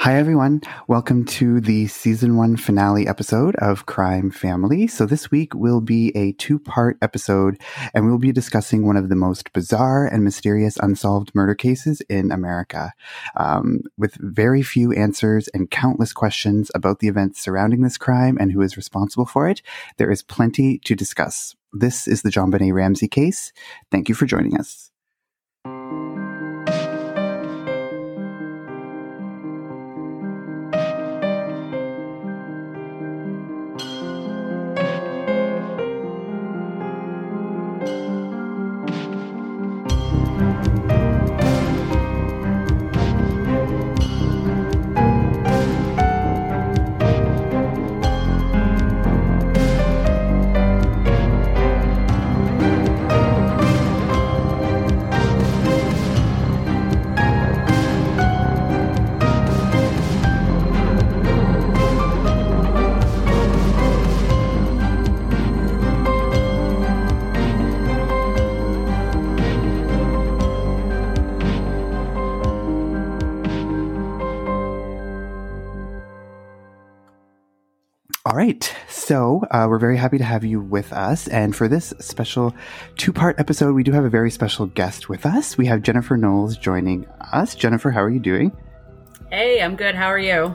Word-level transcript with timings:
Hi, 0.00 0.16
everyone. 0.16 0.60
Welcome 0.86 1.24
to 1.24 1.60
the 1.60 1.88
season 1.88 2.36
one 2.36 2.56
finale 2.56 3.08
episode 3.08 3.56
of 3.56 3.86
Crime 3.86 4.30
Family. 4.30 4.86
So, 4.86 5.06
this 5.06 5.32
week 5.32 5.54
will 5.54 5.80
be 5.80 6.16
a 6.16 6.30
two 6.34 6.60
part 6.60 6.96
episode, 7.02 7.60
and 7.92 8.06
we'll 8.06 8.18
be 8.18 8.30
discussing 8.30 8.86
one 8.86 8.96
of 8.96 9.08
the 9.08 9.16
most 9.16 9.52
bizarre 9.52 10.06
and 10.06 10.22
mysterious 10.22 10.76
unsolved 10.76 11.34
murder 11.34 11.56
cases 11.56 12.00
in 12.02 12.30
America. 12.30 12.92
Um, 13.34 13.80
with 13.98 14.14
very 14.20 14.62
few 14.62 14.92
answers 14.92 15.48
and 15.48 15.68
countless 15.68 16.12
questions 16.12 16.70
about 16.76 17.00
the 17.00 17.08
events 17.08 17.40
surrounding 17.40 17.82
this 17.82 17.98
crime 17.98 18.38
and 18.38 18.52
who 18.52 18.60
is 18.60 18.76
responsible 18.76 19.26
for 19.26 19.48
it, 19.48 19.62
there 19.96 20.12
is 20.12 20.22
plenty 20.22 20.78
to 20.84 20.94
discuss. 20.94 21.56
This 21.72 22.06
is 22.06 22.22
the 22.22 22.30
JonBenét 22.30 22.72
Ramsey 22.72 23.08
case. 23.08 23.52
Thank 23.90 24.08
you 24.08 24.14
for 24.14 24.26
joining 24.26 24.56
us. 24.60 24.92
Uh, 79.58 79.66
we're 79.66 79.78
very 79.78 79.96
happy 79.96 80.18
to 80.18 80.24
have 80.24 80.44
you 80.44 80.60
with 80.60 80.92
us. 80.92 81.26
And 81.26 81.54
for 81.54 81.66
this 81.66 81.92
special 81.98 82.54
two 82.96 83.12
part 83.12 83.40
episode, 83.40 83.74
we 83.74 83.82
do 83.82 83.90
have 83.90 84.04
a 84.04 84.08
very 84.08 84.30
special 84.30 84.66
guest 84.66 85.08
with 85.08 85.26
us. 85.26 85.58
We 85.58 85.66
have 85.66 85.82
Jennifer 85.82 86.16
Knowles 86.16 86.56
joining 86.56 87.06
us. 87.32 87.56
Jennifer, 87.56 87.90
how 87.90 88.00
are 88.00 88.10
you 88.10 88.20
doing? 88.20 88.56
Hey, 89.30 89.60
I'm 89.60 89.74
good. 89.74 89.96
How 89.96 90.06
are 90.06 90.18
you? 90.18 90.54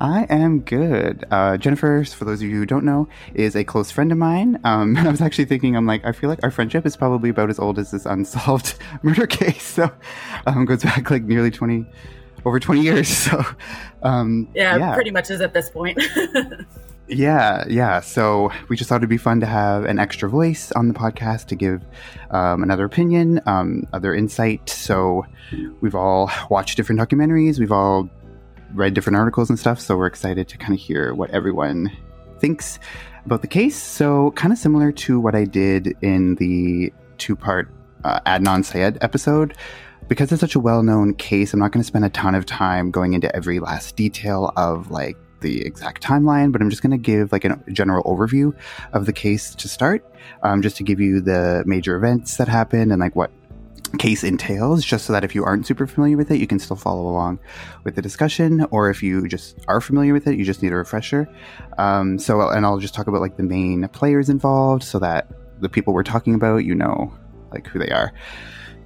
I 0.00 0.22
am 0.30 0.60
good. 0.60 1.26
Uh, 1.30 1.58
Jennifer, 1.58 2.02
for 2.04 2.24
those 2.24 2.40
of 2.40 2.48
you 2.48 2.56
who 2.56 2.64
don't 2.64 2.84
know, 2.84 3.08
is 3.34 3.54
a 3.54 3.62
close 3.62 3.90
friend 3.90 4.10
of 4.10 4.16
mine. 4.16 4.58
Um, 4.64 4.96
I 4.96 5.10
was 5.10 5.20
actually 5.20 5.44
thinking, 5.44 5.76
I'm 5.76 5.86
like, 5.86 6.02
I 6.06 6.12
feel 6.12 6.30
like 6.30 6.42
our 6.42 6.50
friendship 6.50 6.86
is 6.86 6.96
probably 6.96 7.28
about 7.28 7.50
as 7.50 7.58
old 7.58 7.78
as 7.78 7.90
this 7.90 8.06
unsolved 8.06 8.74
murder 9.02 9.26
case. 9.26 9.64
So 9.64 9.90
um, 10.46 10.64
goes 10.64 10.82
back 10.82 11.10
like 11.10 11.24
nearly 11.24 11.50
20, 11.50 11.84
over 12.46 12.58
20 12.58 12.80
years. 12.80 13.08
So, 13.32 13.44
um, 14.02 14.48
yeah, 14.54 14.78
yeah, 14.78 14.94
pretty 14.94 15.10
much 15.10 15.30
is 15.30 15.42
at 15.42 15.52
this 15.52 15.68
point. 15.68 16.00
Yeah, 17.08 17.64
yeah. 17.68 18.00
So 18.00 18.50
we 18.68 18.76
just 18.76 18.88
thought 18.88 18.96
it'd 18.96 19.08
be 19.08 19.16
fun 19.16 19.40
to 19.40 19.46
have 19.46 19.84
an 19.84 19.98
extra 19.98 20.28
voice 20.28 20.72
on 20.72 20.88
the 20.88 20.94
podcast 20.94 21.46
to 21.46 21.56
give 21.56 21.84
um, 22.30 22.62
another 22.62 22.84
opinion, 22.84 23.40
um, 23.46 23.86
other 23.92 24.14
insight. 24.14 24.68
So 24.68 25.24
we've 25.80 25.94
all 25.94 26.30
watched 26.50 26.76
different 26.76 27.00
documentaries, 27.00 27.58
we've 27.58 27.72
all 27.72 28.08
read 28.74 28.94
different 28.94 29.16
articles 29.16 29.50
and 29.50 29.58
stuff. 29.58 29.80
So 29.80 29.96
we're 29.96 30.06
excited 30.06 30.48
to 30.48 30.58
kind 30.58 30.72
of 30.72 30.80
hear 30.80 31.14
what 31.14 31.30
everyone 31.30 31.90
thinks 32.38 32.78
about 33.24 33.42
the 33.42 33.48
case. 33.48 33.76
So, 33.76 34.32
kind 34.32 34.52
of 34.52 34.58
similar 34.58 34.90
to 34.92 35.20
what 35.20 35.34
I 35.34 35.44
did 35.44 35.94
in 36.02 36.34
the 36.36 36.92
two 37.18 37.36
part 37.36 37.68
uh, 38.04 38.20
Adnan 38.26 38.64
Syed 38.64 38.98
episode 39.00 39.56
because 40.08 40.32
it's 40.32 40.40
such 40.40 40.54
a 40.54 40.60
well-known 40.60 41.14
case, 41.14 41.54
I'm 41.54 41.60
not 41.60 41.72
going 41.72 41.80
to 41.80 41.86
spend 41.86 42.04
a 42.04 42.10
ton 42.10 42.34
of 42.34 42.44
time 42.44 42.90
going 42.90 43.14
into 43.14 43.34
every 43.34 43.60
last 43.60 43.96
detail 43.96 44.52
of 44.56 44.90
like 44.90 45.16
the 45.42 45.60
exact 45.66 46.02
timeline, 46.02 46.52
but 46.52 46.62
I'm 46.62 46.70
just 46.70 46.82
going 46.82 46.92
to 46.92 46.98
give 46.98 47.32
like 47.32 47.44
a 47.44 47.58
general 47.70 48.02
overview 48.04 48.54
of 48.92 49.06
the 49.06 49.12
case 49.12 49.54
to 49.56 49.68
start, 49.68 50.04
um, 50.42 50.62
just 50.62 50.76
to 50.78 50.82
give 50.82 51.00
you 51.00 51.20
the 51.20 51.62
major 51.66 51.96
events 51.96 52.38
that 52.38 52.48
happened 52.48 52.92
and 52.92 53.00
like 53.00 53.14
what 53.14 53.30
case 53.98 54.24
entails, 54.24 54.82
just 54.82 55.04
so 55.04 55.12
that 55.12 55.22
if 55.22 55.34
you 55.34 55.44
aren't 55.44 55.66
super 55.66 55.86
familiar 55.86 56.16
with 56.16 56.30
it, 56.30 56.38
you 56.38 56.46
can 56.46 56.58
still 56.58 56.76
follow 56.76 57.02
along 57.02 57.38
with 57.84 57.94
the 57.94 58.00
discussion, 58.00 58.66
or 58.70 58.88
if 58.88 59.02
you 59.02 59.28
just 59.28 59.58
are 59.68 59.82
familiar 59.82 60.14
with 60.14 60.26
it, 60.26 60.38
you 60.38 60.46
just 60.46 60.62
need 60.62 60.72
a 60.72 60.76
refresher. 60.76 61.28
Um, 61.76 62.18
so, 62.18 62.48
and 62.48 62.64
I'll 62.64 62.78
just 62.78 62.94
talk 62.94 63.06
about 63.06 63.20
like 63.20 63.36
the 63.36 63.42
main 63.42 63.86
players 63.88 64.30
involved, 64.30 64.82
so 64.82 64.98
that 65.00 65.28
the 65.60 65.68
people 65.68 65.92
we're 65.92 66.04
talking 66.04 66.34
about, 66.34 66.64
you 66.64 66.74
know, 66.74 67.12
like 67.50 67.66
who 67.66 67.78
they 67.78 67.90
are. 67.90 68.14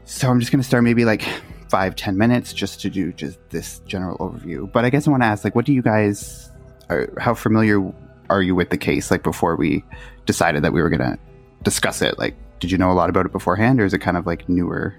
So 0.05 0.29
I'm 0.29 0.41
just 0.41 0.51
going 0.51 0.61
to 0.61 0.67
start 0.67 0.83
maybe 0.83 1.05
like 1.05 1.25
five, 1.69 1.97
ten 1.97 2.17
minutes 2.17 2.53
just 2.53 2.81
to 2.81 2.91
do 2.91 3.13
just 3.13 3.39
this 3.51 3.81
general 3.81 4.17
overview. 4.19 4.71
But 4.71 4.85
I 4.85 4.91
guess 4.91 5.07
I 5.07 5.11
want 5.11 5.23
to 5.23 5.27
ask, 5.27 5.45
like, 5.45 5.55
what 5.55 5.65
do 5.65 5.73
you 5.73 5.83
guys, 5.83 6.51
are, 6.89 7.09
how 7.19 7.35
familiar 7.35 7.93
are 8.31 8.43
you 8.43 8.55
with 8.55 8.71
the 8.71 8.79
case? 8.79 9.11
Like 9.11 9.23
before 9.23 9.57
we 9.57 9.85
decided 10.25 10.65
that 10.65 10.73
we 10.73 10.83
were 10.83 10.91
going 10.91 11.01
to 11.01 11.19
discuss 11.63 12.03
it, 12.03 12.19
like, 12.19 12.35
did 12.61 12.71
you 12.71 12.79
know 12.79 12.91
a 12.91 12.95
lot 12.95 13.11
about 13.11 13.27
it 13.27 13.33
beforehand, 13.33 13.81
or 13.81 13.85
is 13.85 13.93
it 13.93 13.99
kind 13.99 14.17
of 14.17 14.27
like 14.27 14.49
newer 14.49 14.95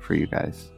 for 0.00 0.14
you 0.14 0.26
guys? 0.26 0.70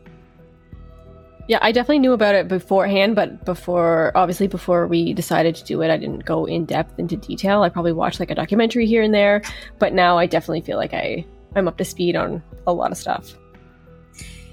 Yeah, 1.49 1.59
I 1.63 1.73
definitely 1.73 2.01
knew 2.01 2.13
about 2.13 2.35
it 2.35 2.47
beforehand, 2.47 3.17
but 3.17 3.47
before, 3.47 4.13
obviously, 4.15 4.49
before 4.49 4.87
we 4.87 5.15
decided 5.15 5.55
to 5.55 5.65
do 5.65 5.81
it, 5.81 5.91
I 5.91 5.97
didn't 5.97 6.27
go 6.27 6.45
in 6.45 6.67
depth 6.67 6.99
into 6.99 7.17
detail. 7.17 7.63
I 7.63 7.71
probably 7.71 7.93
watched 7.93 8.21
like 8.21 8.31
a 8.31 8.35
documentary 8.35 8.85
here 8.85 9.03
and 9.03 9.15
there, 9.15 9.41
but 9.79 9.95
now 9.95 10.19
I 10.19 10.27
definitely 10.27 10.61
feel 10.61 10.77
like 10.77 10.93
I 10.93 11.25
I'm 11.57 11.67
up 11.67 11.79
to 11.79 11.85
speed 11.87 12.17
on 12.17 12.43
a 12.67 12.73
lot 12.75 12.93
of 12.93 12.99
stuff. 12.99 13.35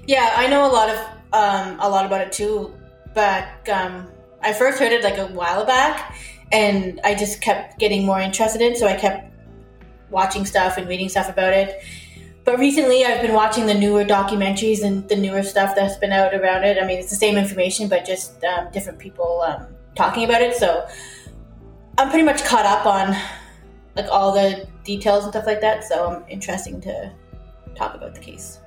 Yeah, 0.06 0.34
I 0.36 0.46
know 0.46 0.70
a 0.70 0.72
lot 0.72 0.88
of 0.88 0.98
um, 1.32 1.80
a 1.80 1.88
lot 1.88 2.06
about 2.06 2.20
it 2.20 2.32
too. 2.32 2.74
But 3.14 3.68
um, 3.68 4.08
I 4.42 4.52
first 4.52 4.78
heard 4.78 4.92
it 4.92 5.02
like 5.02 5.16
a 5.16 5.26
while 5.26 5.64
back, 5.64 6.16
and 6.52 7.00
I 7.02 7.14
just 7.14 7.40
kept 7.40 7.78
getting 7.78 8.04
more 8.04 8.20
interested 8.20 8.60
in. 8.60 8.76
So 8.76 8.86
I 8.86 8.94
kept 8.94 9.32
watching 10.10 10.44
stuff 10.44 10.76
and 10.76 10.86
reading 10.88 11.08
stuff 11.08 11.28
about 11.28 11.52
it. 11.52 11.82
But 12.44 12.58
recently, 12.58 13.04
I've 13.04 13.22
been 13.22 13.32
watching 13.32 13.66
the 13.66 13.74
newer 13.74 14.04
documentaries 14.04 14.84
and 14.84 15.08
the 15.08 15.16
newer 15.16 15.42
stuff 15.42 15.74
that's 15.74 15.96
been 15.96 16.12
out 16.12 16.32
around 16.32 16.64
it. 16.64 16.80
I 16.80 16.86
mean, 16.86 16.98
it's 16.98 17.10
the 17.10 17.16
same 17.16 17.36
information, 17.36 17.88
but 17.88 18.04
just 18.04 18.44
um, 18.44 18.70
different 18.70 18.98
people 19.00 19.42
um, 19.42 19.66
talking 19.96 20.24
about 20.24 20.42
it. 20.42 20.54
So 20.54 20.86
I'm 21.98 22.10
pretty 22.10 22.24
much 22.24 22.44
caught 22.44 22.66
up 22.66 22.86
on 22.86 23.16
like 23.96 24.06
all 24.10 24.30
the 24.30 24.68
details 24.84 25.24
and 25.24 25.32
stuff 25.32 25.46
like 25.46 25.60
that. 25.62 25.82
So 25.84 26.06
I'm 26.06 26.24
interesting 26.28 26.80
to 26.82 27.12
talk 27.74 27.94
about 27.94 28.14
the 28.14 28.20
case. 28.20 28.60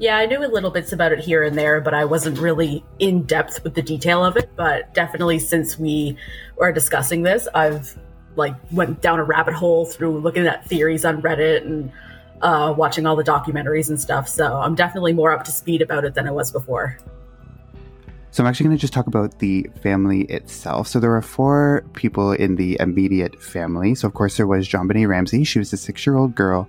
Yeah, 0.00 0.16
I 0.16 0.26
knew 0.26 0.44
a 0.44 0.46
little 0.46 0.70
bits 0.70 0.92
about 0.92 1.10
it 1.10 1.18
here 1.18 1.42
and 1.42 1.58
there, 1.58 1.80
but 1.80 1.92
I 1.92 2.04
wasn't 2.04 2.38
really 2.38 2.84
in 3.00 3.24
depth 3.24 3.64
with 3.64 3.74
the 3.74 3.82
detail 3.82 4.24
of 4.24 4.36
it. 4.36 4.50
But 4.54 4.94
definitely 4.94 5.40
since 5.40 5.76
we 5.76 6.16
were 6.56 6.70
discussing 6.72 7.22
this, 7.22 7.48
I've 7.52 7.98
like 8.36 8.54
went 8.70 9.02
down 9.02 9.18
a 9.18 9.24
rabbit 9.24 9.54
hole 9.54 9.86
through 9.86 10.20
looking 10.20 10.46
at 10.46 10.64
theories 10.66 11.04
on 11.04 11.20
Reddit 11.20 11.62
and 11.62 11.90
uh, 12.42 12.72
watching 12.76 13.06
all 13.06 13.16
the 13.16 13.24
documentaries 13.24 13.88
and 13.88 14.00
stuff. 14.00 14.28
So 14.28 14.56
I'm 14.56 14.76
definitely 14.76 15.12
more 15.12 15.32
up 15.32 15.42
to 15.44 15.50
speed 15.50 15.82
about 15.82 16.04
it 16.04 16.14
than 16.14 16.28
I 16.28 16.30
was 16.30 16.52
before. 16.52 16.96
So 18.38 18.44
I'm 18.44 18.48
actually 18.48 18.66
going 18.66 18.76
to 18.76 18.80
just 18.80 18.92
talk 18.92 19.08
about 19.08 19.40
the 19.40 19.68
family 19.82 20.20
itself. 20.26 20.86
So 20.86 21.00
there 21.00 21.10
were 21.10 21.22
four 21.22 21.84
people 21.94 22.30
in 22.30 22.54
the 22.54 22.76
immediate 22.78 23.42
family. 23.42 23.96
So 23.96 24.06
of 24.06 24.14
course 24.14 24.36
there 24.36 24.46
was 24.46 24.68
JonBenét 24.68 25.08
Ramsey. 25.08 25.42
She 25.42 25.58
was 25.58 25.72
a 25.72 25.76
six-year-old 25.76 26.36
girl, 26.36 26.68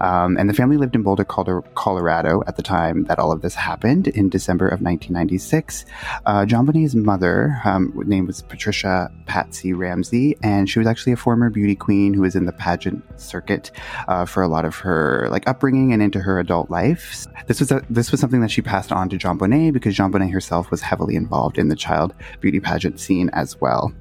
um, 0.00 0.36
and 0.36 0.46
the 0.46 0.52
family 0.52 0.76
lived 0.76 0.94
in 0.94 1.02
Boulder, 1.02 1.24
Colorado 1.24 2.42
at 2.46 2.56
the 2.56 2.62
time 2.62 3.04
that 3.04 3.18
all 3.18 3.32
of 3.32 3.40
this 3.40 3.54
happened 3.54 4.08
in 4.08 4.28
December 4.28 4.66
of 4.66 4.82
1996. 4.82 5.86
Uh, 6.26 6.44
JonBenét's 6.44 6.94
mother, 6.94 7.62
um, 7.64 7.94
name 8.04 8.26
was 8.26 8.42
Patricia 8.42 9.10
Patsy 9.24 9.72
Ramsey, 9.72 10.36
and 10.42 10.68
she 10.68 10.78
was 10.78 10.86
actually 10.86 11.14
a 11.14 11.16
former 11.16 11.48
beauty 11.48 11.76
queen 11.76 12.12
who 12.12 12.20
was 12.20 12.36
in 12.36 12.44
the 12.44 12.52
pageant 12.52 13.02
circuit 13.18 13.70
uh, 14.08 14.26
for 14.26 14.42
a 14.42 14.48
lot 14.48 14.66
of 14.66 14.76
her 14.76 15.28
like 15.30 15.48
upbringing 15.48 15.94
and 15.94 16.02
into 16.02 16.20
her 16.20 16.38
adult 16.38 16.68
life. 16.68 17.26
This 17.46 17.60
was 17.60 17.72
a, 17.72 17.80
this 17.88 18.10
was 18.10 18.20
something 18.20 18.42
that 18.42 18.50
she 18.50 18.60
passed 18.60 18.92
on 18.92 19.08
to 19.08 19.16
JonBenét 19.16 19.72
because 19.72 19.96
JonBenét 19.96 20.30
herself 20.30 20.70
was 20.70 20.82
heavily 20.82 21.05
involved 21.14 21.58
in 21.58 21.68
the 21.68 21.76
child 21.76 22.14
beauty 22.40 22.58
pageant 22.58 22.98
scene 22.98 23.30
as 23.32 23.60
well. 23.60 23.92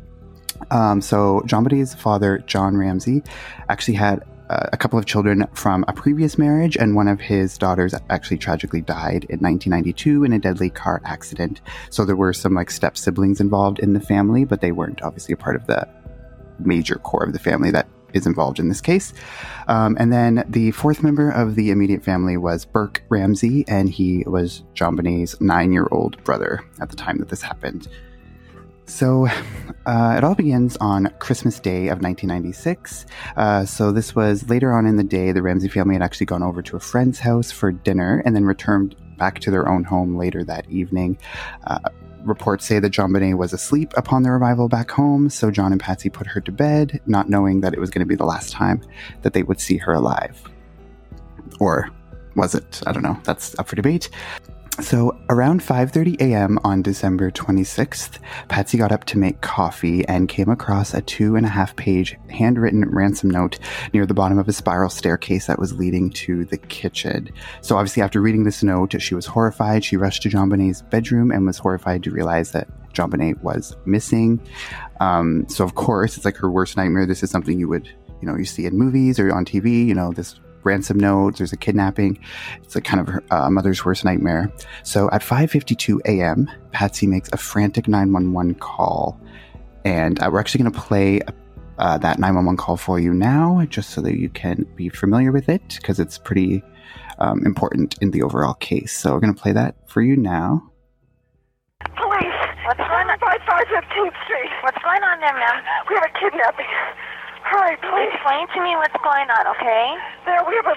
Um, 0.72 1.02
so 1.02 1.42
JonBenét's 1.46 1.94
father, 1.94 2.40
John 2.48 2.78
Ramsey, 2.78 3.22
actually 3.70 3.96
had 3.96 4.24
uh, 4.50 4.70
a 4.72 4.78
couple 4.78 5.00
of 5.00 5.06
children 5.06 5.48
from 5.54 5.84
a 5.88 5.94
previous 5.94 6.38
marriage, 6.38 6.78
and 6.78 6.96
one 6.96 7.08
of 7.08 7.20
his 7.20 7.58
daughters 7.58 7.96
actually 8.10 8.38
tragically 8.38 8.82
died 8.82 9.26
in 9.26 9.40
1992 9.40 10.24
in 10.24 10.34
a 10.34 10.40
deadly 10.40 10.70
car 10.70 11.02
accident. 11.04 11.62
So 11.90 12.06
there 12.06 12.16
were 12.16 12.34
some 12.34 12.54
like 12.54 12.70
step 12.70 12.98
siblings 12.98 13.42
involved 13.42 13.80
in 13.80 13.94
the 13.94 14.00
family, 14.00 14.46
but 14.46 14.62
they 14.62 14.72
weren't 14.72 15.02
obviously 15.02 15.34
a 15.34 15.38
part 15.38 15.56
of 15.56 15.66
the 15.68 15.88
major 16.60 16.96
core 16.96 17.24
of 17.24 17.34
the 17.34 17.40
family 17.40 17.72
that 17.72 17.88
is 18.16 18.26
involved 18.26 18.60
in 18.60 18.70
this 18.70 18.82
case. 18.82 19.14
Um, 19.68 19.96
and 20.00 20.12
then 20.12 20.44
the 20.50 20.72
fourth 20.72 21.04
member 21.04 21.30
of 21.30 21.56
the 21.56 21.70
immediate 21.70 22.04
family 22.04 22.38
was 22.38 22.66
Burke 22.66 23.04
Ramsey, 23.10 23.66
and 23.68 23.90
he 23.90 24.24
was 24.26 24.64
JonBenét's 24.74 25.40
nine 25.40 25.72
year 25.72 25.88
old 25.92 26.24
brother 26.24 26.62
at 26.82 26.90
the 26.90 26.96
time 26.96 27.20
that 27.20 27.30
this 27.30 27.42
happened. 27.42 27.88
So 28.88 29.28
uh, 29.86 30.16
it 30.18 30.24
all 30.24 30.36
begins 30.36 30.78
on 30.78 31.12
Christmas 31.20 31.60
Day 31.60 31.88
of 31.88 32.02
1996. 32.02 33.06
Uh, 33.36 33.66
so 33.66 33.92
this 33.92 34.16
was 34.16 34.48
later 34.50 34.72
on 34.72 34.86
in 34.86 34.96
the 34.96 35.04
day, 35.04 35.32
the 35.32 35.42
Ramsey 35.42 35.70
family 35.70 35.96
had 35.96 36.04
actually 36.04 36.28
gone 36.28 36.44
over 36.44 36.62
to 36.62 36.76
a 36.76 36.80
friend's 36.80 37.20
house 37.20 37.52
for 37.52 37.72
dinner 37.72 38.22
and 38.26 38.36
then 38.36 38.46
returned 38.46 38.96
back 39.18 39.40
to 39.40 39.52
their 39.52 39.68
own 39.68 39.84
home 39.84 40.16
later 40.16 40.44
that 40.44 40.70
evening. 40.70 41.18
Uh, 41.66 41.80
reports 42.26 42.66
say 42.66 42.80
that 42.80 42.90
John 42.90 43.12
JonBenét 43.12 43.38
was 43.38 43.54
asleep 43.54 43.94
upon 43.96 44.24
their 44.24 44.36
arrival 44.36 44.68
back 44.68 44.92
home, 44.92 45.30
so 45.30 45.52
John 45.52 45.72
and 45.72 45.80
Patsy 45.80 46.10
put 46.10 46.28
her 46.28 46.42
to 46.42 46.52
bed, 46.52 47.00
not 47.06 47.30
knowing 47.30 47.62
that 47.62 47.74
it 47.74 47.80
was 47.80 47.90
going 47.90 48.00
to 48.00 48.06
be 48.06 48.16
the 48.16 48.26
last 48.26 48.52
time 48.52 48.82
that 49.22 49.34
they 49.34 49.44
would 49.44 49.60
see 49.60 49.78
her 49.78 49.94
alive. 49.94 50.42
Or 51.60 51.90
was 52.36 52.56
it? 52.56 52.82
I 52.86 52.92
don't 52.92 53.04
know. 53.04 53.20
That's 53.24 53.58
up 53.60 53.68
for 53.68 53.76
debate. 53.76 54.10
So 54.82 55.18
around 55.30 55.62
5:30 55.62 56.20
a.m. 56.20 56.60
on 56.66 56.82
December 56.82 57.32
26th, 57.32 58.20
Patsy 58.50 58.78
got 58.78 58.92
up 58.92 59.06
to 59.06 59.18
make 59.18 59.40
coffee 59.40 60.06
and 60.06 60.28
came 60.28 60.50
across 60.50 60.94
a 60.94 61.02
two 61.02 61.38
and 61.38 61.46
a 61.46 61.50
half 61.50 61.76
page 61.78 62.18
handwritten 62.30 62.84
ransom 62.90 63.30
note 63.30 63.58
near 63.94 64.06
the 64.06 64.14
bottom 64.14 64.38
of 64.38 64.50
a 64.50 64.54
spiral 64.54 64.90
staircase 64.90 65.48
that 65.48 65.60
was 65.60 65.74
leading 65.74 66.10
to 66.12 66.44
the 66.46 66.58
kitchen. 66.58 67.30
So 67.62 67.78
obviously, 67.78 68.04
after 68.04 68.20
reading 68.20 68.44
this 68.44 68.64
note, 68.64 69.02
she 69.02 69.16
was 69.16 69.26
horrified. 69.26 69.86
She 69.86 69.96
rushed 69.96 70.24
to 70.24 70.30
JonBenét's 70.30 70.82
bedroom 70.82 71.32
and 71.32 71.46
was 71.46 71.58
horrified 71.58 72.04
to 72.04 72.12
realize 72.12 72.52
that 72.52 72.68
JonBenet 72.94 73.42
was 73.42 73.78
missing. 73.86 74.42
Um, 75.00 75.46
so 75.48 75.64
of 75.64 75.76
course, 75.76 76.18
it's 76.18 76.26
like 76.26 76.38
her 76.38 76.52
worst 76.52 76.76
nightmare. 76.76 77.06
This 77.06 77.24
is 77.24 77.32
something 77.32 77.58
you 77.60 77.70
would 77.70 77.88
you 78.22 78.28
know 78.28 78.36
you 78.38 78.46
see 78.46 78.66
in 78.66 78.78
movies 78.78 79.20
or 79.20 79.34
on 79.34 79.46
TV. 79.46 79.86
You 79.86 79.96
know 79.96 80.12
this 80.12 80.38
ransom 80.66 81.00
notes. 81.00 81.38
There's 81.38 81.54
a 81.54 81.58
kidnapping. 81.58 82.20
It's 82.64 82.76
a 82.76 82.82
kind 82.82 83.08
of 83.08 83.16
a 83.16 83.36
uh, 83.36 83.50
mother's 83.50 83.86
worst 83.86 84.04
nightmare. 84.04 84.52
So 84.84 85.10
at 85.12 85.22
5:52 85.22 86.02
a.m., 86.06 86.50
Patsy 86.72 87.08
makes 87.08 87.30
a 87.32 87.38
frantic 87.38 87.88
911 87.88 88.56
call, 88.56 89.20
and 89.86 90.22
uh, 90.22 90.30
we're 90.32 90.40
actually 90.40 90.64
going 90.64 90.74
to 90.74 90.80
play 90.80 91.22
uh, 91.78 91.98
that 92.00 92.20
911 92.20 92.58
call 92.58 92.78
for 92.78 93.00
you 93.00 93.14
now, 93.14 93.66
just 93.70 93.92
so 93.92 94.02
that 94.02 94.18
you 94.18 94.30
can 94.30 94.66
be 94.76 94.90
familiar 94.90 95.32
with 95.32 95.50
it, 95.50 95.78
because 95.80 96.00
it's 96.00 96.18
pretty 96.18 96.64
um, 97.20 97.46
important 97.46 97.96
in 98.02 98.12
the 98.12 98.22
overall 98.24 98.54
case. 98.56 98.98
So 98.98 99.14
we're 99.14 99.20
going 99.20 99.34
to 99.34 99.42
play 99.42 99.52
that 99.54 99.76
for 99.90 100.02
you 100.02 100.16
now. 100.16 100.72
Police. 101.96 102.26
What's 102.66 102.80
going 102.80 103.08
on? 103.08 103.20
5515th 103.20 104.18
Street. 104.26 104.52
What's 104.64 104.82
going 104.82 105.04
on 105.04 105.20
there, 105.20 105.34
ma'am? 105.34 105.64
We 105.90 105.96
have 105.96 106.06
a 106.06 106.20
kidnapping. 106.20 106.66
Hurry, 107.46 107.78
please. 107.78 108.10
Explain 108.14 108.48
to 108.58 108.60
me 108.66 108.74
what's 108.76 108.98
going 109.06 109.30
on, 109.30 109.46
okay? 109.54 109.86
There, 110.26 110.42
we 110.50 110.56
have 110.58 110.66
a. 110.66 110.76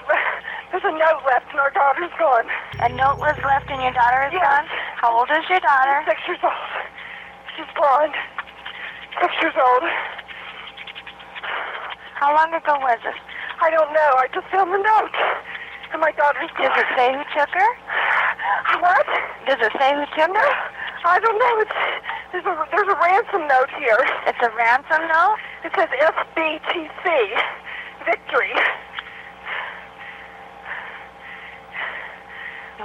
There's 0.69 0.85
a 0.85 0.93
note 0.93 1.25
left, 1.25 1.49
and 1.49 1.57
our 1.59 1.73
daughter's 1.73 2.13
gone. 2.21 2.45
A 2.85 2.89
note 2.93 3.17
was 3.17 3.33
left, 3.41 3.65
and 3.73 3.81
your 3.81 3.89
daughter 3.91 4.29
is 4.29 4.33
Yes. 4.37 4.45
gone. 4.45 4.65
How 5.01 5.09
old 5.17 5.29
is 5.33 5.41
your 5.49 5.59
daughter? 5.59 6.05
Six 6.05 6.21
years 6.29 6.37
old. 6.45 6.53
She's 7.57 7.65
blonde. 7.73 8.13
Six 9.19 9.33
years 9.41 9.57
old. 9.57 9.83
How 12.21 12.35
long 12.37 12.53
ago 12.53 12.77
was 12.85 12.99
this? 13.03 13.17
I 13.65 13.71
don't 13.73 13.91
know. 13.91 14.11
I 14.21 14.27
just 14.29 14.45
found 14.53 14.69
the 14.71 14.77
note. 14.77 15.15
And 15.91 16.01
my 16.01 16.11
daughter's 16.13 16.49
Does 16.57 16.75
it 16.77 16.89
say 16.95 17.13
who 17.13 17.23
took 17.33 17.49
her? 17.49 17.69
What? 18.79 19.07
Does 19.47 19.59
it 19.59 19.73
say 19.79 19.93
who 19.95 20.05
took 20.13 20.35
her? 20.35 20.51
I 21.05 21.19
don't 21.19 21.39
know. 21.39 21.53
It's, 21.63 21.79
there's, 22.31 22.45
a, 22.45 22.53
there's 22.71 22.87
a 22.87 22.99
ransom 23.01 23.47
note 23.47 23.71
here. 23.79 23.99
It's 24.27 24.41
a 24.43 24.51
ransom 24.55 25.01
note. 25.07 25.37
It 25.65 25.71
says 25.75 25.89
SBTC. 25.89 27.05
Victory. 28.05 28.53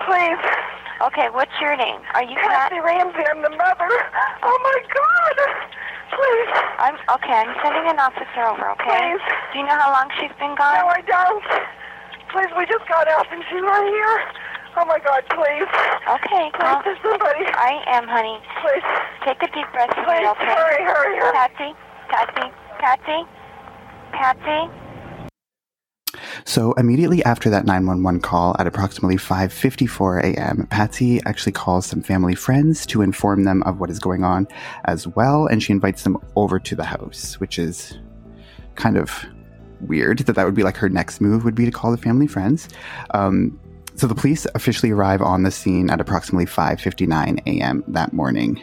Please. 0.06 0.42
Okay, 1.02 1.28
what's 1.30 1.54
your 1.60 1.76
name? 1.76 2.00
Are 2.14 2.24
you 2.24 2.34
Pat? 2.34 2.70
Patsy 2.70 2.80
Ramsey, 2.80 3.22
I'm 3.30 3.42
the 3.42 3.50
mother. 3.50 3.90
Oh 4.42 4.58
my 4.62 4.78
God! 4.90 5.36
Please. 6.10 6.52
I'm 6.78 6.96
okay. 7.18 7.34
I'm 7.34 7.54
sending 7.62 7.90
an 7.90 7.98
officer 7.98 8.42
over. 8.46 8.70
Okay. 8.78 8.90
Please. 8.90 9.22
Do 9.52 9.58
you 9.58 9.66
know 9.66 9.78
how 9.78 9.90
long 9.92 10.10
she's 10.18 10.34
been 10.38 10.54
gone? 10.54 10.78
No. 10.78 10.86
I 10.88 11.02
don't. 11.02 11.44
Please, 12.32 12.50
we 12.56 12.66
just 12.66 12.86
got 12.88 13.08
out 13.08 13.26
and 13.32 13.42
she's 13.50 13.62
right 13.62 13.88
here. 13.88 14.16
Oh 14.76 14.84
my 14.86 14.98
God, 14.98 15.22
please. 15.30 15.70
Okay. 16.08 16.50
Please, 16.50 16.58
Well, 16.58 16.82
there's 16.84 16.98
somebody. 17.02 17.46
I 17.46 17.82
am, 17.86 18.08
honey. 18.08 18.38
Please. 18.60 18.82
Take 19.24 19.42
a 19.42 19.52
deep 19.54 19.70
breath. 19.72 19.90
Please, 19.94 20.24
in, 20.24 20.26
okay? 20.34 20.46
hurry, 20.46 20.82
hurry, 20.82 21.16
hurry. 21.18 21.32
Patsy. 21.32 21.70
Patsy. 22.08 22.50
Patsy. 22.78 23.20
Patsy. 24.12 24.84
So 26.44 26.72
immediately 26.72 27.24
after 27.24 27.48
that 27.50 27.64
911 27.64 28.20
call 28.20 28.54
at 28.58 28.66
approximately 28.66 29.16
5:54 29.16 30.22
a.m., 30.24 30.66
Patsy 30.70 31.20
actually 31.24 31.52
calls 31.52 31.86
some 31.86 32.02
family 32.02 32.34
friends 32.34 32.84
to 32.86 33.02
inform 33.02 33.44
them 33.44 33.62
of 33.62 33.80
what 33.80 33.90
is 33.90 33.98
going 33.98 34.24
on 34.24 34.46
as 34.84 35.06
well, 35.06 35.46
and 35.46 35.62
she 35.62 35.72
invites 35.72 36.02
them 36.02 36.18
over 36.36 36.58
to 36.60 36.76
the 36.76 36.84
house, 36.84 37.40
which 37.40 37.58
is 37.58 37.98
kind 38.74 38.96
of 38.96 39.24
weird 39.88 40.18
that 40.20 40.34
that 40.34 40.44
would 40.44 40.54
be 40.54 40.62
like 40.62 40.76
her 40.76 40.88
next 40.88 41.20
move 41.20 41.44
would 41.44 41.54
be 41.54 41.64
to 41.64 41.70
call 41.70 41.90
the 41.90 41.96
family 41.96 42.26
friends. 42.26 42.68
Um, 43.12 43.58
so 43.96 44.06
the 44.06 44.14
police 44.14 44.46
officially 44.54 44.90
arrive 44.90 45.22
on 45.22 45.44
the 45.44 45.50
scene 45.50 45.90
at 45.90 46.00
approximately 46.00 46.46
5:59 46.46 47.40
a.m. 47.46 47.84
that 47.88 48.12
morning. 48.12 48.60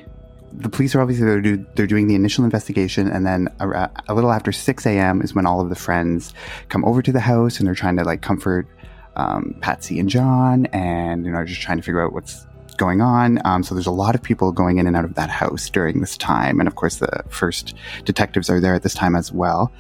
The 0.54 0.68
police 0.68 0.94
are 0.96 1.02
obviously 1.02 1.26
they're, 1.26 1.40
do, 1.40 1.66
they're 1.76 1.88
doing 1.88 2.08
the 2.08 2.16
initial 2.16 2.44
investigation, 2.44 3.08
and 3.10 3.26
then 3.26 3.48
a, 3.62 3.90
a 4.10 4.14
little 4.14 4.34
after 4.34 4.52
6 4.52 4.86
a.m. 4.86 5.22
is 5.22 5.34
when 5.34 5.46
all 5.46 5.62
of 5.62 5.70
the 5.70 5.76
friends 5.76 6.34
come 6.68 6.84
over 6.84 7.02
to 7.02 7.12
the 7.14 7.22
house 7.22 7.58
and 7.58 7.66
they're 7.66 7.76
trying 7.76 7.96
to 7.96 8.04
like 8.04 8.22
comfort 8.22 8.68
um, 9.16 9.56
Patsy 9.62 10.00
and 10.00 10.10
John, 10.10 10.66
and 10.68 11.26
you 11.26 11.32
know 11.32 11.46
just 11.46 11.62
trying 11.62 11.78
to 11.78 11.84
figure 11.84 12.04
out 12.04 12.14
what's 12.14 12.46
going 12.78 13.02
on. 13.02 13.40
Um, 13.46 13.64
so 13.64 13.76
there's 13.76 13.88
a 13.88 13.92
lot 13.92 14.16
of 14.16 14.22
people 14.22 14.52
going 14.52 14.78
in 14.78 14.88
and 14.88 14.96
out 14.96 15.06
of 15.06 15.16
that 15.16 15.30
house 15.30 15.70
during 15.70 16.02
this 16.02 16.18
time, 16.18 16.60
and 16.60 16.68
of 16.68 16.76
course 16.76 16.98
the 16.98 17.24
first 17.30 17.74
detectives 18.04 18.50
are 18.50 18.60
there 18.60 18.76
at 18.76 18.84
this 18.84 18.94
time 18.94 19.16
as 19.16 19.32
well. 19.32 19.72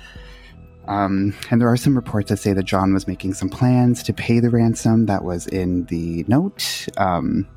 Um, 0.87 1.33
and 1.49 1.61
there 1.61 1.69
are 1.69 1.77
some 1.77 1.95
reports 1.95 2.29
that 2.29 2.37
say 2.37 2.53
that 2.53 2.63
John 2.63 2.93
was 2.93 3.07
making 3.07 3.33
some 3.33 3.49
plans 3.49 4.03
to 4.03 4.13
pay 4.13 4.39
the 4.39 4.49
ransom 4.49 5.05
that 5.05 5.23
was 5.23 5.47
in 5.47 5.85
the 5.85 6.25
note. 6.27 6.87
Um, 6.97 7.47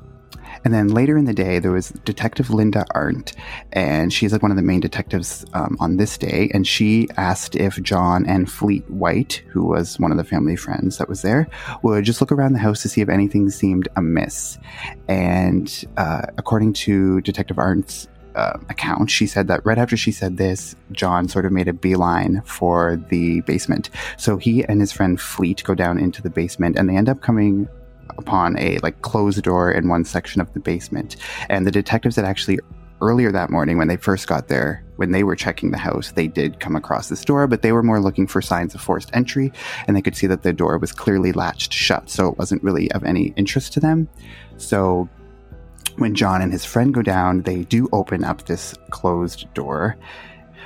and 0.63 0.73
then 0.73 0.87
later 0.87 1.17
in 1.17 1.25
the 1.25 1.33
day, 1.33 1.59
there 1.59 1.71
was 1.71 1.89
Detective 2.05 2.49
Linda 2.49 2.85
Arndt, 2.91 3.33
and 3.73 4.11
she's 4.13 4.31
like 4.31 4.41
one 4.41 4.51
of 4.51 4.57
the 4.57 4.63
main 4.63 4.79
detectives 4.79 5.45
um, 5.53 5.75
on 5.79 5.97
this 5.97 6.17
day. 6.17 6.49
And 6.53 6.65
she 6.65 7.07
asked 7.17 7.55
if 7.55 7.81
John 7.81 8.25
and 8.25 8.49
Fleet 8.49 8.89
White, 8.89 9.43
who 9.49 9.63
was 9.65 9.99
one 9.99 10.11
of 10.11 10.17
the 10.17 10.23
family 10.23 10.55
friends 10.55 10.97
that 10.97 11.09
was 11.09 11.21
there, 11.21 11.47
would 11.83 12.05
just 12.05 12.21
look 12.21 12.31
around 12.31 12.53
the 12.53 12.59
house 12.59 12.81
to 12.83 12.89
see 12.89 13.01
if 13.01 13.09
anything 13.09 13.49
seemed 13.49 13.87
amiss. 13.95 14.57
And 15.07 15.85
uh, 15.97 16.23
according 16.37 16.73
to 16.73 17.21
Detective 17.21 17.57
Arndt's 17.57 18.07
uh, 18.35 18.57
account, 18.69 19.09
she 19.09 19.27
said 19.27 19.47
that 19.47 19.65
right 19.65 19.77
after 19.77 19.97
she 19.97 20.11
said 20.11 20.37
this, 20.37 20.75
John 20.91 21.27
sort 21.27 21.45
of 21.45 21.51
made 21.51 21.67
a 21.67 21.73
beeline 21.73 22.41
for 22.45 22.97
the 23.09 23.41
basement. 23.41 23.89
So 24.17 24.37
he 24.37 24.63
and 24.65 24.79
his 24.79 24.91
friend 24.91 25.19
Fleet 25.19 25.63
go 25.63 25.75
down 25.75 25.97
into 25.97 26.21
the 26.21 26.29
basement, 26.29 26.77
and 26.77 26.89
they 26.89 26.95
end 26.95 27.09
up 27.09 27.21
coming 27.21 27.67
upon 28.17 28.57
a 28.59 28.77
like 28.79 29.01
closed 29.01 29.41
door 29.43 29.71
in 29.71 29.89
one 29.89 30.05
section 30.05 30.41
of 30.41 30.53
the 30.53 30.59
basement. 30.59 31.15
And 31.49 31.65
the 31.65 31.71
detectives 31.71 32.15
had 32.15 32.25
actually 32.25 32.59
earlier 33.01 33.31
that 33.31 33.49
morning 33.49 33.77
when 33.77 33.87
they 33.87 33.97
first 33.97 34.27
got 34.27 34.47
there, 34.47 34.83
when 34.95 35.11
they 35.11 35.23
were 35.23 35.35
checking 35.35 35.71
the 35.71 35.77
house, 35.77 36.11
they 36.11 36.27
did 36.27 36.59
come 36.59 36.75
across 36.75 37.09
this 37.09 37.25
door, 37.25 37.47
but 37.47 37.61
they 37.61 37.71
were 37.71 37.83
more 37.83 37.99
looking 37.99 38.25
for 38.25 38.41
signs 38.41 38.73
of 38.73 38.81
forced 38.81 39.09
entry, 39.13 39.51
and 39.87 39.95
they 39.95 40.01
could 40.01 40.15
see 40.15 40.27
that 40.27 40.43
the 40.43 40.53
door 40.53 40.77
was 40.77 40.91
clearly 40.91 41.31
latched 41.31 41.73
shut, 41.73 42.09
so 42.09 42.29
it 42.29 42.37
wasn't 42.37 42.63
really 42.63 42.89
of 42.91 43.03
any 43.03 43.33
interest 43.35 43.73
to 43.73 43.79
them. 43.79 44.07
So 44.57 45.09
when 45.97 46.15
John 46.15 46.41
and 46.41 46.51
his 46.51 46.65
friend 46.65 46.93
go 46.93 47.01
down, 47.01 47.41
they 47.41 47.63
do 47.63 47.87
open 47.91 48.23
up 48.23 48.45
this 48.45 48.75
closed 48.89 49.51
door. 49.53 49.97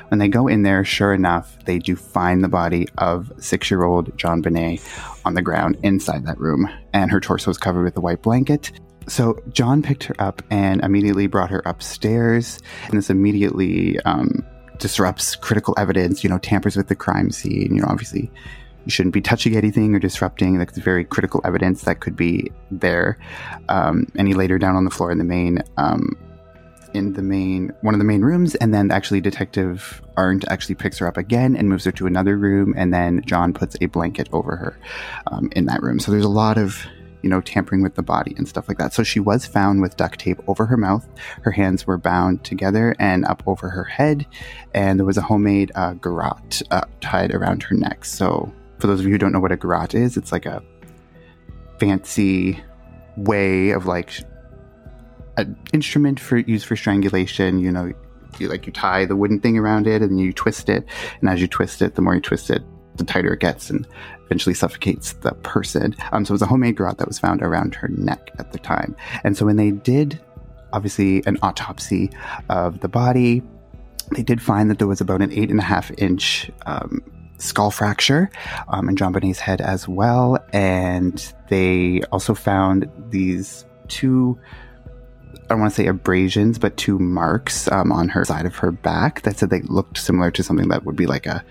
When 0.09 0.19
they 0.19 0.27
go 0.27 0.47
in 0.47 0.63
there, 0.63 0.83
sure 0.83 1.13
enough, 1.13 1.57
they 1.65 1.77
do 1.77 1.95
find 1.95 2.43
the 2.43 2.49
body 2.49 2.87
of 2.97 3.31
six 3.37 3.69
year 3.69 3.83
old 3.83 4.17
JonBenét 4.17 4.81
on 5.25 5.35
the 5.35 5.41
ground 5.41 5.77
inside 5.83 6.25
that 6.25 6.39
room, 6.39 6.67
and 6.93 7.11
her 7.11 7.19
torso 7.19 7.51
is 7.51 7.57
covered 7.57 7.83
with 7.83 7.95
a 7.97 8.01
white 8.01 8.23
blanket. 8.23 8.71
So 9.07 9.39
John 9.51 9.81
picked 9.81 10.03
her 10.05 10.15
up 10.19 10.41
and 10.49 10.81
immediately 10.81 11.27
brought 11.27 11.51
her 11.51 11.61
upstairs, 11.65 12.59
and 12.87 12.97
this 12.97 13.09
immediately 13.09 13.99
um, 14.01 14.43
disrupts 14.79 15.35
critical 15.35 15.75
evidence, 15.77 16.23
you 16.23 16.29
know, 16.29 16.39
tampers 16.39 16.75
with 16.75 16.87
the 16.87 16.95
crime 16.95 17.29
scene. 17.29 17.75
You 17.75 17.81
know, 17.81 17.87
obviously, 17.87 18.31
you 18.89 18.91
shouldn't 18.91 19.13
be 19.13 19.21
touching 19.21 19.55
anything 19.55 19.93
or 19.93 19.99
disrupting. 19.99 20.59
It's 20.59 20.79
very 20.79 21.05
critical 21.05 21.41
evidence 21.45 21.83
that 21.83 21.99
could 21.99 22.15
be 22.15 22.51
there. 22.71 23.19
Um, 23.69 24.07
and 24.15 24.27
he 24.27 24.33
laid 24.33 24.49
her 24.49 24.57
down 24.57 24.75
on 24.75 24.83
the 24.83 24.89
floor 24.89 25.11
in 25.11 25.19
the 25.19 25.23
main 25.23 25.61
um, 25.77 26.17
in 26.95 27.13
the 27.13 27.21
main 27.21 27.71
one 27.81 27.93
of 27.93 27.99
the 27.99 28.03
main 28.03 28.21
rooms 28.21 28.55
and 28.55 28.73
then 28.73 28.89
actually 28.89 29.21
detective 29.21 30.01
arndt 30.17 30.43
actually 30.49 30.73
picks 30.73 30.97
her 30.97 31.05
up 31.05 31.17
again 31.17 31.55
and 31.55 31.69
moves 31.69 31.85
her 31.85 31.91
to 31.91 32.07
another 32.07 32.35
room 32.35 32.73
and 32.75 32.91
then 32.91 33.21
john 33.27 33.53
puts 33.53 33.77
a 33.79 33.85
blanket 33.85 34.27
over 34.31 34.55
her 34.55 34.75
um, 35.27 35.51
in 35.55 35.67
that 35.67 35.83
room 35.83 35.99
so 35.99 36.11
there's 36.11 36.25
a 36.25 36.27
lot 36.27 36.57
of 36.57 36.83
you 37.21 37.29
know, 37.29 37.41
tampering 37.41 37.81
with 37.81 37.95
the 37.95 38.01
body 38.01 38.33
and 38.37 38.47
stuff 38.47 38.67
like 38.67 38.77
that. 38.77 38.93
So 38.93 39.03
she 39.03 39.19
was 39.19 39.45
found 39.45 39.81
with 39.81 39.97
duct 39.97 40.19
tape 40.19 40.39
over 40.47 40.65
her 40.65 40.77
mouth. 40.77 41.07
Her 41.41 41.51
hands 41.51 41.85
were 41.85 41.97
bound 41.97 42.43
together 42.43 42.95
and 42.99 43.25
up 43.25 43.43
over 43.45 43.69
her 43.69 43.83
head, 43.83 44.25
and 44.73 44.99
there 44.99 45.05
was 45.05 45.17
a 45.17 45.21
homemade 45.21 45.71
uh, 45.75 45.93
garrote 45.93 46.61
uh, 46.71 46.85
tied 47.01 47.33
around 47.33 47.63
her 47.63 47.75
neck. 47.75 48.05
So, 48.05 48.51
for 48.79 48.87
those 48.87 48.99
of 48.99 49.05
you 49.05 49.11
who 49.11 49.17
don't 49.17 49.31
know 49.31 49.39
what 49.39 49.51
a 49.51 49.57
garrote 49.57 49.93
is, 49.93 50.17
it's 50.17 50.31
like 50.31 50.45
a 50.45 50.63
fancy 51.79 52.59
way 53.17 53.71
of 53.71 53.85
like 53.85 54.21
an 55.37 55.57
instrument 55.73 56.19
for 56.19 56.37
used 56.37 56.65
for 56.65 56.75
strangulation. 56.75 57.59
You 57.59 57.71
know, 57.71 57.91
you 58.39 58.47
like 58.47 58.65
you 58.65 58.73
tie 58.73 59.05
the 59.05 59.15
wooden 59.15 59.39
thing 59.39 59.57
around 59.57 59.87
it 59.87 60.01
and 60.01 60.19
you 60.19 60.33
twist 60.33 60.69
it, 60.69 60.85
and 61.19 61.29
as 61.29 61.41
you 61.41 61.47
twist 61.47 61.81
it, 61.81 61.95
the 61.95 62.01
more 62.01 62.15
you 62.15 62.21
twist 62.21 62.49
it, 62.49 62.63
the 62.95 63.03
tighter 63.03 63.33
it 63.33 63.39
gets, 63.39 63.69
and 63.69 63.87
eventually 64.25 64.53
suffocates 64.53 65.13
the 65.13 65.31
person. 65.43 65.95
Um, 66.11 66.25
so 66.25 66.31
it 66.31 66.35
was 66.35 66.41
a 66.41 66.47
homemade 66.47 66.77
garrote 66.77 66.97
that 66.99 67.07
was 67.07 67.19
found 67.19 67.41
around 67.41 67.75
her 67.75 67.87
neck 67.89 68.31
at 68.37 68.51
the 68.51 68.59
time. 68.59 68.95
And 69.23 69.35
so 69.35 69.45
when 69.45 69.55
they 69.55 69.71
did, 69.71 70.19
obviously, 70.71 71.25
an 71.25 71.37
autopsy 71.41 72.11
of 72.49 72.81
the 72.81 72.87
body, 72.87 73.41
they 74.15 74.23
did 74.23 74.41
find 74.41 74.69
that 74.69 74.77
there 74.77 74.87
was 74.87 75.01
about 75.01 75.21
an 75.21 75.31
eight 75.33 75.49
and 75.49 75.59
a 75.59 75.63
half 75.63 75.91
inch 75.97 76.51
um, 76.65 77.01
skull 77.39 77.71
fracture 77.71 78.29
um, 78.67 78.89
in 78.89 78.95
JonBenét's 78.95 79.39
head 79.39 79.61
as 79.61 79.87
well. 79.87 80.37
And 80.53 81.33
they 81.49 82.01
also 82.11 82.33
found 82.33 82.89
these 83.09 83.65
two. 83.87 84.39
I 85.33 85.53
don't 85.53 85.61
want 85.61 85.71
to 85.73 85.75
say 85.75 85.87
abrasions, 85.87 86.59
but 86.59 86.77
two 86.77 86.99
marks 86.99 87.71
um, 87.71 87.91
on 87.91 88.07
her 88.09 88.23
side 88.23 88.45
of 88.45 88.55
her 88.57 88.71
back 88.71 89.23
that 89.23 89.37
said 89.37 89.49
they 89.49 89.61
looked 89.61 89.97
similar 89.97 90.29
to 90.31 90.43
something 90.43 90.67
that 90.69 90.85
would 90.85 90.95
be 90.95 91.07
like 91.07 91.25
a 91.25 91.43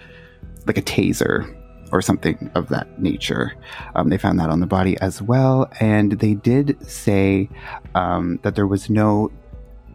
like 0.67 0.79
a 0.79 0.83
taser 0.83 1.53
or 1.91 2.03
something 2.03 2.51
of 2.55 2.69
that 2.69 3.01
nature. 3.01 3.55
Um, 3.95 4.11
they 4.11 4.19
found 4.19 4.39
that 4.39 4.51
on 4.51 4.61
the 4.61 4.67
body 4.67 4.97
as 5.01 5.23
well, 5.23 5.71
and 5.81 6.13
they 6.13 6.35
did 6.35 6.77
say 6.89 7.49
um, 7.95 8.39
that 8.43 8.55
there 8.55 8.67
was 8.67 8.89
no. 8.91 9.31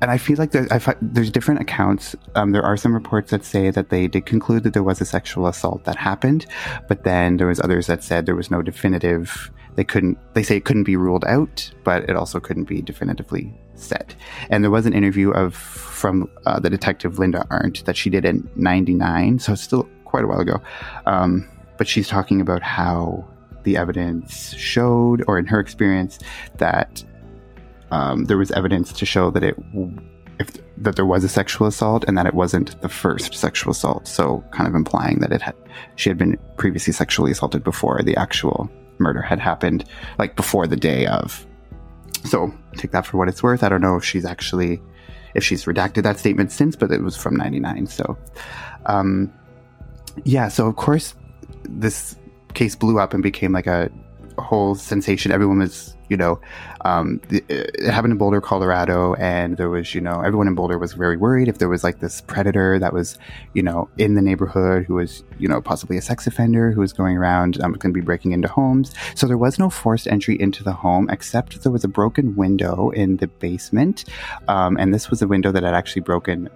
And 0.04 0.12
I 0.12 0.18
feel 0.18 0.36
like 0.36 0.54
I, 0.54 0.96
there's 1.02 1.32
different 1.32 1.62
accounts. 1.62 2.14
Um, 2.36 2.52
there 2.52 2.62
are 2.62 2.76
some 2.76 2.94
reports 2.94 3.32
that 3.32 3.46
say 3.46 3.72
that 3.72 3.88
they 3.88 4.10
did 4.10 4.26
conclude 4.26 4.64
that 4.64 4.74
there 4.74 4.84
was 4.84 5.00
a 5.00 5.06
sexual 5.06 5.48
assault 5.48 5.86
that 5.86 5.96
happened, 5.96 6.46
but 6.90 7.06
then 7.06 7.38
there 7.38 7.48
was 7.48 7.62
others 7.62 7.88
that 7.88 8.04
said 8.04 8.26
there 8.26 8.36
was 8.36 8.52
no 8.52 8.62
definitive. 8.62 9.50
They 9.76 9.86
couldn't. 9.86 10.18
They 10.34 10.44
say 10.44 10.58
it 10.58 10.66
couldn't 10.66 10.84
be 10.84 10.98
ruled 10.98 11.24
out, 11.24 11.72
but 11.86 12.04
it 12.10 12.18
also 12.18 12.42
couldn't 12.42 12.66
be 12.66 12.82
definitively 12.82 13.54
said. 13.76 14.14
And 14.50 14.62
there 14.62 14.72
was 14.72 14.86
an 14.86 14.92
interview 14.92 15.32
of 15.32 15.56
from 15.56 16.30
uh, 16.46 16.60
the 16.60 16.70
detective 16.70 17.18
Linda 17.18 17.48
Arndt 17.50 17.86
that 17.86 17.96
she 17.96 18.10
did 18.10 18.26
in 18.26 18.50
'99, 18.58 19.40
so 19.40 19.54
it's 19.54 19.62
still 19.62 19.88
quite 20.04 20.26
a 20.26 20.28
while 20.28 20.42
ago. 20.42 20.62
Um, 21.06 21.48
but 21.78 21.88
she's 21.88 22.10
talking 22.10 22.42
about 22.42 22.62
how 22.62 23.26
the 23.64 23.78
evidence 23.78 24.54
showed, 24.56 25.24
or 25.30 25.40
in 25.40 25.46
her 25.46 25.62
experience, 25.62 26.20
that 26.58 27.06
um, 27.94 28.26
there 28.26 28.38
was 28.38 28.52
evidence 28.52 28.92
to 28.94 29.06
show 29.06 29.30
that 29.32 29.44
it 29.44 29.56
if 30.40 30.50
that 30.78 30.96
there 30.96 31.06
was 31.06 31.24
a 31.24 31.30
sexual 31.30 31.68
assault 31.68 32.04
and 32.08 32.18
that 32.18 32.26
it 32.26 32.34
wasn't 32.34 32.82
the 32.82 32.90
first 32.90 33.36
sexual 33.36 33.72
assault. 33.72 34.08
So, 34.08 34.44
kind 34.52 34.68
of 34.68 34.76
implying 34.76 35.20
that 35.20 35.32
it 35.32 35.42
had 35.42 35.56
she 35.96 36.10
had 36.10 36.18
been 36.18 36.38
previously 36.58 36.94
sexually 36.94 37.32
assaulted 37.32 37.64
before 37.64 38.02
the 38.02 38.16
actual 38.18 38.70
murder 38.98 39.22
had 39.22 39.40
happened, 39.40 39.86
like 40.18 40.36
before 40.36 40.66
the 40.66 40.76
day 40.76 41.06
of. 41.06 41.46
So, 42.26 42.52
take 42.78 42.92
that 42.92 43.06
for 43.06 43.18
what 43.18 43.28
it's 43.28 43.44
worth. 43.44 43.64
I 43.64 43.70
don't 43.70 43.82
know 43.82 43.96
if 43.96 44.04
she's 44.04 44.26
actually 44.26 44.82
if 45.36 45.44
she's 45.44 45.66
redacted 45.66 46.04
that 46.04 46.18
statement 46.20 46.52
since, 46.52 46.76
but 46.76 46.92
it 46.92 47.02
was 47.02 47.16
from 47.16 47.36
'99. 47.36 47.88
So, 47.88 48.18
um, 48.88 49.32
yeah. 50.24 50.48
So 50.48 50.68
of 50.68 50.76
course 50.76 51.14
this 51.64 52.16
case 52.54 52.76
blew 52.76 53.00
up 53.00 53.14
and 53.14 53.24
became 53.24 53.52
like 53.52 53.68
a, 53.68 53.90
a 54.38 54.42
whole 54.42 54.76
sensation. 54.76 55.32
Everyone 55.32 55.60
was, 55.60 55.96
you 56.14 56.18
know, 56.18 56.40
um, 56.86 57.20
it 57.32 57.90
happened 57.90 58.12
in 58.12 58.20
Boulder, 58.20 58.40
Colorado, 58.40 59.16
and 59.16 59.58
there 59.58 59.68
was, 59.68 59.96
you 59.96 60.02
know, 60.02 60.22
everyone 60.22 60.48
in 60.48 60.54
Boulder 60.54 60.78
was 60.78 60.94
very 60.94 61.18
worried 61.18 61.48
if 61.48 61.58
there 61.58 61.70
was 61.70 61.84
like 61.84 62.02
this 62.02 62.22
predator 62.22 62.78
that 62.78 62.94
was, 62.94 63.18
you 63.56 63.64
know, 63.64 63.90
in 63.98 64.14
the 64.14 64.22
neighborhood 64.22 64.86
who 64.86 64.94
was, 64.94 65.24
you 65.40 65.48
know, 65.48 65.60
possibly 65.60 65.98
a 65.98 66.04
sex 66.04 66.28
offender 66.28 66.72
who 66.72 66.82
was 66.82 66.94
going 66.94 67.18
around, 67.18 67.60
um, 67.64 67.72
going 67.72 67.92
to 67.92 68.00
be 68.00 68.06
breaking 68.06 68.32
into 68.32 68.48
homes. 68.48 68.94
So 69.16 69.26
there 69.26 69.40
was 69.40 69.58
no 69.58 69.72
forced 69.72 70.08
entry 70.08 70.40
into 70.40 70.64
the 70.64 70.74
home, 70.74 71.10
except 71.10 71.64
there 71.64 71.72
was 71.72 71.84
a 71.84 71.88
broken 71.88 72.36
window 72.36 72.92
in 72.92 73.18
the 73.18 73.26
basement, 73.26 74.06
um, 74.48 74.78
and 74.80 74.94
this 74.94 75.10
was 75.10 75.24
a 75.24 75.28
window 75.28 75.52
that 75.52 75.64
had 75.64 75.74
actually 75.74 76.04
broken 76.04 76.48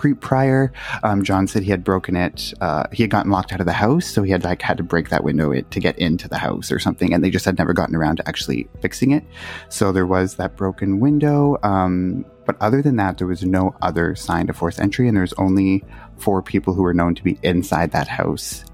pre- 0.00 0.14
prior. 0.14 0.72
Um, 1.02 1.22
John 1.22 1.46
said 1.46 1.62
he 1.62 1.70
had 1.70 1.84
broken 1.84 2.16
it. 2.16 2.54
Uh, 2.58 2.84
he 2.90 3.02
had 3.02 3.10
gotten 3.10 3.30
locked 3.30 3.52
out 3.52 3.60
of 3.60 3.66
the 3.66 3.74
house, 3.74 4.06
so 4.06 4.22
he 4.22 4.32
had 4.32 4.44
like 4.44 4.62
had 4.62 4.78
to 4.78 4.82
break 4.82 5.10
that 5.10 5.22
window 5.22 5.52
to 5.52 5.80
get 5.80 5.98
into 5.98 6.26
the 6.26 6.38
house 6.38 6.72
or 6.72 6.78
something, 6.78 7.12
and 7.12 7.22
they 7.22 7.28
just 7.28 7.44
had 7.44 7.58
never 7.58 7.74
gotten 7.74 7.94
around 7.94 8.16
to 8.16 8.26
actually 8.26 8.66
fixing 8.80 9.10
it. 9.10 9.22
So 9.68 9.92
there 9.92 10.06
was 10.06 10.36
that 10.36 10.56
broken 10.56 11.00
window. 11.00 11.58
Um, 11.62 12.24
but 12.46 12.56
other 12.62 12.80
than 12.80 12.96
that, 12.96 13.18
there 13.18 13.26
was 13.26 13.44
no 13.44 13.76
other 13.82 14.14
sign 14.16 14.48
of 14.48 14.56
forced 14.56 14.80
entry, 14.80 15.06
and 15.06 15.14
there's 15.14 15.34
only 15.34 15.84
four 16.16 16.40
people 16.40 16.72
who 16.72 16.82
were 16.82 16.94
known 16.94 17.14
to 17.14 17.22
be 17.22 17.38
inside 17.42 17.92
that 17.92 18.08
house 18.08 18.64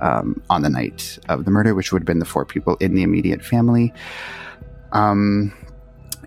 um, 0.00 0.40
on 0.48 0.62
the 0.62 0.70
night 0.70 1.18
of 1.28 1.44
the 1.46 1.50
murder, 1.50 1.74
which 1.74 1.92
would 1.92 2.02
have 2.02 2.06
been 2.06 2.20
the 2.20 2.24
four 2.24 2.44
people 2.44 2.76
in 2.76 2.94
the 2.94 3.02
immediate 3.02 3.44
family. 3.44 3.92
Um, 4.92 5.52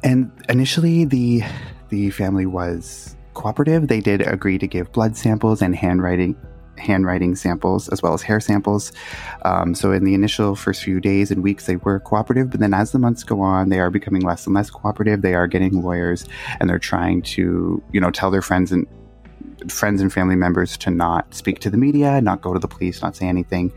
and 0.03 0.31
initially, 0.49 1.05
the 1.05 1.43
the 1.87 2.09
family 2.09 2.45
was 2.45 3.15
cooperative, 3.33 3.87
they 3.87 3.99
did 3.99 4.21
agree 4.21 4.57
to 4.57 4.67
give 4.67 4.91
blood 4.91 5.15
samples 5.15 5.61
and 5.61 5.75
handwriting 5.75 6.35
handwriting 6.77 7.35
samples 7.35 7.87
as 7.89 8.01
well 8.01 8.13
as 8.13 8.21
hair 8.21 8.39
samples. 8.39 8.91
Um, 9.43 9.75
so 9.75 9.91
in 9.91 10.03
the 10.03 10.15
initial 10.15 10.55
first 10.55 10.83
few 10.83 10.99
days 10.99 11.29
and 11.29 11.43
weeks, 11.43 11.67
they 11.67 11.75
were 11.77 11.99
cooperative, 11.99 12.49
but 12.49 12.59
then 12.59 12.73
as 12.73 12.91
the 12.91 12.99
months 12.99 13.23
go 13.23 13.41
on, 13.41 13.69
they 13.69 13.79
are 13.79 13.91
becoming 13.91 14.23
less 14.23 14.45
and 14.47 14.55
less 14.55 14.69
cooperative. 14.69 15.21
They 15.21 15.35
are 15.35 15.47
getting 15.47 15.83
lawyers 15.83 16.25
and 16.59 16.69
they're 16.69 16.79
trying 16.79 17.21
to, 17.23 17.81
you 17.91 18.01
know, 18.01 18.09
tell 18.09 18.31
their 18.31 18.41
friends 18.41 18.71
and 18.71 18.87
friends 19.69 20.01
and 20.01 20.11
family 20.11 20.35
members 20.35 20.75
to 20.77 20.89
not 20.89 21.33
speak 21.33 21.59
to 21.59 21.69
the 21.69 21.77
media, 21.77 22.19
not 22.21 22.41
go 22.41 22.53
to 22.53 22.59
the 22.59 22.67
police, 22.67 23.01
not 23.01 23.15
say 23.15 23.27
anything. 23.27 23.71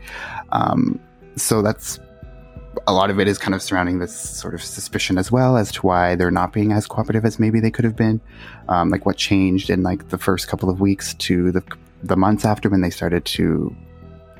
Um, 0.51 0.99
so 1.35 1.61
that's 1.61 1.99
a 2.85 2.93
lot 2.93 3.09
of 3.09 3.19
it 3.19 3.27
is 3.27 3.37
kind 3.37 3.55
of 3.55 3.61
surrounding 3.61 3.99
this 3.99 4.15
sort 4.17 4.53
of 4.53 4.63
suspicion 4.63 5.17
as 5.17 5.31
well 5.31 5.57
as 5.57 5.71
to 5.73 5.85
why 5.85 6.15
they're 6.15 6.31
not 6.31 6.53
being 6.53 6.71
as 6.71 6.85
cooperative 6.87 7.25
as 7.25 7.39
maybe 7.39 7.59
they 7.59 7.71
could 7.71 7.85
have 7.85 7.95
been. 7.95 8.21
Um, 8.69 8.89
like 8.89 9.05
what 9.05 9.17
changed 9.17 9.69
in 9.69 9.83
like 9.83 10.09
the 10.09 10.17
first 10.17 10.47
couple 10.47 10.69
of 10.69 10.79
weeks 10.79 11.13
to 11.15 11.51
the 11.51 11.63
the 12.03 12.15
months 12.15 12.45
after 12.45 12.69
when 12.69 12.81
they 12.81 12.89
started 12.89 13.25
to 13.25 13.75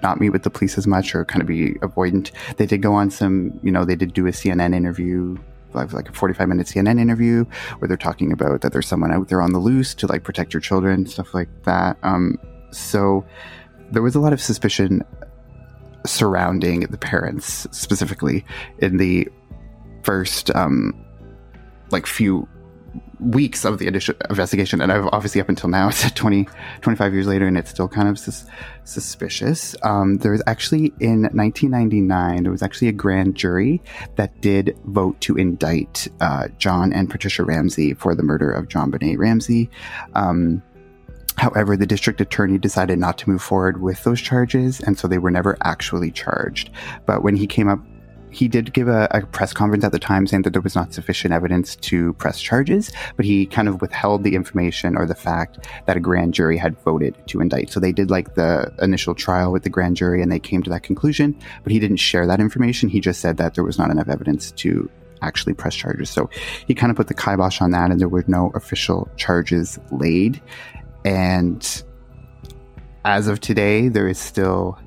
not 0.03 0.19
meet 0.19 0.29
with 0.29 0.43
the 0.43 0.49
police 0.49 0.77
as 0.77 0.85
much 0.85 1.15
or 1.15 1.25
kind 1.25 1.41
of 1.41 1.47
be 1.47 1.73
avoidant. 1.75 2.31
They 2.57 2.65
did 2.65 2.81
go 2.81 2.93
on 2.93 3.09
some, 3.09 3.59
you 3.63 3.71
know, 3.71 3.83
they 3.83 3.95
did 3.95 4.13
do 4.13 4.27
a 4.27 4.31
CNN 4.31 4.75
interview 4.75 5.37
like, 5.73 6.09
a 6.09 6.13
45 6.13 6.47
minute 6.47 6.67
CNN 6.67 6.99
interview 6.99 7.45
where 7.77 7.87
they're 7.87 7.97
talking 7.97 8.31
about 8.31 8.61
that 8.61 8.73
there's 8.73 8.87
someone 8.87 9.11
out 9.11 9.27
there 9.27 9.41
on 9.41 9.53
the 9.53 9.59
loose 9.59 9.93
to 9.95 10.07
like 10.07 10.23
protect 10.23 10.53
your 10.53 10.61
children, 10.61 11.05
stuff 11.05 11.33
like 11.33 11.49
that. 11.63 11.97
Um, 12.03 12.37
so 12.71 13.25
there 13.91 14.01
was 14.01 14.15
a 14.15 14.19
lot 14.19 14.33
of 14.33 14.41
suspicion 14.41 15.03
surrounding 16.07 16.81
the 16.81 16.97
parents 16.97 17.67
specifically 17.71 18.45
in 18.79 18.97
the 18.97 19.27
first 20.03 20.55
um, 20.55 20.93
like 21.91 22.05
few 22.05 22.47
weeks 23.19 23.65
of 23.65 23.79
the 23.79 23.87
initial 23.87 24.15
investigation. 24.29 24.81
And 24.81 24.91
I've 24.91 25.07
obviously 25.07 25.41
up 25.41 25.49
until 25.49 25.69
now 25.69 25.87
it's 25.89 26.09
20 26.11 26.47
25 26.81 27.13
years 27.13 27.27
later 27.27 27.47
and 27.47 27.57
it's 27.57 27.69
still 27.69 27.87
kind 27.87 28.07
of 28.07 28.19
sus- 28.19 28.45
suspicious. 28.83 29.75
Um, 29.83 30.17
there 30.17 30.31
was 30.31 30.43
actually 30.47 30.93
in 30.99 31.23
1999 31.33 32.43
there 32.43 32.51
was 32.51 32.61
actually 32.61 32.87
a 32.89 32.93
grand 32.93 33.35
jury 33.35 33.81
that 34.15 34.39
did 34.41 34.77
vote 34.85 35.19
to 35.21 35.35
indict 35.35 36.07
uh, 36.21 36.47
john 36.57 36.93
and 36.93 37.09
patricia 37.09 37.43
ramsey 37.43 37.93
for 37.93 38.15
the 38.15 38.23
murder 38.23 38.51
of 38.51 38.67
JonBenét 38.67 39.17
Ramsey. 39.17 39.69
Um, 40.13 40.61
However, 41.37 41.77
the 41.77 41.85
district 41.85 42.19
attorney 42.19 42.57
decided 42.57 42.97
not 42.97 43.17
to 43.19 43.29
move 43.29 43.41
forward 43.41 43.81
with 43.81 44.03
those 44.03 44.21
charges, 44.21 44.79
and 44.81 44.97
so 44.97 45.07
they 45.07 45.19
were 45.19 45.31
never 45.31 45.57
actually 45.61 46.11
charged. 46.11 46.71
But 47.05 47.23
when 47.23 47.35
he 47.35 47.45
came 47.45 47.69
up, 47.69 47.79
he 48.29 48.47
did 48.47 48.73
give 48.73 48.87
a, 48.87 49.07
a, 49.11 49.25
press 49.25 49.53
conference 49.53 49.83
at 49.83 49.91
the 49.91 49.99
time 49.99 50.27
saying 50.27 50.43
that 50.43 50.51
there 50.51 50.61
was 50.61 50.75
not 50.75 50.93
sufficient 50.93 51.33
evidence 51.33 51.75
to 51.77 52.13
press 52.13 52.41
charges, 52.41 52.91
but 53.15 53.25
he 53.25 53.45
kind 53.45 53.67
of 53.67 53.81
withheld 53.81 54.23
the 54.23 54.35
information 54.35 54.97
or 54.97 55.05
the 55.05 55.15
fact 55.15 55.67
that 55.85 55.97
a 55.97 55.99
grand 55.99 56.33
jury 56.33 56.57
had 56.57 56.77
voted 56.81 57.15
to 57.27 57.39
indict. 57.39 57.69
So 57.71 57.79
they 57.79 57.91
did 57.91 58.11
like 58.11 58.35
the 58.35 58.71
initial 58.81 59.15
trial 59.15 59.51
with 59.51 59.63
the 59.63 59.69
grand 59.69 59.95
jury 59.95 60.21
and 60.21 60.31
they 60.31 60.39
came 60.39 60.61
to 60.63 60.69
that 60.71 60.83
conclusion, 60.83 61.37
but 61.63 61.71
he 61.71 61.79
didn't 61.79 61.97
share 61.97 62.27
that 62.27 62.39
information. 62.39 62.89
He 62.89 62.99
just 62.99 63.21
said 63.21 63.37
that 63.37 63.55
there 63.55 63.63
was 63.63 63.77
not 63.77 63.91
enough 63.91 64.09
evidence 64.09 64.51
to 64.51 64.89
actually 65.21 65.53
press 65.53 65.75
charges. 65.75 66.09
So 66.09 66.29
he 66.67 66.75
kind 66.75 66.91
of 66.91 66.97
put 66.97 67.07
the 67.07 67.13
kibosh 67.13 67.61
on 67.61 67.71
that 67.71 67.91
and 67.91 67.99
there 67.99 68.09
were 68.09 68.23
no 68.27 68.51
official 68.53 69.09
charges 69.17 69.79
laid. 69.91 70.41
And 71.07 71.83
as 73.05 73.29
of 73.29 73.39
today, 73.39 73.87
there 73.87 74.09
is 74.09 74.19
still 74.19 74.77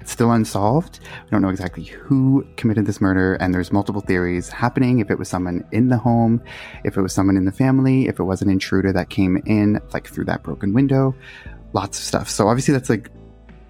it's 0.00 0.10
still 0.10 0.32
unsolved. 0.32 1.00
We 1.02 1.30
don't 1.30 1.42
know 1.42 1.50
exactly 1.50 1.84
who 1.84 2.46
committed 2.56 2.86
this 2.86 2.98
murder, 2.98 3.34
and 3.34 3.52
there's 3.52 3.70
multiple 3.70 4.00
theories 4.00 4.48
happening. 4.48 5.00
If 5.00 5.10
it 5.10 5.18
was 5.18 5.28
someone 5.28 5.62
in 5.70 5.90
the 5.90 5.98
home, 5.98 6.42
if 6.82 6.96
it 6.96 7.02
was 7.02 7.12
someone 7.12 7.36
in 7.36 7.44
the 7.44 7.52
family, 7.52 8.08
if 8.08 8.18
it 8.18 8.24
was 8.24 8.40
an 8.40 8.48
intruder 8.48 8.90
that 8.94 9.10
came 9.10 9.36
in 9.44 9.78
like 9.92 10.08
through 10.08 10.24
that 10.24 10.42
broken 10.42 10.72
window, 10.72 11.14
lots 11.74 11.98
of 11.98 12.04
stuff. 12.04 12.30
So 12.30 12.48
obviously 12.48 12.72
that's 12.72 12.88
like 12.88 13.10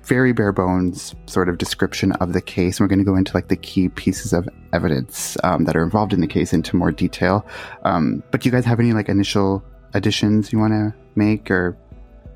very 0.04 0.32
bare 0.32 0.52
bones 0.52 1.16
sort 1.26 1.48
of 1.48 1.58
description 1.58 2.12
of 2.12 2.34
the 2.34 2.40
case. 2.40 2.78
And 2.78 2.84
we're 2.84 2.88
going 2.88 3.00
to 3.00 3.04
go 3.04 3.16
into 3.16 3.36
like 3.36 3.48
the 3.48 3.56
key 3.56 3.88
pieces 3.88 4.32
of 4.32 4.48
evidence 4.72 5.36
um, 5.42 5.64
that 5.64 5.74
are 5.74 5.82
involved 5.82 6.12
in 6.12 6.20
the 6.20 6.28
case 6.28 6.52
into 6.52 6.76
more 6.76 6.92
detail. 6.92 7.44
Um, 7.82 8.22
but 8.30 8.42
do 8.42 8.48
you 8.48 8.52
guys 8.52 8.64
have 8.64 8.78
any 8.78 8.92
like 8.92 9.08
initial 9.08 9.64
additions 9.94 10.52
you 10.52 10.60
want 10.60 10.72
to 10.74 10.99
make 11.14 11.50
or 11.50 11.76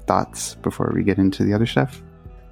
thoughts 0.07 0.54
before 0.57 0.93
we 0.95 1.02
get 1.02 1.19
into 1.19 1.45
the 1.45 1.54
other 1.54 1.66
stuff? 1.66 2.02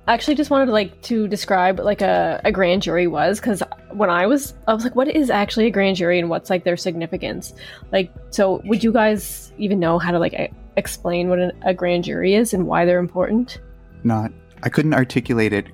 I 0.09 0.15
actually 0.15 0.35
just 0.35 0.51
wanted 0.51 0.67
to 0.67 0.73
like 0.73 1.01
to 1.03 1.29
describe 1.29 1.79
like 1.79 2.03
a, 2.03 2.41
a 2.45 2.51
grand 2.51 2.83
jury 2.83 3.07
was 3.07 3.39
because 3.39 3.63
when 3.91 4.11
I 4.11 4.27
was 4.27 4.55
I 4.67 4.75
was 4.75 4.83
like, 4.83 4.97
what 4.97 5.09
is 5.09 5.31
actually 5.31 5.67
a 5.67 5.71
grand 5.71 5.97
jury 5.97 6.19
and 6.19 6.29
what's 6.29 6.51
like 6.51 6.65
their 6.65 6.77
significance? 6.77 7.53
Like, 7.93 8.13
so 8.31 8.61
would 8.65 8.83
you 8.83 8.93
guys 8.93 9.53
even 9.59 9.79
know 9.79 10.01
how 10.01 10.11
to 10.11 10.19
like 10.19 10.53
explain 10.77 11.29
what 11.29 11.39
an, 11.39 11.53
a 11.63 11.73
grand 11.73 12.03
jury 12.03 12.35
is 12.35 12.53
and 12.53 12.67
why 12.67 12.85
they're 12.85 12.99
important? 12.99 13.61
Not, 14.03 14.33
I 14.65 14.69
couldn't 14.71 14.95
articulate 14.95 15.53
it 15.53 15.69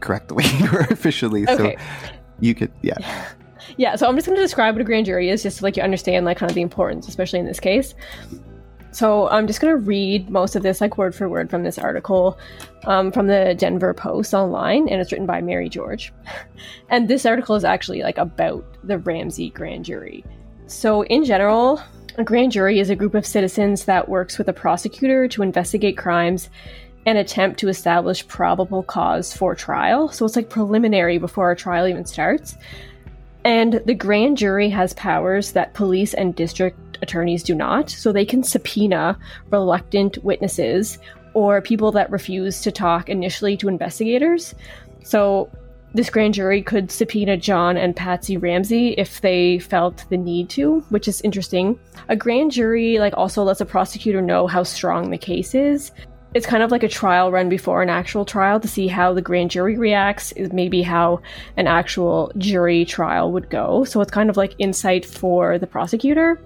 correctly 0.00 0.44
or 0.72 0.80
officially. 0.80 1.48
Okay. 1.48 1.76
So 1.76 1.84
you 2.40 2.54
could, 2.54 2.72
yeah. 2.82 2.96
Yeah, 3.78 3.96
so 3.96 4.08
I'm 4.08 4.14
just 4.14 4.26
going 4.26 4.36
to 4.36 4.42
describe 4.42 4.74
what 4.74 4.80
a 4.80 4.84
grand 4.84 5.06
jury 5.06 5.28
is, 5.28 5.42
just 5.42 5.58
so 5.58 5.66
like 5.66 5.76
you 5.76 5.82
understand 5.82 6.24
like 6.24 6.38
kind 6.38 6.48
of 6.50 6.54
the 6.54 6.62
importance, 6.62 7.08
especially 7.08 7.40
in 7.40 7.46
this 7.46 7.60
case. 7.60 7.94
So 8.96 9.28
I'm 9.28 9.46
just 9.46 9.60
going 9.60 9.74
to 9.74 9.76
read 9.76 10.30
most 10.30 10.56
of 10.56 10.62
this 10.62 10.80
like 10.80 10.96
word 10.96 11.14
for 11.14 11.28
word 11.28 11.50
from 11.50 11.64
this 11.64 11.76
article 11.76 12.38
um, 12.86 13.12
from 13.12 13.26
the 13.26 13.54
Denver 13.58 13.92
Post 13.92 14.32
online, 14.32 14.88
and 14.88 15.02
it's 15.02 15.12
written 15.12 15.26
by 15.26 15.42
Mary 15.42 15.68
George. 15.68 16.14
And 16.88 17.06
this 17.06 17.26
article 17.26 17.56
is 17.56 17.64
actually 17.64 18.00
like 18.02 18.16
about 18.16 18.64
the 18.82 18.96
Ramsey 18.96 19.50
grand 19.50 19.84
jury. 19.84 20.24
So 20.66 21.02
in 21.04 21.26
general, 21.26 21.82
a 22.16 22.24
grand 22.24 22.52
jury 22.52 22.78
is 22.78 22.88
a 22.88 22.96
group 22.96 23.14
of 23.14 23.26
citizens 23.26 23.84
that 23.84 24.08
works 24.08 24.38
with 24.38 24.48
a 24.48 24.54
prosecutor 24.54 25.28
to 25.28 25.42
investigate 25.42 25.98
crimes 25.98 26.48
and 27.04 27.18
attempt 27.18 27.60
to 27.60 27.68
establish 27.68 28.26
probable 28.26 28.82
cause 28.82 29.36
for 29.36 29.54
trial. 29.54 30.08
So 30.08 30.24
it's 30.24 30.36
like 30.36 30.48
preliminary 30.48 31.18
before 31.18 31.50
a 31.50 31.56
trial 31.56 31.86
even 31.86 32.06
starts. 32.06 32.56
And 33.44 33.74
the 33.84 33.94
grand 33.94 34.38
jury 34.38 34.70
has 34.70 34.92
powers 34.94 35.52
that 35.52 35.74
police 35.74 36.14
and 36.14 36.34
district 36.34 36.85
attorneys 37.02 37.42
do 37.42 37.54
not. 37.54 37.90
So 37.90 38.12
they 38.12 38.24
can 38.24 38.42
subpoena 38.42 39.18
reluctant 39.50 40.22
witnesses 40.24 40.98
or 41.34 41.60
people 41.60 41.92
that 41.92 42.10
refuse 42.10 42.60
to 42.62 42.72
talk 42.72 43.08
initially 43.08 43.56
to 43.58 43.68
investigators. 43.68 44.54
So 45.04 45.50
this 45.94 46.10
grand 46.10 46.34
jury 46.34 46.62
could 46.62 46.90
subpoena 46.90 47.36
John 47.36 47.76
and 47.76 47.96
Patsy 47.96 48.36
Ramsey 48.36 48.88
if 48.98 49.20
they 49.20 49.58
felt 49.58 50.04
the 50.10 50.16
need 50.16 50.50
to, 50.50 50.80
which 50.90 51.08
is 51.08 51.22
interesting. 51.22 51.78
A 52.08 52.16
grand 52.16 52.52
jury 52.52 52.98
like 52.98 53.14
also 53.16 53.42
lets 53.42 53.60
a 53.60 53.66
prosecutor 53.66 54.20
know 54.20 54.46
how 54.46 54.62
strong 54.62 55.10
the 55.10 55.18
case 55.18 55.54
is. 55.54 55.92
It's 56.34 56.46
kind 56.46 56.62
of 56.62 56.70
like 56.70 56.82
a 56.82 56.88
trial 56.88 57.30
run 57.30 57.48
before 57.48 57.82
an 57.82 57.88
actual 57.88 58.24
trial 58.24 58.60
to 58.60 58.68
see 58.68 58.88
how 58.88 59.14
the 59.14 59.22
grand 59.22 59.50
jury 59.50 59.78
reacts, 59.78 60.32
is 60.32 60.52
maybe 60.52 60.82
how 60.82 61.22
an 61.56 61.66
actual 61.66 62.30
jury 62.36 62.84
trial 62.84 63.32
would 63.32 63.48
go. 63.48 63.84
So 63.84 64.00
it's 64.02 64.10
kind 64.10 64.28
of 64.28 64.36
like 64.36 64.54
insight 64.58 65.06
for 65.06 65.58
the 65.58 65.66
prosecutor. 65.66 66.38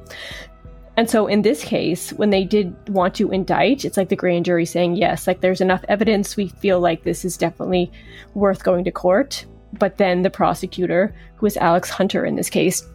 And 0.96 1.08
so 1.08 1.26
in 1.26 1.42
this 1.42 1.64
case, 1.64 2.12
when 2.12 2.30
they 2.30 2.44
did 2.44 2.76
want 2.88 3.14
to 3.14 3.30
indict, 3.30 3.84
it's 3.84 3.96
like 3.96 4.10
the 4.10 4.16
grand 4.16 4.44
jury 4.44 4.66
saying, 4.66 4.96
yes, 4.96 5.26
like 5.26 5.40
there's 5.40 5.60
enough 5.60 5.84
evidence. 5.88 6.36
We 6.36 6.48
feel 6.48 6.78
like 6.78 7.02
this 7.04 7.24
is 7.24 7.36
definitely 7.36 7.90
worth 8.34 8.62
going 8.62 8.84
to 8.84 8.90
court. 8.92 9.44
But 9.72 9.96
then 9.98 10.22
the 10.22 10.30
prosecutor, 10.30 11.14
who 11.36 11.46
is 11.46 11.56
Alex 11.56 11.90
Hunter 11.90 12.24
in 12.24 12.36
this 12.36 12.50
case, 12.50 12.86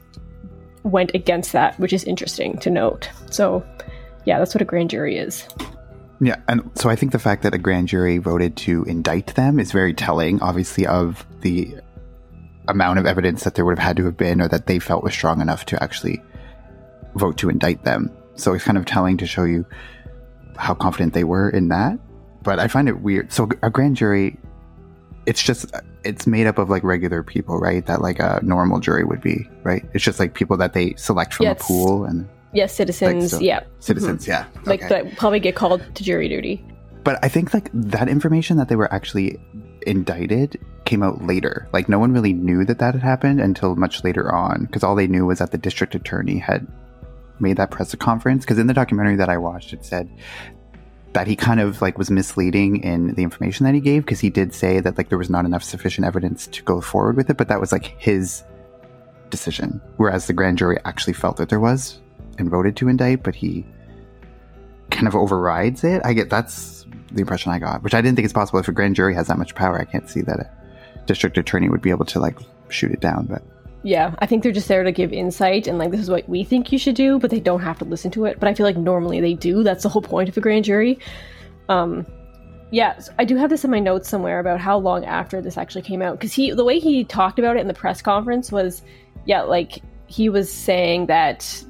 went 0.83 1.15
against 1.15 1.51
that, 1.53 1.79
which 1.79 1.93
is 1.93 2.03
interesting 2.03 2.57
to 2.59 2.69
note. 2.69 3.09
So, 3.31 3.65
yeah, 4.25 4.39
that's 4.39 4.53
what 4.53 4.61
a 4.61 4.65
grand 4.65 4.91
jury 4.91 5.17
is. 5.17 5.47
Yeah, 6.21 6.37
and 6.47 6.71
so 6.75 6.89
I 6.89 6.95
think 6.95 7.11
the 7.11 7.19
fact 7.19 7.43
that 7.43 7.53
a 7.53 7.57
grand 7.57 7.89
jury 7.89 8.17
voted 8.17 8.55
to 8.57 8.83
indict 8.85 9.35
them 9.35 9.59
is 9.59 9.71
very 9.71 9.93
telling, 9.93 10.41
obviously, 10.41 10.87
of 10.87 11.25
the 11.41 11.75
amount 12.67 12.99
of 12.99 13.05
evidence 13.05 13.43
that 13.43 13.55
there 13.55 13.65
would 13.65 13.77
have 13.77 13.85
had 13.85 13.97
to 13.97 14.05
have 14.05 14.17
been 14.17 14.41
or 14.41 14.47
that 14.47 14.67
they 14.67 14.79
felt 14.79 15.03
was 15.03 15.13
strong 15.13 15.41
enough 15.41 15.65
to 15.65 15.83
actually 15.83 16.21
vote 17.15 17.37
to 17.37 17.49
indict 17.49 17.83
them. 17.83 18.11
So 18.35 18.53
it's 18.53 18.63
kind 18.63 18.77
of 18.77 18.85
telling 18.85 19.17
to 19.17 19.27
show 19.27 19.43
you 19.43 19.65
how 20.57 20.73
confident 20.73 21.13
they 21.13 21.23
were 21.23 21.49
in 21.49 21.69
that. 21.69 21.99
But 22.43 22.59
I 22.59 22.67
find 22.67 22.87
it 22.87 23.01
weird. 23.01 23.31
So 23.31 23.49
a 23.61 23.69
grand 23.69 23.97
jury, 23.97 24.37
it's 25.25 25.41
just 25.41 25.65
it's 26.03 26.27
made 26.27 26.47
up 26.47 26.57
of 26.57 26.69
like 26.69 26.83
regular 26.83 27.23
people, 27.23 27.59
right? 27.59 27.85
That 27.85 28.01
like 28.01 28.19
a 28.19 28.39
normal 28.43 28.79
jury 28.79 29.03
would 29.03 29.21
be, 29.21 29.49
right? 29.63 29.83
It's 29.93 30.03
just 30.03 30.19
like 30.19 30.33
people 30.33 30.57
that 30.57 30.73
they 30.73 30.93
select 30.95 31.33
from 31.33 31.45
Yeah, 31.45 31.51
a 31.51 31.55
pool 31.55 32.05
and 32.05 32.29
Yes, 32.55 32.73
citizens. 32.73 33.31
so- 33.31 33.39
yeah. 33.39 33.61
citizens. 33.79 34.27
Yeah, 34.27 34.45
Mhm. 34.55 34.67
Like 34.67 34.83
Okay. 34.83 35.03
that 35.03 35.17
probably 35.17 35.39
get 35.39 35.55
called 35.55 35.81
to 35.93 36.03
jury 36.03 36.27
duty. 36.29 36.65
But 37.03 37.19
I 37.23 37.27
think 37.27 37.53
like 37.53 37.69
that 37.73 38.09
information 38.09 38.57
that 38.57 38.67
they 38.69 38.75
were 38.75 38.91
actually 38.91 39.37
indicted 39.85 40.59
came 40.85 41.03
out 41.03 41.23
later. 41.25 41.67
Like 41.73 41.87
no 41.89 41.99
one 41.99 42.11
really 42.13 42.33
knew 42.33 42.65
that 42.65 42.79
that 42.79 42.93
had 42.95 43.03
happened 43.03 43.39
until 43.41 43.75
much 43.75 44.03
later 44.03 44.33
on 44.33 44.65
because 44.65 44.83
all 44.83 44.95
they 44.95 45.05
knew 45.07 45.25
was 45.25 45.39
that 45.39 45.51
the 45.51 45.57
district 45.57 45.93
attorney 45.95 46.39
had 46.39 46.65
made 47.39 47.57
that 47.57 47.69
press 47.69 47.93
conference 47.95 48.43
because 48.45 48.57
in 48.57 48.67
the 48.67 48.73
documentary 48.73 49.15
that 49.17 49.29
I 49.29 49.37
watched 49.37 49.73
it 49.73 49.83
said 49.85 50.09
that 51.13 51.27
he 51.27 51.35
kind 51.35 51.59
of 51.59 51.81
like 51.81 51.97
was 51.97 52.09
misleading 52.09 52.77
in 52.77 53.13
the 53.15 53.23
information 53.23 53.65
that 53.65 53.73
he 53.75 53.81
gave 53.81 54.03
because 54.05 54.19
he 54.21 54.29
did 54.29 54.53
say 54.53 54.79
that 54.79 54.97
like 54.97 55.09
there 55.09 55.17
was 55.17 55.29
not 55.29 55.45
enough 55.45 55.63
sufficient 55.63 56.05
evidence 56.07 56.47
to 56.47 56.63
go 56.63 56.79
forward 56.81 57.17
with 57.17 57.29
it 57.29 57.35
but 57.37 57.47
that 57.49 57.59
was 57.59 57.71
like 57.71 57.93
his 57.99 58.43
decision 59.29 59.81
whereas 59.97 60.27
the 60.27 60.33
grand 60.33 60.57
jury 60.57 60.77
actually 60.85 61.13
felt 61.13 61.37
that 61.37 61.49
there 61.49 61.59
was 61.59 61.99
and 62.37 62.49
voted 62.49 62.75
to 62.77 62.87
indict 62.87 63.23
but 63.23 63.35
he 63.35 63.65
kind 64.91 65.07
of 65.07 65.15
overrides 65.15 65.83
it. 65.83 66.01
I 66.05 66.13
get 66.13 66.29
that's 66.29 66.85
the 67.11 67.21
impression 67.21 67.51
I 67.51 67.59
got, 67.59 67.83
which 67.83 67.93
I 67.93 68.01
didn't 68.01 68.15
think 68.15 68.25
is 68.25 68.33
possible. 68.33 68.59
If 68.59 68.67
a 68.67 68.71
grand 68.71 68.95
jury 68.95 69.13
has 69.15 69.27
that 69.27 69.37
much 69.37 69.55
power, 69.55 69.79
I 69.79 69.85
can't 69.85 70.09
see 70.09 70.21
that 70.21 70.39
a 70.39 70.49
district 71.05 71.37
attorney 71.37 71.69
would 71.69 71.81
be 71.81 71.89
able 71.89 72.05
to 72.05 72.19
like 72.19 72.37
shoot 72.69 72.91
it 72.91 72.99
down. 72.99 73.25
But 73.25 73.43
Yeah, 73.83 74.15
I 74.19 74.25
think 74.25 74.43
they're 74.43 74.51
just 74.51 74.67
there 74.67 74.83
to 74.83 74.91
give 74.91 75.13
insight 75.13 75.67
and 75.67 75.77
like 75.77 75.91
this 75.91 75.99
is 75.99 76.09
what 76.09 76.27
we 76.27 76.43
think 76.43 76.71
you 76.71 76.77
should 76.77 76.95
do, 76.95 77.19
but 77.19 77.31
they 77.31 77.39
don't 77.39 77.61
have 77.61 77.79
to 77.79 77.85
listen 77.85 78.11
to 78.11 78.25
it. 78.25 78.39
But 78.39 78.49
I 78.49 78.53
feel 78.53 78.65
like 78.65 78.77
normally 78.77 79.21
they 79.21 79.33
do. 79.33 79.63
That's 79.63 79.83
the 79.83 79.89
whole 79.89 80.01
point 80.01 80.29
of 80.29 80.37
a 80.37 80.41
grand 80.41 80.65
jury. 80.65 80.99
Um 81.69 82.05
yeah, 82.71 82.97
so 82.97 83.13
I 83.19 83.25
do 83.25 83.37
have 83.37 83.49
this 83.49 83.63
in 83.63 83.71
my 83.71 83.79
notes 83.79 84.09
somewhere 84.09 84.39
about 84.39 84.59
how 84.59 84.77
long 84.77 85.05
after 85.05 85.39
this 85.39 85.57
actually 85.57 85.83
came 85.83 86.01
out 86.01 86.17
because 86.17 86.33
he 86.33 86.51
the 86.51 86.65
way 86.65 86.79
he 86.79 87.03
talked 87.03 87.39
about 87.39 87.57
it 87.57 87.61
in 87.61 87.67
the 87.67 87.73
press 87.73 88.01
conference 88.01 88.51
was 88.51 88.81
yeah, 89.25 89.41
like 89.41 89.81
he 90.07 90.29
was 90.29 90.51
saying 90.51 91.07
that 91.07 91.63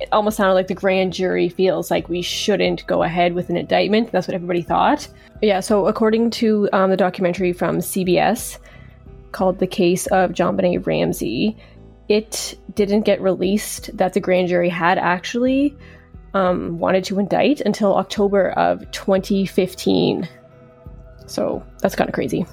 it 0.00 0.08
almost 0.12 0.36
sounded 0.36 0.54
like 0.54 0.68
the 0.68 0.74
grand 0.74 1.12
jury 1.12 1.48
feels 1.48 1.90
like 1.90 2.08
we 2.08 2.22
shouldn't 2.22 2.86
go 2.86 3.02
ahead 3.02 3.34
with 3.34 3.50
an 3.50 3.56
indictment. 3.56 4.12
That's 4.12 4.28
what 4.28 4.34
everybody 4.34 4.62
thought. 4.62 5.08
Yeah, 5.42 5.60
so 5.60 5.86
according 5.86 6.30
to 6.30 6.68
um, 6.72 6.90
the 6.90 6.96
documentary 6.96 7.52
from 7.52 7.78
CBS, 7.78 8.58
called 9.32 9.58
The 9.58 9.66
Case 9.66 10.06
of 10.08 10.32
JonBenét 10.32 10.86
Ramsey. 10.86 11.56
It 12.08 12.58
didn't 12.74 13.02
get 13.02 13.20
released 13.20 13.96
that 13.96 14.14
the 14.14 14.20
grand 14.20 14.48
jury 14.48 14.68
had 14.68 14.98
actually 14.98 15.76
um, 16.34 16.78
wanted 16.78 17.04
to 17.04 17.18
indict 17.18 17.60
until 17.60 17.94
October 17.96 18.50
of 18.50 18.90
2015. 18.92 20.28
So 21.26 21.62
that's 21.80 21.94
kind 21.94 22.08
of 22.08 22.14
crazy. 22.14 22.46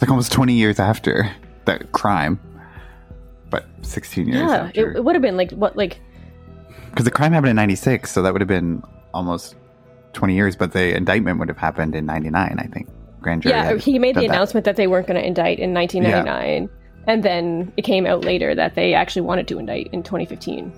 like 0.00 0.10
almost 0.10 0.32
twenty 0.32 0.54
years 0.54 0.80
after 0.80 1.30
that 1.66 1.92
crime, 1.92 2.40
but 3.52 3.66
sixteen 3.82 4.26
years 4.26 4.40
Yeah, 4.40 4.70
it, 4.74 4.96
it 4.96 5.04
would 5.04 5.14
have 5.14 5.22
been 5.22 5.36
like 5.36 5.52
what, 5.52 5.76
like 5.76 6.00
because 6.90 7.04
the 7.04 7.10
crime 7.12 7.32
happened 7.32 7.50
in 7.50 7.56
ninety 7.56 7.76
six, 7.76 8.10
so 8.10 8.22
that 8.22 8.32
would 8.32 8.40
have 8.40 8.48
been 8.48 8.82
almost 9.14 9.54
twenty 10.12 10.34
years. 10.34 10.56
But 10.56 10.72
the 10.72 10.96
indictment 10.96 11.38
would 11.38 11.48
have 11.48 11.58
happened 11.58 11.94
in 11.94 12.06
ninety 12.06 12.30
nine, 12.30 12.56
I 12.58 12.66
think. 12.66 12.88
Grand 13.20 13.42
jury. 13.42 13.54
yeah, 13.54 13.76
he 13.76 14.00
made 14.00 14.16
the 14.16 14.22
done 14.22 14.28
that. 14.28 14.34
announcement 14.34 14.64
that 14.64 14.74
they 14.74 14.88
weren't 14.88 15.06
going 15.06 15.20
to 15.20 15.24
indict 15.24 15.60
in 15.60 15.72
1999, 15.72 16.68
and 17.06 17.22
then 17.22 17.72
it 17.76 17.82
came 17.82 18.04
out 18.04 18.24
later 18.24 18.52
that 18.52 18.74
they 18.74 18.94
actually 18.94 19.22
wanted 19.22 19.46
to 19.46 19.60
indict 19.60 19.88
in 19.92 20.02
2015. 20.02 20.72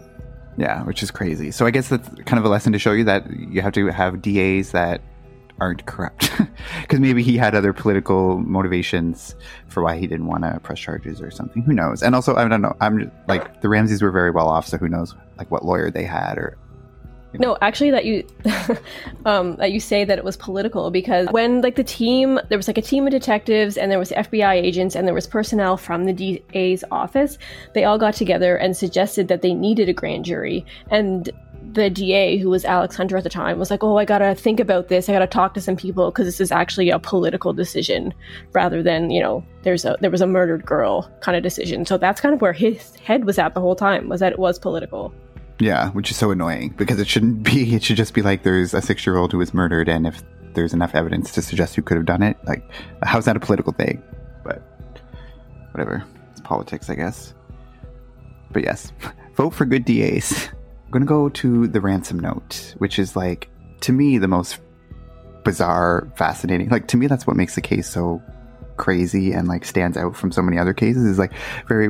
Yeah, 0.58 0.82
which 0.84 1.02
is 1.02 1.10
crazy. 1.10 1.50
So 1.50 1.64
I 1.64 1.70
guess 1.70 1.88
that's 1.88 2.06
kind 2.26 2.38
of 2.38 2.44
a 2.44 2.48
lesson 2.50 2.74
to 2.74 2.78
show 2.78 2.92
you 2.92 3.04
that 3.04 3.24
you 3.30 3.62
have 3.62 3.72
to 3.72 3.86
have 3.86 4.20
DAs 4.20 4.72
that 4.72 5.00
aren't 5.60 5.86
corrupt. 5.86 6.30
Because 6.82 7.00
maybe 7.00 7.22
he 7.22 7.36
had 7.36 7.54
other 7.54 7.72
political 7.72 8.38
motivations 8.40 9.34
for 9.68 9.82
why 9.82 9.96
he 9.96 10.06
didn't 10.06 10.26
want 10.26 10.44
to 10.44 10.60
press 10.60 10.78
charges 10.78 11.20
or 11.20 11.30
something. 11.30 11.62
Who 11.62 11.72
knows? 11.72 12.02
And 12.02 12.14
also, 12.14 12.36
I 12.36 12.46
don't 12.46 12.62
know. 12.62 12.74
I'm 12.80 12.98
just, 12.98 13.10
like 13.28 13.60
the 13.60 13.68
Ramseys 13.68 14.02
were 14.02 14.10
very 14.10 14.30
well 14.30 14.48
off, 14.48 14.66
so 14.66 14.78
who 14.78 14.88
knows 14.88 15.14
like 15.38 15.50
what 15.50 15.64
lawyer 15.64 15.90
they 15.90 16.04
had 16.04 16.38
or 16.38 16.56
No, 17.34 17.58
actually, 17.60 17.90
that 17.90 18.04
you 18.04 18.26
um, 19.26 19.56
that 19.56 19.72
you 19.72 19.80
say 19.80 20.04
that 20.04 20.18
it 20.18 20.24
was 20.24 20.36
political 20.36 20.90
because 20.90 21.28
when 21.30 21.60
like 21.60 21.76
the 21.76 21.84
team, 21.84 22.40
there 22.48 22.58
was 22.58 22.68
like 22.68 22.78
a 22.78 22.82
team 22.82 23.06
of 23.06 23.10
detectives 23.10 23.76
and 23.76 23.90
there 23.90 23.98
was 23.98 24.10
FBI 24.10 24.54
agents 24.54 24.94
and 24.94 25.06
there 25.06 25.14
was 25.14 25.26
personnel 25.26 25.76
from 25.76 26.04
the 26.04 26.12
DA's 26.12 26.84
office. 26.90 27.38
They 27.74 27.84
all 27.84 27.98
got 27.98 28.14
together 28.14 28.56
and 28.56 28.76
suggested 28.76 29.28
that 29.28 29.42
they 29.42 29.54
needed 29.54 29.88
a 29.88 29.92
grand 29.92 30.24
jury, 30.24 30.64
and 30.90 31.30
the 31.74 31.90
DA, 31.90 32.38
who 32.38 32.50
was 32.50 32.64
Alex 32.64 32.96
Hunter 32.96 33.16
at 33.16 33.24
the 33.24 33.30
time, 33.30 33.58
was 33.58 33.70
like, 33.70 33.84
"Oh, 33.84 33.96
I 33.98 34.04
gotta 34.04 34.34
think 34.34 34.60
about 34.60 34.88
this. 34.88 35.08
I 35.08 35.12
gotta 35.12 35.26
talk 35.26 35.54
to 35.54 35.60
some 35.60 35.76
people 35.76 36.10
because 36.10 36.26
this 36.26 36.40
is 36.40 36.50
actually 36.50 36.90
a 36.90 36.98
political 36.98 37.52
decision 37.52 38.14
rather 38.52 38.82
than 38.82 39.10
you 39.10 39.20
know 39.20 39.44
there's 39.62 39.84
a 39.84 39.96
there 40.00 40.10
was 40.10 40.20
a 40.20 40.26
murdered 40.26 40.64
girl 40.64 41.10
kind 41.20 41.36
of 41.36 41.42
decision." 41.42 41.84
So 41.86 41.98
that's 41.98 42.20
kind 42.20 42.34
of 42.34 42.40
where 42.40 42.52
his 42.52 42.96
head 42.96 43.24
was 43.24 43.38
at 43.38 43.54
the 43.54 43.60
whole 43.60 43.76
time 43.76 44.08
was 44.08 44.20
that 44.20 44.32
it 44.32 44.38
was 44.38 44.58
political. 44.58 45.12
yeah, 45.60 45.90
which 45.90 46.10
is 46.10 46.16
so 46.16 46.30
annoying 46.30 46.74
because 46.76 46.98
it 46.98 47.06
shouldn't 47.06 47.42
be. 47.42 47.74
It 47.74 47.82
should 47.82 47.96
just 47.96 48.14
be 48.14 48.22
like 48.22 48.42
there's 48.42 48.74
a 48.74 48.82
six 48.82 49.06
year 49.06 49.16
old 49.16 49.32
who 49.32 49.38
was 49.38 49.52
murdered, 49.54 49.88
and 49.88 50.06
if 50.06 50.22
there's 50.54 50.72
enough 50.72 50.94
evidence 50.94 51.32
to 51.32 51.42
suggest 51.42 51.74
who 51.76 51.82
could 51.82 51.96
have 51.96 52.06
done 52.06 52.22
it. 52.22 52.36
Like, 52.46 52.62
how's 53.02 53.24
that 53.26 53.36
a 53.36 53.40
political 53.40 53.72
thing? 53.72 54.02
But 54.44 54.62
whatever. 55.72 56.04
It's 56.30 56.40
politics, 56.40 56.88
I 56.88 56.94
guess. 56.94 57.34
But 58.50 58.64
yes, 58.64 58.92
vote 59.34 59.50
for 59.50 59.64
good 59.64 59.84
DAs. 59.84 60.48
Going 60.94 61.02
to 61.02 61.08
go 61.08 61.28
to 61.28 61.66
the 61.66 61.80
ransom 61.80 62.20
note, 62.20 62.76
which 62.78 63.00
is 63.00 63.16
like, 63.16 63.50
to 63.80 63.90
me, 63.90 64.16
the 64.18 64.28
most 64.28 64.60
bizarre, 65.42 66.08
fascinating. 66.14 66.68
Like, 66.68 66.86
to 66.86 66.96
me, 66.96 67.08
that's 67.08 67.26
what 67.26 67.34
makes 67.34 67.56
the 67.56 67.60
case 67.60 67.90
so 67.90 68.22
crazy 68.76 69.32
and 69.32 69.48
like 69.48 69.64
stands 69.64 69.96
out 69.96 70.14
from 70.14 70.30
so 70.30 70.40
many 70.40 70.56
other 70.56 70.72
cases 70.72 71.04
is 71.04 71.18
like 71.18 71.32
very 71.66 71.88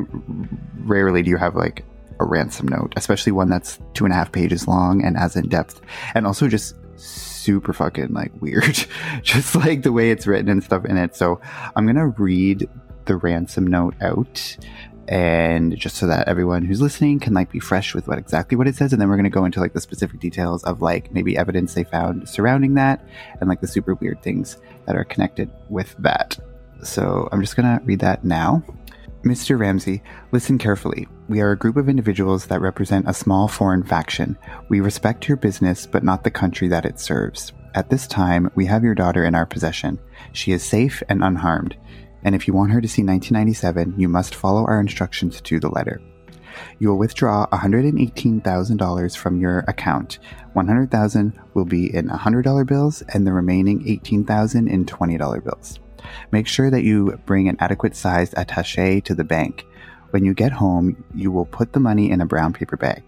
rarely 0.85 1.23
do 1.23 1.29
you 1.29 1.37
have 1.37 1.55
like 1.55 1.85
a 2.19 2.25
ransom 2.25 2.67
note, 2.67 2.95
especially 2.97 3.31
one 3.31 3.51
that's 3.51 3.79
two 3.93 4.07
and 4.07 4.15
a 4.15 4.17
half 4.17 4.33
pages 4.33 4.67
long 4.67 5.05
and 5.05 5.19
as 5.19 5.37
in 5.37 5.51
depth, 5.51 5.83
and 6.15 6.27
also 6.27 6.49
just 6.49 6.75
super 6.97 7.75
fucking 7.75 8.15
like 8.15 8.33
weird, 8.41 8.87
just 9.23 9.55
like 9.55 9.83
the 9.83 9.93
way 9.93 10.13
it's 10.13 10.27
written 10.27 10.49
and 10.49 10.65
stuff 10.65 10.87
in 10.87 10.97
it. 10.97 11.15
So 11.15 11.43
I'm 11.77 11.85
gonna 11.85 12.09
read 12.09 12.71
the 13.05 13.17
ransom 13.17 13.67
note 13.67 13.97
out 14.01 14.57
and 15.09 15.77
just 15.77 15.97
so 15.97 16.07
that 16.07 16.29
everyone 16.29 16.65
who's 16.65 16.81
listening 16.81 17.19
can 17.21 17.35
like 17.35 17.51
be 17.51 17.59
fresh 17.59 17.95
with 17.95 18.09
what 18.09 18.19
exactly 18.19 18.57
what 18.57 18.67
it 18.67 18.75
says 18.75 18.93
and 18.93 19.01
then 19.01 19.09
we're 19.09 19.17
going 19.17 19.25
to 19.25 19.31
go 19.31 19.45
into 19.45 19.61
like 19.61 19.75
the 19.75 19.81
specific 19.81 20.19
details 20.21 20.65
of 20.65 20.81
like 20.81 21.13
maybe 21.13 21.37
evidence 21.37 21.75
they 21.75 21.85
found 21.85 22.29
surrounding 22.29 22.75
that 22.75 23.07
and 23.41 23.49
like 23.49 23.61
the 23.61 23.67
super 23.67 23.95
weird 23.95 24.23
things 24.23 24.57
that 24.87 24.97
are 24.97 25.05
connected 25.05 25.51
with 25.69 25.95
that 25.99 26.39
so 26.83 27.29
i'm 27.33 27.41
just 27.41 27.57
going 27.57 27.79
to 27.79 27.85
read 27.85 28.01
that 28.01 28.25
now 28.25 28.63
Mr. 29.25 29.59
Ramsey, 29.59 30.03
listen 30.33 30.59
carefully. 30.59 31.09
We 31.31 31.41
are 31.41 31.51
a 31.51 31.57
group 31.57 31.79
of 31.79 31.89
individuals 31.89 32.45
that 32.47 32.61
represent 32.61 33.09
a 33.09 33.15
small 33.15 33.49
foreign 33.49 33.83
faction. 33.83 34.37
We 34.69 34.83
respect 34.83 35.29
your 35.29 35.39
business, 35.39 35.87
but 35.87 36.05
not 36.05 36.25
the 36.25 36.31
country 36.31 36.69
that 36.69 36.85
it 36.85 37.01
serves. 37.01 37.55
At 37.75 37.89
this 37.89 38.07
time, 38.07 38.51
we 38.55 38.67
have 38.67 38.85
your 38.85 38.95
daughter 38.95 39.25
in 39.25 39.35
our 39.35 39.47
possession. 39.47 39.99
She 40.33 40.53
is 40.53 40.63
safe 40.63 41.03
and 41.09 41.25
unharmed. 41.25 41.75
And 42.25 42.35
if 42.35 42.49
you 42.49 42.55
want 42.55 42.73
her 42.73 42.81
to 42.81 42.89
see 42.89 43.03
1997, 43.03 43.95
you 43.99 44.09
must 44.09 44.35
follow 44.35 44.65
our 44.65 44.81
instructions 44.81 45.41
to 45.43 45.61
the 45.61 45.69
letter. 45.69 46.01
You 46.79 46.89
will 46.89 46.99
withdraw 46.99 47.47
$118,000 47.49 49.17
from 49.17 49.41
your 49.41 49.61
account. 49.69 50.19
100,000 50.53 51.41
will 51.55 51.65
be 51.65 51.95
in 51.95 52.09
$100 52.09 52.67
bills 52.67 53.03
and 53.13 53.27
the 53.27 53.33
remaining 53.33 53.87
18,000 53.89 54.69
in 54.69 54.85
$20 54.85 55.45
bills. 55.45 55.81
Make 56.33 56.47
sure 56.47 56.71
that 56.71 56.85
you 56.85 57.19
bring 57.27 57.49
an 57.49 57.57
adequate 57.61 57.97
sized 57.97 58.35
attache 58.37 59.01
to 59.03 59.15
the 59.15 59.25
bank. 59.25 59.67
When 60.11 60.25
you 60.25 60.35
get 60.35 60.53
home, 60.53 61.05
you 61.15 61.33
will 61.33 61.47
put 61.47 61.73
the 61.73 61.81
money 61.81 62.11
in 62.11 62.21
a 62.21 62.27
brown 62.27 62.53
paper 62.53 62.77
bag. 62.77 63.03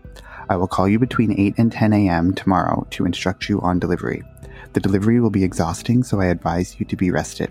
I 0.49 0.57
will 0.57 0.67
call 0.67 0.89
you 0.89 0.99
between 0.99 1.39
8 1.39 1.55
and 1.59 1.73
10 1.73 1.93
a.m. 1.93 2.35
tomorrow 2.35 2.87
to 2.91 3.05
instruct 3.05 3.49
you 3.49 3.61
on 3.61 3.79
delivery. 3.79 4.23
The 4.73 4.81
delivery 4.81 5.21
will 5.21 5.31
be 5.31 5.45
exhausting, 5.45 6.03
so 6.03 6.21
I 6.21 6.27
advise 6.27 6.79
you 6.79 6.87
to 6.87 6.97
be 6.97 7.11
rested. 7.11 7.51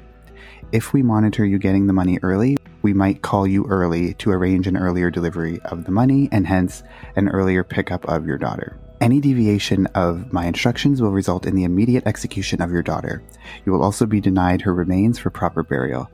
If 0.71 0.93
we 0.93 1.03
monitor 1.03 1.45
you 1.45 1.57
getting 1.59 1.87
the 1.87 1.93
money 1.93 2.19
early, 2.21 2.57
we 2.81 2.93
might 2.93 3.21
call 3.21 3.47
you 3.47 3.65
early 3.65 4.13
to 4.15 4.31
arrange 4.31 4.67
an 4.67 4.77
earlier 4.77 5.09
delivery 5.09 5.59
of 5.65 5.85
the 5.85 5.91
money 5.91 6.29
and 6.31 6.45
hence 6.45 6.83
an 7.15 7.29
earlier 7.29 7.63
pickup 7.63 8.05
of 8.05 8.25
your 8.25 8.37
daughter. 8.37 8.77
Any 9.01 9.19
deviation 9.19 9.87
of 9.87 10.31
my 10.31 10.45
instructions 10.45 11.01
will 11.01 11.11
result 11.11 11.45
in 11.45 11.55
the 11.55 11.63
immediate 11.63 12.07
execution 12.07 12.61
of 12.61 12.71
your 12.71 12.83
daughter. 12.83 13.23
You 13.65 13.71
will 13.71 13.83
also 13.83 14.05
be 14.05 14.21
denied 14.21 14.61
her 14.61 14.73
remains 14.73 15.19
for 15.19 15.29
proper 15.29 15.63
burial. 15.63 16.09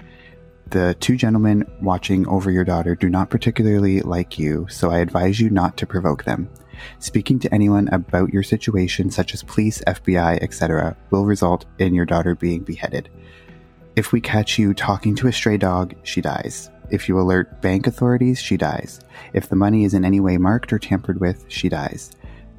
The 0.70 0.96
two 1.00 1.18
gentlemen 1.18 1.66
watching 1.82 2.28
over 2.28 2.50
your 2.50 2.64
daughter 2.64 2.96
do 2.96 3.10
not 3.10 3.30
particularly 3.30 4.00
like 4.02 4.40
you, 4.40 4.68
so 4.70 4.90
I 4.90 5.00
advise 5.00 5.40
you 5.40 5.50
not 5.50 5.76
to 5.78 5.86
provoke 5.86 6.24
them. 6.24 6.50
Speaking 7.00 7.40
to 7.40 7.54
anyone 7.54 7.90
about 7.90 8.34
your 8.34 8.44
situation, 8.44 9.12
such 9.12 9.34
as 9.34 9.44
police, 9.44 9.84
FBI, 9.86 10.42
etc., 10.42 10.96
will 11.10 11.26
result 11.26 11.66
in 11.78 11.94
your 11.94 12.06
daughter 12.06 12.36
being 12.36 12.64
beheaded. 12.64 13.10
If 13.96 14.14
we 14.14 14.22
catch 14.22 14.58
you 14.58 14.74
talking 14.74 15.16
to 15.16 15.28
a 15.28 15.34
stray 15.34 15.58
dog, 15.58 15.96
she 16.04 16.22
dies. 16.22 16.70
If 16.92 17.10
you 17.10 17.20
alert 17.20 17.62
bank 17.62 17.88
authorities, 17.88 18.42
she 18.42 18.56
dies. 18.56 19.02
If 19.34 19.50
the 19.50 19.58
money 19.58 19.84
is 19.84 19.94
in 19.94 20.06
any 20.06 20.22
way 20.22 20.38
marked 20.38 20.72
or 20.72 20.80
tampered 20.80 21.20
with, 21.20 21.44
she 21.50 21.68
dies. 21.68 22.12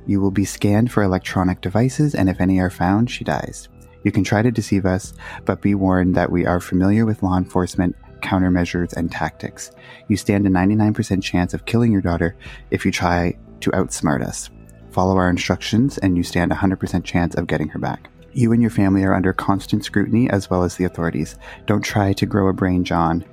You 0.06 0.20
will 0.20 0.30
be 0.30 0.44
scanned 0.44 0.92
for 0.92 1.02
electronic 1.02 1.62
devices, 1.62 2.14
and 2.14 2.28
if 2.28 2.38
any 2.38 2.60
are 2.60 2.68
found, 2.68 3.10
she 3.10 3.24
dies. 3.24 3.70
You 4.04 4.12
can 4.12 4.24
try 4.24 4.42
to 4.42 4.50
deceive 4.50 4.84
us, 4.84 5.14
but 5.46 5.62
be 5.62 5.74
warned 5.74 6.14
that 6.16 6.30
we 6.30 6.44
are 6.44 6.60
familiar 6.60 7.06
with 7.06 7.22
law 7.22 7.38
enforcement 7.38 7.96
countermeasures 8.20 8.92
and 8.92 9.10
tactics. 9.10 9.70
You 10.08 10.18
stand 10.18 10.46
a 10.46 10.50
99% 10.50 11.22
chance 11.22 11.54
of 11.54 11.64
killing 11.64 11.92
your 11.92 12.02
daughter 12.02 12.36
if 12.70 12.84
you 12.84 12.92
try 12.92 13.38
to 13.60 13.70
outsmart 13.70 14.22
us. 14.22 14.50
Follow 14.90 15.16
our 15.16 15.30
instructions, 15.30 15.96
and 15.96 16.14
you 16.14 16.22
stand 16.22 16.52
a 16.52 16.56
100% 16.56 17.04
chance 17.04 17.34
of 17.36 17.46
getting 17.46 17.68
her 17.68 17.78
back. 17.78 18.11
You 18.34 18.52
and 18.52 18.62
your 18.62 18.70
family 18.70 19.04
are 19.04 19.14
under 19.14 19.32
constant 19.32 19.84
scrutiny 19.84 20.28
as 20.30 20.48
well 20.48 20.62
as 20.62 20.76
the 20.76 20.84
authorities. 20.84 21.36
Don't 21.66 21.82
try 21.82 22.12
to 22.14 22.26
grow 22.26 22.48
a 22.48 22.52
brain, 22.52 22.84
John. 22.84 23.24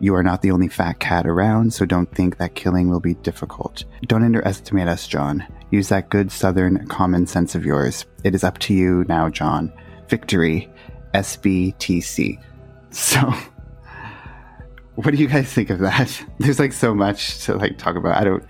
You 0.00 0.14
are 0.14 0.22
not 0.22 0.42
the 0.42 0.50
only 0.50 0.68
fat 0.68 0.98
cat 0.98 1.26
around, 1.26 1.74
so 1.74 1.84
don't 1.84 2.12
think 2.14 2.38
that 2.38 2.54
killing 2.54 2.88
will 2.88 3.00
be 3.00 3.14
difficult. 3.14 3.84
Don't 4.06 4.24
underestimate 4.24 4.88
us, 4.88 5.06
John. 5.06 5.46
Use 5.70 5.88
that 5.90 6.08
good 6.08 6.32
southern 6.32 6.86
common 6.88 7.26
sense 7.26 7.54
of 7.54 7.66
yours. 7.66 8.06
It 8.24 8.34
is 8.34 8.42
up 8.42 8.58
to 8.60 8.74
you 8.74 9.04
now, 9.08 9.28
John. 9.28 9.72
Victory. 10.08 10.70
SBTC. 11.14 12.42
So, 12.90 13.20
what 14.94 15.10
do 15.10 15.16
you 15.16 15.28
guys 15.28 15.52
think 15.52 15.70
of 15.70 15.80
that? 15.80 16.24
There's 16.38 16.58
like 16.58 16.72
so 16.72 16.94
much 16.94 17.44
to 17.44 17.56
like 17.56 17.78
talk 17.78 17.96
about. 17.96 18.16
I 18.16 18.24
don't, 18.24 18.44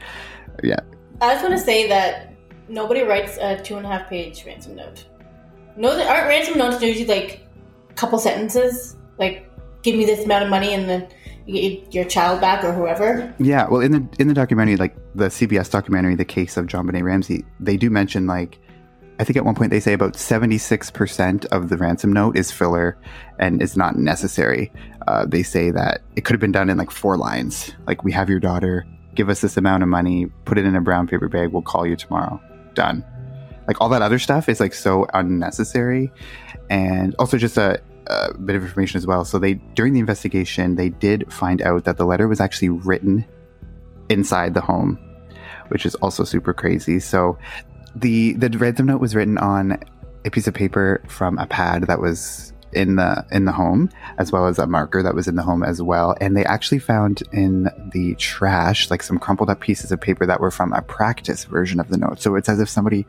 yeah. 0.62 0.80
I 1.20 1.34
just 1.34 1.42
want 1.44 1.58
to 1.58 1.64
say 1.64 1.88
that 1.88 2.32
nobody 2.68 3.02
writes 3.02 3.36
a 3.40 3.62
two 3.62 3.76
and 3.76 3.84
a 3.84 3.88
half 3.88 4.08
page 4.08 4.44
ransom 4.46 4.76
note. 4.76 5.04
No, 5.76 5.96
there 5.96 6.08
aren't 6.08 6.28
ransom 6.28 6.58
notes 6.58 6.82
usually 6.82 7.06
like 7.06 7.46
a 7.90 7.94
couple 7.94 8.18
sentences, 8.18 8.96
like 9.18 9.50
give 9.82 9.96
me 9.96 10.04
this 10.04 10.24
amount 10.24 10.44
of 10.44 10.50
money 10.50 10.74
and 10.74 10.88
then 10.88 11.08
you 11.46 11.60
get 11.60 11.94
your 11.94 12.04
child 12.04 12.40
back 12.40 12.64
or 12.64 12.72
whoever. 12.72 13.34
Yeah, 13.38 13.68
well, 13.68 13.80
in 13.80 13.92
the 13.92 14.08
in 14.18 14.28
the 14.28 14.34
documentary, 14.34 14.76
like 14.76 14.96
the 15.14 15.26
CBS 15.26 15.70
documentary, 15.70 16.14
the 16.14 16.24
case 16.24 16.56
of 16.56 16.66
JonBenét 16.66 17.02
Ramsey, 17.02 17.44
they 17.58 17.76
do 17.76 17.90
mention 17.90 18.26
like, 18.26 18.58
I 19.18 19.24
think 19.24 19.36
at 19.36 19.44
one 19.44 19.54
point 19.54 19.70
they 19.70 19.80
say 19.80 19.92
about 19.92 20.16
seventy 20.16 20.58
six 20.58 20.90
percent 20.90 21.46
of 21.46 21.68
the 21.68 21.76
ransom 21.76 22.12
note 22.12 22.36
is 22.36 22.50
filler 22.50 22.98
and 23.38 23.62
is 23.62 23.76
not 23.76 23.96
necessary. 23.96 24.72
Uh, 25.08 25.26
they 25.26 25.42
say 25.42 25.70
that 25.70 26.02
it 26.16 26.24
could 26.24 26.34
have 26.34 26.40
been 26.40 26.52
done 26.52 26.70
in 26.70 26.76
like 26.76 26.90
four 26.90 27.16
lines, 27.16 27.74
like 27.86 28.04
we 28.04 28.12
have 28.12 28.28
your 28.28 28.40
daughter, 28.40 28.86
give 29.14 29.28
us 29.28 29.40
this 29.40 29.56
amount 29.56 29.82
of 29.82 29.88
money, 29.88 30.26
put 30.44 30.58
it 30.58 30.64
in 30.64 30.76
a 30.76 30.80
brown 30.80 31.06
paper 31.06 31.28
bag, 31.28 31.50
we'll 31.52 31.62
call 31.62 31.86
you 31.86 31.96
tomorrow. 31.96 32.40
Done. 32.74 33.04
Like 33.70 33.80
all 33.80 33.88
that 33.90 34.02
other 34.02 34.18
stuff 34.18 34.48
is 34.48 34.58
like 34.58 34.74
so 34.74 35.06
unnecessary, 35.14 36.10
and 36.68 37.14
also 37.20 37.38
just 37.38 37.56
a 37.56 37.80
a 38.08 38.34
bit 38.34 38.56
of 38.56 38.64
information 38.64 38.98
as 38.98 39.06
well. 39.06 39.24
So 39.24 39.38
they 39.38 39.54
during 39.54 39.92
the 39.92 40.00
investigation, 40.00 40.74
they 40.74 40.88
did 40.88 41.32
find 41.32 41.62
out 41.62 41.84
that 41.84 41.96
the 41.96 42.04
letter 42.04 42.26
was 42.26 42.40
actually 42.40 42.70
written 42.70 43.24
inside 44.08 44.54
the 44.54 44.60
home, 44.60 44.98
which 45.68 45.86
is 45.86 45.94
also 45.94 46.24
super 46.24 46.52
crazy. 46.52 46.98
So 46.98 47.38
the 47.94 48.32
the 48.32 48.50
ransom 48.58 48.86
note 48.86 49.00
was 49.00 49.14
written 49.14 49.38
on 49.38 49.78
a 50.24 50.30
piece 50.30 50.48
of 50.48 50.54
paper 50.54 51.00
from 51.06 51.38
a 51.38 51.46
pad 51.46 51.84
that 51.84 52.00
was 52.00 52.52
in 52.72 52.96
the 52.96 53.24
in 53.30 53.44
the 53.44 53.52
home 53.52 53.88
as 54.18 54.32
well 54.32 54.46
as 54.46 54.58
a 54.58 54.66
marker 54.66 55.02
that 55.02 55.14
was 55.14 55.26
in 55.26 55.34
the 55.34 55.42
home 55.42 55.62
as 55.62 55.82
well 55.82 56.14
and 56.20 56.36
they 56.36 56.44
actually 56.44 56.78
found 56.78 57.22
in 57.32 57.68
the 57.92 58.14
trash 58.14 58.90
like 58.90 59.02
some 59.02 59.18
crumpled 59.18 59.50
up 59.50 59.60
pieces 59.60 59.90
of 59.90 60.00
paper 60.00 60.24
that 60.24 60.40
were 60.40 60.50
from 60.50 60.72
a 60.72 60.82
practice 60.82 61.44
version 61.44 61.80
of 61.80 61.88
the 61.88 61.96
note 61.96 62.20
so 62.20 62.36
it's 62.36 62.48
as 62.48 62.60
if 62.60 62.68
somebody 62.68 63.06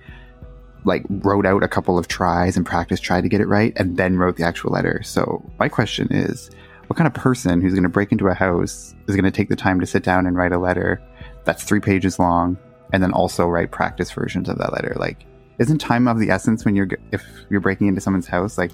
like 0.83 1.03
wrote 1.09 1.45
out 1.45 1.63
a 1.63 1.67
couple 1.67 1.97
of 1.97 2.07
tries 2.07 2.57
and 2.57 2.65
practice 2.65 2.99
tried 2.99 3.21
to 3.21 3.29
get 3.29 3.41
it 3.41 3.47
right 3.47 3.73
and 3.75 3.97
then 3.97 4.17
wrote 4.17 4.37
the 4.37 4.43
actual 4.43 4.71
letter. 4.71 5.01
So 5.03 5.43
my 5.59 5.69
question 5.69 6.07
is, 6.11 6.49
what 6.87 6.97
kind 6.97 7.07
of 7.07 7.13
person 7.13 7.61
who's 7.61 7.73
going 7.73 7.83
to 7.83 7.89
break 7.89 8.11
into 8.11 8.27
a 8.27 8.33
house 8.33 8.93
is 9.07 9.15
going 9.15 9.23
to 9.23 9.31
take 9.31 9.49
the 9.49 9.55
time 9.55 9.79
to 9.79 9.85
sit 9.85 10.03
down 10.03 10.25
and 10.25 10.35
write 10.35 10.51
a 10.51 10.59
letter 10.59 11.01
that's 11.45 11.63
three 11.63 11.79
pages 11.79 12.19
long 12.19 12.57
and 12.93 13.01
then 13.01 13.13
also 13.13 13.47
write 13.47 13.71
practice 13.71 14.11
versions 14.11 14.49
of 14.49 14.57
that 14.57 14.73
letter? 14.73 14.95
Like, 14.97 15.25
isn't 15.59 15.77
time 15.77 16.07
of 16.07 16.19
the 16.19 16.29
essence 16.29 16.65
when 16.65 16.75
you're 16.75 16.89
if 17.11 17.23
you're 17.49 17.61
breaking 17.61 17.87
into 17.87 18.01
someone's 18.01 18.27
house? 18.27 18.57
Like, 18.57 18.71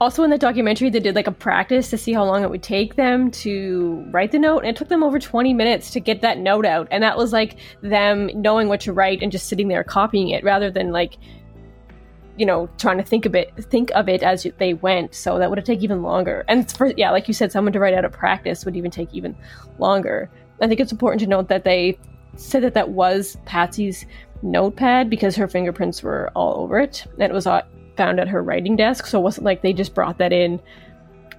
also 0.00 0.22
in 0.24 0.30
the 0.30 0.38
documentary 0.38 0.88
they 0.88 0.98
did 0.98 1.14
like 1.14 1.26
a 1.26 1.32
practice 1.32 1.90
to 1.90 1.98
see 1.98 2.12
how 2.12 2.24
long 2.24 2.42
it 2.42 2.50
would 2.50 2.62
take 2.62 2.96
them 2.96 3.30
to 3.30 4.02
write 4.10 4.32
the 4.32 4.38
note 4.38 4.60
and 4.60 4.68
it 4.68 4.76
took 4.76 4.88
them 4.88 5.02
over 5.02 5.18
20 5.18 5.52
minutes 5.52 5.90
to 5.90 6.00
get 6.00 6.22
that 6.22 6.38
note 6.38 6.64
out 6.64 6.88
and 6.90 7.02
that 7.02 7.18
was 7.18 7.32
like 7.32 7.56
them 7.82 8.30
knowing 8.34 8.68
what 8.68 8.80
to 8.80 8.92
write 8.92 9.22
and 9.22 9.30
just 9.30 9.46
sitting 9.46 9.68
there 9.68 9.84
copying 9.84 10.30
it 10.30 10.42
rather 10.42 10.70
than 10.70 10.90
like 10.90 11.16
you 12.40 12.46
know, 12.46 12.70
trying 12.78 12.96
to 12.96 13.04
think 13.04 13.26
of 13.26 13.34
it, 13.34 13.52
think 13.64 13.90
of 13.94 14.08
it 14.08 14.22
as 14.22 14.46
they 14.56 14.72
went. 14.72 15.14
So 15.14 15.38
that 15.38 15.50
would 15.50 15.58
have 15.58 15.66
taken 15.66 15.84
even 15.84 16.02
longer. 16.02 16.42
And 16.48 16.72
for 16.72 16.86
yeah, 16.96 17.10
like 17.10 17.28
you 17.28 17.34
said, 17.34 17.52
someone 17.52 17.74
to 17.74 17.78
write 17.78 17.92
out 17.92 18.06
a 18.06 18.08
practice 18.08 18.64
would 18.64 18.76
even 18.76 18.90
take 18.90 19.12
even 19.12 19.36
longer. 19.78 20.30
I 20.62 20.66
think 20.66 20.80
it's 20.80 20.90
important 20.90 21.20
to 21.20 21.26
note 21.26 21.48
that 21.48 21.64
they 21.64 21.98
said 22.36 22.62
that 22.62 22.72
that 22.72 22.88
was 22.88 23.36
Patsy's 23.44 24.06
notepad 24.40 25.10
because 25.10 25.36
her 25.36 25.48
fingerprints 25.48 26.02
were 26.02 26.30
all 26.34 26.62
over 26.62 26.78
it. 26.80 27.04
And 27.18 27.30
it 27.30 27.32
was 27.34 27.44
found 27.44 28.18
at 28.18 28.26
her 28.26 28.42
writing 28.42 28.74
desk, 28.74 29.04
so 29.04 29.18
it 29.18 29.22
wasn't 29.22 29.44
like 29.44 29.60
they 29.60 29.74
just 29.74 29.94
brought 29.94 30.16
that 30.16 30.32
in. 30.32 30.62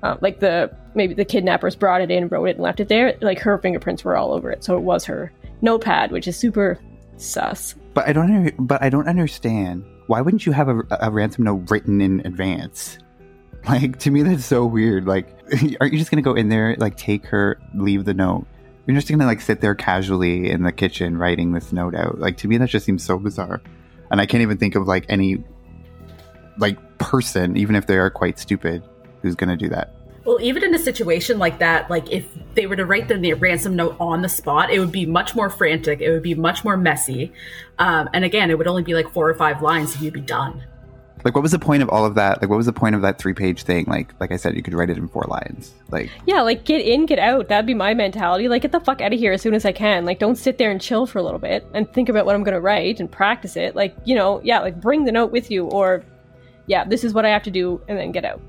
Uh, 0.03 0.17
like 0.21 0.39
the 0.39 0.71
maybe 0.93 1.15
the 1.15 1.25
kidnappers 1.25 1.75
brought 1.75 2.01
it 2.01 2.11
in, 2.11 2.27
wrote 2.27 2.45
it, 2.45 2.57
and 2.57 2.63
left 2.63 2.79
it 2.79 2.89
there. 2.89 3.17
Like 3.21 3.39
her 3.39 3.57
fingerprints 3.57 4.03
were 4.03 4.15
all 4.15 4.33
over 4.33 4.51
it, 4.51 4.63
so 4.63 4.77
it 4.77 4.81
was 4.81 5.03
her 5.05 5.31
notepad, 5.63 6.11
which 6.11 6.27
is 6.27 6.37
super 6.37 6.79
sus. 7.17 7.73
But 7.95 8.07
I 8.07 8.13
don't. 8.13 8.53
But 8.59 8.83
I 8.83 8.89
don't 8.89 9.07
understand 9.07 9.83
why 10.11 10.19
wouldn't 10.19 10.45
you 10.45 10.51
have 10.51 10.67
a, 10.67 10.81
a 10.99 11.09
ransom 11.09 11.45
note 11.45 11.71
written 11.71 12.01
in 12.01 12.19
advance? 12.25 12.97
Like 13.67 13.99
to 13.99 14.09
me, 14.09 14.23
that's 14.23 14.43
so 14.43 14.65
weird. 14.65 15.05
Like, 15.05 15.27
aren't 15.79 15.93
you 15.93 15.99
just 15.99 16.09
gonna 16.09 16.23
go 16.23 16.33
in 16.33 16.49
there, 16.49 16.75
like 16.79 16.97
take 16.97 17.27
her, 17.27 17.59
leave 17.75 18.05
the 18.05 18.13
note? 18.15 18.47
You're 18.87 18.95
just 18.95 19.07
gonna 19.07 19.27
like 19.27 19.39
sit 19.39 19.61
there 19.61 19.75
casually 19.75 20.49
in 20.49 20.63
the 20.63 20.71
kitchen 20.71 21.15
writing 21.15 21.51
this 21.51 21.71
note 21.71 21.93
out. 21.93 22.17
Like 22.17 22.37
to 22.37 22.47
me, 22.47 22.57
that 22.57 22.69
just 22.69 22.87
seems 22.87 23.05
so 23.05 23.19
bizarre, 23.19 23.61
and 24.09 24.19
I 24.19 24.25
can't 24.25 24.41
even 24.41 24.57
think 24.57 24.73
of 24.73 24.87
like 24.87 25.05
any 25.09 25.43
like 26.57 26.97
person, 26.97 27.55
even 27.55 27.75
if 27.75 27.85
they 27.85 27.99
are 27.99 28.09
quite 28.09 28.39
stupid, 28.39 28.81
who's 29.21 29.35
gonna 29.35 29.57
do 29.57 29.69
that. 29.69 29.93
Well, 30.23 30.39
even 30.41 30.63
in 30.63 30.75
a 30.75 30.79
situation 30.79 31.39
like 31.39 31.59
that, 31.59 31.89
like 31.89 32.11
if 32.11 32.27
they 32.53 32.67
were 32.67 32.75
to 32.75 32.85
write 32.85 33.07
the 33.07 33.33
ransom 33.33 33.75
note 33.75 33.95
on 33.99 34.21
the 34.21 34.29
spot, 34.29 34.71
it 34.71 34.79
would 34.79 34.91
be 34.91 35.05
much 35.05 35.35
more 35.35 35.49
frantic. 35.49 35.99
It 35.99 36.11
would 36.11 36.21
be 36.21 36.35
much 36.35 36.63
more 36.63 36.77
messy. 36.77 37.33
Um, 37.79 38.07
and 38.13 38.23
again, 38.23 38.51
it 38.51 38.57
would 38.57 38.67
only 38.67 38.83
be 38.83 38.93
like 38.93 39.11
four 39.11 39.29
or 39.29 39.33
five 39.33 39.61
lines 39.61 39.93
and 39.95 40.03
you'd 40.03 40.13
be 40.13 40.21
done. 40.21 40.63
Like, 41.23 41.35
what 41.35 41.41
was 41.41 41.51
the 41.51 41.59
point 41.59 41.83
of 41.83 41.89
all 41.89 42.05
of 42.05 42.15
that? 42.15 42.41
Like, 42.41 42.49
what 42.49 42.57
was 42.57 42.65
the 42.65 42.73
point 42.73 42.95
of 42.95 43.01
that 43.03 43.19
three 43.19 43.33
page 43.33 43.63
thing? 43.63 43.85
Like, 43.87 44.13
like 44.19 44.31
I 44.31 44.37
said, 44.37 44.55
you 44.55 44.63
could 44.63 44.73
write 44.73 44.89
it 44.89 44.97
in 44.97 45.07
four 45.07 45.25
lines. 45.27 45.71
Like, 45.89 46.09
Yeah, 46.25 46.41
like 46.41 46.65
get 46.65 46.81
in, 46.81 47.05
get 47.05 47.19
out. 47.19 47.47
That'd 47.47 47.65
be 47.65 47.73
my 47.73 47.93
mentality. 47.93 48.47
Like 48.47 48.61
get 48.63 48.71
the 48.71 48.79
fuck 48.79 49.01
out 49.01 49.13
of 49.13 49.19
here 49.19 49.33
as 49.33 49.41
soon 49.41 49.53
as 49.53 49.65
I 49.65 49.71
can. 49.71 50.05
Like 50.05 50.19
don't 50.19 50.37
sit 50.37 50.57
there 50.57 50.71
and 50.71 50.81
chill 50.81 51.05
for 51.05 51.19
a 51.19 51.23
little 51.23 51.39
bit 51.39 51.65
and 51.73 51.91
think 51.93 52.09
about 52.09 52.25
what 52.25 52.35
I'm 52.35 52.43
gonna 52.43 52.61
write 52.61 52.99
and 52.99 53.11
practice 53.11 53.55
it. 53.55 53.75
Like, 53.75 53.95
you 54.05 54.15
know, 54.15 54.41
yeah, 54.43 54.59
like 54.59 54.79
bring 54.81 55.05
the 55.05 55.11
note 55.11 55.31
with 55.31 55.51
you 55.51 55.65
or 55.65 56.03
yeah, 56.67 56.83
this 56.85 57.03
is 57.03 57.13
what 57.13 57.25
I 57.25 57.29
have 57.29 57.43
to 57.43 57.51
do 57.51 57.81
and 57.87 57.97
then 57.97 58.11
get 58.11 58.25
out. 58.25 58.41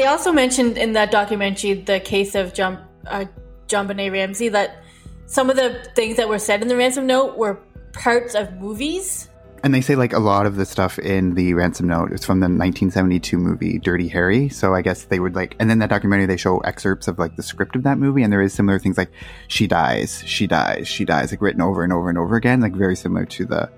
They 0.00 0.06
also 0.06 0.32
mentioned 0.32 0.78
in 0.78 0.94
that 0.94 1.10
documentary 1.10 1.74
the 1.74 2.00
case 2.00 2.34
of 2.34 2.54
John 2.54 2.82
uh, 3.06 3.26
JonBenét 3.68 4.10
Ramsey 4.10 4.48
that 4.48 4.82
some 5.26 5.50
of 5.50 5.56
the 5.56 5.86
things 5.94 6.16
that 6.16 6.26
were 6.26 6.38
said 6.38 6.62
in 6.62 6.68
the 6.68 6.76
ransom 6.76 7.06
note 7.06 7.36
were 7.36 7.60
parts 7.92 8.34
of 8.34 8.50
movies. 8.54 9.28
and 9.62 9.74
they 9.74 9.82
say 9.82 9.96
like 9.96 10.14
a 10.14 10.18
lot 10.18 10.46
of 10.46 10.56
the 10.56 10.64
stuff 10.64 10.98
in 10.98 11.34
the 11.34 11.52
ransom 11.52 11.86
note 11.86 12.12
is 12.12 12.24
from 12.24 12.40
the 12.40 12.44
1972 12.44 13.36
movie 13.36 13.78
Dirty 13.78 14.08
Harry. 14.08 14.48
So 14.48 14.74
I 14.74 14.80
guess 14.80 15.04
they 15.04 15.20
would 15.20 15.34
like, 15.34 15.54
and 15.60 15.68
then 15.68 15.80
that 15.80 15.90
documentary 15.90 16.24
they 16.24 16.38
show 16.38 16.60
excerpts 16.60 17.06
of 17.06 17.18
like 17.18 17.36
the 17.36 17.42
script 17.42 17.76
of 17.76 17.82
that 17.82 17.98
movie, 17.98 18.22
and 18.22 18.32
there 18.32 18.40
is 18.40 18.54
similar 18.54 18.78
things 18.78 18.96
like 18.96 19.10
she 19.48 19.66
dies, 19.66 20.22
she 20.24 20.46
dies, 20.46 20.88
she 20.88 21.04
dies, 21.04 21.30
like 21.30 21.42
written 21.42 21.60
over 21.60 21.84
and 21.84 21.92
over 21.92 22.08
and 22.08 22.16
over 22.16 22.36
again, 22.36 22.62
like 22.62 22.74
very 22.74 22.96
similar 22.96 23.26
to 23.26 23.44
the 23.44 23.70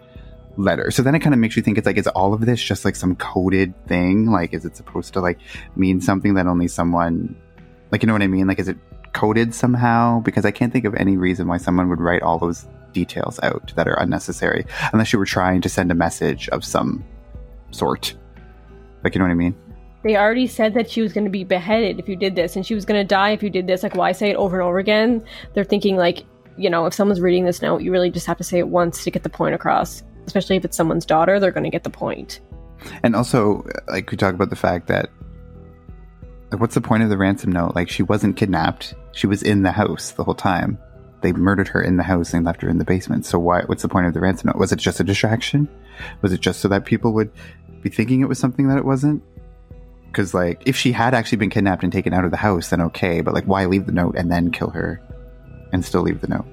letter. 0.57 0.91
So 0.91 1.03
then 1.03 1.15
it 1.15 1.21
kind 1.21 1.35
of 1.35 1.41
makes 1.41 1.57
you 1.57 1.63
think 1.63 1.79
it's 1.79 1.87
like, 1.87 1.97
is 1.97 2.07
all 2.09 2.35
of 2.35 2.41
this 2.43 2.63
just 2.63 2.85
like 2.85 2.97
some 2.97 3.17
coded 3.17 3.75
thing? 3.87 4.27
Like, 4.27 4.53
is 4.53 4.65
it 4.65 4.77
supposed 4.77 5.13
to 5.15 5.21
like 5.21 5.39
mean 5.77 6.01
something 6.01 6.35
that 6.35 6.47
only 6.47 6.69
someone, 6.69 7.37
like, 7.91 8.03
you 8.03 8.07
know 8.07 8.13
what 8.13 8.23
I 8.23 8.27
mean? 8.27 8.47
Like, 8.47 8.59
is 8.59 8.69
it 8.69 8.77
coded 9.13 9.55
somehow? 9.55 10.21
Because 10.21 10.45
I 10.45 10.51
can't 10.51 10.73
think 10.73 10.85
of 10.85 10.95
any 10.95 11.17
reason 11.17 11.49
why 11.49 11.57
someone 11.57 11.89
would 11.89 12.01
write 12.01 12.23
all 12.23 12.39
those 12.39 12.67
details 12.93 13.41
out 13.43 13.73
that 13.77 13.89
are 13.89 13.99
unnecessary 13.99 14.67
unless 14.93 15.13
you 15.13 15.19
were 15.19 15.27
trying 15.27 15.63
to 15.63 15.69
send 15.69 15.91
a 15.91 15.95
message 15.95 16.49
of 16.51 16.65
some 16.65 17.05
sort. 17.71 18.15
Like, 19.03 19.15
you 19.15 19.19
know 19.19 19.25
what 19.25 19.33
I 19.33 19.37
mean? 19.37 19.55
They 20.05 20.17
already 20.17 20.49
said 20.49 20.75
that 20.75 20.91
she 20.91 21.01
was 21.01 21.13
going 21.13 21.25
to 21.25 21.31
be 21.31 21.45
beheaded 21.45 22.01
if 22.01 22.09
you 22.09 22.17
did 22.17 22.35
this, 22.35 22.57
and 22.57 22.67
she 22.67 22.75
was 22.75 22.85
going 22.85 23.01
to 23.01 23.07
die 23.07 23.31
if 23.31 23.43
you 23.43 23.51
did 23.51 23.67
this. 23.69 23.83
Like, 23.83 23.95
why 23.95 24.13
say 24.13 24.31
it 24.31 24.37
over 24.37 24.61
and 24.61 24.69
over 24.69 24.79
again? 24.79 25.25
They're 25.55 25.65
thinking, 25.65 25.97
like, 25.97 26.25
you 26.57 26.69
know, 26.69 26.87
if 26.87 26.95
someone's 26.95 27.21
reading 27.21 27.45
this 27.45 27.63
note, 27.63 27.83
you 27.83 27.93
really 27.93 28.11
just 28.11 28.27
have 28.27 28.37
to 28.39 28.45
say 28.45 28.59
it 28.59 28.69
once 28.69 29.05
to 29.05 29.11
get 29.11 29.23
the 29.23 29.29
point 29.29 29.55
across. 29.55 30.03
Especially 30.27 30.57
if 30.57 30.65
it's 30.65 30.77
someone's 30.77 31.05
daughter, 31.05 31.41
they're 31.41 31.51
going 31.51 31.65
to 31.65 31.71
get 31.71 31.85
the 31.85 31.91
point. 31.91 32.41
And 33.03 33.15
also, 33.15 33.67
like, 33.89 34.11
we 34.11 34.17
talk 34.17 34.35
about 34.35 34.51
the 34.51 34.57
fact 34.57 34.89
that, 34.89 35.11
like, 36.51 36.61
what's 36.61 36.75
the 36.75 36.81
point 36.81 37.03
of 37.03 37.09
the 37.09 37.19
ransom 37.19 37.53
note? 37.53 37.75
Like, 37.75 37.89
she 37.89 38.03
wasn't 38.03 38.37
kidnapped. 38.37 38.95
She 39.13 39.27
was 39.27 39.43
in 39.43 39.63
the 39.63 39.73
house 39.73 40.13
the 40.13 40.25
whole 40.25 40.35
time. 40.35 40.79
They 41.21 41.33
murdered 41.33 41.69
her 41.69 41.81
in 41.81 41.97
the 41.97 42.03
house 42.03 42.35
and 42.35 42.45
left 42.45 42.63
her 42.63 42.69
in 42.69 42.79
the 42.79 42.85
basement. 42.85 43.25
So 43.25 43.39
why? 43.39 43.63
What's 43.63 43.83
the 43.83 43.89
point 43.89 44.07
of 44.07 44.15
the 44.15 44.21
ransom 44.21 44.49
note? 44.49 44.57
Was 44.57 44.73
it 44.73 44.79
just 44.79 45.01
a 45.01 45.05
distraction? 45.05 45.69
Was 46.21 46.33
it 46.33 46.41
just 46.41 46.61
so 46.61 46.69
that 46.69 46.85
people 46.85 47.13
would 47.13 47.31
be 47.81 47.91
thinking 47.91 48.21
it 48.21 48.29
was 48.29 48.39
something 48.39 48.69
that 48.69 48.79
it 48.79 48.85
wasn't? 48.85 49.23
Because, 50.07 50.35
like, 50.35 50.63
if 50.67 50.77
she 50.77 50.93
had 50.93 51.15
actually 51.15 51.39
been 51.39 51.51
kidnapped 51.51 51.85
and 51.85 51.93
taken 51.93 52.13
out 52.13 52.25
of 52.25 52.33
the 52.33 52.37
house, 52.37 52.71
then 52.71 52.81
okay. 52.81 53.21
But, 53.21 53.35
like, 53.35 53.45
why 53.45 53.65
leave 53.67 53.87
the 53.87 53.93
note 53.93 54.17
and 54.17 54.31
then 54.31 54.51
kill 54.51 54.71
her 54.71 55.01
and 55.73 55.85
still 55.85 56.03
leave 56.03 56.21
the 56.21 56.29
note? 56.29 56.47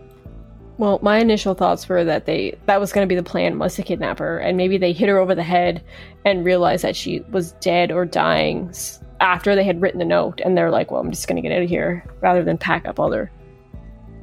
Well, 0.79 0.97
my 1.01 1.17
initial 1.17 1.55
thoughts 1.55 1.89
were 1.89 2.05
that 2.05 2.25
they 2.25 2.57
that 2.65 2.79
was 2.79 2.93
going 2.93 3.05
to 3.05 3.09
be 3.09 3.19
the 3.19 3.21
plan 3.21 3.59
was 3.59 3.75
to 3.75 3.83
kidnap 3.83 4.17
her, 4.19 4.39
and 4.39 4.55
maybe 4.55 4.77
they 4.77 4.93
hit 4.93 5.09
her 5.09 5.17
over 5.17 5.35
the 5.35 5.43
head 5.43 5.83
and 6.23 6.45
realized 6.45 6.85
that 6.85 6.95
she 6.95 7.19
was 7.31 7.51
dead 7.59 7.91
or 7.91 8.05
dying 8.05 8.73
after 9.19 9.55
they 9.55 9.65
had 9.65 9.81
written 9.81 9.99
the 9.99 10.05
note, 10.05 10.39
and 10.39 10.57
they're 10.57 10.71
like, 10.71 10.89
"Well, 10.89 11.01
I'm 11.01 11.11
just 11.11 11.27
going 11.27 11.35
to 11.35 11.41
get 11.41 11.53
out 11.53 11.63
of 11.63 11.67
here," 11.67 12.05
rather 12.21 12.45
than 12.45 12.57
pack 12.57 12.87
up 12.87 12.97
all 12.97 13.09
their 13.09 13.29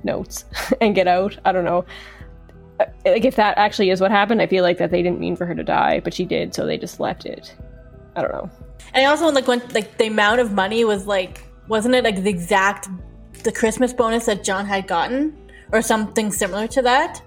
notes 0.03 0.47
and 0.81 0.95
get 0.95 1.07
out. 1.07 1.38
I 1.45 1.53
don't 1.53 1.66
know. 1.66 1.85
Uh, 2.81 2.87
Like 3.05 3.27
if 3.27 3.37
that 3.37 3.59
actually 3.59 3.90
is 3.90 4.01
what 4.01 4.11
happened, 4.11 4.40
I 4.40 4.47
feel 4.47 4.64
like 4.64 4.79
that 4.79 4.90
they 4.90 5.03
didn't 5.03 5.21
mean 5.21 5.37
for 5.37 5.45
her 5.45 5.55
to 5.55 5.62
die, 5.62 6.01
but 6.01 6.14
she 6.14 6.25
did, 6.25 6.55
so 6.55 6.64
they 6.64 6.79
just 6.79 6.99
left 7.01 7.27
it. 7.27 7.55
I 8.16 8.23
don't 8.23 8.33
know. 8.33 8.51
And 8.95 9.05
I 9.05 9.11
also 9.11 9.31
like 9.31 9.47
when 9.47 9.61
like 9.75 9.99
the 9.99 10.07
amount 10.07 10.40
of 10.40 10.53
money 10.53 10.87
was 10.87 11.07
like 11.07 11.42
wasn't 11.69 11.97
it 11.97 12.03
like 12.03 12.23
the 12.23 12.31
exact 12.31 12.88
the 13.42 13.53
Christmas 13.53 13.92
bonus 13.92 14.25
that 14.25 14.42
John 14.42 14.64
had 14.64 14.87
gotten 14.87 15.37
or 15.72 15.83
something 15.83 16.31
similar 16.33 16.66
to 16.68 16.83
that? 16.83 17.22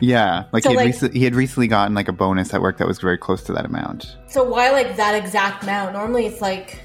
Yeah, 0.00 0.44
like, 0.52 0.64
So, 0.64 0.70
he, 0.70 0.76
had 0.76 0.86
like- 0.86 1.02
rec- 1.02 1.12
he 1.12 1.24
had 1.24 1.34
recently 1.34 1.68
gotten 1.68 1.94
like 1.94 2.08
a 2.08 2.12
bonus 2.12 2.52
at 2.52 2.60
work 2.60 2.78
that 2.78 2.86
was 2.88 2.98
very 3.00 3.16
close 3.16 3.42
to 3.44 3.52
that 3.52 3.64
amount. 3.64 4.16
So 4.28 4.42
why 4.44 4.70
like 4.70 4.96
that 4.96 5.14
exact 5.14 5.62
amount? 5.62 5.92
Normally 5.92 6.26
it's 6.26 6.40
like 6.40 6.80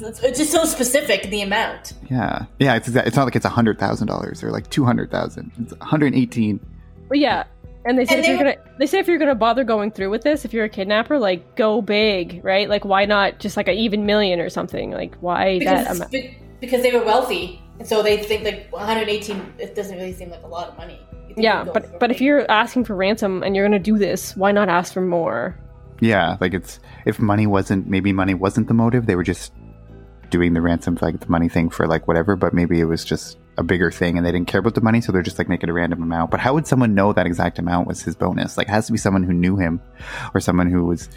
it's, 0.00 0.20
it's 0.22 0.38
just 0.38 0.50
so 0.50 0.64
specific 0.64 1.30
the 1.30 1.42
amount. 1.42 1.92
Yeah, 2.10 2.46
yeah. 2.58 2.74
It's 2.74 2.88
exa- 2.88 3.06
it's 3.06 3.14
not 3.16 3.24
like 3.24 3.36
it's 3.36 3.44
a 3.44 3.48
hundred 3.50 3.78
thousand 3.78 4.08
dollars 4.08 4.42
or 4.42 4.50
like 4.50 4.68
two 4.70 4.84
hundred 4.84 5.10
thousand. 5.12 5.52
It's 5.60 5.72
one 5.72 5.80
hundred 5.88 6.14
eighteen. 6.16 6.58
But 7.08 7.18
yeah, 7.18 7.44
and 7.84 7.96
they 7.96 8.04
said 8.06 8.16
And 8.16 8.24
if 8.24 8.28
you're 8.28 8.38
they- 8.38 8.54
gonna 8.56 8.76
they 8.78 8.86
say 8.86 8.98
if 8.98 9.06
you're 9.06 9.18
gonna 9.18 9.36
bother 9.36 9.62
going 9.62 9.92
through 9.92 10.10
with 10.10 10.22
this, 10.22 10.44
if 10.44 10.52
you're 10.52 10.64
a 10.64 10.68
kidnapper, 10.68 11.20
like 11.20 11.54
go 11.54 11.80
big, 11.80 12.40
right? 12.44 12.68
Like 12.68 12.84
why 12.84 13.04
not 13.04 13.38
just 13.38 13.56
like 13.56 13.68
an 13.68 13.74
even 13.76 14.04
million 14.04 14.40
or 14.40 14.48
something? 14.50 14.90
Like 14.90 15.14
why 15.20 15.60
that 15.60 15.88
amount? 15.94 16.10
be- 16.10 16.36
because 16.60 16.82
they 16.82 16.90
were 16.90 17.04
wealthy. 17.04 17.62
And 17.82 17.88
so 17.88 18.00
they 18.00 18.16
think 18.18 18.44
like 18.44 18.68
118 18.70 19.54
it 19.58 19.74
doesn't 19.74 19.98
really 19.98 20.12
seem 20.12 20.30
like 20.30 20.44
a 20.44 20.46
lot 20.46 20.68
of 20.68 20.76
money. 20.76 21.00
Yeah, 21.36 21.64
but 21.64 21.98
but 21.98 22.12
if 22.12 22.20
you're 22.20 22.48
asking 22.48 22.84
for 22.84 22.94
ransom 22.94 23.42
and 23.42 23.56
you're 23.56 23.64
gonna 23.64 23.80
do 23.80 23.98
this, 23.98 24.36
why 24.36 24.52
not 24.52 24.68
ask 24.68 24.92
for 24.92 25.00
more? 25.00 25.58
Yeah, 26.00 26.36
like 26.40 26.54
it's 26.54 26.78
if 27.06 27.18
money 27.18 27.48
wasn't 27.48 27.88
maybe 27.88 28.12
money 28.12 28.34
wasn't 28.34 28.68
the 28.68 28.74
motive, 28.74 29.06
they 29.06 29.16
were 29.16 29.24
just 29.24 29.52
doing 30.30 30.52
the 30.52 30.60
ransom 30.60 30.96
like 31.02 31.18
the 31.18 31.28
money 31.28 31.48
thing 31.48 31.70
for 31.70 31.88
like 31.88 32.06
whatever. 32.06 32.36
But 32.36 32.54
maybe 32.54 32.78
it 32.78 32.84
was 32.84 33.04
just 33.04 33.36
a 33.58 33.64
bigger 33.64 33.90
thing 33.90 34.16
and 34.16 34.24
they 34.24 34.30
didn't 34.30 34.46
care 34.46 34.60
about 34.60 34.76
the 34.76 34.80
money, 34.80 35.00
so 35.00 35.10
they're 35.10 35.20
just 35.20 35.38
like 35.38 35.48
making 35.48 35.68
a 35.68 35.72
random 35.72 36.04
amount. 36.04 36.30
But 36.30 36.38
how 36.38 36.54
would 36.54 36.68
someone 36.68 36.94
know 36.94 37.12
that 37.12 37.26
exact 37.26 37.58
amount 37.58 37.88
was 37.88 38.00
his 38.00 38.14
bonus? 38.14 38.56
Like, 38.56 38.68
it 38.68 38.70
has 38.70 38.86
to 38.86 38.92
be 38.92 38.98
someone 38.98 39.24
who 39.24 39.32
knew 39.32 39.56
him 39.56 39.80
or 40.34 40.40
someone 40.40 40.70
who 40.70 40.84
was 40.84 41.08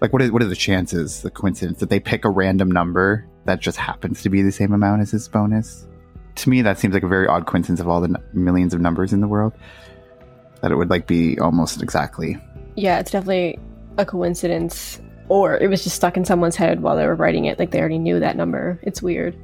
like, 0.00 0.12
what 0.12 0.22
are 0.22 0.32
what 0.32 0.40
are 0.40 0.46
the 0.46 0.54
chances, 0.54 1.22
the 1.22 1.32
coincidence 1.32 1.80
that 1.80 1.90
they 1.90 1.98
pick 1.98 2.24
a 2.24 2.30
random 2.30 2.70
number 2.70 3.26
that 3.44 3.58
just 3.58 3.76
happens 3.76 4.22
to 4.22 4.28
be 4.28 4.42
the 4.42 4.52
same 4.52 4.72
amount 4.72 5.02
as 5.02 5.10
his 5.10 5.26
bonus? 5.26 5.88
To 6.36 6.50
me, 6.50 6.62
that 6.62 6.78
seems 6.78 6.94
like 6.94 7.02
a 7.02 7.08
very 7.08 7.26
odd 7.26 7.46
coincidence 7.46 7.80
of 7.80 7.88
all 7.88 8.00
the 8.00 8.08
n- 8.08 8.24
millions 8.32 8.74
of 8.74 8.80
numbers 8.80 9.12
in 9.12 9.20
the 9.20 9.28
world. 9.28 9.52
That 10.60 10.72
it 10.72 10.76
would 10.76 10.90
like 10.90 11.06
be 11.06 11.38
almost 11.40 11.82
exactly 11.82 12.38
Yeah, 12.76 13.00
it's 13.00 13.10
definitely 13.10 13.58
a 13.98 14.06
coincidence, 14.06 15.00
or 15.28 15.56
it 15.58 15.68
was 15.68 15.82
just 15.82 15.96
stuck 15.96 16.16
in 16.16 16.24
someone's 16.24 16.56
head 16.56 16.80
while 16.80 16.96
they 16.96 17.06
were 17.06 17.14
writing 17.14 17.46
it. 17.46 17.58
Like 17.58 17.70
they 17.70 17.80
already 17.80 17.98
knew 17.98 18.20
that 18.20 18.36
number. 18.36 18.78
It's 18.82 19.02
weird. 19.02 19.36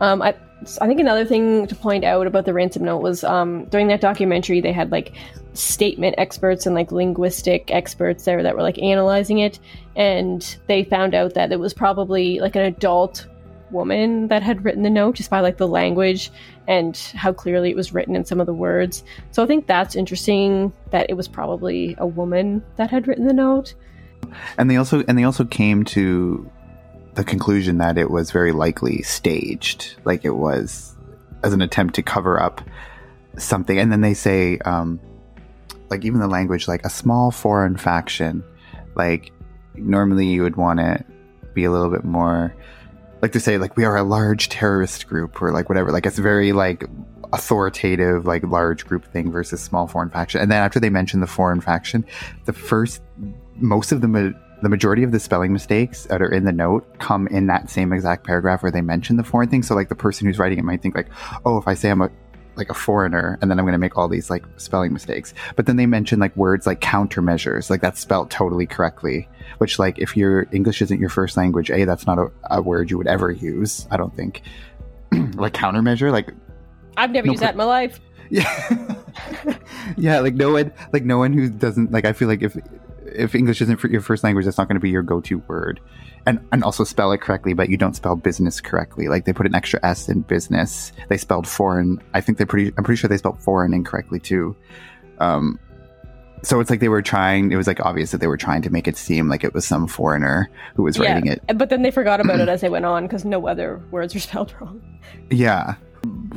Um, 0.00 0.20
I 0.20 0.34
I 0.80 0.86
think 0.86 1.00
another 1.00 1.24
thing 1.24 1.66
to 1.66 1.74
point 1.74 2.04
out 2.04 2.26
about 2.26 2.44
the 2.44 2.52
ransom 2.52 2.84
note 2.84 3.02
was 3.02 3.22
um 3.22 3.66
during 3.66 3.88
that 3.88 4.00
documentary 4.00 4.60
they 4.60 4.72
had 4.72 4.90
like 4.90 5.12
statement 5.52 6.14
experts 6.18 6.66
and 6.66 6.74
like 6.74 6.90
linguistic 6.90 7.70
experts 7.70 8.24
there 8.24 8.42
that 8.42 8.56
were 8.56 8.62
like 8.62 8.78
analyzing 8.78 9.38
it, 9.38 9.58
and 9.96 10.56
they 10.66 10.84
found 10.84 11.14
out 11.14 11.34
that 11.34 11.52
it 11.52 11.60
was 11.60 11.72
probably 11.72 12.40
like 12.40 12.56
an 12.56 12.62
adult 12.62 13.26
woman 13.74 14.28
that 14.28 14.42
had 14.42 14.64
written 14.64 14.82
the 14.82 14.90
note 14.90 15.16
just 15.16 15.28
by 15.28 15.40
like 15.40 15.58
the 15.58 15.68
language 15.68 16.30
and 16.66 16.96
how 17.14 17.32
clearly 17.32 17.68
it 17.70 17.76
was 17.76 17.92
written 17.92 18.16
in 18.16 18.24
some 18.24 18.40
of 18.40 18.46
the 18.46 18.54
words. 18.54 19.04
So 19.32 19.42
I 19.42 19.46
think 19.46 19.66
that's 19.66 19.94
interesting 19.94 20.72
that 20.90 21.10
it 21.10 21.14
was 21.14 21.28
probably 21.28 21.94
a 21.98 22.06
woman 22.06 22.64
that 22.76 22.88
had 22.88 23.06
written 23.06 23.26
the 23.26 23.34
note. 23.34 23.74
and 24.56 24.70
they 24.70 24.76
also 24.76 25.04
and 25.06 25.18
they 25.18 25.24
also 25.24 25.44
came 25.44 25.84
to 25.84 26.50
the 27.14 27.24
conclusion 27.24 27.78
that 27.78 27.98
it 27.98 28.10
was 28.10 28.30
very 28.30 28.52
likely 28.52 29.02
staged 29.02 29.96
like 30.04 30.24
it 30.24 30.36
was 30.36 30.96
as 31.42 31.52
an 31.52 31.60
attempt 31.60 31.94
to 31.94 32.02
cover 32.02 32.40
up 32.40 32.60
something 33.36 33.78
and 33.78 33.92
then 33.92 34.00
they 34.00 34.14
say 34.14 34.58
um 34.64 34.98
like 35.90 36.04
even 36.04 36.20
the 36.20 36.26
language 36.26 36.66
like 36.66 36.84
a 36.84 36.90
small 36.90 37.30
foreign 37.30 37.76
faction 37.76 38.42
like 38.96 39.30
normally 39.74 40.26
you 40.26 40.42
would 40.42 40.56
want 40.56 40.80
to 40.80 41.04
be 41.52 41.64
a 41.64 41.70
little 41.70 41.90
bit 41.90 42.04
more 42.04 42.54
like 43.24 43.32
to 43.32 43.40
say 43.40 43.56
like 43.56 43.74
we 43.74 43.86
are 43.86 43.96
a 43.96 44.02
large 44.02 44.50
terrorist 44.50 45.06
group 45.06 45.40
or 45.40 45.50
like 45.50 45.70
whatever 45.70 45.90
like 45.90 46.04
it's 46.04 46.18
very 46.18 46.52
like 46.52 46.84
authoritative 47.32 48.26
like 48.26 48.42
large 48.42 48.84
group 48.86 49.02
thing 49.06 49.32
versus 49.32 49.62
small 49.62 49.86
foreign 49.86 50.10
faction 50.10 50.42
and 50.42 50.52
then 50.52 50.62
after 50.62 50.78
they 50.78 50.90
mention 50.90 51.20
the 51.20 51.26
foreign 51.26 51.58
faction 51.58 52.04
the 52.44 52.52
first 52.52 53.00
most 53.56 53.92
of 53.92 54.02
the 54.02 54.08
ma- 54.08 54.38
the 54.62 54.68
majority 54.68 55.02
of 55.02 55.12
the 55.12 55.20
spelling 55.20 55.52
mistakes 55.52 56.04
that 56.04 56.22
are 56.22 56.32
in 56.32 56.44
the 56.44 56.52
note 56.52 56.98
come 56.98 57.26
in 57.28 57.46
that 57.46 57.70
same 57.70 57.92
exact 57.92 58.26
paragraph 58.26 58.62
where 58.62 58.72
they 58.72 58.80
mention 58.80 59.16
the 59.16 59.24
foreign 59.24 59.48
thing. 59.48 59.62
So 59.62 59.74
like 59.74 59.88
the 59.88 59.94
person 59.94 60.26
who's 60.26 60.38
writing 60.38 60.58
it 60.58 60.64
might 60.64 60.80
think 60.80 60.94
like, 60.94 61.08
oh, 61.44 61.58
if 61.58 61.68
I 61.68 61.74
say 61.74 61.90
I'm 61.90 62.00
a 62.00 62.10
like 62.56 62.70
a 62.70 62.74
foreigner 62.74 63.38
and 63.40 63.50
then 63.50 63.58
I'm 63.58 63.64
going 63.64 63.72
to 63.72 63.78
make 63.78 63.96
all 63.96 64.08
these 64.08 64.30
like 64.30 64.44
spelling 64.56 64.92
mistakes. 64.92 65.34
But 65.56 65.66
then 65.66 65.76
they 65.76 65.86
mention 65.86 66.18
like 66.20 66.36
words 66.36 66.66
like 66.66 66.80
countermeasures, 66.80 67.70
like 67.70 67.80
that's 67.80 68.00
spelled 68.00 68.30
totally 68.30 68.66
correctly, 68.66 69.28
which 69.58 69.78
like 69.78 69.98
if 69.98 70.16
your 70.16 70.46
English 70.52 70.82
isn't 70.82 71.00
your 71.00 71.08
first 71.10 71.36
language, 71.36 71.70
A, 71.70 71.84
that's 71.84 72.06
not 72.06 72.18
a, 72.18 72.30
a 72.50 72.62
word 72.62 72.90
you 72.90 72.98
would 72.98 73.06
ever 73.06 73.30
use, 73.30 73.86
I 73.90 73.96
don't 73.96 74.14
think. 74.14 74.42
like 75.34 75.52
countermeasure, 75.54 76.10
like 76.12 76.32
I've 76.96 77.10
never 77.10 77.26
No 77.26 77.32
used 77.32 77.40
per- 77.42 77.46
that 77.46 77.54
in 77.54 77.58
my 77.58 77.64
life. 77.64 78.00
yeah. 78.30 78.94
yeah, 79.96 80.20
like 80.20 80.34
no 80.34 80.52
one 80.52 80.72
like 80.92 81.04
no 81.04 81.18
one 81.18 81.32
who 81.32 81.48
doesn't 81.50 81.92
like 81.92 82.04
I 82.04 82.12
feel 82.12 82.28
like 82.28 82.42
if 82.42 82.56
if 83.14 83.34
English 83.34 83.60
isn't 83.62 83.76
for 83.76 83.88
your 83.88 84.00
first 84.00 84.24
language, 84.24 84.44
that's 84.44 84.58
not 84.58 84.68
going 84.68 84.76
to 84.76 84.80
be 84.80 84.90
your 84.90 85.02
go-to 85.02 85.38
word. 85.48 85.80
And 86.26 86.40
and 86.52 86.64
also 86.64 86.84
spell 86.84 87.12
it 87.12 87.20
correctly, 87.20 87.52
but 87.52 87.68
you 87.68 87.76
don't 87.76 87.94
spell 87.94 88.16
business 88.16 88.60
correctly. 88.60 89.08
Like 89.08 89.24
they 89.26 89.32
put 89.32 89.46
an 89.46 89.54
extra 89.54 89.78
s 89.84 90.08
in 90.08 90.22
business. 90.22 90.92
They 91.08 91.18
spelled 91.18 91.46
foreign. 91.46 92.02
I 92.14 92.20
think 92.20 92.38
they're 92.38 92.46
pretty 92.46 92.72
I'm 92.78 92.84
pretty 92.84 92.98
sure 92.98 93.08
they 93.08 93.18
spelled 93.18 93.40
foreign 93.40 93.74
incorrectly 93.74 94.20
too. 94.20 94.56
Um 95.18 95.58
so 96.42 96.60
it's 96.60 96.70
like 96.70 96.80
they 96.80 96.88
were 96.88 97.02
trying 97.02 97.52
it 97.52 97.56
was 97.56 97.66
like 97.66 97.80
obvious 97.80 98.10
that 98.12 98.18
they 98.18 98.26
were 98.26 98.38
trying 98.38 98.62
to 98.62 98.70
make 98.70 98.88
it 98.88 98.96
seem 98.96 99.28
like 99.28 99.44
it 99.44 99.52
was 99.52 99.66
some 99.66 99.86
foreigner 99.86 100.50
who 100.76 100.82
was 100.82 100.98
writing 100.98 101.26
it. 101.26 101.42
But 101.54 101.68
then 101.68 101.82
they 101.82 101.90
forgot 101.90 102.20
about 102.20 102.40
it 102.40 102.48
as 102.48 102.62
they 102.62 102.70
went 102.70 102.86
on 102.86 103.04
because 103.04 103.24
no 103.26 103.46
other 103.46 103.82
words 103.90 104.14
were 104.14 104.20
spelled 104.28 104.54
wrong. 104.60 104.82
Yeah. 105.30 105.74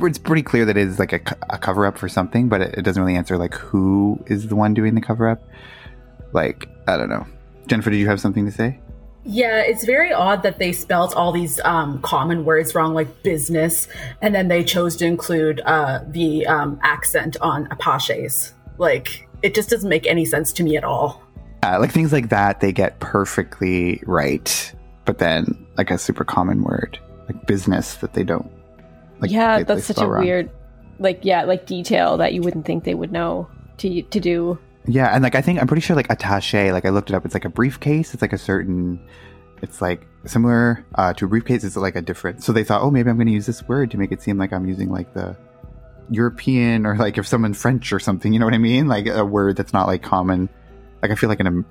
It's 0.00 0.18
pretty 0.18 0.42
clear 0.42 0.64
that 0.64 0.76
it 0.76 0.86
is 0.86 0.98
like 0.98 1.12
a, 1.12 1.20
a 1.50 1.58
cover 1.58 1.84
up 1.86 1.98
for 1.98 2.08
something, 2.08 2.48
but 2.48 2.60
it, 2.60 2.74
it 2.78 2.82
doesn't 2.82 3.02
really 3.02 3.16
answer 3.16 3.36
like 3.36 3.54
who 3.54 4.22
is 4.26 4.48
the 4.48 4.56
one 4.56 4.74
doing 4.74 4.94
the 4.94 5.00
cover 5.00 5.28
up. 5.28 5.42
Like, 6.32 6.68
I 6.86 6.96
don't 6.96 7.08
know. 7.08 7.26
Jennifer, 7.66 7.90
did 7.90 7.98
you 7.98 8.08
have 8.08 8.20
something 8.20 8.44
to 8.46 8.52
say? 8.52 8.78
Yeah, 9.24 9.60
it's 9.60 9.84
very 9.84 10.12
odd 10.12 10.42
that 10.42 10.58
they 10.58 10.72
spelt 10.72 11.14
all 11.14 11.32
these 11.32 11.60
um, 11.60 12.00
common 12.00 12.44
words 12.46 12.74
wrong, 12.74 12.94
like 12.94 13.22
business, 13.22 13.86
and 14.22 14.34
then 14.34 14.48
they 14.48 14.64
chose 14.64 14.96
to 14.96 15.04
include 15.06 15.60
uh, 15.66 16.00
the 16.08 16.46
um, 16.46 16.78
accent 16.82 17.36
on 17.42 17.66
attachés. 17.68 18.52
Like, 18.78 19.28
it 19.42 19.54
just 19.54 19.68
doesn't 19.68 19.88
make 19.88 20.06
any 20.06 20.24
sense 20.24 20.52
to 20.54 20.62
me 20.62 20.76
at 20.78 20.84
all. 20.84 21.22
Uh, 21.62 21.78
like 21.78 21.92
things 21.92 22.12
like 22.12 22.28
that, 22.30 22.60
they 22.60 22.72
get 22.72 22.98
perfectly 23.00 24.00
right, 24.06 24.72
but 25.04 25.18
then 25.18 25.66
like 25.76 25.90
a 25.90 25.98
super 25.98 26.24
common 26.24 26.62
word, 26.62 26.98
like 27.26 27.46
business, 27.46 27.96
that 27.96 28.14
they 28.14 28.24
don't. 28.24 28.50
Like, 29.20 29.30
yeah, 29.30 29.58
they- 29.58 29.64
they 29.64 29.74
that's 29.74 29.86
such 29.86 29.98
a 29.98 30.06
wrong. 30.06 30.24
weird, 30.24 30.50
like 31.00 31.24
yeah, 31.24 31.42
like 31.44 31.66
detail 31.66 32.16
that 32.18 32.32
you 32.32 32.40
wouldn't 32.42 32.64
think 32.64 32.84
they 32.84 32.94
would 32.94 33.12
know 33.12 33.48
to 33.78 34.02
to 34.02 34.20
do. 34.20 34.58
Yeah, 34.86 35.08
and 35.14 35.22
like 35.22 35.34
I 35.34 35.42
think 35.42 35.60
I'm 35.60 35.66
pretty 35.66 35.82
sure 35.82 35.96
like 35.96 36.08
attaché, 36.08 36.72
like 36.72 36.86
I 36.86 36.90
looked 36.90 37.10
it 37.10 37.16
up. 37.16 37.24
It's 37.24 37.34
like 37.34 37.44
a 37.44 37.50
briefcase. 37.50 38.14
It's 38.14 38.22
like 38.22 38.32
a 38.32 38.38
certain. 38.38 39.00
It's 39.60 39.82
like 39.82 40.06
similar 40.24 40.84
uh, 40.94 41.12
to 41.14 41.24
a 41.24 41.28
briefcase. 41.28 41.64
It's 41.64 41.76
like 41.76 41.96
a 41.96 42.02
different. 42.02 42.42
So 42.42 42.52
they 42.52 42.64
thought, 42.64 42.82
oh, 42.82 42.90
maybe 42.90 43.10
I'm 43.10 43.16
going 43.16 43.26
to 43.26 43.32
use 43.32 43.46
this 43.46 43.62
word 43.66 43.90
to 43.90 43.98
make 43.98 44.12
it 44.12 44.22
seem 44.22 44.38
like 44.38 44.52
I'm 44.52 44.66
using 44.66 44.90
like 44.90 45.12
the 45.14 45.36
European 46.10 46.86
or 46.86 46.96
like 46.96 47.18
if 47.18 47.26
someone 47.26 47.54
French 47.54 47.92
or 47.92 47.98
something. 47.98 48.32
You 48.32 48.38
know 48.38 48.46
what 48.46 48.54
I 48.54 48.58
mean? 48.58 48.88
Like 48.88 49.06
a 49.06 49.24
word 49.24 49.56
that's 49.56 49.72
not 49.72 49.86
like 49.86 50.02
common. 50.02 50.48
Like 51.02 51.10
I 51.10 51.14
feel 51.16 51.28
like 51.28 51.40
an 51.40 51.64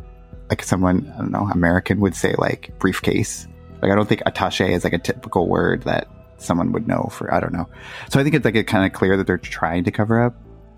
like 0.49 0.63
someone 0.63 1.11
I 1.15 1.19
don't 1.19 1.31
know 1.31 1.47
American 1.51 1.99
would 2.01 2.15
say 2.15 2.35
like 2.37 2.77
briefcase. 2.79 3.47
Like 3.81 3.91
I 3.91 3.95
don't 3.95 4.07
think 4.07 4.21
attaché 4.23 4.69
is 4.69 4.83
like 4.83 4.93
a 4.93 4.99
typical 4.99 5.47
word 5.47 5.83
that 5.83 6.07
someone 6.37 6.71
would 6.71 6.87
know 6.87 7.09
for. 7.11 7.33
I 7.33 7.39
don't 7.39 7.53
know. 7.53 7.69
So 8.09 8.19
I 8.19 8.23
think 8.23 8.35
it's 8.35 8.45
like 8.45 8.55
it 8.55 8.65
kind 8.65 8.85
of 8.85 8.93
clear 8.93 9.17
that 9.17 9.27
they're 9.27 9.37
trying 9.37 9.83
to 9.85 9.91
cover 9.91 10.21
up 10.21 10.35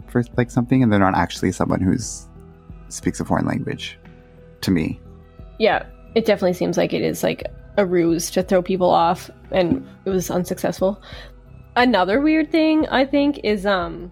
for 0.09 0.23
like 0.37 0.51
something, 0.51 0.83
and 0.83 0.91
they're 0.91 0.99
not 0.99 1.15
actually 1.15 1.51
someone 1.51 1.81
who's 1.81 2.27
speaks 2.89 3.19
a 3.19 3.25
foreign 3.25 3.45
language. 3.45 3.97
To 4.61 4.71
me, 4.71 4.99
Yeah, 5.57 5.85
it 6.15 6.25
definitely 6.25 6.53
seems 6.53 6.77
like 6.77 6.91
it 6.93 7.01
is 7.01 7.23
like 7.23 7.43
a 7.77 7.85
ruse 7.85 8.29
to 8.31 8.43
throw 8.43 8.61
people 8.61 8.89
off, 8.89 9.29
and 9.51 9.87
it 10.05 10.09
was 10.09 10.29
unsuccessful. 10.29 11.01
Another 11.75 12.19
weird 12.19 12.51
thing 12.51 12.87
I 12.89 13.05
think 13.05 13.39
is 13.43 13.65
um, 13.65 14.11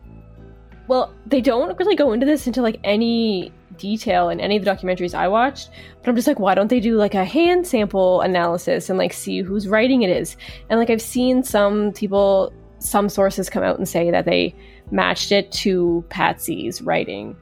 well, 0.87 1.13
they 1.25 1.41
don't 1.41 1.77
really 1.77 1.95
go 1.95 2.13
into 2.13 2.25
this 2.25 2.47
into 2.47 2.61
like 2.61 2.79
any 2.83 3.51
detail 3.77 4.29
in 4.29 4.39
any 4.39 4.57
of 4.57 4.65
the 4.65 4.71
documentaries 4.71 5.13
I 5.13 5.27
watched, 5.27 5.69
but 5.99 6.09
I'm 6.09 6.15
just 6.15 6.27
like, 6.27 6.39
why 6.39 6.55
don't 6.55 6.69
they 6.69 6.79
do 6.79 6.95
like 6.95 7.13
a 7.13 7.25
hand 7.25 7.67
sample 7.67 8.21
analysis 8.21 8.89
and 8.89 8.97
like 8.97 9.13
see 9.13 9.41
whose 9.41 9.67
writing 9.67 10.01
it 10.01 10.09
is? 10.09 10.37
And 10.69 10.79
like 10.79 10.89
I've 10.89 11.01
seen 11.01 11.43
some 11.43 11.91
people, 11.93 12.53
some 12.79 13.09
sources 13.09 13.49
come 13.49 13.63
out 13.63 13.77
and 13.77 13.87
say 13.87 14.11
that 14.11 14.25
they 14.25 14.55
matched 14.91 15.31
it 15.31 15.51
to 15.51 16.03
Patsy's 16.09 16.81
writing. 16.81 17.35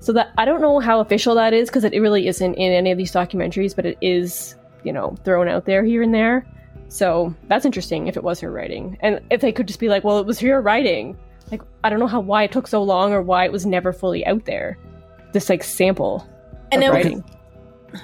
So 0.00 0.12
that 0.12 0.32
I 0.38 0.44
don't 0.44 0.60
know 0.60 0.78
how 0.80 1.00
official 1.00 1.34
that 1.34 1.52
is 1.52 1.68
because 1.68 1.84
it 1.84 1.92
really 2.00 2.26
isn't 2.28 2.54
in 2.54 2.72
any 2.72 2.90
of 2.92 2.98
these 2.98 3.12
documentaries, 3.12 3.74
but 3.74 3.84
it 3.84 3.98
is, 4.00 4.54
you 4.84 4.92
know, 4.92 5.16
thrown 5.24 5.48
out 5.48 5.64
there 5.64 5.84
here 5.84 6.02
and 6.02 6.14
there. 6.14 6.46
So 6.88 7.34
that's 7.48 7.64
interesting 7.66 8.06
if 8.06 8.16
it 8.16 8.22
was 8.22 8.40
her 8.40 8.50
writing. 8.50 8.96
And 9.00 9.20
if 9.30 9.40
they 9.40 9.52
could 9.52 9.66
just 9.66 9.80
be 9.80 9.88
like, 9.88 10.04
well, 10.04 10.18
it 10.18 10.26
was 10.26 10.38
her 10.40 10.60
writing. 10.62 11.18
Like 11.50 11.62
I 11.84 11.90
don't 11.90 11.98
know 11.98 12.06
how 12.06 12.20
why 12.20 12.44
it 12.44 12.52
took 12.52 12.66
so 12.66 12.82
long 12.82 13.12
or 13.12 13.22
why 13.22 13.44
it 13.44 13.52
was 13.52 13.66
never 13.66 13.92
fully 13.92 14.24
out 14.26 14.44
there. 14.44 14.78
This 15.32 15.48
like 15.50 15.64
sample 15.64 16.26
And 16.72 16.82
of 16.82 16.90
it- 16.90 16.92
writing. 16.94 17.24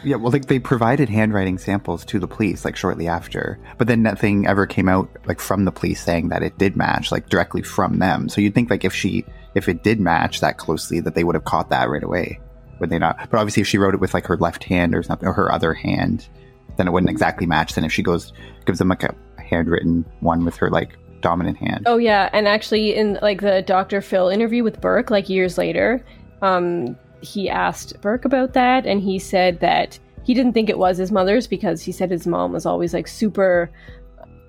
Yeah. 0.02 0.16
Well, 0.16 0.32
like 0.32 0.46
they 0.46 0.58
provided 0.58 1.08
handwriting 1.08 1.58
samples 1.58 2.04
to 2.06 2.18
the 2.18 2.28
police 2.28 2.64
like 2.64 2.76
shortly 2.76 3.08
after, 3.08 3.58
but 3.78 3.86
then 3.86 4.02
nothing 4.02 4.46
ever 4.46 4.66
came 4.66 4.88
out 4.88 5.08
like 5.26 5.40
from 5.40 5.64
the 5.64 5.72
police 5.72 6.02
saying 6.02 6.28
that 6.28 6.42
it 6.42 6.58
did 6.58 6.76
match 6.76 7.12
like 7.12 7.28
directly 7.28 7.62
from 7.62 7.98
them. 7.98 8.28
So 8.28 8.40
you'd 8.40 8.54
think 8.54 8.70
like 8.70 8.84
if 8.84 8.94
she 8.94 9.24
if 9.54 9.68
it 9.68 9.82
did 9.82 10.00
match 10.00 10.40
that 10.40 10.58
closely, 10.58 11.00
that 11.00 11.14
they 11.14 11.24
would 11.24 11.34
have 11.34 11.44
caught 11.44 11.70
that 11.70 11.88
right 11.88 12.02
away. 12.02 12.40
Would 12.80 12.90
they 12.90 12.98
not? 12.98 13.30
But 13.30 13.38
obviously, 13.38 13.60
if 13.60 13.68
she 13.68 13.78
wrote 13.78 13.94
it 13.94 14.00
with 14.00 14.14
like 14.14 14.26
her 14.26 14.36
left 14.36 14.64
hand 14.64 14.94
or 14.94 15.02
something, 15.02 15.28
or 15.28 15.32
her 15.32 15.52
other 15.52 15.74
hand, 15.74 16.28
then 16.76 16.88
it 16.88 16.90
wouldn't 16.90 17.10
exactly 17.10 17.46
match. 17.46 17.74
Then 17.74 17.84
if 17.84 17.92
she 17.92 18.02
goes 18.02 18.32
gives 18.66 18.78
them 18.78 18.88
like 18.88 19.04
a 19.04 19.14
handwritten 19.38 20.04
one 20.20 20.44
with 20.44 20.56
her 20.56 20.70
like 20.70 20.98
dominant 21.20 21.56
hand. 21.58 21.84
Oh 21.86 21.98
yeah, 21.98 22.28
and 22.32 22.48
actually 22.48 22.94
in 22.94 23.18
like 23.22 23.40
the 23.40 23.62
Dr. 23.62 24.00
Phil 24.00 24.28
interview 24.28 24.64
with 24.64 24.80
Burke 24.80 25.10
like 25.10 25.28
years 25.28 25.56
later, 25.56 26.04
um 26.42 26.96
he 27.24 27.48
asked 27.48 28.00
Burke 28.00 28.24
about 28.24 28.52
that 28.54 28.86
and 28.86 29.00
he 29.00 29.18
said 29.18 29.60
that 29.60 29.98
he 30.22 30.34
didn't 30.34 30.52
think 30.52 30.68
it 30.68 30.78
was 30.78 30.96
his 30.96 31.12
mother's 31.12 31.46
because 31.46 31.82
he 31.82 31.92
said 31.92 32.10
his 32.10 32.26
mom 32.26 32.52
was 32.52 32.66
always 32.66 32.94
like 32.94 33.08
super 33.08 33.70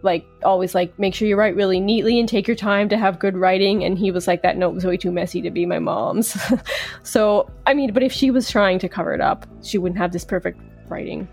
like 0.06 0.26
always 0.44 0.76
like 0.76 0.98
make 1.00 1.14
sure 1.14 1.28
you 1.28 1.36
write 1.36 1.56
really 1.56 1.80
neatly 1.80 2.20
and 2.20 2.30
take 2.30 2.48
your 2.48 2.56
time 2.56 2.88
to 2.88 2.98
have 2.98 3.20
good 3.20 3.36
writing 3.36 3.84
and 3.84 3.98
he 3.98 4.12
was 4.12 4.28
like 4.28 4.44
that 4.44 4.56
note 4.56 4.74
was 4.74 4.86
way 4.86 4.96
too 4.96 5.12
messy 5.12 5.42
to 5.42 5.50
be 5.50 5.66
my 5.66 5.80
mom's. 5.80 6.40
so, 7.04 7.50
I 7.66 7.74
mean, 7.74 7.92
but 7.92 8.04
if 8.04 8.14
she 8.14 8.32
was 8.32 8.50
trying 8.50 8.80
to 8.80 8.88
cover 8.88 9.14
it 9.14 9.20
up, 9.20 9.46
she 9.62 9.78
wouldn't 9.78 9.98
have 9.98 10.14
this 10.14 10.24
perfect 10.24 10.62
writing. 10.88 11.28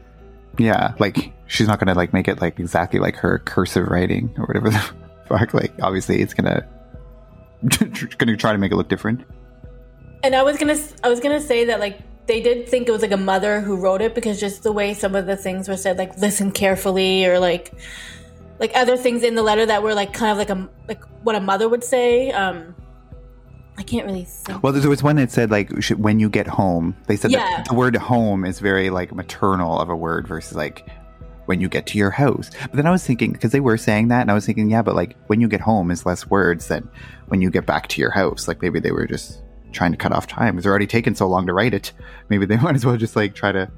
Yeah, 0.58 0.94
like 0.98 1.32
she's 1.46 1.68
not 1.68 1.78
gonna 1.78 1.94
like 1.94 2.12
make 2.12 2.26
it 2.26 2.40
like 2.40 2.58
exactly 2.58 2.98
like 2.98 3.16
her 3.16 3.38
cursive 3.40 3.86
writing 3.88 4.34
or 4.38 4.46
whatever 4.46 4.70
the 4.70 4.78
fuck. 5.28 5.54
Like 5.54 5.72
obviously, 5.80 6.20
it's 6.20 6.34
gonna 6.34 6.66
gonna 8.18 8.36
try 8.36 8.52
to 8.52 8.58
make 8.58 8.72
it 8.72 8.76
look 8.76 8.88
different. 8.88 9.24
And 10.24 10.34
I 10.34 10.42
was 10.42 10.56
gonna, 10.58 10.78
I 11.02 11.08
was 11.08 11.20
gonna 11.20 11.40
say 11.40 11.64
that 11.66 11.80
like 11.80 11.98
they 12.26 12.40
did 12.40 12.68
think 12.68 12.88
it 12.88 12.92
was 12.92 13.02
like 13.02 13.12
a 13.12 13.16
mother 13.16 13.60
who 13.60 13.76
wrote 13.76 14.00
it 14.00 14.14
because 14.14 14.38
just 14.38 14.62
the 14.62 14.72
way 14.72 14.94
some 14.94 15.14
of 15.14 15.26
the 15.26 15.36
things 15.36 15.68
were 15.68 15.76
said, 15.76 15.98
like 15.98 16.16
listen 16.18 16.52
carefully, 16.52 17.26
or 17.26 17.38
like, 17.40 17.72
like 18.60 18.70
other 18.76 18.96
things 18.96 19.24
in 19.24 19.34
the 19.34 19.42
letter 19.42 19.66
that 19.66 19.82
were 19.82 19.94
like 19.94 20.12
kind 20.12 20.30
of 20.30 20.38
like 20.38 20.50
a 20.50 20.68
like 20.88 21.02
what 21.24 21.34
a 21.34 21.40
mother 21.40 21.68
would 21.68 21.82
say. 21.82 22.30
Um, 22.30 22.74
I 23.76 23.82
can't 23.82 24.06
really. 24.06 24.24
Think. 24.24 24.62
Well, 24.62 24.72
there 24.72 24.88
was 24.88 25.02
one 25.02 25.16
that 25.16 25.32
said 25.32 25.50
like 25.50 25.70
when 25.96 26.20
you 26.20 26.28
get 26.28 26.46
home. 26.46 26.94
They 27.06 27.16
said 27.16 27.32
Yeah. 27.32 27.38
that 27.56 27.68
the 27.68 27.74
word 27.74 27.96
home 27.96 28.44
is 28.44 28.60
very 28.60 28.90
like 28.90 29.12
maternal 29.12 29.80
of 29.80 29.88
a 29.88 29.96
word 29.96 30.28
versus 30.28 30.56
like 30.56 30.86
when 31.46 31.60
you 31.60 31.68
get 31.68 31.86
to 31.86 31.98
your 31.98 32.10
house. 32.10 32.50
But 32.60 32.74
then 32.74 32.86
I 32.86 32.92
was 32.92 33.04
thinking 33.04 33.32
because 33.32 33.50
they 33.50 33.60
were 33.60 33.76
saying 33.76 34.08
that, 34.08 34.20
and 34.20 34.30
I 34.30 34.34
was 34.34 34.46
thinking, 34.46 34.70
yeah, 34.70 34.82
but 34.82 34.94
like 34.94 35.16
when 35.26 35.40
you 35.40 35.48
get 35.48 35.60
home 35.60 35.90
is 35.90 36.06
less 36.06 36.30
words 36.30 36.68
than 36.68 36.88
when 37.26 37.40
you 37.40 37.50
get 37.50 37.66
back 37.66 37.88
to 37.88 38.00
your 38.00 38.10
house. 38.12 38.46
Like 38.46 38.62
maybe 38.62 38.78
they 38.78 38.92
were 38.92 39.06
just 39.06 39.42
trying 39.72 39.92
to 39.92 39.98
cut 39.98 40.12
off 40.12 40.26
time. 40.26 40.58
It's 40.58 40.66
already 40.66 40.86
taken 40.86 41.14
so 41.14 41.26
long 41.26 41.46
to 41.46 41.52
write 41.52 41.74
it. 41.74 41.92
Maybe 42.28 42.46
they 42.46 42.56
might 42.62 42.74
as 42.74 42.84
well 42.84 42.96
just 42.96 43.16
like 43.16 43.34
try 43.34 43.52
to 43.52 43.70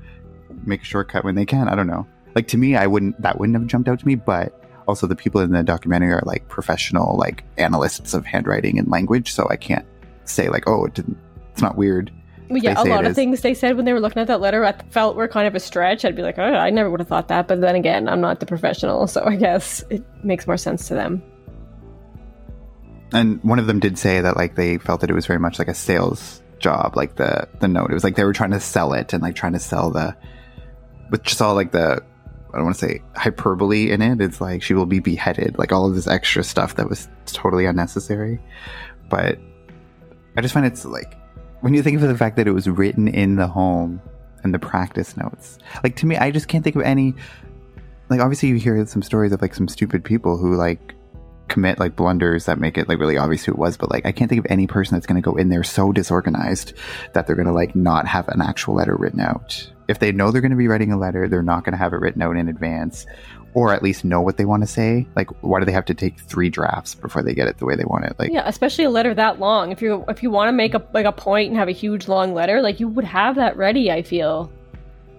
make 0.64 0.82
a 0.82 0.84
shortcut 0.84 1.24
when 1.24 1.34
they 1.34 1.46
can. 1.46 1.68
I 1.68 1.74
don't 1.74 1.86
know. 1.86 2.06
Like 2.34 2.48
to 2.48 2.58
me, 2.58 2.76
I 2.76 2.86
wouldn't 2.86 3.20
that 3.22 3.38
wouldn't 3.38 3.56
have 3.58 3.66
jumped 3.66 3.88
out 3.88 4.00
to 4.00 4.06
me, 4.06 4.14
but 4.16 4.60
also 4.86 5.06
the 5.06 5.16
people 5.16 5.40
in 5.40 5.52
the 5.52 5.62
documentary 5.62 6.12
are 6.12 6.22
like 6.26 6.48
professional 6.48 7.16
like 7.16 7.44
analysts 7.56 8.14
of 8.14 8.26
handwriting 8.26 8.78
and 8.78 8.88
language, 8.88 9.32
so 9.32 9.46
I 9.48 9.56
can't 9.56 9.86
say 10.24 10.48
like, 10.48 10.68
oh, 10.68 10.84
it 10.86 10.94
didn't. 10.94 11.18
It's 11.52 11.62
not 11.62 11.76
weird. 11.76 12.10
But 12.48 12.62
yeah, 12.62 12.82
a 12.82 12.84
lot 12.84 13.04
of 13.04 13.12
is. 13.12 13.16
things 13.16 13.40
they 13.40 13.54
said 13.54 13.76
when 13.76 13.84
they 13.84 13.92
were 13.92 14.00
looking 14.00 14.20
at 14.20 14.28
that 14.28 14.40
letter 14.40 14.64
I 14.64 14.72
felt 14.90 15.16
were 15.16 15.28
kind 15.28 15.46
of 15.46 15.54
a 15.54 15.60
stretch. 15.60 16.04
I'd 16.04 16.16
be 16.16 16.22
like, 16.22 16.38
oh, 16.38 16.42
I 16.42 16.70
never 16.70 16.90
would 16.90 17.00
have 17.00 17.08
thought 17.08 17.28
that. 17.28 17.48
But 17.48 17.60
then 17.60 17.74
again, 17.74 18.08
I'm 18.08 18.20
not 18.20 18.40
the 18.40 18.46
professional, 18.46 19.06
so 19.06 19.24
I 19.24 19.36
guess 19.36 19.82
it 19.90 20.04
makes 20.22 20.46
more 20.46 20.58
sense 20.58 20.88
to 20.88 20.94
them. 20.94 21.22
And 23.12 23.42
one 23.44 23.58
of 23.58 23.66
them 23.66 23.80
did 23.80 23.98
say 23.98 24.20
that 24.20 24.36
like 24.36 24.56
they 24.56 24.78
felt 24.78 25.00
that 25.02 25.10
it 25.10 25.14
was 25.14 25.26
very 25.26 25.38
much 25.38 25.58
like 25.58 25.68
a 25.68 25.74
sales 25.74 26.42
job, 26.58 26.96
like 26.96 27.16
the 27.16 27.48
the 27.60 27.68
note. 27.68 27.90
It 27.90 27.94
was 27.94 28.04
like 28.04 28.16
they 28.16 28.24
were 28.24 28.32
trying 28.32 28.52
to 28.52 28.60
sell 28.60 28.92
it 28.92 29.12
and 29.12 29.22
like 29.22 29.36
trying 29.36 29.52
to 29.52 29.58
sell 29.58 29.90
the, 29.90 30.16
with 31.10 31.22
just 31.22 31.40
all 31.40 31.54
like 31.54 31.72
the, 31.72 32.02
I 32.52 32.56
don't 32.56 32.64
want 32.64 32.76
to 32.76 32.86
say 32.86 33.02
hyperbole 33.14 33.90
in 33.90 34.02
it. 34.02 34.20
It's 34.20 34.40
like 34.40 34.62
she 34.62 34.74
will 34.74 34.86
be 34.86 35.00
beheaded, 35.00 35.58
like 35.58 35.72
all 35.72 35.86
of 35.86 35.94
this 35.94 36.06
extra 36.06 36.42
stuff 36.42 36.76
that 36.76 36.88
was 36.88 37.08
totally 37.26 37.66
unnecessary. 37.66 38.40
But 39.10 39.38
I 40.36 40.40
just 40.40 40.54
find 40.54 40.66
it's 40.66 40.84
like 40.84 41.16
when 41.60 41.74
you 41.74 41.82
think 41.82 42.00
of 42.00 42.08
the 42.08 42.16
fact 42.16 42.36
that 42.36 42.48
it 42.48 42.52
was 42.52 42.68
written 42.68 43.08
in 43.08 43.36
the 43.36 43.46
home 43.46 44.00
and 44.42 44.54
the 44.54 44.58
practice 44.58 45.16
notes. 45.16 45.58
Like 45.82 45.96
to 45.96 46.06
me, 46.06 46.16
I 46.16 46.30
just 46.30 46.48
can't 46.48 46.62
think 46.62 46.76
of 46.76 46.82
any. 46.82 47.14
Like 48.10 48.20
obviously, 48.20 48.50
you 48.50 48.56
hear 48.56 48.84
some 48.86 49.02
stories 49.02 49.32
of 49.32 49.42
like 49.42 49.54
some 49.54 49.66
stupid 49.66 50.04
people 50.04 50.36
who 50.36 50.54
like 50.56 50.94
commit 51.48 51.78
like 51.78 51.96
blunders 51.96 52.46
that 52.46 52.58
make 52.58 52.78
it 52.78 52.88
like 52.88 52.98
really 52.98 53.18
obvious 53.18 53.44
who 53.44 53.52
it 53.52 53.58
was, 53.58 53.76
but 53.76 53.90
like 53.90 54.06
I 54.06 54.12
can't 54.12 54.28
think 54.28 54.44
of 54.44 54.50
any 54.50 54.66
person 54.66 54.94
that's 54.94 55.06
going 55.06 55.20
to 55.22 55.30
go 55.30 55.36
in 55.36 55.48
there 55.48 55.62
so 55.62 55.92
disorganized 55.92 56.72
that 57.12 57.26
they're 57.26 57.36
going 57.36 57.46
to 57.46 57.52
like 57.52 57.76
not 57.76 58.06
have 58.06 58.28
an 58.28 58.40
actual 58.40 58.74
letter 58.74 58.96
written 58.96 59.20
out. 59.20 59.70
If 59.86 59.98
they 59.98 60.12
know 60.12 60.30
they're 60.30 60.40
going 60.40 60.50
to 60.50 60.56
be 60.56 60.68
writing 60.68 60.92
a 60.92 60.98
letter, 60.98 61.28
they're 61.28 61.42
not 61.42 61.64
going 61.64 61.72
to 61.72 61.78
have 61.78 61.92
it 61.92 62.00
written 62.00 62.22
out 62.22 62.36
in 62.36 62.48
advance 62.48 63.06
or 63.52 63.72
at 63.72 63.82
least 63.82 64.04
know 64.04 64.20
what 64.20 64.36
they 64.36 64.44
want 64.44 64.62
to 64.62 64.66
say. 64.66 65.06
Like 65.14 65.30
why 65.42 65.60
do 65.60 65.66
they 65.66 65.72
have 65.72 65.84
to 65.86 65.94
take 65.94 66.18
3 66.18 66.50
drafts 66.50 66.94
before 66.94 67.22
they 67.22 67.34
get 67.34 67.46
it 67.46 67.58
the 67.58 67.66
way 67.66 67.76
they 67.76 67.84
want 67.84 68.04
it? 68.04 68.16
Like 68.18 68.32
Yeah, 68.32 68.42
especially 68.46 68.84
a 68.84 68.90
letter 68.90 69.14
that 69.14 69.38
long. 69.38 69.70
If 69.70 69.80
you 69.80 70.04
if 70.08 70.22
you 70.22 70.30
want 70.30 70.48
to 70.48 70.52
make 70.52 70.74
a 70.74 70.84
like 70.92 71.06
a 71.06 71.12
point 71.12 71.50
and 71.50 71.58
have 71.58 71.68
a 71.68 71.72
huge 71.72 72.08
long 72.08 72.34
letter, 72.34 72.60
like 72.60 72.80
you 72.80 72.88
would 72.88 73.04
have 73.04 73.36
that 73.36 73.56
ready, 73.56 73.90
I 73.90 74.02
feel. 74.02 74.50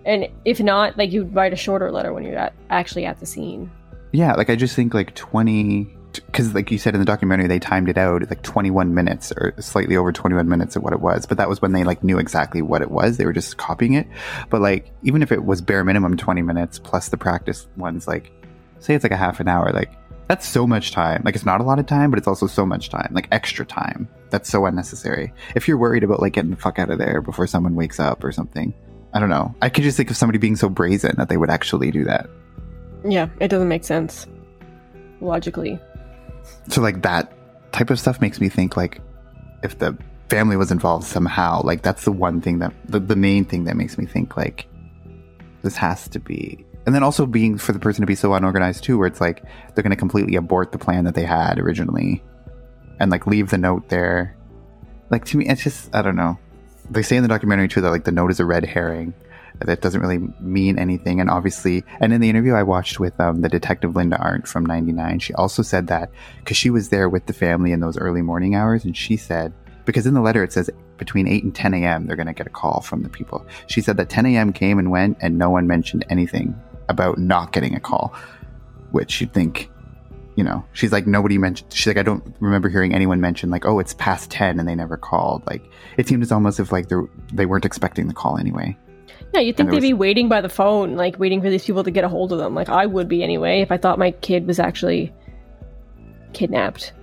And 0.05 0.28
if 0.43 0.59
not, 0.59 0.97
like 0.97 1.11
you'd 1.11 1.34
write 1.34 1.53
a 1.53 1.55
shorter 1.55 1.91
letter 1.91 2.13
when 2.13 2.23
you're 2.23 2.38
at, 2.38 2.53
actually 2.69 3.05
at 3.05 3.19
the 3.19 3.26
scene. 3.26 3.71
Yeah, 4.11 4.34
like 4.34 4.49
I 4.49 4.55
just 4.55 4.76
think 4.76 4.93
like 4.93 5.15
20 5.15 5.95
because 6.26 6.53
like 6.53 6.72
you 6.72 6.78
said 6.78 6.93
in 6.93 6.99
the 6.99 7.05
documentary 7.05 7.47
they 7.47 7.59
timed 7.59 7.89
it 7.89 7.97
out 7.97 8.22
like 8.30 8.41
21 8.43 8.93
minutes 8.93 9.32
or 9.32 9.53
slightly 9.59 9.95
over 9.95 10.11
21 10.11 10.47
minutes 10.47 10.76
of 10.76 10.84
what 10.84 10.93
it 10.93 10.99
was 10.99 11.26
but 11.26 11.38
that 11.38 11.49
was 11.49 11.61
when 11.61 11.72
they 11.72 11.84
like 11.84 12.03
knew 12.03 12.18
exactly 12.18 12.61
what 12.61 12.82
it 12.82 12.91
was. 12.91 13.18
They 13.18 13.26
were 13.26 13.34
just 13.34 13.57
copying 13.57 13.93
it. 13.93 14.07
But 14.49 14.61
like 14.61 14.91
even 15.03 15.22
if 15.22 15.32
it 15.32 15.45
was 15.45 15.61
bare 15.61 15.84
minimum 15.84 16.18
20 16.18 16.41
minutes 16.41 16.80
plus 16.80 17.09
the 17.09 17.18
practice 17.18 17.68
ones 17.78 18.07
like 18.07 18.32
say 18.80 18.93
it's 18.93 19.03
like 19.03 19.11
a 19.11 19.18
half 19.18 19.39
an 19.39 19.47
hour 19.47 19.72
like 19.72 19.91
that's 20.28 20.47
so 20.47 20.66
much 20.66 20.91
time. 20.91 21.22
Like 21.24 21.36
it's 21.36 21.45
not 21.45 21.61
a 21.61 21.63
lot 21.63 21.80
of 21.80 21.86
time 21.86 22.09
but 22.09 22.18
it's 22.18 22.28
also 22.28 22.47
so 22.47 22.66
much 22.66 22.89
time 22.89 23.11
like 23.13 23.28
extra 23.32 23.66
time. 23.66 24.07
That's 24.30 24.49
so 24.49 24.66
unnecessary. 24.66 25.34
If 25.55 25.68
you're 25.68 25.78
worried 25.78 26.03
about 26.03 26.22
like 26.22 26.34
getting 26.34 26.51
the 26.51 26.57
fuck 26.57 26.80
out 26.80 26.89
of 26.89 26.97
there 26.97 27.22
before 27.22 27.47
someone 27.47 27.76
wakes 27.76 27.99
up 27.99 28.24
or 28.24 28.32
something 28.32 28.74
i 29.16 29.20
don't 29.20 29.30
know. 29.30 29.55
I 29.61 29.70
could 29.70 29.86
just 29.86 29.95
think 29.95 30.11
of 30.11 30.18
somebody 30.18 30.39
being 30.39 30.57
so 30.57 30.68
brazen 30.68 31.16
that 31.18 31.30
they 31.30 31.38
would 31.38 31.49
actually 31.49 31.89
do 31.89 32.03
that. 32.03 32.30
Yeah, 33.07 33.30
it 33.39 33.47
doesn't 33.47 33.70
make 33.70 33.86
sense 33.86 34.28
logically. 35.22 35.80
So 36.70 36.82
like 36.82 37.02
that 37.02 37.34
type 37.72 37.89
of 37.89 38.00
stuff 38.00 38.22
makes 38.22 38.39
me 38.39 38.50
think 38.50 38.78
like 38.78 39.02
if 39.64 39.78
the 39.80 39.98
family 40.30 40.58
was 40.58 40.72
involved 40.72 41.06
somehow 41.06 41.62
like 41.64 41.82
that's 41.82 42.06
the 42.06 42.12
one 42.12 42.41
thing 42.41 42.60
that 42.60 42.74
the, 42.86 43.00
the 43.00 43.16
main 43.16 43.46
thing 43.46 43.66
that 43.66 43.76
makes 43.76 43.98
me 43.98 44.06
think 44.06 44.36
like 44.36 44.68
this 45.62 45.76
has 45.76 46.08
to 46.08 46.20
be 46.20 46.66
and 46.86 46.93
then 46.93 47.04
also 47.04 47.26
being 47.26 47.58
for 47.58 47.74
the 47.74 47.80
person 47.80 48.02
to 48.02 48.08
be 48.08 48.16
so 48.16 48.34
unorganized 48.34 48.84
too 48.84 48.98
where 48.98 49.08
it's 49.08 49.22
like 49.22 49.43
they're 49.74 49.84
going 49.84 49.89
to 49.91 49.96
completely 49.96 50.36
abort 50.36 50.72
the 50.72 50.78
plan 50.78 51.04
that 51.06 51.16
they 51.16 51.26
had 51.26 51.60
originally 51.60 52.24
and 53.00 53.12
like 53.12 53.28
leave 53.28 53.50
the 53.50 53.58
note 53.58 53.89
there. 53.89 54.36
Like 55.10 55.26
to 55.26 55.38
me 55.38 55.48
it's 55.48 55.64
just 55.64 55.93
i 55.96 56.02
don't 56.02 56.16
know. 56.16 56.38
They 56.89 57.02
say 57.02 57.18
in 57.18 57.24
the 57.24 57.30
documentary 57.30 57.68
too 57.68 57.82
that 57.82 57.89
like 57.89 58.04
the 58.04 58.12
note 58.12 58.32
is 58.32 58.39
a 58.39 58.46
red 58.46 58.66
herring 58.66 59.14
that 59.60 59.82
doesn't 59.82 60.01
really 60.01 60.20
mean 60.39 60.78
anything. 60.80 61.20
And 61.20 61.30
obviously 61.36 61.84
and 61.99 62.14
in 62.14 62.22
the 62.22 62.30
interview 62.30 62.53
i 62.53 62.64
watched 62.64 62.99
with 62.99 63.20
um, 63.20 63.41
the 63.41 63.49
detective 63.49 63.95
linda 63.95 64.18
arndt 64.18 64.47
from 64.47 64.66
99 64.66 65.20
she 65.20 65.34
also 65.34 65.62
said 65.62 65.88
that 65.88 66.10
because 66.39 66.58
she 66.58 66.70
was 66.70 66.89
there 66.89 67.10
with 67.10 67.26
the 67.26 67.34
family 67.34 67.72
in 67.72 67.82
those 67.82 67.97
early 67.97 68.22
morning 68.22 68.56
hours 68.56 68.86
and 68.86 68.95
she 68.95 69.18
said 69.18 69.53
because 69.84 70.08
in 70.08 70.14
the 70.14 70.22
letter 70.22 70.43
it 70.43 70.53
says 70.53 70.70
between 70.97 71.28
8 71.28 71.43
and 71.43 71.53
10 71.53 71.74
a.m 71.74 72.08
they're 72.08 72.16
going 72.16 72.28
to 72.28 72.34
get 72.34 72.47
a 72.47 72.51
call 72.51 72.82
from 72.82 73.03
the 73.03 73.10
people. 73.10 73.45
She 73.68 73.82
said 73.82 73.97
that 73.97 74.10
10 74.10 74.26
a.m 74.28 74.53
came 74.53 74.80
and 74.80 74.91
went 74.91 75.18
and 75.20 75.38
no 75.38 75.49
one 75.49 75.68
mentioned 75.68 76.06
anything 76.10 76.60
about 76.88 77.18
not 77.18 77.51
getting 77.51 77.76
a 77.76 77.80
call 77.80 78.14
which 78.91 79.20
you'd 79.20 79.34
think 79.34 79.70
you 80.36 80.43
know 80.43 80.64
she's 80.74 80.91
like 80.91 81.06
nobody 81.06 81.38
mentioned 81.38 81.72
she's 81.74 81.88
like 81.88 81.97
i 81.97 82.03
don't 82.03 82.36
remember 82.39 82.70
hearing 82.70 82.93
anyone 82.93 83.20
mention 83.20 83.49
like 83.49 83.66
oh 83.66 83.80
it's 83.80 83.93
past 83.95 84.30
10 84.32 84.60
and 84.60 84.68
they 84.68 84.76
never 84.76 84.97
called. 84.97 85.45
Like 85.47 85.64
it 85.97 86.08
seemed 86.08 86.24
as 86.24 86.32
almost 86.32 86.60
if 86.60 86.72
like 86.72 86.88
they 86.89 86.97
they 87.34 87.45
weren't 87.45 87.66
expecting 87.66 88.08
the 88.08 88.14
call 88.14 88.38
anyway 88.38 88.78
Yeah, 89.36 89.41
you'd 89.41 89.57
think 89.57 89.69
they'd 89.69 89.81
be 89.81 89.93
waiting 89.93 90.29
by 90.29 90.39
the 90.39 90.47
phone, 90.47 90.95
like 90.95 91.19
waiting 91.19 91.41
for 91.41 91.49
these 91.49 91.65
people 91.65 91.83
to 91.83 91.91
get 91.91 92.05
a 92.05 92.07
hold 92.07 92.31
of 92.31 92.39
them. 92.39 92.55
Like 92.55 92.69
I 92.69 92.86
would 92.86 93.09
be 93.09 93.21
anyway 93.21 93.59
if 93.59 93.69
I 93.69 93.75
thought 93.75 93.99
my 93.99 94.11
kid 94.11 94.47
was 94.47 94.59
actually 94.59 95.13
kidnapped. 96.31 96.93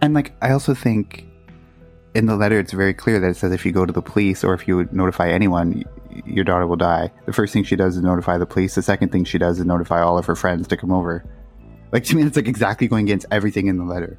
And 0.00 0.14
like, 0.14 0.32
I 0.42 0.52
also 0.52 0.74
think 0.74 1.26
in 2.14 2.26
the 2.26 2.36
letter, 2.36 2.60
it's 2.60 2.72
very 2.72 2.94
clear 2.94 3.18
that 3.18 3.30
it 3.30 3.36
says 3.36 3.50
if 3.50 3.66
you 3.66 3.72
go 3.72 3.84
to 3.84 3.92
the 3.92 4.00
police 4.00 4.44
or 4.44 4.54
if 4.54 4.68
you 4.68 4.88
notify 4.92 5.28
anyone, 5.28 5.84
your 6.24 6.44
daughter 6.44 6.68
will 6.68 6.76
die. 6.76 7.10
The 7.26 7.32
first 7.32 7.52
thing 7.52 7.64
she 7.64 7.74
does 7.74 7.96
is 7.96 8.02
notify 8.02 8.38
the 8.38 8.46
police. 8.46 8.76
The 8.76 8.82
second 8.82 9.10
thing 9.10 9.24
she 9.24 9.38
does 9.38 9.58
is 9.58 9.66
notify 9.66 10.00
all 10.00 10.18
of 10.18 10.26
her 10.26 10.36
friends 10.36 10.68
to 10.68 10.76
come 10.76 10.92
over. 10.92 11.24
Like 11.90 12.04
to 12.04 12.14
me, 12.14 12.22
it's 12.22 12.36
like 12.36 12.46
exactly 12.46 12.86
going 12.86 13.06
against 13.06 13.26
everything 13.32 13.66
in 13.66 13.76
the 13.76 13.84
letter. 13.84 14.16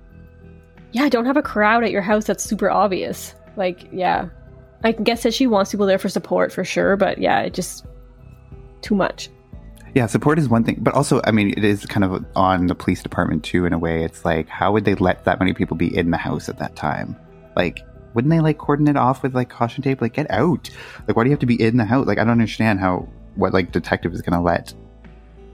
Yeah, 0.92 1.08
don't 1.08 1.26
have 1.26 1.38
a 1.38 1.42
crowd 1.42 1.86
at 1.86 1.92
your 1.92 2.02
house 2.02 2.26
that's 2.26 2.44
super 2.44 2.70
obvious. 2.70 3.34
Like, 3.56 3.88
yeah. 3.94 4.28
I 4.84 4.94
guess 4.94 5.24
that 5.24 5.34
she 5.34 5.48
wants 5.48 5.72
people 5.72 5.86
there 5.86 6.00
for 6.00 6.10
support 6.10 6.52
for 6.52 6.64
sure, 6.64 6.96
but 6.98 7.18
yeah, 7.18 7.42
it 7.42 7.54
just 7.54 7.86
too 8.82 8.96
much. 8.96 9.30
Yeah, 9.94 10.08
support 10.08 10.40
is 10.40 10.48
one 10.48 10.64
thing, 10.64 10.78
but 10.80 10.94
also, 10.94 11.22
I 11.26 11.32
mean, 11.32 11.50
it 11.50 11.66
is 11.66 11.86
kind 11.86 12.04
of 12.06 12.26
on 12.36 12.68
the 12.68 12.76
police 12.76 13.04
department 13.04 13.44
too. 13.44 13.66
In 13.66 13.74
a 13.74 13.78
way, 13.78 14.04
it's 14.04 14.24
like, 14.24 14.48
how 14.48 14.72
would 14.72 14.86
they 14.86 14.96
let 14.96 15.26
that 15.26 15.40
many 15.40 15.54
people 15.54 15.76
be 15.76 15.96
in 15.96 16.12
the 16.12 16.18
house 16.18 16.48
at 16.48 16.60
that 16.60 16.76
time? 16.76 17.16
Like, 17.56 17.82
wouldn't 18.14 18.32
they 18.32 18.40
like 18.40 18.58
cordon 18.58 18.88
it 18.88 18.96
off 18.96 19.22
with 19.22 19.36
like 19.36 19.50
caution 19.50 19.84
tape? 19.84 20.02
Like, 20.02 20.14
get 20.14 20.32
out! 20.32 20.70
Like, 21.08 21.18
why 21.18 21.24
do 21.24 21.30
you 21.30 21.34
have 21.34 21.42
to 21.42 21.46
be 21.46 21.62
in 21.62 21.78
the 21.78 21.86
house? 21.86 22.08
Like, 22.08 22.20
I 22.20 22.24
don't 22.24 22.32
understand 22.32 22.80
how 22.80 23.08
what 23.36 23.54
like 23.54 23.72
detective 23.72 24.14
is 24.14 24.22
gonna 24.22 24.42
let 24.42 24.74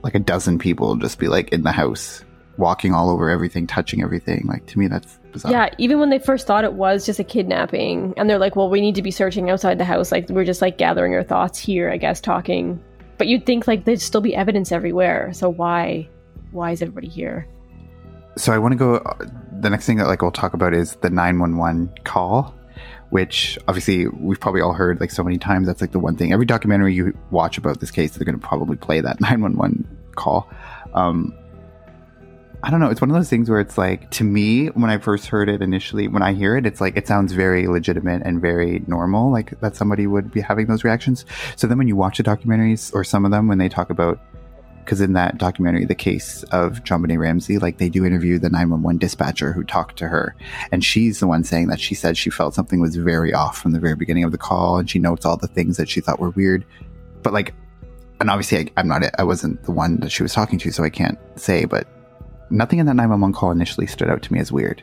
like 0.02 0.14
a 0.14 0.20
dozen 0.20 0.58
people 0.58 0.96
just 0.96 1.18
be 1.18 1.28
like 1.28 1.52
in 1.52 1.62
the 1.62 1.72
house, 1.72 2.24
walking 2.58 2.92
all 2.92 3.08
over 3.08 3.30
everything, 3.30 3.66
touching 3.66 4.02
everything. 4.02 4.44
Like, 4.46 4.66
to 4.66 4.78
me, 4.78 4.88
that's 4.88 5.18
bizarre. 5.32 5.52
Yeah, 5.52 5.68
even 5.78 5.98
when 5.98 6.10
they 6.10 6.18
first 6.18 6.46
thought 6.46 6.64
it 6.64 6.74
was 6.74 7.06
just 7.06 7.18
a 7.18 7.24
kidnapping, 7.24 8.12
and 8.16 8.28
they're 8.28 8.38
like, 8.38 8.56
well, 8.56 8.68
we 8.68 8.80
need 8.80 8.96
to 8.96 9.02
be 9.02 9.10
searching 9.10 9.48
outside 9.48 9.78
the 9.78 9.84
house. 9.84 10.12
Like, 10.12 10.28
we're 10.28 10.44
just 10.44 10.60
like 10.60 10.76
gathering 10.76 11.14
our 11.14 11.22
thoughts 11.22 11.58
here, 11.58 11.90
I 11.90 11.96
guess, 11.96 12.20
talking. 12.20 12.82
But 13.16 13.28
you'd 13.28 13.46
think 13.46 13.66
like 13.66 13.84
there'd 13.84 14.00
still 14.00 14.20
be 14.20 14.34
evidence 14.34 14.72
everywhere. 14.72 15.32
So 15.32 15.48
why, 15.48 16.08
why 16.52 16.72
is 16.72 16.82
everybody 16.82 17.08
here? 17.08 17.48
so 18.38 18.52
I 18.52 18.58
want 18.58 18.72
to 18.72 18.78
go. 18.78 19.16
The 19.60 19.70
next 19.70 19.86
thing 19.86 19.98
that 19.98 20.06
like 20.06 20.22
we'll 20.22 20.30
talk 20.30 20.54
about 20.54 20.74
is 20.74 20.96
the 20.96 21.10
nine 21.10 21.38
one 21.38 21.56
one 21.56 21.92
call, 22.04 22.54
which 23.10 23.58
obviously 23.68 24.06
we've 24.06 24.40
probably 24.40 24.60
all 24.60 24.72
heard 24.72 25.00
like 25.00 25.10
so 25.10 25.22
many 25.22 25.38
times. 25.38 25.66
That's 25.66 25.80
like 25.80 25.92
the 25.92 25.98
one 25.98 26.16
thing. 26.16 26.32
Every 26.32 26.46
documentary 26.46 26.94
you 26.94 27.16
watch 27.30 27.58
about 27.58 27.80
this 27.80 27.90
case, 27.90 28.16
they're 28.16 28.24
going 28.24 28.38
to 28.38 28.46
probably 28.46 28.76
play 28.76 29.00
that 29.00 29.20
nine 29.20 29.42
one 29.42 29.56
one 29.56 29.98
call. 30.14 30.48
Um, 30.94 31.34
I 32.62 32.70
don't 32.70 32.80
know. 32.80 32.90
It's 32.90 33.00
one 33.00 33.08
of 33.08 33.14
those 33.14 33.30
things 33.30 33.48
where 33.48 33.60
it's 33.60 33.78
like 33.78 34.10
to 34.12 34.24
me 34.24 34.66
when 34.68 34.90
I 34.90 34.98
first 34.98 35.26
heard 35.26 35.48
it 35.48 35.62
initially, 35.62 36.08
when 36.08 36.22
I 36.22 36.32
hear 36.32 36.56
it, 36.56 36.66
it's 36.66 36.80
like 36.80 36.96
it 36.96 37.06
sounds 37.06 37.32
very 37.32 37.68
legitimate 37.68 38.22
and 38.24 38.40
very 38.40 38.82
normal, 38.86 39.30
like 39.30 39.58
that 39.60 39.76
somebody 39.76 40.06
would 40.06 40.32
be 40.32 40.40
having 40.40 40.66
those 40.66 40.82
reactions. 40.82 41.24
So 41.54 41.66
then 41.66 41.78
when 41.78 41.86
you 41.86 41.94
watch 41.94 42.18
the 42.18 42.24
documentaries 42.24 42.92
or 42.92 43.04
some 43.04 43.24
of 43.24 43.30
them 43.30 43.46
when 43.46 43.58
they 43.58 43.68
talk 43.68 43.90
about 43.90 44.18
because 44.88 45.02
in 45.02 45.12
that 45.12 45.36
documentary, 45.36 45.84
the 45.84 45.94
case 45.94 46.44
of 46.44 46.82
Benet 46.82 47.18
Ramsey, 47.18 47.58
like 47.58 47.76
they 47.76 47.90
do 47.90 48.06
interview 48.06 48.38
the 48.38 48.48
911 48.48 48.96
dispatcher 48.96 49.52
who 49.52 49.62
talked 49.62 49.98
to 49.98 50.08
her. 50.08 50.34
And 50.72 50.82
she's 50.82 51.20
the 51.20 51.26
one 51.26 51.44
saying 51.44 51.68
that 51.68 51.78
she 51.78 51.94
said 51.94 52.16
she 52.16 52.30
felt 52.30 52.54
something 52.54 52.80
was 52.80 52.96
very 52.96 53.34
off 53.34 53.58
from 53.58 53.72
the 53.72 53.80
very 53.80 53.96
beginning 53.96 54.24
of 54.24 54.32
the 54.32 54.38
call. 54.38 54.78
And 54.78 54.88
she 54.88 54.98
notes 54.98 55.26
all 55.26 55.36
the 55.36 55.46
things 55.46 55.76
that 55.76 55.90
she 55.90 56.00
thought 56.00 56.18
were 56.18 56.30
weird. 56.30 56.64
But 57.22 57.34
like, 57.34 57.52
and 58.18 58.30
obviously 58.30 58.60
I, 58.60 58.66
I'm 58.78 58.88
not, 58.88 59.02
I 59.18 59.24
wasn't 59.24 59.62
the 59.64 59.72
one 59.72 59.98
that 59.98 60.10
she 60.10 60.22
was 60.22 60.32
talking 60.32 60.58
to, 60.60 60.72
so 60.72 60.82
I 60.82 60.88
can't 60.88 61.18
say, 61.36 61.66
but 61.66 61.86
nothing 62.50 62.78
in 62.78 62.86
that 62.86 62.94
911 62.94 63.34
call 63.34 63.50
initially 63.50 63.86
stood 63.86 64.08
out 64.08 64.22
to 64.22 64.32
me 64.32 64.38
as 64.38 64.52
weird. 64.52 64.82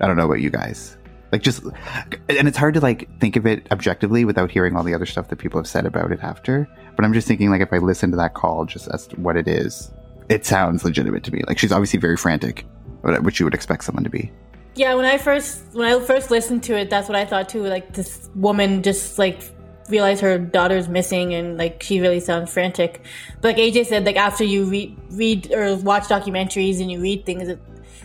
I 0.00 0.06
don't 0.06 0.16
know 0.16 0.24
about 0.24 0.40
you 0.40 0.50
guys. 0.50 0.96
Like 1.32 1.42
just, 1.42 1.62
and 1.62 2.48
it's 2.48 2.56
hard 2.56 2.74
to 2.74 2.80
like 2.80 3.08
think 3.20 3.36
of 3.36 3.46
it 3.46 3.66
objectively 3.70 4.24
without 4.24 4.50
hearing 4.50 4.76
all 4.76 4.82
the 4.82 4.94
other 4.94 5.06
stuff 5.06 5.28
that 5.28 5.36
people 5.36 5.60
have 5.60 5.66
said 5.66 5.86
about 5.86 6.10
it 6.10 6.20
after. 6.22 6.68
But 6.96 7.04
I'm 7.04 7.12
just 7.12 7.28
thinking 7.28 7.50
like 7.50 7.60
if 7.60 7.72
I 7.72 7.78
listen 7.78 8.10
to 8.10 8.16
that 8.16 8.34
call 8.34 8.64
just 8.64 8.88
as 8.88 9.06
what 9.16 9.36
it 9.36 9.46
is, 9.46 9.92
it 10.28 10.44
sounds 10.44 10.84
legitimate 10.84 11.22
to 11.24 11.32
me. 11.32 11.42
Like 11.46 11.58
she's 11.58 11.72
obviously 11.72 12.00
very 12.00 12.16
frantic, 12.16 12.66
which 13.02 13.38
you 13.38 13.46
would 13.46 13.54
expect 13.54 13.84
someone 13.84 14.04
to 14.04 14.10
be. 14.10 14.32
Yeah, 14.74 14.94
when 14.94 15.04
I 15.04 15.18
first 15.18 15.62
when 15.72 15.92
I 15.92 16.00
first 16.04 16.30
listened 16.30 16.62
to 16.64 16.76
it, 16.76 16.90
that's 16.90 17.08
what 17.08 17.16
I 17.16 17.24
thought 17.24 17.48
too. 17.48 17.62
Like 17.62 17.92
this 17.92 18.28
woman 18.34 18.82
just 18.82 19.18
like 19.18 19.42
realized 19.90 20.20
her 20.22 20.38
daughter's 20.38 20.88
missing 20.88 21.34
and 21.34 21.58
like 21.58 21.82
she 21.82 22.00
really 22.00 22.20
sounds 22.20 22.52
frantic. 22.52 23.02
But 23.40 23.56
like 23.56 23.56
AJ 23.56 23.86
said, 23.86 24.04
like 24.04 24.16
after 24.16 24.44
you 24.44 24.64
read 24.64 24.96
read 25.10 25.52
or 25.52 25.76
watch 25.76 26.04
documentaries 26.04 26.80
and 26.80 26.90
you 26.90 27.00
read 27.00 27.26
things, 27.26 27.48
it 27.48 27.60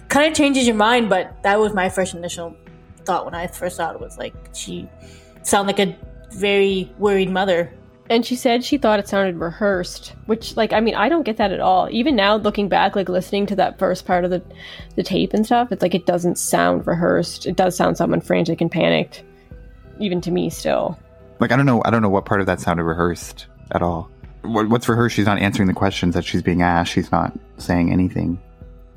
kind 0.10 0.28
of 0.28 0.38
changes 0.38 0.68
your 0.68 0.76
mind. 0.76 1.10
But 1.10 1.44
that 1.44 1.60
was 1.60 1.74
my 1.74 1.90
first 1.90 2.14
initial 2.14 2.56
thought 3.06 3.26
when 3.26 3.36
I 3.36 3.48
first 3.48 3.78
saw 3.78 3.92
it 3.92 4.00
was 4.00 4.18
like 4.18 4.34
she 4.54 4.90
sounded 5.44 5.78
like 5.78 5.88
a 5.88 5.98
very 6.32 6.92
worried 6.98 7.30
mother. 7.30 7.72
And 8.08 8.24
she 8.24 8.36
said 8.36 8.64
she 8.64 8.78
thought 8.78 9.00
it 9.00 9.08
sounded 9.08 9.38
rehearsed, 9.38 10.14
which, 10.28 10.56
like, 10.56 10.74
I 10.74 10.80
mean, 10.80 10.94
I 10.94 11.10
don't 11.10 11.24
get 11.24 11.38
that 11.38 11.52
at 11.52 11.60
all. 11.60 11.90
Even 11.90 12.16
now, 12.16 12.36
looking 12.36 12.70
back, 12.70 12.96
like 12.96 13.10
listening 13.10 13.48
to 13.48 13.56
that 13.56 13.80
first 13.80 14.06
part 14.06 14.24
of 14.24 14.30
the, 14.30 14.44
the 14.96 15.02
tape 15.02 15.34
and 15.34 15.44
stuff, 15.44 15.72
it's 15.72 15.82
like 15.82 15.96
it 15.96 16.06
doesn't 16.06 16.38
sound 16.38 16.86
rehearsed. 16.86 17.48
It 17.48 17.56
does 17.56 17.76
sound 17.76 17.98
someone 17.98 18.22
frantic 18.22 18.62
and 18.62 18.70
panicked, 18.70 19.24
even 20.00 20.22
to 20.22 20.30
me 20.30 20.52
still. 20.52 21.00
Like 21.40 21.52
I 21.52 21.56
don't 21.56 21.66
know, 21.66 21.82
I 21.86 21.90
don't 21.90 22.02
know 22.02 22.10
what 22.10 22.26
part 22.26 22.40
of 22.42 22.48
that 22.48 22.60
sounded 22.60 22.84
rehearsed 22.84 23.48
at 23.72 23.82
all. 23.82 24.10
What, 24.42 24.70
what's 24.70 24.88
rehearsed? 24.88 25.16
She's 25.16 25.26
not 25.26 25.40
answering 25.40 25.68
the 25.68 25.74
questions 25.74 26.14
that 26.14 26.24
she's 26.24 26.42
being 26.42 26.62
asked. 26.62 26.92
She's 26.92 27.12
not 27.12 27.38
saying 27.58 27.92
anything. 27.92 28.40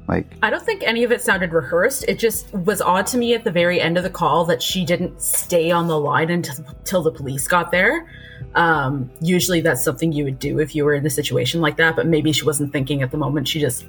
Like 0.08 0.26
I 0.42 0.48
don't 0.48 0.64
think 0.64 0.82
any 0.84 1.04
of 1.04 1.12
it 1.12 1.20
sounded 1.20 1.52
rehearsed. 1.52 2.04
It 2.08 2.18
just 2.18 2.52
was 2.54 2.80
odd 2.80 3.06
to 3.08 3.18
me 3.18 3.34
at 3.34 3.44
the 3.44 3.50
very 3.50 3.80
end 3.80 3.98
of 3.98 4.04
the 4.04 4.10
call 4.10 4.46
that 4.46 4.62
she 4.62 4.84
didn't 4.84 5.20
stay 5.20 5.70
on 5.70 5.86
the 5.86 5.98
line 5.98 6.30
until, 6.30 6.64
until 6.66 7.02
the 7.02 7.12
police 7.12 7.46
got 7.46 7.70
there. 7.70 8.08
Um, 8.54 9.10
usually 9.20 9.60
that's 9.60 9.84
something 9.84 10.12
you 10.12 10.24
would 10.24 10.38
do 10.38 10.60
if 10.60 10.74
you 10.74 10.84
were 10.84 10.94
in 10.94 11.04
a 11.04 11.10
situation 11.10 11.60
like 11.60 11.76
that, 11.76 11.94
but 11.94 12.06
maybe 12.06 12.32
she 12.32 12.44
wasn't 12.44 12.72
thinking 12.72 13.02
at 13.02 13.10
the 13.10 13.18
moment. 13.18 13.48
She 13.48 13.60
just 13.60 13.86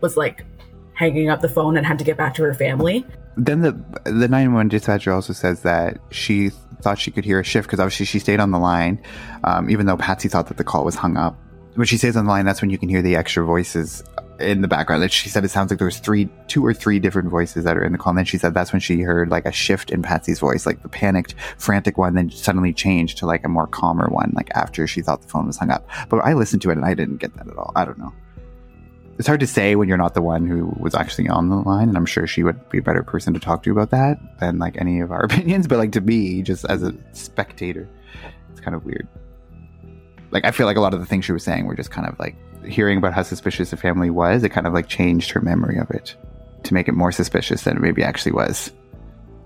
was 0.00 0.16
like 0.16 0.44
hanging 0.94 1.28
up 1.28 1.40
the 1.40 1.48
phone 1.48 1.76
and 1.76 1.84
had 1.84 1.98
to 1.98 2.04
get 2.04 2.16
back 2.16 2.34
to 2.34 2.42
her 2.42 2.54
family. 2.54 3.04
Then 3.36 3.60
the 3.60 3.72
the 4.04 4.28
911 4.28 4.68
dispatcher 4.68 5.12
also 5.12 5.32
says 5.32 5.62
that 5.62 5.98
she 6.10 6.50
thought 6.80 6.98
she 6.98 7.10
could 7.10 7.24
hear 7.24 7.40
a 7.40 7.44
shift 7.44 7.68
because 7.68 7.80
obviously 7.80 8.06
she 8.06 8.18
stayed 8.18 8.40
on 8.40 8.50
the 8.50 8.58
line, 8.58 9.02
um, 9.44 9.68
even 9.68 9.86
though 9.86 9.96
Patsy 9.96 10.28
thought 10.28 10.48
that 10.48 10.56
the 10.56 10.64
call 10.64 10.84
was 10.84 10.94
hung 10.94 11.16
up. 11.16 11.36
When 11.74 11.86
she 11.86 11.98
stays 11.98 12.16
on 12.16 12.24
the 12.24 12.30
line, 12.30 12.46
that's 12.46 12.62
when 12.62 12.70
you 12.70 12.78
can 12.78 12.88
hear 12.88 13.02
the 13.02 13.16
extra 13.16 13.44
voices 13.44 14.02
in 14.40 14.62
the 14.62 14.68
background. 14.68 15.02
That 15.02 15.12
she 15.12 15.28
said 15.28 15.44
it 15.44 15.50
sounds 15.50 15.70
like 15.70 15.78
there 15.78 15.86
was 15.86 15.98
three, 15.98 16.30
two 16.48 16.64
or 16.64 16.72
three 16.72 16.98
different 16.98 17.28
voices 17.28 17.64
that 17.64 17.76
are 17.76 17.84
in 17.84 17.92
the 17.92 17.98
call. 17.98 18.12
And 18.12 18.18
then 18.18 18.24
she 18.24 18.38
said 18.38 18.54
that's 18.54 18.72
when 18.72 18.80
she 18.80 19.02
heard 19.02 19.28
like 19.28 19.44
a 19.44 19.52
shift 19.52 19.90
in 19.90 20.00
Patsy's 20.00 20.38
voice, 20.38 20.64
like 20.64 20.82
the 20.82 20.88
panicked, 20.88 21.34
frantic 21.58 21.98
one, 21.98 22.14
then 22.14 22.30
suddenly 22.30 22.72
changed 22.72 23.18
to 23.18 23.26
like 23.26 23.44
a 23.44 23.48
more 23.48 23.66
calmer 23.66 24.08
one, 24.08 24.32
like 24.34 24.50
after 24.54 24.86
she 24.86 25.02
thought 25.02 25.20
the 25.20 25.28
phone 25.28 25.46
was 25.46 25.58
hung 25.58 25.70
up. 25.70 25.86
But 26.08 26.20
I 26.20 26.32
listened 26.32 26.62
to 26.62 26.70
it 26.70 26.78
and 26.78 26.86
I 26.86 26.94
didn't 26.94 27.18
get 27.18 27.34
that 27.34 27.46
at 27.46 27.58
all. 27.58 27.72
I 27.76 27.84
don't 27.84 27.98
know. 27.98 28.14
It's 29.18 29.26
hard 29.26 29.40
to 29.40 29.46
say 29.46 29.76
when 29.76 29.88
you're 29.88 29.96
not 29.96 30.14
the 30.14 30.22
one 30.22 30.46
who 30.46 30.74
was 30.78 30.94
actually 30.94 31.28
on 31.28 31.48
the 31.48 31.56
line, 31.56 31.88
and 31.88 31.96
I'm 31.96 32.06
sure 32.06 32.26
she 32.26 32.42
would 32.42 32.68
be 32.68 32.78
a 32.78 32.82
better 32.82 33.02
person 33.02 33.32
to 33.32 33.40
talk 33.40 33.62
to 33.62 33.72
about 33.72 33.90
that 33.90 34.18
than 34.40 34.58
like 34.58 34.76
any 34.78 35.00
of 35.00 35.10
our 35.10 35.20
opinions. 35.24 35.66
But 35.66 35.78
like 35.78 35.92
to 35.92 36.00
me, 36.00 36.42
just 36.42 36.64
as 36.66 36.82
a 36.82 36.94
spectator, 37.12 37.88
it's 38.50 38.60
kind 38.60 38.74
of 38.74 38.84
weird. 38.84 39.08
Like 40.30 40.44
I 40.44 40.50
feel 40.50 40.66
like 40.66 40.76
a 40.76 40.80
lot 40.80 40.92
of 40.92 41.00
the 41.00 41.06
things 41.06 41.24
she 41.24 41.32
was 41.32 41.44
saying 41.44 41.66
were 41.66 41.74
just 41.74 41.90
kind 41.90 42.06
of 42.06 42.18
like 42.18 42.36
hearing 42.66 42.98
about 42.98 43.14
how 43.14 43.22
suspicious 43.22 43.70
the 43.70 43.76
family 43.76 44.10
was. 44.10 44.44
It 44.44 44.50
kind 44.50 44.66
of 44.66 44.74
like 44.74 44.88
changed 44.88 45.30
her 45.30 45.40
memory 45.40 45.78
of 45.78 45.90
it 45.90 46.14
to 46.64 46.74
make 46.74 46.88
it 46.88 46.92
more 46.92 47.12
suspicious 47.12 47.62
than 47.62 47.76
it 47.76 47.80
maybe 47.80 48.02
actually 48.02 48.32
was. 48.32 48.72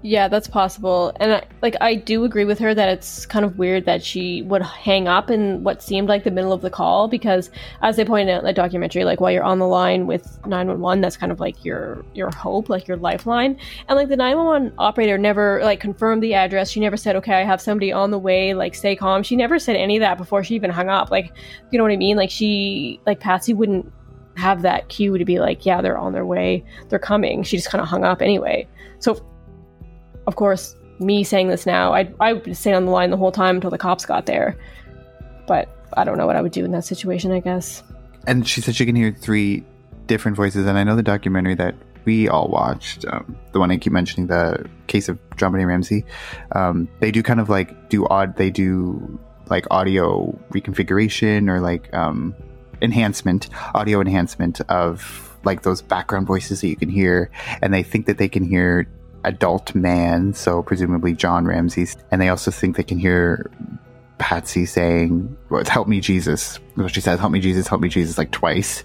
Yeah, 0.03 0.29
that's 0.29 0.49
possible. 0.49 1.13
And 1.17 1.35
I, 1.35 1.45
like 1.61 1.77
I 1.83 1.95
do 1.95 2.25
agree 2.25 2.47
with 2.47 2.59
her 2.61 2.75
that 2.75 2.89
it's 2.89 3.27
kind 3.27 3.45
of 3.45 3.59
weird 3.59 3.85
that 3.85 4.03
she 4.03 4.41
would 4.43 4.63
hang 4.63 5.09
up 5.09 5.31
in 5.31 5.63
what 5.63 5.83
seemed 5.83 6.09
like 6.09 6.25
the 6.25 6.31
middle 6.31 6.55
of 6.55 6.63
the 6.63 6.71
call 6.71 7.07
because 7.07 7.51
as 7.83 7.97
they 7.97 8.05
pointed 8.07 8.33
out 8.33 8.39
in 8.39 8.47
the 8.47 8.55
documentary, 8.55 9.05
like 9.05 9.21
while 9.21 9.31
you're 9.31 9.45
on 9.45 9.59
the 9.59 9.67
line 9.67 10.07
with 10.07 10.39
911, 10.47 11.03
that's 11.03 11.19
kind 11.19 11.31
of 11.31 11.39
like 11.39 11.67
your 11.67 12.03
your 12.15 12.31
hope, 12.31 12.71
like 12.71 12.89
your 12.89 12.97
lifeline. 12.97 13.59
And 13.89 13.97
like 13.99 14.09
the 14.09 14.17
911 14.17 14.73
operator 14.79 15.19
never 15.19 15.61
like 15.63 15.81
confirmed 15.81 16.23
the 16.23 16.33
address. 16.33 16.71
She 16.71 16.81
never 16.81 16.97
said, 16.97 17.15
"Okay, 17.17 17.35
I 17.35 17.45
have 17.45 17.61
somebody 17.61 17.93
on 17.93 18.11
the 18.11 18.19
way, 18.19 18.55
like 18.55 18.75
stay 18.75 18.97
calm." 18.97 19.23
She 19.23 19.37
never 19.37 19.59
said 19.59 19.77
any 19.77 19.99
of 19.99 20.01
that 20.01 20.17
before 20.17 20.43
she 20.43 20.55
even 20.55 20.71
hung 20.71 20.89
up. 20.89 21.11
Like, 21.11 21.31
you 21.71 21.77
know 21.77 21.85
what 21.85 21.93
I 21.93 21.97
mean? 21.97 22.17
Like 22.17 22.31
she 22.31 23.01
like 23.05 23.21
Patsy 23.21 23.53
wouldn't 23.53 23.93
have 24.37 24.63
that 24.63 24.89
cue 24.89 25.19
to 25.19 25.25
be 25.27 25.41
like, 25.41 25.67
"Yeah, 25.67 25.83
they're 25.83 25.99
on 25.99 26.15
their 26.15 26.25
way. 26.25 26.65
They're 26.89 26.99
coming." 26.99 27.43
She 27.43 27.59
just 27.59 27.69
kind 27.69 27.83
of 27.83 27.89
hung 27.89 28.05
up 28.05 28.23
anyway. 28.23 28.67
So 28.99 29.27
of 30.27 30.37
course, 30.37 30.77
me 30.99 31.25
saying 31.25 31.49
this 31.49 31.67
now, 31.67 31.93
I 31.93 32.13
I 32.21 32.35
would 32.35 32.57
stay 32.57 32.73
on 32.73 32.85
the 32.85 32.91
line 32.91 33.11
the 33.11 33.17
whole 33.17 33.33
time 33.33 33.57
until 33.57 33.71
the 33.71 33.79
cops 33.79 34.05
got 34.05 34.27
there. 34.27 34.57
But 35.47 35.69
I 35.97 36.05
don't 36.05 36.19
know 36.19 36.27
what 36.27 36.37
I 36.37 36.43
would 36.43 36.53
do 36.53 36.65
in 36.65 36.73
that 36.73 36.85
situation. 36.85 37.33
I 37.33 37.41
guess. 37.41 37.83
And 38.27 38.47
she 38.47 38.61
said 38.61 38.77
she 38.77 38.85
can 38.85 38.97
hear 38.97 39.13
three 39.13 39.65
different 40.07 40.37
voices. 40.37 40.67
And 40.67 40.77
I 40.77 40.85
know 40.85 40.97
the 40.97 41.03
documentary 41.03 41.55
that 41.55 41.75
we 42.05 42.29
all 42.29 42.49
watched, 42.49 43.05
um, 43.07 43.37
the 43.53 43.61
one 43.61 43.71
I 43.71 43.77
keep 43.77 43.93
mentioning, 43.93 44.27
the 44.27 44.69
case 44.87 45.09
of 45.09 45.19
John 45.37 45.53
Ramsey. 45.53 46.05
Um, 46.53 46.89
they 47.01 47.11
do 47.11 47.23
kind 47.23 47.41
of 47.41 47.49
like 47.49 47.89
do 47.89 48.07
odd. 48.09 48.37
They 48.37 48.51
do 48.51 49.19
like 49.49 49.67
audio 49.71 50.39
reconfiguration 50.51 51.49
or 51.49 51.61
like 51.61 51.93
um, 51.95 52.35
enhancement, 52.83 53.49
audio 53.75 54.01
enhancement 54.01 54.61
of 54.63 55.39
like 55.45 55.63
those 55.63 55.81
background 55.83 56.27
voices 56.27 56.61
that 56.61 56.69
you 56.69 56.77
can 56.77 56.89
hear, 56.89 57.31
and 57.63 57.73
they 57.73 57.83
think 57.83 58.07
that 58.07 58.19
they 58.19 58.29
can 58.29 58.45
hear 58.45 58.87
adult 59.25 59.75
man, 59.75 60.33
so 60.35 60.63
presumably 60.63 61.13
John 61.15 61.45
Ramsey, 61.45 61.87
and 62.11 62.21
they 62.21 62.29
also 62.29 62.51
think 62.51 62.77
they 62.77 62.83
can 62.83 62.99
hear 62.99 63.51
Patsy 64.19 64.67
saying, 64.67 65.37
"Help 65.67 65.89
me, 65.89 66.01
Jesus." 66.01 66.59
She 66.89 67.01
says, 67.01 67.19
"Help 67.19 67.33
me, 67.33 67.41
Jesus, 67.41 67.69
help 67.69 67.81
me, 67.81 67.89
Jesus," 67.89 68.19
like 68.19 68.31
twice, 68.31 68.85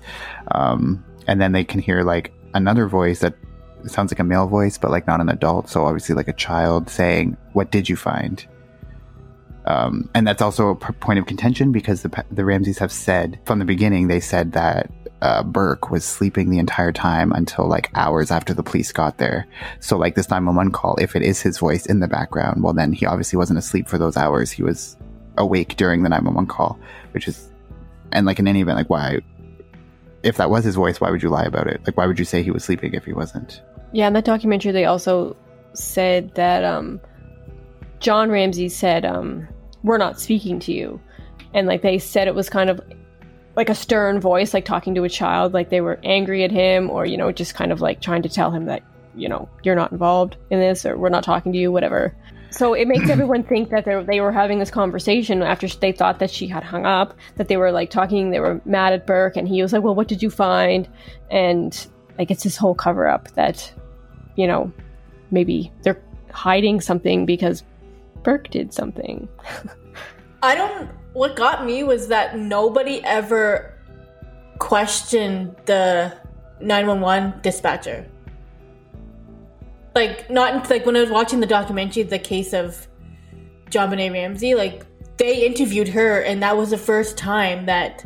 um, 0.51 1.03
and 1.27 1.41
then 1.41 1.51
they 1.51 1.63
can 1.63 1.79
hear 1.79 2.03
like 2.03 2.33
another 2.53 2.87
voice 2.87 3.19
that 3.19 3.35
sounds 3.87 4.11
like 4.11 4.19
a 4.19 4.23
male 4.23 4.47
voice, 4.47 4.77
but 4.77 4.91
like 4.91 5.07
not 5.07 5.21
an 5.21 5.29
adult, 5.29 5.69
so 5.69 5.85
obviously 5.85 6.15
like 6.15 6.27
a 6.27 6.33
child 6.33 6.89
saying, 6.89 7.37
"What 7.53 7.71
did 7.71 7.89
you 7.89 7.95
find?" 7.95 8.45
Um, 9.65 10.09
and 10.13 10.27
that's 10.27 10.41
also 10.41 10.69
a 10.69 10.75
p- 10.75 10.93
point 10.93 11.17
of 11.19 11.25
contention 11.25 11.71
because 11.71 12.01
the 12.01 12.23
the 12.31 12.45
Ramseys 12.45 12.77
have 12.79 12.91
said 12.91 13.39
from 13.45 13.59
the 13.59 13.65
beginning 13.65 14.07
they 14.07 14.19
said 14.19 14.51
that 14.53 14.91
uh, 15.25 15.41
Burke 15.41 15.89
was 15.89 16.05
sleeping 16.05 16.51
the 16.51 16.59
entire 16.59 16.91
time 16.91 17.31
until 17.31 17.67
like 17.67 17.89
hours 17.95 18.29
after 18.29 18.53
the 18.53 18.61
police 18.61 18.91
got 18.91 19.17
there. 19.17 19.47
So 19.79 19.97
like 19.97 20.13
this 20.13 20.29
911 20.29 20.71
call, 20.71 20.97
if 20.97 21.15
it 21.15 21.23
is 21.23 21.41
his 21.41 21.57
voice 21.57 21.87
in 21.87 21.99
the 21.99 22.07
background, 22.07 22.61
well 22.61 22.73
then 22.73 22.93
he 22.93 23.07
obviously 23.07 23.37
wasn't 23.37 23.57
asleep 23.57 23.87
for 23.87 23.97
those 23.97 24.17
hours. 24.17 24.51
He 24.51 24.61
was 24.61 24.95
awake 25.39 25.77
during 25.77 26.03
the 26.03 26.09
911 26.09 26.47
call, 26.47 26.77
which 27.11 27.27
is, 27.27 27.49
and 28.11 28.27
like 28.27 28.37
in 28.37 28.47
any 28.47 28.61
event, 28.61 28.77
like 28.77 28.89
why, 28.91 29.19
if 30.21 30.37
that 30.37 30.51
was 30.51 30.63
his 30.63 30.75
voice, 30.75 31.01
why 31.01 31.09
would 31.09 31.23
you 31.23 31.29
lie 31.29 31.45
about 31.45 31.65
it? 31.65 31.81
Like 31.87 31.97
why 31.97 32.05
would 32.05 32.19
you 32.19 32.25
say 32.25 32.43
he 32.43 32.51
was 32.51 32.63
sleeping 32.63 32.93
if 32.93 33.05
he 33.05 33.13
wasn't? 33.13 33.63
Yeah, 33.93 34.05
in 34.05 34.13
that 34.13 34.25
documentary, 34.25 34.73
they 34.73 34.85
also 34.85 35.35
said 35.73 36.35
that 36.35 36.63
um, 36.63 37.01
John 37.99 38.29
Ramsey 38.29 38.69
said, 38.69 39.05
um, 39.05 39.47
"We're 39.83 39.97
not 39.97 40.19
speaking 40.19 40.59
to 40.61 40.71
you," 40.71 40.99
and 41.55 41.65
like 41.65 41.81
they 41.81 41.97
said 41.97 42.27
it 42.27 42.35
was 42.35 42.49
kind 42.49 42.69
of 42.69 42.79
like 43.55 43.69
a 43.69 43.75
stern 43.75 44.19
voice, 44.19 44.53
like 44.53 44.65
talking 44.65 44.95
to 44.95 45.03
a 45.03 45.09
child, 45.09 45.53
like 45.53 45.69
they 45.69 45.81
were 45.81 45.99
angry 46.03 46.43
at 46.43 46.51
him, 46.51 46.89
or 46.89 47.05
you 47.05 47.17
know, 47.17 47.31
just 47.31 47.55
kind 47.55 47.71
of 47.71 47.81
like 47.81 48.01
trying 48.01 48.21
to 48.23 48.29
tell 48.29 48.51
him 48.51 48.65
that 48.65 48.83
you 49.15 49.29
know 49.29 49.47
you're 49.63 49.75
not 49.75 49.91
involved 49.91 50.37
in 50.49 50.59
this, 50.59 50.85
or 50.85 50.97
we're 50.97 51.09
not 51.09 51.23
talking 51.23 51.51
to 51.53 51.57
you, 51.57 51.71
whatever. 51.71 52.15
So 52.51 52.73
it 52.73 52.87
makes 52.87 53.09
everyone 53.09 53.43
think 53.43 53.69
that 53.69 53.85
they 53.85 54.21
were 54.21 54.31
having 54.31 54.59
this 54.59 54.71
conversation 54.71 55.41
after 55.41 55.67
they 55.67 55.91
thought 55.91 56.19
that 56.19 56.31
she 56.31 56.47
had 56.47 56.63
hung 56.63 56.85
up, 56.85 57.13
that 57.35 57.47
they 57.47 57.57
were 57.57 57.71
like 57.71 57.89
talking, 57.89 58.31
they 58.31 58.39
were 58.39 58.61
mad 58.65 58.93
at 58.93 59.07
Burke, 59.07 59.37
and 59.37 59.47
he 59.47 59.61
was 59.61 59.73
like, 59.73 59.83
"Well, 59.83 59.95
what 59.95 60.07
did 60.07 60.21
you 60.21 60.29
find?" 60.29 60.87
And 61.31 61.87
like 62.17 62.31
it's 62.31 62.43
this 62.43 62.57
whole 62.57 62.75
cover 62.75 63.07
up 63.07 63.31
that, 63.31 63.71
you 64.35 64.47
know, 64.47 64.71
maybe 65.31 65.71
they're 65.83 66.01
hiding 66.31 66.81
something 66.81 67.25
because 67.25 67.63
Burke 68.23 68.49
did 68.49 68.73
something. 68.73 69.27
I 70.43 70.55
don't. 70.55 70.89
What 71.15 71.35
got 71.37 71.65
me 71.65 71.81
was 71.83 72.09
that 72.09 72.37
nobody 72.37 73.01
ever 73.03 73.73
questioned 74.59 75.55
the 75.65 76.13
911 76.59 77.41
dispatcher. 77.41 78.05
Like, 79.95 80.29
not 80.29 80.69
like 80.69 80.85
when 80.85 80.97
I 80.97 81.01
was 81.01 81.09
watching 81.09 81.39
the 81.39 81.47
documentary, 81.47 82.03
the 82.03 82.19
case 82.19 82.51
of 82.51 82.87
JonBenét 83.69 84.11
Ramsey, 84.11 84.55
like, 84.55 84.85
they 85.15 85.45
interviewed 85.45 85.87
her, 85.87 86.19
and 86.19 86.43
that 86.43 86.57
was 86.57 86.71
the 86.71 86.77
first 86.77 87.17
time 87.17 87.65
that 87.67 88.05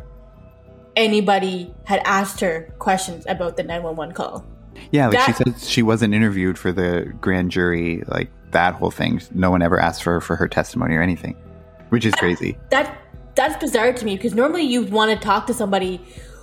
anybody 0.94 1.74
had 1.84 2.00
asked 2.04 2.38
her 2.40 2.72
questions 2.78 3.24
about 3.28 3.56
the 3.56 3.64
911 3.64 4.14
call. 4.14 4.46
Yeah, 4.92 5.08
like 5.08 5.26
she 5.26 5.32
said 5.32 5.58
she 5.58 5.82
wasn't 5.82 6.14
interviewed 6.14 6.56
for 6.56 6.70
the 6.70 7.12
grand 7.20 7.50
jury, 7.50 8.04
like 8.06 8.30
that 8.52 8.74
whole 8.74 8.92
thing. 8.92 9.20
No 9.34 9.50
one 9.50 9.62
ever 9.62 9.80
asked 9.80 10.04
for 10.04 10.20
for 10.20 10.36
her 10.36 10.46
testimony 10.46 10.94
or 10.94 11.02
anything, 11.02 11.34
which 11.88 12.06
is 12.06 12.14
crazy. 12.14 12.56
that 12.70 12.99
that's 13.34 13.56
bizarre 13.62 13.92
to 13.92 14.04
me 14.04 14.16
because 14.16 14.34
normally 14.34 14.62
you 14.62 14.82
want 14.84 15.10
to 15.12 15.24
talk 15.24 15.46
to 15.46 15.54
somebody 15.54 16.00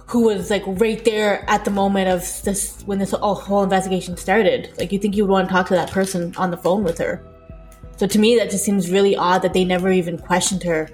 who 0.07 0.21
was 0.23 0.49
like 0.49 0.63
right 0.65 1.03
there 1.03 1.43
at 1.49 1.65
the 1.65 1.71
moment 1.71 2.07
of 2.07 2.21
this 2.43 2.81
when 2.85 2.97
this 2.99 3.11
whole 3.11 3.63
investigation 3.63 4.15
started. 4.15 4.71
Like 4.77 4.91
you 4.91 4.99
think 4.99 5.15
you 5.15 5.25
would 5.25 5.31
want 5.31 5.49
to 5.49 5.53
talk 5.53 5.67
to 5.67 5.73
that 5.75 5.91
person 5.91 6.33
on 6.37 6.49
the 6.51 6.57
phone 6.57 6.83
with 6.83 6.97
her. 6.99 7.21
So 7.97 8.07
to 8.07 8.19
me, 8.19 8.37
that 8.37 8.49
just 8.49 8.63
seems 8.63 8.89
really 8.89 9.15
odd 9.17 9.41
that 9.41 9.53
they 9.53 9.65
never 9.65 9.91
even 9.91 10.17
questioned 10.17 10.63
her 10.63 10.89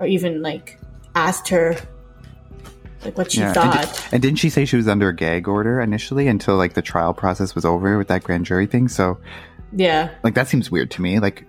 or 0.00 0.06
even 0.06 0.42
like 0.42 0.78
asked 1.14 1.48
her 1.48 1.76
like 3.04 3.16
what 3.16 3.30
she 3.32 3.40
And, 3.40 3.54
thought. 3.54 3.72
di- 3.84 4.08
and 4.12 4.20
didn't 4.22 4.38
she 4.38 4.50
say 4.50 4.64
she 4.64 4.76
was 4.76 4.88
under 4.88 5.08
a 5.08 5.14
gag 5.16 5.48
order 5.48 5.80
initially 5.80 6.26
until 6.26 6.56
like 6.56 6.74
the 6.74 6.82
trial 6.82 7.14
process 7.14 7.54
was 7.54 7.64
over 7.64 7.96
with 7.96 8.08
that 8.08 8.22
grand 8.24 8.44
jury 8.44 8.66
thing? 8.66 8.88
So 8.88 9.18
yeah, 9.72 10.10
like 10.22 10.34
that 10.34 10.48
seems 10.48 10.70
weird 10.70 10.90
to 10.92 11.02
me. 11.02 11.20
Like 11.20 11.44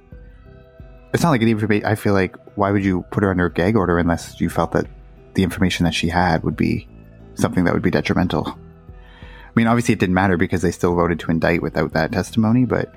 it's 1.14 1.24
not 1.24 1.32
like 1.32 1.42
an 1.42 1.50
information. 1.50 1.86
I 1.86 1.96
feel 1.96 2.14
like 2.14 2.36
why 2.56 2.72
would 2.72 2.84
you 2.84 3.04
put 3.12 3.24
her 3.24 3.32
under 3.32 3.46
a 3.46 3.54
gag 3.54 3.76
order 3.76 3.98
unless 3.98 4.40
you 4.40 4.50
felt 4.50 4.74
that 4.74 4.88
the 5.34 5.44
information 5.44 5.86
that 5.86 5.94
she 5.94 6.10
had 6.10 6.44
would 6.44 6.56
be 6.56 6.88
something 7.36 7.64
that 7.64 7.74
would 7.74 7.84
be 7.84 7.92
detrimental. 7.92 8.48
I 8.48 9.52
mean, 9.56 9.68
obviously 9.68 9.94
it 9.94 10.00
didn't 10.00 10.16
matter 10.16 10.38
because 10.38 10.62
they 10.62 10.72
still 10.72 10.96
voted 10.96 11.20
to 11.22 11.32
indict 11.32 11.62
without 11.62 11.94
that 11.94 12.12
testimony, 12.12 12.66
but 12.66 12.94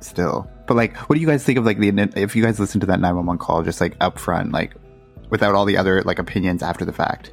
still. 0.00 0.48
But 0.66 0.76
like, 0.76 0.96
what 1.08 1.14
do 1.14 1.20
you 1.20 1.26
guys 1.26 1.44
think 1.44 1.58
of 1.58 1.64
like 1.64 1.78
the 1.78 1.88
if 2.16 2.36
you 2.36 2.42
guys 2.42 2.60
listen 2.60 2.80
to 2.80 2.86
that 2.86 3.00
nine 3.00 3.16
one 3.16 3.26
one 3.26 3.38
call 3.38 3.62
just 3.62 3.80
like 3.80 3.96
up 4.00 4.18
front, 4.18 4.52
like 4.52 4.74
without 5.30 5.54
all 5.54 5.64
the 5.64 5.76
other 5.76 6.02
like 6.02 6.18
opinions 6.18 6.62
after 6.62 6.84
the 6.84 6.92
fact? 6.92 7.32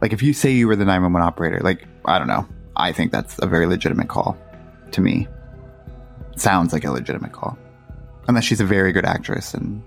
Like, 0.00 0.12
if 0.14 0.22
you 0.22 0.32
say 0.32 0.52
you 0.52 0.66
were 0.66 0.76
the 0.76 0.84
nine 0.84 1.02
one 1.02 1.12
one 1.12 1.22
operator, 1.22 1.60
like 1.60 1.86
I 2.04 2.18
don't 2.18 2.28
know, 2.28 2.46
I 2.76 2.92
think 2.92 3.12
that's 3.12 3.38
a 3.40 3.46
very 3.46 3.66
legitimate 3.66 4.08
call 4.08 4.38
to 4.92 5.00
me. 5.00 5.28
Sounds 6.36 6.72
like 6.72 6.84
a 6.84 6.90
legitimate 6.90 7.32
call, 7.32 7.58
unless 8.30 8.44
she's 8.44 8.60
a 8.60 8.64
very 8.64 8.92
good 8.92 9.04
actress, 9.04 9.54
and 9.54 9.82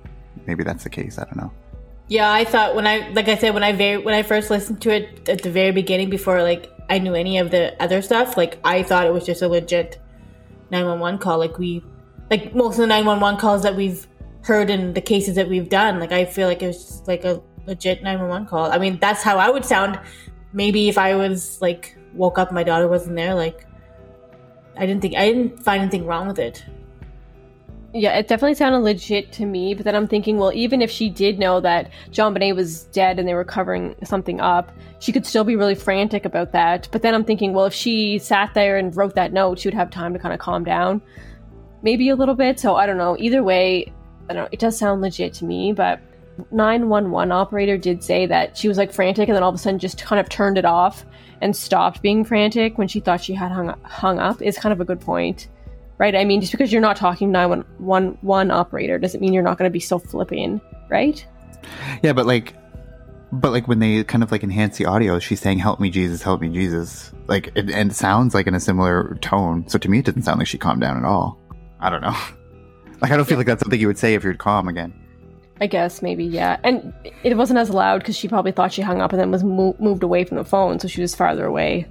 maybe 0.45 0.63
that's 0.63 0.83
the 0.83 0.89
case. 0.89 1.17
I 1.17 1.23
don't 1.25 1.37
know. 1.37 1.51
yeah. 2.07 2.31
I 2.31 2.45
thought 2.45 2.75
when 2.75 2.85
I 2.85 3.09
like 3.09 3.27
I 3.27 3.37
said 3.37 3.53
when 3.53 3.63
I 3.63 3.71
very 3.71 3.97
when 3.97 4.13
I 4.13 4.23
first 4.23 4.49
listened 4.49 4.81
to 4.83 4.91
it 4.91 5.27
at 5.27 5.41
the 5.41 5.49
very 5.49 5.71
beginning 5.71 6.09
before 6.09 6.43
like 6.43 6.71
I 6.89 6.99
knew 6.99 7.15
any 7.15 7.39
of 7.39 7.51
the 7.51 7.75
other 7.81 8.01
stuff, 8.01 8.37
like 8.37 8.59
I 8.63 8.83
thought 8.83 9.07
it 9.07 9.13
was 9.13 9.25
just 9.25 9.41
a 9.41 9.47
legit 9.47 9.99
911 10.71 11.19
call 11.19 11.37
like 11.39 11.57
we 11.59 11.83
like 12.29 12.55
most 12.55 12.75
of 12.75 12.81
the 12.81 12.87
911 12.87 13.39
calls 13.39 13.63
that 13.63 13.75
we've 13.75 14.07
heard 14.41 14.69
in 14.69 14.93
the 14.93 15.01
cases 15.01 15.35
that 15.35 15.47
we've 15.47 15.69
done 15.69 15.99
like 15.99 16.11
i 16.11 16.25
feel 16.25 16.47
like 16.47 16.63
it 16.63 16.67
was 16.67 16.83
just 16.83 17.07
like 17.07 17.23
a 17.23 17.39
legit 17.67 18.01
911 18.01 18.47
call 18.47 18.71
i 18.71 18.79
mean 18.79 18.97
that's 18.99 19.21
how 19.21 19.37
i 19.37 19.49
would 19.49 19.63
sound 19.63 19.99
maybe 20.51 20.89
if 20.89 20.97
i 20.97 21.13
was 21.13 21.61
like 21.61 21.95
woke 22.13 22.37
up, 22.37 22.51
my 22.51 22.63
daughter 22.63 22.87
wasn't 22.87 23.15
there. 23.15 23.33
Like, 23.33 23.65
I 24.77 24.85
didn't 24.85 25.01
think 25.01 25.15
I 25.15 25.27
didn't 25.27 25.63
find 25.63 25.81
anything 25.81 26.05
wrong 26.05 26.27
with 26.27 26.39
it. 26.39 26.63
Yeah, 27.95 28.17
it 28.17 28.27
definitely 28.27 28.55
sounded 28.55 28.79
legit 28.79 29.31
to 29.33 29.45
me, 29.45 29.75
but 29.75 29.85
then 29.85 29.95
I'm 29.95 30.07
thinking, 30.07 30.37
well, 30.37 30.51
even 30.51 30.81
if 30.81 30.89
she 30.89 31.11
did 31.11 31.37
know 31.37 31.59
that 31.59 31.91
JonBenét 32.09 32.55
was 32.55 32.85
dead 32.85 33.19
and 33.19 33.27
they 33.27 33.35
were 33.35 33.43
covering 33.43 33.95
something 34.03 34.41
up, 34.41 34.71
she 34.97 35.11
could 35.11 35.27
still 35.27 35.43
be 35.43 35.55
really 35.55 35.75
frantic 35.75 36.25
about 36.25 36.53
that. 36.53 36.89
But 36.91 37.03
then 37.03 37.13
I'm 37.13 37.23
thinking, 37.23 37.53
well, 37.53 37.65
if 37.65 37.73
she 37.73 38.17
sat 38.17 38.55
there 38.55 38.77
and 38.77 38.95
wrote 38.97 39.13
that 39.13 39.31
note, 39.31 39.59
she 39.59 39.67
would 39.67 39.75
have 39.75 39.91
time 39.91 40.11
to 40.13 40.19
kind 40.19 40.33
of 40.33 40.39
calm 40.39 40.63
down, 40.63 41.03
maybe 41.83 42.09
a 42.09 42.15
little 42.15 42.33
bit. 42.33 42.59
So 42.59 42.75
I 42.75 42.87
don't 42.87 42.97
know. 42.97 43.15
Either 43.19 43.43
way, 43.43 43.93
I 44.27 44.33
don't 44.33 44.43
know. 44.45 44.49
It 44.51 44.59
does 44.59 44.75
sound 44.75 45.01
legit 45.01 45.35
to 45.35 45.45
me, 45.45 45.71
but 45.71 45.99
911 46.49 47.31
operator 47.31 47.77
did 47.77 48.03
say 48.03 48.25
that 48.25 48.57
she 48.57 48.67
was 48.67 48.79
like 48.79 48.91
frantic 48.91 49.29
and 49.29 49.35
then 49.35 49.43
all 49.43 49.49
of 49.49 49.55
a 49.55 49.59
sudden 49.59 49.77
just 49.77 50.03
kind 50.03 50.19
of 50.19 50.29
turned 50.29 50.57
it 50.57 50.65
off 50.65 51.05
and 51.41 51.55
stopped 51.55 52.01
being 52.01 52.25
frantic 52.25 52.79
when 52.79 52.87
she 52.87 52.99
thought 52.99 53.21
she 53.21 53.35
had 53.35 53.51
hung, 53.51 53.77
hung 53.83 54.17
up 54.17 54.41
is 54.41 54.57
kind 54.57 54.73
of 54.73 54.81
a 54.81 54.85
good 54.85 54.99
point 54.99 55.47
right 55.97 56.15
i 56.15 56.23
mean 56.25 56.41
just 56.41 56.51
because 56.51 56.71
you're 56.71 56.81
not 56.81 56.95
talking 56.97 57.31
911 57.31 58.51
operator 58.51 58.97
doesn't 58.99 59.21
mean 59.21 59.33
you're 59.33 59.43
not 59.43 59.57
going 59.57 59.69
to 59.69 59.73
be 59.73 59.79
so 59.79 59.99
flipping 59.99 60.59
right 60.89 61.25
Yeah, 62.03 62.11
but 62.13 62.25
like, 62.25 62.53
but 63.31 63.51
like 63.51 63.67
when 63.69 63.79
they 63.79 64.03
kind 64.03 64.21
of 64.21 64.31
like 64.31 64.43
enhance 64.43 64.77
the 64.77 64.85
audio, 64.85 65.17
she's 65.19 65.39
saying 65.39 65.59
"Help 65.59 65.79
me, 65.79 65.89
Jesus, 65.89 66.21
help 66.21 66.41
me, 66.41 66.49
Jesus." 66.49 67.13
Like, 67.27 67.47
it, 67.55 67.69
and 67.71 67.89
it 67.91 67.95
sounds 67.95 68.33
like 68.35 68.47
in 68.47 68.53
a 68.53 68.59
similar 68.59 69.17
tone. 69.21 69.65
So 69.69 69.79
to 69.79 69.89
me, 69.89 69.99
it 69.99 70.05
doesn't 70.05 70.23
sound 70.23 70.39
like 70.39 70.47
she 70.47 70.57
calmed 70.57 70.81
down 70.81 70.97
at 70.97 71.05
all. 71.05 71.39
I 71.79 71.89
don't 71.89 72.01
know. 72.01 72.15
Like, 73.01 73.11
I 73.11 73.17
don't 73.17 73.25
feel 73.25 73.37
like 73.37 73.47
that's 73.47 73.61
something 73.61 73.79
you 73.79 73.87
would 73.87 73.97
say 73.97 74.13
if 74.13 74.23
you're 74.23 74.33
calm 74.33 74.67
again. 74.69 74.93
i 75.59 75.67
guess 75.67 76.01
maybe 76.01 76.23
yeah 76.23 76.57
and 76.63 76.93
it 77.23 77.35
wasn't 77.35 77.59
as 77.59 77.69
loud 77.69 77.99
because 77.99 78.15
she 78.17 78.27
probably 78.29 78.51
thought 78.53 78.71
she 78.71 78.81
hung 78.81 79.01
up 79.01 79.11
and 79.11 79.19
then 79.19 79.29
was 79.31 79.43
mo- 79.43 79.75
moved 79.79 80.03
away 80.03 80.23
from 80.23 80.37
the 80.37 80.45
phone 80.45 80.79
so 80.79 80.87
she 80.87 81.01
was 81.01 81.13
farther 81.15 81.45
away 81.45 81.85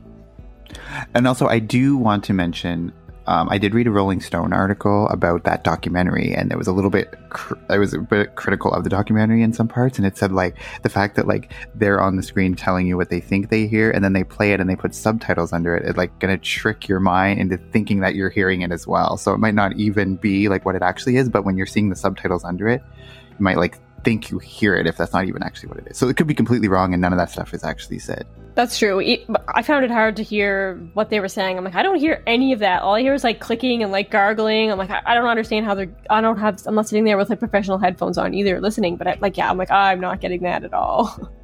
And 1.15 1.27
also, 1.27 1.47
I 1.49 1.59
do 1.59 1.97
want 1.97 2.25
to 2.25 2.33
mention. 2.33 2.93
Um, 3.27 3.49
I 3.51 3.59
did 3.59 3.75
read 3.75 3.87
a 3.87 3.91
Rolling 3.91 4.21
Stone 4.21 4.53
article 4.53 5.09
about 5.09 5.45
that 5.45 5.63
documentary, 5.63 6.35
and 6.35 6.51
it 6.51 6.59
was 6.59 6.67
a 6.67 6.73
little 6.73 6.91
bit. 6.91 7.15
Cr- 7.31 7.55
I 7.69 7.79
was 7.79 7.95
a 7.95 7.99
bit 7.99 8.35
critical 8.35 8.73
of 8.73 8.83
the 8.83 8.91
documentary 8.91 9.43
in 9.43 9.53
some 9.53 9.69
parts, 9.69 9.99
and 9.99 10.07
it 10.07 10.17
said 10.17 10.33
like 10.33 10.57
the 10.83 10.89
fact 10.89 11.17
that 11.17 11.27
like 11.27 11.53
they're 11.75 12.01
on 12.01 12.17
the 12.17 12.23
screen 12.23 12.57
telling 12.57 12.87
you 12.87 12.97
what 12.97 13.11
they 13.11 13.21
think 13.21 13.49
they 13.49 13.67
hear, 13.67 13.91
and 13.91 14.05
then 14.05 14.13
they 14.13 14.25
play 14.25 14.53
it 14.53 14.61
and 14.61 14.69
they 14.69 14.77
put 14.77 14.95
subtitles 14.95 15.53
under 15.53 15.77
it. 15.77 15.87
It's 15.87 15.97
like 15.97 16.19
gonna 16.19 16.39
trick 16.39 16.89
your 16.89 17.01
mind 17.01 17.41
into 17.41 17.57
thinking 17.57 18.01
that 18.01 18.15
you're 18.15 18.31
hearing 18.31 18.63
it 18.63 18.73
as 18.73 18.87
well. 18.87 19.17
So 19.17 19.33
it 19.33 19.39
might 19.39 19.55
not 19.55 19.77
even 19.77 20.17
be 20.17 20.49
like 20.49 20.65
what 20.65 20.75
it 20.75 20.83
actually 20.83 21.17
is, 21.17 21.29
but 21.29 21.45
when 21.45 21.57
you're 21.57 21.67
seeing 21.67 21.91
the 21.91 21.97
subtitles 21.97 22.45
under 22.45 22.69
it, 22.69 22.83
you 23.31 23.45
might 23.45 23.57
like 23.57 23.79
think 24.05 24.31
you 24.31 24.39
hear 24.39 24.75
it 24.77 24.87
if 24.87 24.97
that's 24.97 25.13
not 25.13 25.27
even 25.27 25.43
actually 25.43 25.69
what 25.69 25.79
it 25.79 25.89
is. 25.89 25.99
So 25.99 26.09
it 26.09 26.17
could 26.17 26.27
be 26.27 26.35
completely 26.35 26.69
wrong, 26.69 26.93
and 26.93 27.01
none 27.01 27.13
of 27.13 27.19
that 27.19 27.31
stuff 27.31 27.55
is 27.55 27.65
actually 27.65 27.99
said. 27.99 28.27
That's 28.55 28.79
true. 28.79 29.01
I 29.49 29.63
found 29.63 29.85
it 29.85 29.91
hard 29.91 30.17
to 30.17 30.23
hear 30.23 30.77
what 30.93 31.09
they 31.09 31.21
were 31.21 31.29
saying. 31.29 31.57
I'm 31.57 31.65
like, 31.65 31.75
I 31.75 31.83
don't 31.83 31.99
hear 31.99 32.23
any 32.27 32.53
of 32.53 32.59
that. 32.59 32.83
All 32.83 32.95
I 32.95 33.01
hear 33.01 33.15
is 33.15 33.25
like 33.25 33.41
clicking 33.41 33.83
and 33.83 33.91
like 33.91 34.11
gargling. 34.11 34.71
I'm 34.71 34.77
like, 34.77 34.91
I, 34.91 35.01
I 35.07 35.15
don't 35.15 35.27
understand 35.27 35.65
how 35.65 35.75
they're. 35.75 35.95
I 36.11 36.21
don't 36.21 36.39
have. 36.39 36.61
I'm 36.67 36.75
not 36.75 36.89
sitting 36.89 37.05
there 37.05 37.17
with 37.17 37.31
like 37.31 37.39
professional 37.39 37.79
headphones 37.79 38.19
on 38.19 38.35
either, 38.35 38.61
listening. 38.61 38.97
But 38.97 39.07
I, 39.07 39.19
like, 39.21 39.37
yeah, 39.39 39.51
I'm 39.51 39.57
like, 39.57 39.71
I'm 39.71 40.01
not 40.01 40.21
getting 40.21 40.43
that 40.43 40.65
at 40.65 40.75
all. 40.75 41.31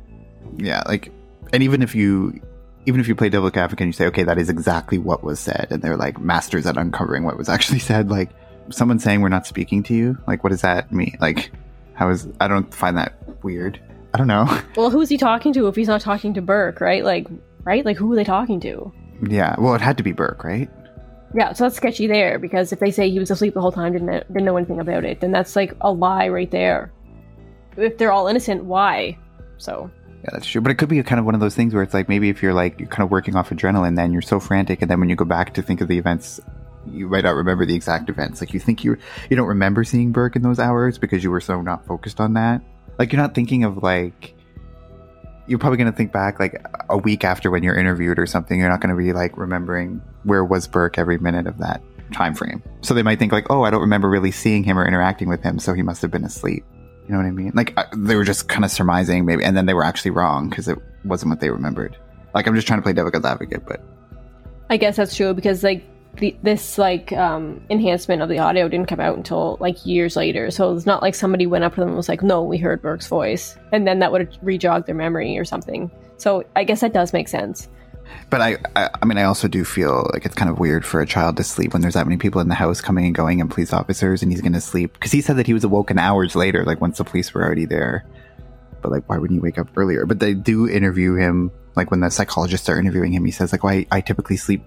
yeah 0.58 0.82
like 0.86 1.12
and 1.52 1.62
even 1.62 1.82
if 1.82 1.94
you 1.94 2.40
even 2.86 3.00
if 3.00 3.08
you 3.08 3.14
play 3.14 3.28
devil 3.28 3.48
advocate 3.48 3.80
and 3.80 3.88
you 3.88 3.92
say 3.92 4.06
okay 4.06 4.24
that 4.24 4.38
is 4.38 4.48
exactly 4.48 4.98
what 4.98 5.22
was 5.22 5.38
said 5.38 5.68
and 5.70 5.82
they're 5.82 5.96
like 5.96 6.20
masters 6.20 6.66
at 6.66 6.76
uncovering 6.76 7.24
what 7.24 7.36
was 7.36 7.48
actually 7.48 7.78
said 7.78 8.10
like 8.10 8.30
someone 8.70 8.98
saying 8.98 9.20
we're 9.20 9.28
not 9.28 9.46
speaking 9.46 9.82
to 9.82 9.94
you 9.94 10.18
like 10.26 10.44
what 10.44 10.50
does 10.50 10.62
that 10.62 10.92
mean 10.92 11.16
like 11.20 11.50
how 11.98 12.08
is 12.08 12.28
i 12.40 12.46
don't 12.46 12.72
find 12.72 12.96
that 12.96 13.14
weird 13.42 13.80
i 14.14 14.18
don't 14.18 14.28
know 14.28 14.46
well, 14.76 14.88
who's 14.88 15.08
he 15.08 15.18
talking 15.18 15.52
to 15.52 15.66
if 15.66 15.74
he's 15.74 15.88
not 15.88 16.00
talking 16.00 16.32
to 16.34 16.40
Burke? 16.40 16.80
Right? 16.80 17.04
Like, 17.04 17.26
right? 17.64 17.84
Like, 17.84 17.96
who 17.96 18.12
are 18.12 18.16
they 18.16 18.24
talking 18.24 18.60
to? 18.60 18.92
yeah 19.28 19.56
well 19.58 19.74
it 19.74 19.80
had 19.80 19.96
to 19.96 20.04
be 20.04 20.12
burke 20.12 20.44
right 20.44 20.70
Yeah, 21.34 21.52
so 21.52 21.64
that's 21.64 21.76
sketchy 21.76 22.06
there 22.06 22.38
because 22.38 22.72
if 22.72 22.78
they 22.78 22.90
say 22.90 23.10
he 23.10 23.18
was 23.18 23.30
asleep 23.30 23.52
the 23.52 23.60
whole 23.60 23.72
time, 23.72 23.92
didn't 23.92 24.06
know, 24.06 24.22
didn't 24.28 24.44
know 24.44 24.56
anything 24.56 24.80
about 24.80 25.04
it, 25.04 25.20
then 25.20 25.30
that's 25.30 25.56
like 25.56 25.74
a 25.82 25.92
lie 25.92 26.28
right 26.28 26.50
there. 26.50 26.90
If 27.76 27.98
they're 27.98 28.12
all 28.12 28.28
innocent, 28.28 28.64
why? 28.64 29.18
So 29.58 29.90
yeah 30.22 30.30
that's 30.32 30.46
true 30.46 30.60
but 30.60 30.70
it 30.72 30.76
could 30.76 30.88
be 30.88 31.02
kind 31.02 31.18
of 31.20 31.24
one 31.24 31.34
of 31.34 31.40
those 31.40 31.54
things 31.54 31.72
where 31.74 31.82
it's 31.82 31.94
like 31.94 32.08
maybe 32.08 32.28
if 32.28 32.42
you're 32.42 32.54
like 32.54 32.80
you're 32.80 32.88
kind 32.88 33.04
of 33.04 33.10
working 33.10 33.36
off 33.36 33.50
adrenaline 33.50 33.96
then 33.96 34.12
you're 34.12 34.22
so 34.22 34.40
frantic 34.40 34.82
and 34.82 34.90
then 34.90 34.98
when 34.98 35.08
you 35.08 35.16
go 35.16 35.24
back 35.24 35.54
to 35.54 35.62
think 35.62 35.80
of 35.80 35.88
the 35.88 35.98
events 35.98 36.40
you 36.92 37.08
might 37.08 37.24
not 37.24 37.34
remember 37.34 37.64
the 37.64 37.74
exact 37.74 38.08
events. 38.08 38.40
Like 38.40 38.52
you 38.52 38.60
think 38.60 38.84
you 38.84 38.96
you 39.30 39.36
don't 39.36 39.48
remember 39.48 39.84
seeing 39.84 40.12
burke 40.12 40.36
in 40.36 40.42
those 40.42 40.58
hours 40.58 40.98
because 40.98 41.22
you 41.22 41.30
were 41.30 41.40
so 41.40 41.60
not 41.60 41.86
focused 41.86 42.20
on 42.20 42.34
that? 42.34 42.62
Like 42.98 43.12
you're 43.12 43.22
not 43.22 43.34
thinking 43.34 43.64
of 43.64 43.82
like 43.82 44.34
you're 45.48 45.58
probably 45.58 45.78
going 45.78 45.90
to 45.90 45.96
think 45.96 46.12
back 46.12 46.38
like 46.38 46.62
a 46.90 46.98
week 46.98 47.24
after 47.24 47.50
when 47.50 47.62
you're 47.62 47.74
interviewed 47.74 48.18
or 48.18 48.26
something 48.26 48.60
you're 48.60 48.68
not 48.68 48.80
going 48.80 48.94
to 48.94 49.02
be 49.02 49.12
like 49.12 49.36
remembering 49.36 50.02
where 50.24 50.44
was 50.44 50.68
burke 50.68 50.98
every 50.98 51.18
minute 51.18 51.46
of 51.46 51.56
that 51.58 51.82
time 52.12 52.34
frame 52.34 52.62
so 52.82 52.92
they 52.92 53.02
might 53.02 53.18
think 53.18 53.32
like 53.32 53.46
oh 53.50 53.62
i 53.62 53.70
don't 53.70 53.80
remember 53.80 54.08
really 54.10 54.30
seeing 54.30 54.62
him 54.62 54.78
or 54.78 54.86
interacting 54.86 55.26
with 55.26 55.42
him 55.42 55.58
so 55.58 55.72
he 55.72 55.82
must 55.82 56.02
have 56.02 56.10
been 56.10 56.24
asleep. 56.24 56.64
You 57.06 57.12
know 57.12 57.20
what 57.20 57.26
i 57.26 57.30
mean? 57.30 57.52
Like 57.54 57.72
I, 57.78 57.86
they 57.96 58.16
were 58.16 58.24
just 58.24 58.48
kind 58.48 58.64
of 58.64 58.70
surmising 58.70 59.24
maybe 59.24 59.42
and 59.42 59.56
then 59.56 59.64
they 59.64 59.74
were 59.74 59.84
actually 59.84 60.10
wrong 60.10 60.50
because 60.50 60.68
it 60.68 60.78
wasn't 61.04 61.30
what 61.30 61.40
they 61.40 61.50
remembered. 61.50 61.96
Like 62.34 62.46
i'm 62.46 62.54
just 62.54 62.66
trying 62.66 62.80
to 62.80 62.82
play 62.82 62.92
devil's 62.92 63.24
advocate 63.24 63.64
but 63.66 63.80
I 64.70 64.76
guess 64.76 64.96
that's 64.96 65.16
true 65.16 65.32
because 65.32 65.64
like 65.64 65.82
the, 66.18 66.36
this 66.42 66.78
like 66.78 67.12
um, 67.12 67.64
enhancement 67.70 68.22
of 68.22 68.28
the 68.28 68.38
audio 68.38 68.68
didn't 68.68 68.88
come 68.88 69.00
out 69.00 69.16
until 69.16 69.56
like 69.60 69.84
years 69.86 70.16
later. 70.16 70.50
So 70.50 70.74
it's 70.74 70.86
not 70.86 71.02
like 71.02 71.14
somebody 71.14 71.46
went 71.46 71.64
up 71.64 71.74
to 71.74 71.80
them 71.80 71.88
and 71.88 71.96
was 71.96 72.08
like, 72.08 72.22
"No, 72.22 72.42
we 72.42 72.58
heard 72.58 72.82
Burke's 72.82 73.06
voice," 73.06 73.56
and 73.72 73.86
then 73.86 73.98
that 74.00 74.12
would 74.12 74.20
have 74.22 74.38
rejogged 74.42 74.86
their 74.86 74.94
memory 74.94 75.38
or 75.38 75.44
something. 75.44 75.90
So 76.16 76.44
I 76.56 76.64
guess 76.64 76.80
that 76.80 76.92
does 76.92 77.12
make 77.12 77.28
sense. 77.28 77.68
But 78.30 78.40
I, 78.40 78.56
I, 78.76 78.90
I 79.02 79.04
mean, 79.04 79.18
I 79.18 79.24
also 79.24 79.48
do 79.48 79.64
feel 79.64 80.08
like 80.12 80.24
it's 80.24 80.34
kind 80.34 80.50
of 80.50 80.58
weird 80.58 80.84
for 80.84 81.00
a 81.00 81.06
child 81.06 81.36
to 81.36 81.44
sleep 81.44 81.72
when 81.72 81.82
there's 81.82 81.94
that 81.94 82.06
many 82.06 82.16
people 82.16 82.40
in 82.40 82.48
the 82.48 82.54
house 82.54 82.80
coming 82.80 83.06
and 83.06 83.14
going 83.14 83.40
and 83.40 83.50
police 83.50 83.72
officers, 83.72 84.22
and 84.22 84.32
he's 84.32 84.40
going 84.40 84.52
to 84.52 84.60
sleep 84.60 84.92
because 84.94 85.12
he 85.12 85.20
said 85.20 85.36
that 85.36 85.46
he 85.46 85.54
was 85.54 85.64
awoken 85.64 85.98
hours 85.98 86.34
later, 86.34 86.64
like 86.64 86.80
once 86.80 86.98
the 86.98 87.04
police 87.04 87.32
were 87.32 87.44
already 87.44 87.64
there. 87.64 88.06
But 88.80 88.92
like, 88.92 89.08
why 89.08 89.18
wouldn't 89.18 89.36
you 89.36 89.42
wake 89.42 89.58
up 89.58 89.68
earlier? 89.76 90.06
But 90.06 90.20
they 90.20 90.34
do 90.34 90.68
interview 90.68 91.14
him, 91.14 91.50
like 91.74 91.90
when 91.90 92.00
the 92.00 92.10
psychologists 92.10 92.68
are 92.68 92.78
interviewing 92.78 93.12
him, 93.12 93.24
he 93.24 93.30
says 93.30 93.52
like, 93.52 93.64
"Why 93.64 93.86
I 93.90 94.00
typically 94.00 94.36
sleep 94.36 94.64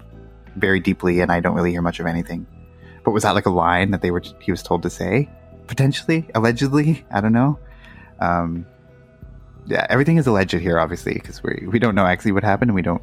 very 0.55 0.79
deeply 0.79 1.21
and 1.21 1.31
I 1.31 1.39
don't 1.39 1.55
really 1.55 1.71
hear 1.71 1.81
much 1.81 1.99
of 1.99 2.05
anything." 2.05 2.45
But 3.03 3.11
was 3.11 3.23
that 3.23 3.35
like 3.35 3.45
a 3.45 3.51
line 3.51 3.91
that 3.91 4.01
they 4.01 4.11
were 4.11 4.21
he 4.39 4.51
was 4.51 4.63
told 4.63 4.83
to 4.83 4.89
say? 4.89 5.29
Potentially, 5.67 6.27
allegedly, 6.35 7.05
I 7.11 7.21
don't 7.21 7.33
know. 7.33 7.59
Um, 8.19 8.65
yeah, 9.65 9.85
everything 9.89 10.17
is 10.17 10.27
alleged 10.27 10.53
here, 10.53 10.79
obviously, 10.79 11.13
because 11.13 11.41
we 11.43 11.67
we 11.67 11.79
don't 11.79 11.95
know 11.95 12.05
actually 12.05 12.33
what 12.33 12.43
happened, 12.43 12.69
and 12.69 12.75
we 12.75 12.81
don't 12.81 13.01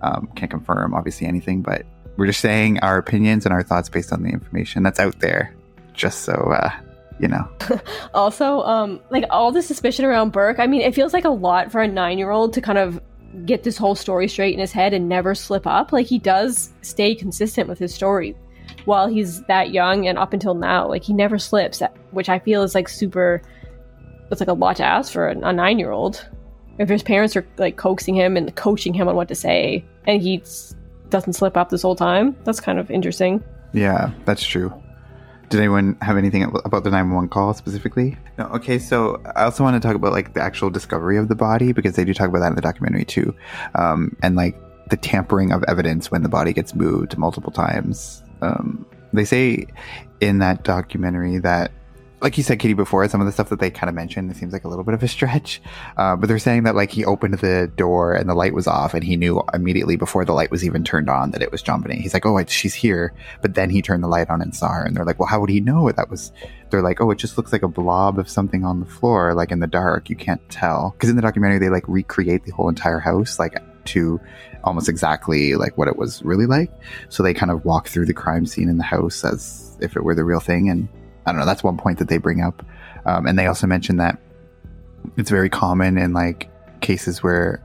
um, 0.00 0.28
can't 0.36 0.50
confirm 0.50 0.94
obviously 0.94 1.26
anything, 1.26 1.62
but 1.62 1.84
we're 2.16 2.26
just 2.26 2.40
saying 2.40 2.78
our 2.80 2.98
opinions 2.98 3.44
and 3.44 3.52
our 3.52 3.62
thoughts 3.62 3.88
based 3.88 4.12
on 4.12 4.22
the 4.22 4.30
information 4.30 4.82
that's 4.82 5.00
out 5.00 5.18
there, 5.20 5.54
just 5.92 6.20
so 6.20 6.32
uh, 6.32 6.70
you 7.18 7.28
know. 7.28 7.48
Also, 8.14 8.60
um, 8.62 9.00
like 9.10 9.24
all 9.30 9.50
the 9.50 9.60
suspicion 9.60 10.04
around 10.04 10.30
Burke, 10.30 10.60
I 10.60 10.68
mean, 10.68 10.82
it 10.82 10.94
feels 10.94 11.12
like 11.12 11.24
a 11.24 11.30
lot 11.30 11.72
for 11.72 11.80
a 11.80 11.88
nine 11.88 12.18
year 12.18 12.30
old 12.30 12.52
to 12.52 12.60
kind 12.60 12.78
of 12.78 13.00
get 13.44 13.62
this 13.62 13.76
whole 13.76 13.94
story 13.94 14.28
straight 14.28 14.54
in 14.54 14.60
his 14.60 14.72
head 14.72 14.92
and 14.92 15.08
never 15.08 15.34
slip 15.34 15.66
up. 15.66 15.92
Like 15.92 16.06
he 16.06 16.18
does 16.18 16.72
stay 16.82 17.14
consistent 17.14 17.68
with 17.68 17.78
his 17.78 17.94
story 17.94 18.36
while 18.84 19.06
he's 19.06 19.42
that 19.42 19.70
young 19.70 20.06
and 20.06 20.18
up 20.18 20.32
until 20.32 20.54
now. 20.54 20.88
Like 20.88 21.02
he 21.02 21.12
never 21.12 21.38
slips, 21.38 21.82
which 22.10 22.28
I 22.28 22.38
feel 22.38 22.62
is 22.62 22.74
like 22.74 22.88
super. 22.88 23.42
It's 24.30 24.40
like 24.40 24.48
a 24.48 24.54
lot 24.54 24.76
to 24.76 24.84
ask 24.84 25.12
for 25.12 25.28
a, 25.28 25.52
nine 25.52 25.78
year 25.78 25.90
old. 25.90 26.26
If 26.78 26.88
his 26.88 27.02
parents 27.02 27.36
are 27.36 27.46
like 27.56 27.76
coaxing 27.76 28.16
him 28.16 28.36
and 28.36 28.54
coaching 28.56 28.94
him 28.94 29.08
on 29.08 29.14
what 29.14 29.28
to 29.28 29.34
say, 29.34 29.84
and 30.06 30.20
he 30.20 30.42
doesn't 31.10 31.34
slip 31.34 31.56
up 31.56 31.68
this 31.68 31.82
whole 31.82 31.94
time, 31.94 32.36
that's 32.44 32.60
kind 32.60 32.78
of 32.78 32.90
interesting. 32.90 33.44
Yeah, 33.72 34.10
that's 34.24 34.44
true. 34.44 34.72
Did 35.50 35.60
anyone 35.60 35.96
have 36.00 36.16
anything 36.16 36.42
about 36.42 36.84
the 36.84 36.90
911 36.90 37.28
call 37.28 37.54
specifically? 37.54 38.16
No. 38.38 38.46
Okay, 38.46 38.78
so 38.78 39.22
I 39.36 39.44
also 39.44 39.62
want 39.62 39.80
to 39.80 39.86
talk 39.86 39.96
about 39.96 40.12
like 40.12 40.34
the 40.34 40.42
actual 40.42 40.70
discovery 40.70 41.16
of 41.16 41.28
the 41.28 41.34
body 41.34 41.72
because 41.72 41.96
they 41.96 42.04
do 42.04 42.14
talk 42.14 42.28
about 42.28 42.40
that 42.40 42.48
in 42.48 42.54
the 42.54 42.62
documentary 42.62 43.04
too, 43.04 43.34
um, 43.74 44.16
and 44.22 44.36
like 44.36 44.56
the 44.90 44.96
tampering 44.96 45.52
of 45.52 45.64
evidence 45.64 46.10
when 46.10 46.22
the 46.22 46.28
body 46.28 46.52
gets 46.52 46.74
moved 46.74 47.16
multiple 47.16 47.52
times. 47.52 48.22
Um, 48.42 48.86
they 49.12 49.24
say 49.24 49.66
in 50.20 50.38
that 50.38 50.64
documentary 50.64 51.38
that, 51.38 51.70
like 52.24 52.38
you 52.38 52.42
said, 52.42 52.58
Kitty, 52.58 52.72
before, 52.72 53.06
some 53.06 53.20
of 53.20 53.26
the 53.26 53.32
stuff 53.32 53.50
that 53.50 53.60
they 53.60 53.70
kind 53.70 53.90
of 53.90 53.94
mentioned, 53.94 54.30
it 54.30 54.36
seems 54.38 54.54
like 54.54 54.64
a 54.64 54.68
little 54.68 54.82
bit 54.82 54.94
of 54.94 55.02
a 55.02 55.08
stretch. 55.08 55.60
Uh, 55.98 56.16
but 56.16 56.26
they're 56.26 56.38
saying 56.38 56.62
that 56.62 56.74
like 56.74 56.90
he 56.90 57.04
opened 57.04 57.34
the 57.34 57.70
door 57.76 58.14
and 58.14 58.28
the 58.28 58.34
light 58.34 58.54
was 58.54 58.66
off, 58.66 58.94
and 58.94 59.04
he 59.04 59.14
knew 59.14 59.42
immediately 59.52 59.96
before 59.96 60.24
the 60.24 60.32
light 60.32 60.50
was 60.50 60.64
even 60.64 60.82
turned 60.82 61.10
on 61.10 61.32
that 61.32 61.42
it 61.42 61.52
was 61.52 61.60
John. 61.60 61.84
He's 61.90 62.14
like, 62.14 62.24
"Oh, 62.24 62.42
she's 62.46 62.72
here," 62.72 63.12
but 63.42 63.54
then 63.54 63.68
he 63.68 63.82
turned 63.82 64.02
the 64.02 64.08
light 64.08 64.30
on 64.30 64.40
and 64.40 64.56
saw 64.56 64.70
her, 64.70 64.84
and 64.84 64.96
they're 64.96 65.04
like, 65.04 65.18
"Well, 65.18 65.28
how 65.28 65.38
would 65.40 65.50
he 65.50 65.60
know 65.60 65.92
that 65.92 66.08
was?" 66.08 66.32
They're 66.70 66.80
like, 66.80 67.02
"Oh, 67.02 67.10
it 67.10 67.18
just 67.18 67.36
looks 67.36 67.52
like 67.52 67.62
a 67.62 67.68
blob 67.68 68.18
of 68.18 68.30
something 68.30 68.64
on 68.64 68.80
the 68.80 68.86
floor, 68.86 69.34
like 69.34 69.52
in 69.52 69.60
the 69.60 69.66
dark. 69.66 70.08
You 70.08 70.16
can't 70.16 70.40
tell." 70.48 70.92
Because 70.92 71.10
in 71.10 71.16
the 71.16 71.22
documentary, 71.22 71.58
they 71.58 71.68
like 71.68 71.84
recreate 71.86 72.44
the 72.44 72.52
whole 72.52 72.70
entire 72.70 73.00
house, 73.00 73.38
like 73.38 73.62
to 73.86 74.18
almost 74.64 74.88
exactly 74.88 75.56
like 75.56 75.76
what 75.76 75.88
it 75.88 75.98
was 75.98 76.22
really 76.22 76.46
like. 76.46 76.72
So 77.10 77.22
they 77.22 77.34
kind 77.34 77.52
of 77.52 77.66
walk 77.66 77.88
through 77.88 78.06
the 78.06 78.14
crime 78.14 78.46
scene 78.46 78.70
in 78.70 78.78
the 78.78 78.84
house 78.84 79.24
as 79.24 79.76
if 79.82 79.94
it 79.94 80.04
were 80.04 80.14
the 80.14 80.24
real 80.24 80.40
thing. 80.40 80.70
And 80.70 80.88
I 81.26 81.32
don't 81.32 81.40
know, 81.40 81.46
that's 81.46 81.64
one 81.64 81.76
point 81.76 81.98
that 81.98 82.08
they 82.08 82.18
bring 82.18 82.42
up. 82.42 82.64
Um, 83.06 83.26
and 83.26 83.38
they 83.38 83.46
also 83.46 83.66
mention 83.66 83.96
that 83.98 84.18
it's 85.16 85.30
very 85.30 85.50
common 85.50 85.98
in 85.98 86.12
like 86.12 86.50
cases 86.80 87.22
where 87.22 87.62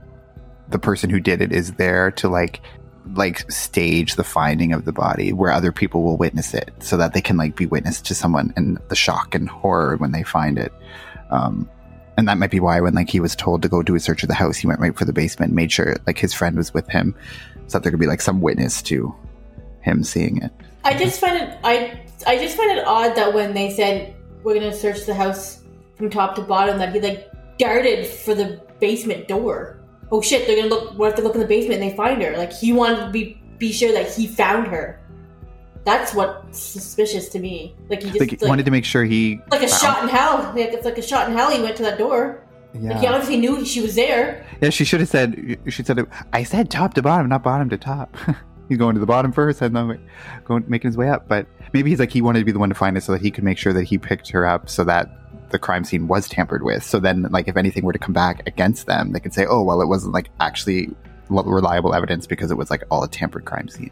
the 0.69 0.79
person 0.79 1.09
who 1.09 1.19
did 1.19 1.41
it 1.41 1.51
is 1.51 1.73
there 1.73 2.11
to 2.11 2.29
like 2.29 2.61
like 3.15 3.49
stage 3.51 4.15
the 4.15 4.23
finding 4.23 4.71
of 4.71 4.85
the 4.85 4.91
body 4.91 5.33
where 5.33 5.51
other 5.51 5.71
people 5.71 6.03
will 6.03 6.17
witness 6.17 6.53
it 6.53 6.71
so 6.79 6.97
that 6.97 7.13
they 7.13 7.21
can 7.21 7.37
like 7.37 7.55
be 7.55 7.65
witness 7.65 8.01
to 8.01 8.13
someone 8.13 8.53
and 8.55 8.77
the 8.89 8.95
shock 8.95 9.33
and 9.33 9.49
horror 9.49 9.97
when 9.97 10.11
they 10.11 10.21
find 10.21 10.59
it 10.59 10.71
um 11.31 11.67
and 12.17 12.27
that 12.27 12.37
might 12.37 12.51
be 12.51 12.59
why 12.59 12.79
when 12.81 12.93
like 12.93 13.09
he 13.09 13.19
was 13.19 13.35
told 13.35 13.61
to 13.61 13.69
go 13.69 13.81
do 13.81 13.95
a 13.95 13.99
search 13.99 14.21
of 14.21 14.29
the 14.29 14.35
house 14.35 14.57
he 14.57 14.67
went 14.67 14.79
right 14.79 14.97
for 14.97 15.05
the 15.05 15.13
basement 15.13 15.53
made 15.53 15.71
sure 15.71 15.95
like 16.05 16.19
his 16.19 16.33
friend 16.33 16.55
was 16.55 16.73
with 16.73 16.87
him 16.89 17.15
so 17.67 17.77
that 17.77 17.83
there 17.83 17.91
could 17.91 17.99
be 17.99 18.05
like 18.05 18.21
some 18.21 18.41
witness 18.41 18.81
to 18.81 19.13
him 19.81 20.03
seeing 20.03 20.41
it 20.43 20.51
I 20.83 20.97
just 20.97 21.19
find 21.19 21.37
it 21.37 21.57
I 21.63 22.05
I 22.27 22.37
just 22.37 22.57
find 22.57 22.71
it 22.71 22.85
odd 22.85 23.15
that 23.15 23.33
when 23.33 23.53
they 23.53 23.69
said 23.71 24.15
we're 24.43 24.53
gonna 24.55 24.73
search 24.73 25.05
the 25.05 25.13
house 25.13 25.61
from 25.95 26.09
top 26.09 26.35
to 26.35 26.41
bottom 26.41 26.77
that 26.79 26.93
he 26.93 26.99
like 27.01 27.29
darted 27.57 28.07
for 28.07 28.33
the 28.33 28.61
basement 28.79 29.27
door. 29.27 29.79
Oh 30.11 30.21
shit, 30.21 30.47
they're 30.47 30.55
gonna 30.57 30.69
look 30.69 30.97
we 30.97 31.05
have 31.05 31.15
to 31.15 31.21
look 31.21 31.35
in 31.35 31.41
the 31.41 31.47
basement 31.47 31.81
and 31.81 31.91
they 31.91 31.95
find 31.95 32.21
her. 32.21 32.35
Like 32.37 32.53
he 32.53 32.73
wanted 32.73 33.05
to 33.05 33.11
be 33.11 33.41
be 33.57 33.71
sure 33.71 33.91
that 33.91 34.13
he 34.13 34.27
found 34.27 34.67
her. 34.67 34.99
That's 35.85 36.13
what's 36.13 36.59
suspicious 36.59 37.29
to 37.29 37.39
me. 37.39 37.75
Like 37.89 38.03
he 38.03 38.09
just 38.09 38.19
like, 38.19 38.31
like, 38.31 38.41
wanted 38.41 38.65
to 38.65 38.71
make 38.71 38.85
sure 38.85 39.03
he 39.03 39.41
like 39.51 39.63
a 39.63 39.67
found- 39.67 39.81
shot 39.81 40.03
in 40.03 40.09
hell. 40.09 40.37
Like 40.55 40.73
it's 40.73 40.85
like 40.85 40.97
a 40.97 41.01
shot 41.01 41.29
in 41.29 41.35
hell. 41.35 41.51
He 41.51 41.61
went 41.61 41.75
to 41.77 41.83
that 41.83 41.97
door. 41.97 42.43
yeah. 42.73 42.91
Like 42.91 42.99
he 42.99 43.07
obviously 43.07 43.37
knew 43.37 43.65
she 43.65 43.81
was 43.81 43.95
there. 43.95 44.45
Yeah, 44.61 44.69
she 44.69 44.83
should 44.85 44.99
have 44.99 45.09
said. 45.09 45.57
She 45.67 45.83
said, 45.83 46.05
"I 46.33 46.43
said 46.43 46.69
top 46.69 46.93
to 46.95 47.01
bottom, 47.01 47.27
not 47.29 47.43
bottom 47.43 47.69
to 47.69 47.77
top." 47.77 48.15
he's 48.69 48.77
going 48.77 48.93
to 48.93 48.99
the 48.99 49.05
bottom 49.05 49.33
first, 49.33 49.61
and 49.61 49.75
then 49.75 49.99
going 50.45 50.63
making 50.67 50.89
his 50.89 50.97
way 50.97 51.09
up. 51.09 51.27
But 51.27 51.47
maybe 51.73 51.89
he's 51.89 51.99
like 51.99 52.11
he 52.11 52.21
wanted 52.21 52.39
to 52.39 52.45
be 52.45 52.53
the 52.53 52.59
one 52.59 52.69
to 52.69 52.75
find 52.75 52.95
it, 52.95 53.01
so 53.01 53.11
that 53.11 53.21
he 53.21 53.31
could 53.31 53.43
make 53.43 53.57
sure 53.57 53.73
that 53.73 53.83
he 53.83 53.97
picked 53.97 54.29
her 54.29 54.45
up, 54.45 54.69
so 54.69 54.85
that 54.85 55.09
the 55.49 55.59
crime 55.59 55.83
scene 55.83 56.07
was 56.07 56.29
tampered 56.29 56.63
with. 56.63 56.83
So 56.83 56.99
then, 56.99 57.23
like, 57.31 57.47
if 57.47 57.57
anything 57.57 57.83
were 57.83 57.93
to 57.93 57.99
come 57.99 58.13
back 58.13 58.47
against 58.47 58.85
them, 58.85 59.11
they 59.11 59.19
could 59.19 59.33
say, 59.33 59.45
"Oh, 59.45 59.63
well, 59.63 59.81
it 59.81 59.87
wasn't 59.87 60.13
like 60.13 60.29
actually 60.39 60.95
reliable 61.29 61.93
evidence 61.93 62.25
because 62.25 62.49
it 62.49 62.57
was 62.57 62.71
like 62.71 62.83
all 62.89 63.03
a 63.03 63.09
tampered 63.09 63.45
crime 63.45 63.67
scene." 63.67 63.91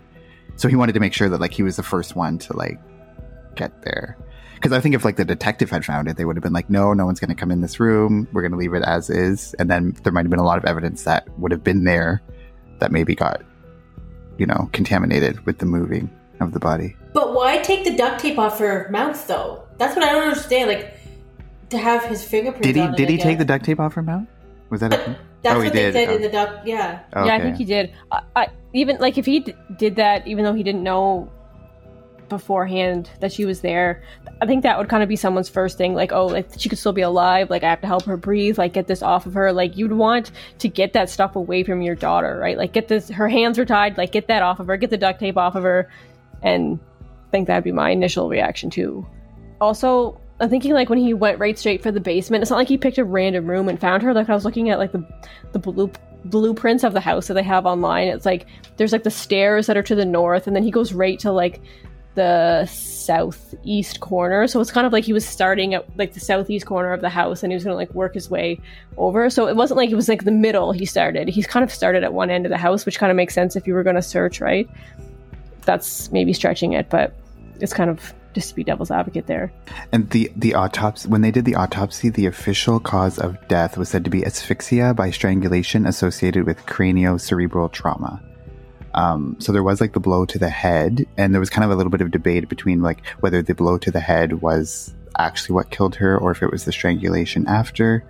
So 0.55 0.67
he 0.67 0.75
wanted 0.75 0.93
to 0.93 0.99
make 0.99 1.13
sure 1.13 1.29
that 1.29 1.41
like 1.41 1.51
he 1.51 1.63
was 1.63 1.75
the 1.75 1.83
first 1.83 2.15
one 2.15 2.37
to 2.39 2.55
like 2.55 2.79
get 3.55 3.83
there. 3.83 4.17
Because 4.55 4.71
I 4.71 4.79
think 4.79 4.95
if 4.95 5.05
like 5.05 5.17
the 5.17 5.25
detective 5.25 5.69
had 5.69 5.85
found 5.85 6.07
it, 6.07 6.17
they 6.17 6.25
would 6.25 6.35
have 6.35 6.41
been 6.41 6.53
like, 6.53 6.67
no, 6.67 6.91
no 6.93 7.05
one's 7.05 7.19
going 7.19 7.29
to 7.29 7.35
come 7.35 7.51
in 7.51 7.61
this 7.61 7.79
room. 7.79 8.27
We're 8.33 8.41
going 8.41 8.53
to 8.53 8.57
leave 8.57 8.73
it 8.73 8.81
as 8.83 9.07
is. 9.07 9.53
And 9.59 9.69
then 9.69 9.95
there 10.01 10.11
might 10.11 10.25
have 10.25 10.31
been 10.31 10.39
a 10.39 10.45
lot 10.45 10.57
of 10.57 10.65
evidence 10.65 11.03
that 11.03 11.27
would 11.37 11.51
have 11.51 11.63
been 11.63 11.83
there 11.83 12.23
that 12.79 12.91
maybe 12.91 13.13
got, 13.13 13.43
you 14.37 14.45
know, 14.45 14.69
contaminated 14.73 15.45
with 15.45 15.57
the 15.59 15.65
moving 15.65 16.09
of 16.39 16.51
the 16.53 16.59
body. 16.59 16.95
But 17.13 17.33
why 17.33 17.57
take 17.59 17.83
the 17.83 17.95
duct 17.95 18.19
tape 18.21 18.37
off 18.37 18.59
her 18.59 18.87
mouth 18.91 19.25
though? 19.27 19.63
That's 19.77 19.95
what 19.95 20.05
I 20.05 20.11
don't 20.13 20.27
understand. 20.29 20.69
Like 20.69 20.99
to 21.69 21.77
have 21.77 22.03
his 22.05 22.23
fingerprints. 22.23 22.65
Did 22.67 22.75
he 22.75 22.81
on 22.81 22.93
did 22.95 23.09
I 23.09 23.11
he 23.13 23.17
take 23.17 23.37
the 23.37 23.45
duct 23.45 23.65
tape 23.65 23.79
off 23.79 23.93
her 23.95 24.01
mouth? 24.03 24.27
Was 24.69 24.81
that 24.81 24.93
a 24.93 25.15
That's 25.43 25.55
Oh, 25.55 25.59
he 25.61 25.67
what 25.67 25.73
they 25.73 25.91
did. 25.91 25.93
said 25.93 26.09
Oh. 26.09 26.15
in 26.15 26.21
the 26.21 26.29
duct. 26.29 26.67
Yeah. 26.67 26.99
Yeah, 27.13 27.35
I 27.35 27.39
think 27.39 27.57
he 27.57 27.65
did. 27.65 27.93
I, 28.11 28.21
I 28.35 28.47
even 28.73 28.97
like 28.97 29.17
if 29.17 29.25
he 29.25 29.39
d- 29.41 29.53
did 29.77 29.95
that, 29.95 30.27
even 30.27 30.43
though 30.43 30.53
he 30.53 30.63
didn't 30.63 30.83
know 30.83 31.29
beforehand 32.29 33.09
that 33.19 33.31
she 33.31 33.45
was 33.45 33.61
there, 33.61 34.03
I 34.41 34.45
think 34.45 34.63
that 34.63 34.77
would 34.77 34.89
kind 34.89 35.03
of 35.03 35.09
be 35.09 35.15
someone's 35.15 35.49
first 35.49 35.77
thing. 35.77 35.93
Like, 35.93 36.11
oh, 36.11 36.27
like 36.27 36.49
she 36.57 36.69
could 36.69 36.77
still 36.77 36.93
be 36.93 37.01
alive. 37.01 37.49
Like, 37.49 37.63
I 37.63 37.69
have 37.69 37.81
to 37.81 37.87
help 37.87 38.03
her 38.05 38.17
breathe. 38.17 38.57
Like, 38.57 38.73
get 38.73 38.87
this 38.87 39.01
off 39.01 39.25
of 39.25 39.33
her. 39.33 39.51
Like, 39.51 39.77
you'd 39.77 39.93
want 39.93 40.31
to 40.59 40.67
get 40.67 40.93
that 40.93 41.09
stuff 41.09 41.35
away 41.35 41.63
from 41.63 41.81
your 41.81 41.95
daughter, 41.95 42.37
right? 42.37 42.57
Like, 42.57 42.73
get 42.73 42.87
this. 42.87 43.09
Her 43.09 43.29
hands 43.29 43.57
are 43.59 43.65
tied. 43.65 43.97
Like, 43.97 44.11
get 44.11 44.27
that 44.27 44.43
off 44.43 44.59
of 44.59 44.67
her. 44.67 44.77
Get 44.77 44.89
the 44.89 44.97
duct 44.97 45.19
tape 45.19 45.37
off 45.37 45.55
of 45.55 45.63
her. 45.63 45.89
And 46.41 46.79
I 47.03 47.31
think 47.31 47.47
that'd 47.47 47.63
be 47.63 47.71
my 47.71 47.89
initial 47.89 48.29
reaction 48.29 48.69
too. 48.69 49.05
Also, 49.59 50.21
I'm 50.39 50.49
thinking 50.49 50.73
like 50.73 50.89
when 50.89 50.99
he 50.99 51.13
went 51.13 51.39
right 51.39 51.57
straight 51.57 51.81
for 51.81 51.91
the 51.91 51.99
basement, 51.99 52.43
it's 52.43 52.51
not 52.51 52.57
like 52.57 52.67
he 52.67 52.77
picked 52.77 52.99
a 52.99 53.03
random 53.03 53.47
room 53.47 53.69
and 53.69 53.79
found 53.79 54.03
her. 54.03 54.13
Like 54.13 54.29
I 54.29 54.35
was 54.35 54.45
looking 54.45 54.69
at 54.69 54.77
like 54.77 54.91
the 54.91 55.03
the 55.51 55.59
blue 55.59 55.91
blueprints 56.25 56.83
of 56.83 56.93
the 56.93 56.99
house 56.99 57.27
that 57.27 57.33
they 57.33 57.43
have 57.43 57.65
online. 57.65 58.07
It's 58.07 58.25
like 58.25 58.45
there's 58.77 58.91
like 58.91 59.03
the 59.03 59.11
stairs 59.11 59.67
that 59.67 59.77
are 59.77 59.83
to 59.83 59.95
the 59.95 60.05
north, 60.05 60.45
and 60.47 60.55
then 60.55 60.63
he 60.63 60.71
goes 60.71 60.93
right 60.93 61.17
to 61.19 61.31
like 61.31 61.61
the 62.17 62.65
southeast 62.65 63.99
corner. 63.99 64.47
So 64.47 64.59
it's 64.59 64.71
kind 64.71 64.87
of 64.87 64.91
like 64.91 65.03
he 65.03 65.13
was 65.13 65.23
starting 65.23 65.75
at 65.75 65.85
like 65.99 66.13
the 66.13 66.19
southeast 66.19 66.65
corner 66.65 66.91
of 66.93 67.01
the 67.01 67.09
house, 67.09 67.43
and 67.43 67.51
he 67.51 67.55
was 67.55 67.63
gonna 67.63 67.75
like 67.75 67.93
work 67.93 68.15
his 68.15 68.27
way 68.27 68.59
over. 68.97 69.29
So 69.29 69.47
it 69.47 69.55
wasn't 69.55 69.77
like 69.77 69.91
it 69.91 69.95
was 69.95 70.09
like 70.09 70.25
the 70.25 70.31
middle. 70.31 70.71
He 70.71 70.83
started. 70.85 71.27
He's 71.27 71.45
kind 71.45 71.63
of 71.63 71.71
started 71.71 72.03
at 72.03 72.13
one 72.13 72.31
end 72.31 72.47
of 72.47 72.49
the 72.49 72.57
house, 72.57 72.87
which 72.87 72.97
kind 72.97 73.11
of 73.11 73.15
makes 73.15 73.35
sense 73.35 73.55
if 73.55 73.67
you 73.67 73.75
were 73.75 73.83
gonna 73.83 74.01
search, 74.01 74.41
right? 74.41 74.67
That's 75.61 76.11
maybe 76.11 76.33
stretching 76.33 76.73
it, 76.73 76.89
but 76.89 77.13
it's 77.59 77.73
kind 77.73 77.91
of 77.91 78.13
just 78.33 78.49
to 78.49 78.55
be 78.55 78.63
devil's 78.63 78.89
advocate 78.89 79.27
there. 79.27 79.53
And 79.91 80.09
the 80.09 80.31
the 80.35 80.55
autopsy 80.55 81.07
when 81.07 81.21
they 81.21 81.31
did 81.31 81.45
the 81.45 81.55
autopsy, 81.55 82.09
the 82.09 82.25
official 82.25 82.79
cause 82.79 83.19
of 83.19 83.37
death 83.47 83.77
was 83.77 83.89
said 83.89 84.03
to 84.05 84.09
be 84.09 84.25
asphyxia 84.25 84.95
by 84.95 85.11
strangulation 85.11 85.85
associated 85.85 86.47
with 86.47 86.65
craniocerebral 86.65 87.71
trauma. 87.71 88.23
Um, 88.97 89.35
so 89.39 89.51
there 89.51 89.61
was 89.61 89.79
like 89.79 89.93
the 89.93 89.99
blow 89.99 90.25
to 90.25 90.39
the 90.39 90.49
head, 90.49 91.05
and 91.17 91.31
there 91.31 91.39
was 91.39 91.51
kind 91.51 91.63
of 91.63 91.69
a 91.69 91.75
little 91.75 91.91
bit 91.91 92.01
of 92.01 92.09
debate 92.09 92.49
between 92.49 92.81
like 92.81 93.05
whether 93.19 93.43
the 93.43 93.53
blow 93.53 93.77
to 93.77 93.91
the 93.91 93.99
head 93.99 94.41
was 94.41 94.95
actually 95.19 95.53
what 95.53 95.69
killed 95.69 95.95
her 95.95 96.17
or 96.17 96.31
if 96.31 96.41
it 96.41 96.51
was 96.51 96.65
the 96.65 96.71
strangulation 96.71 97.47
after. 97.47 98.03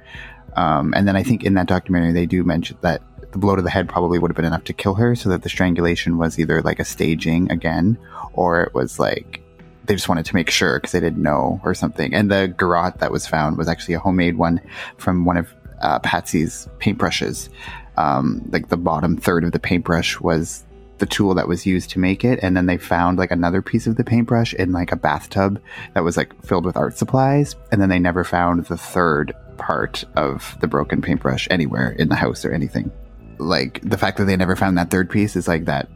Um, 0.55 0.93
and 0.95 1.05
then 1.05 1.17
I 1.17 1.23
think 1.23 1.43
in 1.43 1.55
that 1.55 1.67
documentary 1.67 2.13
they 2.13 2.25
do 2.25 2.41
mention 2.43 2.77
that 2.81 3.01
the 3.31 3.37
blow 3.37 3.57
to 3.57 3.61
the 3.61 3.69
head 3.69 3.89
probably 3.89 4.17
would 4.17 4.31
have 4.31 4.37
been 4.37 4.45
enough 4.45 4.63
to 4.63 4.73
kill 4.73 4.93
her, 4.93 5.13
so 5.13 5.27
that 5.27 5.43
the 5.43 5.49
strangulation 5.49 6.17
was 6.17 6.39
either 6.39 6.61
like 6.61 6.79
a 6.79 6.85
staging 6.85 7.51
again, 7.51 7.97
or 8.31 8.63
it 8.63 8.73
was 8.73 8.97
like 8.97 9.41
they 9.87 9.93
just 9.93 10.07
wanted 10.07 10.25
to 10.27 10.35
make 10.35 10.49
sure 10.49 10.79
because 10.79 10.93
they 10.93 11.01
didn't 11.01 11.21
know 11.21 11.59
or 11.65 11.73
something. 11.73 12.13
And 12.13 12.31
the 12.31 12.47
garrote 12.57 12.99
that 12.99 13.11
was 13.11 13.27
found 13.27 13.57
was 13.57 13.67
actually 13.67 13.95
a 13.95 13.99
homemade 13.99 14.37
one 14.37 14.61
from 14.97 15.25
one 15.25 15.35
of 15.35 15.53
uh, 15.81 15.99
Patsy's 15.99 16.69
paintbrushes. 16.79 17.49
Um, 17.97 18.47
like 18.51 18.69
the 18.69 18.77
bottom 18.77 19.17
third 19.17 19.43
of 19.43 19.51
the 19.51 19.59
paintbrush 19.59 20.19
was 20.21 20.63
the 20.99 21.05
tool 21.05 21.33
that 21.35 21.47
was 21.47 21.65
used 21.65 21.89
to 21.91 21.99
make 21.99 22.23
it, 22.23 22.39
and 22.41 22.55
then 22.55 22.65
they 22.65 22.77
found 22.77 23.17
like 23.17 23.31
another 23.31 23.61
piece 23.61 23.87
of 23.87 23.95
the 23.95 24.03
paintbrush 24.03 24.53
in 24.53 24.71
like 24.71 24.91
a 24.91 24.97
bathtub 24.97 25.61
that 25.93 26.03
was 26.03 26.17
like 26.17 26.33
filled 26.45 26.65
with 26.65 26.77
art 26.77 26.97
supplies, 26.97 27.55
and 27.71 27.81
then 27.81 27.89
they 27.89 27.99
never 27.99 28.23
found 28.23 28.65
the 28.65 28.77
third 28.77 29.33
part 29.57 30.03
of 30.15 30.57
the 30.61 30.67
broken 30.67 31.01
paintbrush 31.01 31.47
anywhere 31.49 31.91
in 31.91 32.09
the 32.09 32.15
house 32.15 32.45
or 32.45 32.51
anything. 32.51 32.91
Like 33.39 33.81
the 33.81 33.97
fact 33.97 34.17
that 34.17 34.25
they 34.25 34.35
never 34.35 34.55
found 34.55 34.77
that 34.77 34.91
third 34.91 35.09
piece 35.09 35.35
is 35.35 35.47
like 35.47 35.65
that 35.65 35.89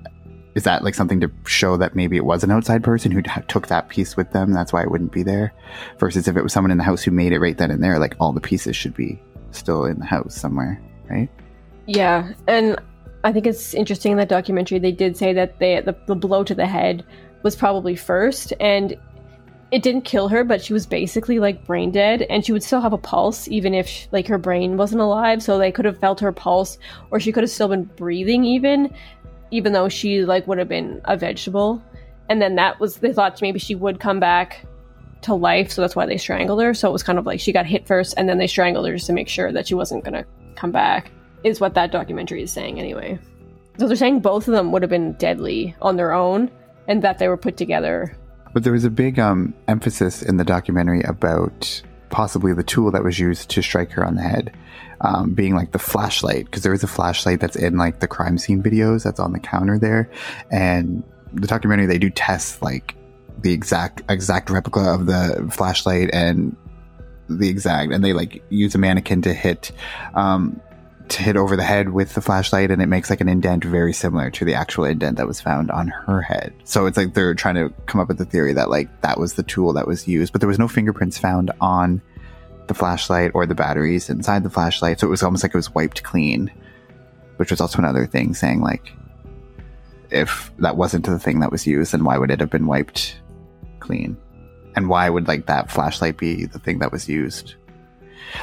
is 0.54 0.64
that 0.64 0.84
like 0.84 0.96
something 0.96 1.22
to 1.22 1.32
show 1.46 1.78
that 1.78 1.96
maybe 1.96 2.18
it 2.18 2.26
was 2.26 2.44
an 2.44 2.52
outside 2.52 2.84
person 2.84 3.10
who 3.10 3.22
took 3.48 3.68
that 3.68 3.88
piece 3.88 4.18
with 4.18 4.30
them 4.32 4.52
that's 4.52 4.74
why 4.74 4.82
it 4.82 4.92
wouldn't 4.92 5.14
be 5.14 5.24
there 5.24 5.54
versus 5.98 6.28
if 6.28 6.36
it 6.36 6.44
was 6.44 6.52
someone 6.52 6.72
in 6.72 6.78
the 6.78 6.84
house 6.84 7.02
who 7.02 7.10
made 7.10 7.32
it 7.32 7.40
right 7.40 7.58
then 7.58 7.72
and 7.72 7.82
there 7.82 7.98
like 7.98 8.18
all 8.20 8.34
the 8.34 8.42
pieces 8.42 8.76
should 8.76 8.94
be 8.94 9.18
still 9.52 9.86
in 9.86 9.98
the 9.98 10.06
house 10.06 10.36
somewhere 10.36 10.78
right 11.10 11.30
Yeah, 11.88 12.34
and 12.48 12.80
I 13.24 13.32
think 13.32 13.46
it's 13.46 13.74
interesting 13.74 14.14
in 14.14 14.18
that 14.18 14.30
documentary 14.30 14.80
they 14.80 14.92
did 14.92 15.16
say 15.16 15.34
that 15.34 15.60
they 15.60 15.80
the, 15.82 15.96
the 16.08 16.16
blow 16.16 16.44
to 16.44 16.56
the 16.56 16.66
head 16.66 17.06
was 17.44 17.56
probably 17.56 17.96
first, 17.96 18.54
and 18.60 18.98
it 19.72 19.84
didn't 19.84 20.02
kill 20.02 20.28
her, 20.28 20.44
but 20.44 20.62
she 20.62 20.74
was 20.74 20.86
basically 20.86 21.40
like 21.40 21.66
brain 21.66 21.92
dead, 21.92 22.24
and 22.24 22.46
she 22.46 22.52
would 22.52 22.64
still 22.64 22.82
have 22.82 22.94
a 22.94 22.98
pulse 22.98 23.48
even 23.48 23.74
if 23.74 23.88
sh 23.88 24.08
like 24.12 24.28
her 24.28 24.38
brain 24.38 24.76
wasn't 24.76 25.02
alive. 25.02 25.44
So 25.44 25.58
they 25.58 25.72
could 25.72 25.86
have 25.86 26.00
felt 26.00 26.20
her 26.20 26.32
pulse, 26.32 26.78
or 27.12 27.20
she 27.20 27.32
could 27.32 27.44
have 27.44 27.52
still 27.52 27.68
been 27.68 27.84
breathing 27.84 28.44
even, 28.44 28.94
even 29.52 29.74
though 29.74 29.90
she 29.90 30.24
like 30.26 30.48
would 30.48 30.58
have 30.58 30.70
been 30.70 31.02
a 31.06 31.16
vegetable. 31.16 31.82
And 32.30 32.42
then 32.42 32.56
that 32.56 32.80
was 32.80 32.98
they 32.98 33.14
thought 33.14 33.42
maybe 33.42 33.60
she 33.60 33.76
would 33.76 34.00
come 34.00 34.20
back 34.20 34.66
to 35.24 35.36
life, 35.36 35.72
so 35.72 35.82
that's 35.82 35.96
why 35.96 36.08
they 36.08 36.18
strangled 36.18 36.62
her. 36.62 36.74
So 36.74 36.90
it 36.90 36.94
was 36.94 37.04
kind 37.04 37.20
of 37.20 37.28
like 37.28 37.40
she 37.40 37.52
got 37.54 37.68
hit 37.68 37.86
first, 37.86 38.16
and 38.18 38.28
then 38.28 38.40
they 38.40 38.48
strangled 38.48 38.88
her 38.88 38.94
just 38.96 39.08
to 39.08 39.14
make 39.14 39.30
sure 39.30 39.52
that 39.52 39.68
she 39.68 39.76
wasn't 39.76 40.04
gonna 40.04 40.26
come 40.56 40.72
back 40.72 41.12
is 41.44 41.60
what 41.60 41.74
that 41.74 41.92
documentary 41.92 42.44
is 42.44 42.52
saying 42.52 42.80
anyway. 42.80 43.20
So 43.78 43.88
they're 43.88 43.96
saying 43.96 44.20
both 44.20 44.48
of 44.48 44.54
them 44.54 44.72
would 44.72 44.82
have 44.82 44.90
been 44.90 45.14
deadly 45.14 45.76
on 45.82 45.96
their 45.96 46.12
own 46.14 46.52
and 46.88 47.02
that 47.04 47.20
they 47.20 47.28
were 47.28 47.38
put 47.38 47.58
together. 47.58 48.16
but 48.54 48.64
there 48.64 48.74
was 48.74 48.84
a 48.84 48.90
big 48.90 49.18
um, 49.20 49.54
emphasis 49.68 50.22
in 50.22 50.38
the 50.38 50.44
documentary 50.44 51.02
about 51.04 51.82
possibly 52.10 52.54
the 52.54 52.64
tool 52.64 52.92
that 52.92 53.04
was 53.04 53.18
used 53.18 53.50
to 53.50 53.62
strike 53.62 53.92
her 53.92 54.06
on 54.06 54.16
the 54.16 54.22
head 54.22 54.54
um, 55.02 55.34
being 55.34 55.56
like 55.56 55.72
the 55.72 55.80
flashlight 55.80 56.46
because 56.46 56.64
there 56.64 56.74
is 56.74 56.84
a 56.84 56.88
flashlight 56.88 57.40
that's 57.40 57.56
in 57.56 57.78
like 57.78 58.02
the 58.02 58.08
crime 58.08 58.38
scene 58.38 58.62
videos 58.62 59.04
that's 59.04 59.20
on 59.20 59.32
the 59.32 59.40
counter 59.40 59.80
there 59.80 60.10
and 60.52 61.04
the 61.34 61.48
documentary 61.48 61.86
they 61.86 61.98
do 61.98 62.10
test 62.10 62.62
like 62.62 62.96
the 63.40 63.54
exact 63.54 64.02
exact 64.10 64.50
replica 64.50 64.82
of 64.82 65.06
the 65.06 65.48
flashlight 65.52 66.10
and 66.14 66.56
the 67.30 67.48
exact 67.48 67.94
and 67.94 68.04
they 68.04 68.12
like 68.12 68.44
use 68.50 68.76
a 68.76 68.78
mannequin 68.78 69.22
to 69.22 69.34
hit 69.34 69.72
um 70.14 70.60
hit 71.14 71.38
over 71.38 71.56
the 71.56 71.64
head 71.64 71.90
with 71.90 72.14
the 72.14 72.22
flashlight 72.22 72.72
and 72.72 72.82
it 72.82 72.88
makes 72.88 73.10
like 73.10 73.22
an 73.22 73.30
indent 73.30 73.64
very 73.64 73.94
similar 73.94 74.30
to 74.32 74.46
the 74.46 74.54
actual 74.54 74.86
indent 74.86 75.18
that 75.18 75.28
was 75.28 75.42
found 75.42 75.72
on 75.72 75.88
her 75.88 76.22
head. 76.22 76.54
So 76.64 76.86
it's 76.86 76.98
like 76.98 77.14
they're 77.14 77.36
trying 77.36 77.56
to 77.56 77.70
come 77.86 78.02
up 78.02 78.08
with 78.08 78.18
the 78.18 78.26
theory 78.26 78.54
that 78.54 78.70
like 78.70 79.02
that 79.02 79.20
was 79.20 79.34
the 79.34 79.44
tool 79.44 79.74
that 79.74 79.88
was 79.88 80.08
used 80.08 80.32
but 80.32 80.42
there 80.42 80.48
was 80.48 80.60
no 80.60 80.68
fingerprints 80.68 81.18
found 81.18 81.52
on 81.60 82.02
the 82.68 82.74
flashlight 82.74 83.32
or 83.34 83.46
the 83.46 83.56
batteries 83.56 84.10
inside 84.10 84.44
the 84.44 84.50
flashlight 84.50 85.00
so 85.00 85.08
it 85.08 85.10
was 85.10 85.24
almost 85.24 85.44
like 85.44 85.54
it 85.54 85.58
was 85.58 85.74
wiped 85.74 86.04
clean 86.04 86.52
which 87.38 87.52
was 87.52 87.60
also 87.60 87.80
another 87.80 88.06
thing 88.06 88.34
saying 88.34 88.62
like 88.62 88.94
if 90.10 90.52
that 90.60 90.78
wasn't 90.78 91.06
the 91.06 91.20
thing 91.20 91.40
that 91.40 91.52
was 91.52 91.68
used 91.68 91.92
then 91.92 92.04
why 92.04 92.18
would 92.18 92.32
it 92.32 92.40
have 92.40 92.50
been 92.50 92.68
wiped 92.68 93.22
clean? 93.82 94.16
And 94.76 94.88
why 94.88 95.10
would 95.10 95.28
like 95.28 95.48
that 95.48 95.70
flashlight 95.70 96.18
be 96.18 96.46
the 96.46 96.60
thing 96.60 96.80
that 96.80 96.94
was 96.94 97.10
used 97.10 97.56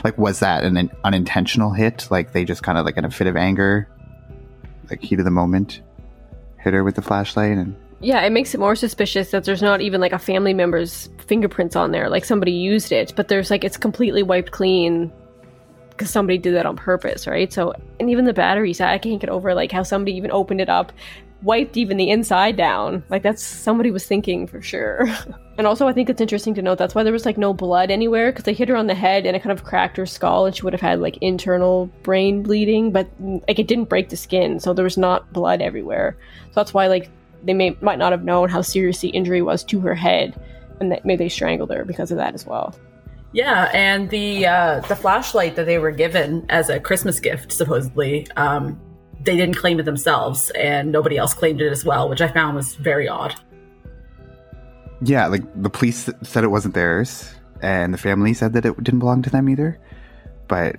like 0.04 0.16
was 0.18 0.40
that 0.40 0.64
an, 0.64 0.76
an 0.76 0.90
unintentional 1.04 1.72
hit 1.72 2.06
like 2.10 2.32
they 2.32 2.44
just 2.44 2.62
kind 2.62 2.78
of 2.78 2.84
like 2.84 2.96
in 2.96 3.04
a 3.04 3.10
fit 3.10 3.26
of 3.26 3.36
anger 3.36 3.88
like 4.90 5.00
heat 5.02 5.18
of 5.18 5.24
the 5.24 5.30
moment 5.30 5.82
hit 6.58 6.74
her 6.74 6.84
with 6.84 6.94
the 6.94 7.02
flashlight 7.02 7.56
and 7.56 7.76
Yeah, 8.00 8.20
it 8.22 8.30
makes 8.30 8.54
it 8.54 8.60
more 8.60 8.76
suspicious 8.76 9.30
that 9.32 9.44
there's 9.44 9.62
not 9.62 9.80
even 9.80 10.00
like 10.00 10.12
a 10.12 10.18
family 10.18 10.54
member's 10.54 11.08
fingerprints 11.26 11.76
on 11.76 11.90
there. 11.90 12.08
Like 12.08 12.24
somebody 12.24 12.52
used 12.52 12.92
it, 12.92 13.12
but 13.16 13.28
there's 13.28 13.50
like 13.50 13.64
it's 13.64 13.76
completely 13.76 14.22
wiped 14.22 14.52
clean 14.52 15.12
because 15.90 16.10
somebody 16.10 16.38
did 16.38 16.54
that 16.54 16.64
on 16.64 16.76
purpose, 16.76 17.26
right? 17.26 17.52
So, 17.52 17.74
and 17.98 18.08
even 18.08 18.24
the 18.24 18.32
batteries, 18.32 18.80
I 18.80 18.98
can't 18.98 19.20
get 19.20 19.30
over 19.30 19.52
like 19.52 19.72
how 19.72 19.82
somebody 19.82 20.16
even 20.16 20.30
opened 20.30 20.60
it 20.60 20.68
up, 20.68 20.92
wiped 21.42 21.76
even 21.76 21.96
the 21.96 22.10
inside 22.10 22.56
down. 22.56 23.02
Like 23.08 23.22
that's 23.22 23.42
somebody 23.42 23.90
was 23.90 24.06
thinking 24.06 24.46
for 24.46 24.60
sure. 24.60 25.08
and 25.58 25.66
also, 25.66 25.86
I 25.86 25.92
think 25.92 26.10
it's 26.10 26.20
interesting 26.20 26.54
to 26.54 26.62
note 26.62 26.78
that's 26.78 26.94
why 26.94 27.02
there 27.02 27.12
was 27.12 27.26
like 27.26 27.38
no 27.38 27.54
blood 27.54 27.90
anywhere 27.90 28.32
because 28.32 28.44
they 28.44 28.52
hit 28.52 28.68
her 28.68 28.76
on 28.76 28.86
the 28.86 28.94
head 28.94 29.26
and 29.26 29.36
it 29.36 29.42
kind 29.42 29.56
of 29.56 29.64
cracked 29.64 29.96
her 29.96 30.06
skull 30.06 30.46
and 30.46 30.54
she 30.54 30.62
would 30.62 30.72
have 30.72 30.80
had 30.80 31.00
like 31.00 31.16
internal 31.18 31.86
brain 32.02 32.42
bleeding, 32.42 32.90
but 32.90 33.08
like 33.20 33.58
it 33.58 33.68
didn't 33.68 33.88
break 33.88 34.08
the 34.08 34.16
skin, 34.16 34.60
so 34.60 34.72
there 34.72 34.84
was 34.84 34.98
not 34.98 35.32
blood 35.32 35.60
everywhere. 35.62 36.16
So 36.46 36.52
that's 36.54 36.74
why 36.74 36.86
like 36.86 37.10
they 37.42 37.54
may 37.54 37.76
might 37.80 37.98
not 37.98 38.12
have 38.12 38.24
known 38.24 38.48
how 38.48 38.62
serious 38.62 38.98
the 38.98 39.08
injury 39.10 39.42
was 39.42 39.62
to 39.64 39.80
her 39.80 39.94
head, 39.94 40.40
and 40.80 40.90
that 40.92 41.04
maybe 41.04 41.24
they 41.24 41.28
strangled 41.28 41.70
her 41.70 41.84
because 41.84 42.10
of 42.10 42.16
that 42.18 42.34
as 42.34 42.46
well. 42.46 42.74
Yeah, 43.32 43.70
and 43.74 44.08
the 44.08 44.46
uh, 44.46 44.80
the 44.80 44.96
flashlight 44.96 45.54
that 45.56 45.66
they 45.66 45.78
were 45.78 45.90
given 45.90 46.46
as 46.48 46.70
a 46.70 46.80
Christmas 46.80 47.20
gift, 47.20 47.52
supposedly, 47.52 48.26
um, 48.36 48.80
they 49.28 49.36
didn't 49.36 49.56
claim 49.56 49.78
it 49.78 49.82
themselves, 49.82 50.48
and 50.52 50.90
nobody 50.90 51.18
else 51.18 51.34
claimed 51.34 51.60
it 51.60 51.70
as 51.70 51.84
well, 51.84 52.08
which 52.08 52.22
I 52.22 52.28
found 52.28 52.56
was 52.56 52.74
very 52.76 53.06
odd. 53.08 53.34
yeah, 55.02 55.26
like 55.26 55.42
the 55.60 55.68
police 55.68 56.08
said 56.22 56.44
it 56.44 56.48
wasn't 56.48 56.72
theirs, 56.72 57.30
and 57.60 57.92
the 57.92 57.98
family 57.98 58.32
said 58.32 58.54
that 58.54 58.64
it 58.64 58.82
didn't 58.82 59.00
belong 59.00 59.20
to 59.22 59.30
them 59.30 59.50
either. 59.50 59.78
But 60.48 60.76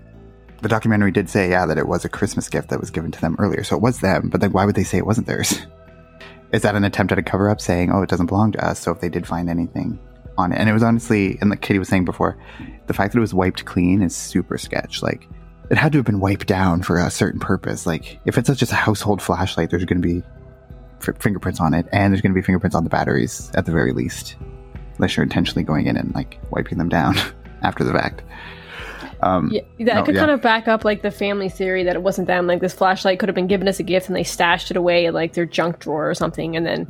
the 0.64 0.68
documentary 0.68 1.12
did 1.12 1.30
say, 1.30 1.52
yeah, 1.52 1.68
that 1.68 1.78
it 1.78 1.88
was 1.88 2.06
a 2.06 2.10
Christmas 2.10 2.50
gift 2.50 2.70
that 2.70 2.80
was 2.80 2.89
given 2.89 3.12
to 3.12 3.22
them 3.22 3.36
earlier, 3.38 3.64
so 3.64 3.76
it 3.76 3.84
was 3.84 4.00
them. 4.00 4.30
But 4.30 4.41
then 4.41 4.52
why 4.52 4.66
would 4.66 4.74
they 4.74 4.84
say 4.84 4.97
it 4.97 5.06
wasn't 5.06 5.28
theirs? 5.28 5.60
Is 6.52 6.64
that 6.64 6.74
an 6.74 6.84
attempt 6.84 7.12
at 7.12 7.20
a 7.20 7.24
cover 7.24 7.52
up, 7.52 7.62
saying, 7.62 7.91
oh, 7.91 8.02
it 8.02 8.10
doesn't 8.10 8.26
belong 8.26 8.52
to 8.54 8.68
us? 8.68 8.80
So 8.80 8.91
if 8.91 9.00
they 9.00 9.10
did 9.10 9.28
find 9.28 9.47
anything 9.47 10.00
on 10.39 10.52
it, 10.52 10.58
and 10.58 10.68
it 10.68 10.74
was 10.74 10.82
honestly, 10.82 11.38
and 11.39 11.52
like 11.52 11.62
Kitty 11.62 11.78
was 11.78 11.88
saying 11.88 12.06
before, 12.06 12.36
the 12.88 12.95
fact 12.95 13.14
that 13.14 13.20
it 13.20 13.22
was 13.22 13.36
wiped 13.36 13.66
clean 13.66 14.02
is 14.02 14.16
super 14.16 14.58
sketch. 14.58 15.04
Like 15.04 15.30
it 15.70 15.78
had 15.78 15.92
to 15.92 15.98
have 16.00 16.06
been 16.06 16.20
wiped 16.20 16.48
down 16.48 16.82
for 16.82 16.98
a 16.98 17.10
certain 17.10 17.40
purpose. 17.40 17.86
Like 17.86 18.20
if 18.26 18.38
it's 18.38 18.50
just 18.56 18.72
a 18.72 18.76
household 18.76 19.22
flashlight, 19.22 19.70
there's 19.70 19.86
going 19.86 20.02
to 20.02 20.08
be 20.08 20.24
f- 21.08 21.18
fingerprints 21.20 21.60
on 21.60 21.74
it, 21.74 21.88
and 21.92 22.12
there's 22.14 22.22
going 22.22 22.34
to 22.34 22.40
be 22.40 22.44
fingerprints 22.46 22.76
on 22.76 22.84
the 22.84 22.90
batteries 22.90 23.52
at 23.56 23.66
the 23.66 23.72
very 23.72 23.92
least, 23.94 24.36
unless 24.98 25.16
you're 25.16 25.24
intentionally 25.24 25.64
going 25.64 25.88
in 25.88 25.96
and 25.98 26.14
like 26.16 26.40
wiping 26.52 26.78
them 26.78 26.90
down 26.90 27.16
after 27.62 27.84
the 27.84 27.94
fact. 27.94 28.22
Um, 29.22 29.50
Yeah, 29.52 29.62
that 29.80 29.96
No, 29.96 30.04
could 30.04 30.16
yeah. 30.16 30.22
kind 30.22 30.32
of 30.32 30.42
back 30.42 30.68
up 30.70 30.86
like 30.86 31.02
the 31.02 31.12
family 31.12 31.50
theory 31.50 31.84
that 31.84 31.96
it 31.96 32.02
wasn't 32.02 32.28
them. 32.28 32.48
Like 32.48 32.62
this 32.62 32.74
flashlight 32.74 33.20
could 33.20 33.28
have 33.28 33.36
been 33.36 33.48
given 33.48 33.68
as 33.68 33.78
a 33.80 33.84
gift 33.84 34.08
and 34.08 34.16
they 34.16 34.24
stashed 34.24 34.72
it 34.72 34.78
away 34.78 35.06
in 35.06 35.14
like 35.14 35.34
their 35.34 35.46
junk 35.46 35.80
drawer 35.80 36.10
or 36.10 36.14
something, 36.16 36.56
and 36.56 36.66
then 36.66 36.90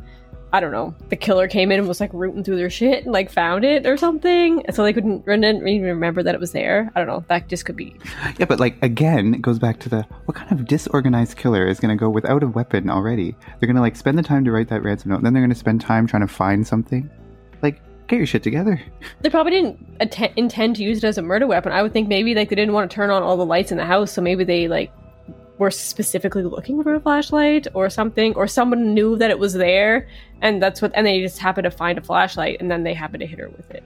I 0.52 0.60
don't 0.60 0.72
know, 0.72 0.94
the 1.08 1.16
killer 1.16 1.46
came 1.46 1.70
in 1.70 1.78
and 1.78 1.88
was 1.88 2.00
like 2.00 2.12
rooting 2.12 2.42
through 2.42 2.56
their 2.56 2.70
shit 2.70 3.04
and 3.04 3.12
like 3.12 3.30
found 3.30 3.64
it 3.64 3.86
or 3.86 3.96
something, 3.96 4.64
and 4.66 4.74
so 4.74 4.82
they 4.82 4.92
couldn't 4.92 5.24
didn't 5.24 5.66
even 5.66 5.88
remember 5.88 6.22
that 6.22 6.34
it 6.34 6.40
was 6.40 6.52
there. 6.52 6.90
I 6.94 7.00
don't 7.00 7.08
know. 7.08 7.24
That 7.28 7.48
just 7.48 7.64
could 7.64 7.76
be. 7.76 7.96
Yeah, 8.38 8.46
but 8.46 8.60
like 8.60 8.82
again, 8.82 9.34
it 9.34 9.42
goes 9.42 9.58
back 9.58 9.78
to 9.80 9.88
the 9.88 10.02
what 10.24 10.36
kind 10.36 10.50
of 10.52 10.66
disorganized 10.66 11.36
killer 11.36 11.66
is 11.66 11.80
going 11.80 11.96
to 11.96 12.00
go 12.00 12.10
without 12.10 12.42
a 12.42 12.48
weapon 12.48 12.90
already? 12.90 13.36
They're 13.58 13.66
going 13.66 13.76
to 13.76 13.82
like 13.82 13.96
spend 13.96 14.18
the 14.18 14.22
time 14.22 14.44
to 14.44 14.52
write 14.52 14.68
that 14.68 14.82
ransom 14.82 15.10
note, 15.10 15.22
then 15.22 15.32
they're 15.32 15.42
going 15.42 15.50
to 15.50 15.56
spend 15.56 15.80
time 15.80 16.06
trying 16.06 16.22
to 16.22 16.28
find 16.28 16.66
something. 16.66 17.08
Like, 17.62 17.80
get 18.08 18.16
your 18.16 18.26
shit 18.26 18.42
together. 18.42 18.80
They 19.20 19.30
probably 19.30 19.52
didn't 19.52 19.86
atten- 20.00 20.32
intend 20.36 20.76
to 20.76 20.82
use 20.82 20.98
it 20.98 21.04
as 21.04 21.18
a 21.18 21.22
murder 21.22 21.46
weapon. 21.46 21.72
I 21.72 21.82
would 21.82 21.92
think 21.92 22.08
maybe 22.08 22.34
like 22.34 22.48
they 22.48 22.56
didn't 22.56 22.74
want 22.74 22.90
to 22.90 22.94
turn 22.94 23.10
on 23.10 23.22
all 23.22 23.36
the 23.36 23.46
lights 23.46 23.70
in 23.70 23.78
the 23.78 23.84
house, 23.84 24.12
so 24.12 24.20
maybe 24.20 24.44
they 24.44 24.68
like 24.68 24.92
were 25.60 25.70
specifically 25.70 26.42
looking 26.42 26.82
for 26.82 26.94
a 26.94 27.00
flashlight 27.00 27.66
or 27.74 27.90
something, 27.90 28.34
or 28.34 28.46
someone 28.46 28.94
knew 28.94 29.14
that 29.16 29.30
it 29.30 29.38
was 29.38 29.52
there, 29.52 30.08
and 30.40 30.60
that's 30.62 30.80
what, 30.80 30.90
and 30.94 31.06
they 31.06 31.20
just 31.20 31.38
happened 31.38 31.66
to 31.66 31.70
find 31.70 31.98
a 31.98 32.00
flashlight, 32.00 32.56
and 32.60 32.70
then 32.70 32.82
they 32.82 32.94
happened 32.94 33.20
to 33.20 33.26
hit 33.26 33.38
her 33.38 33.50
with 33.50 33.70
it. 33.70 33.84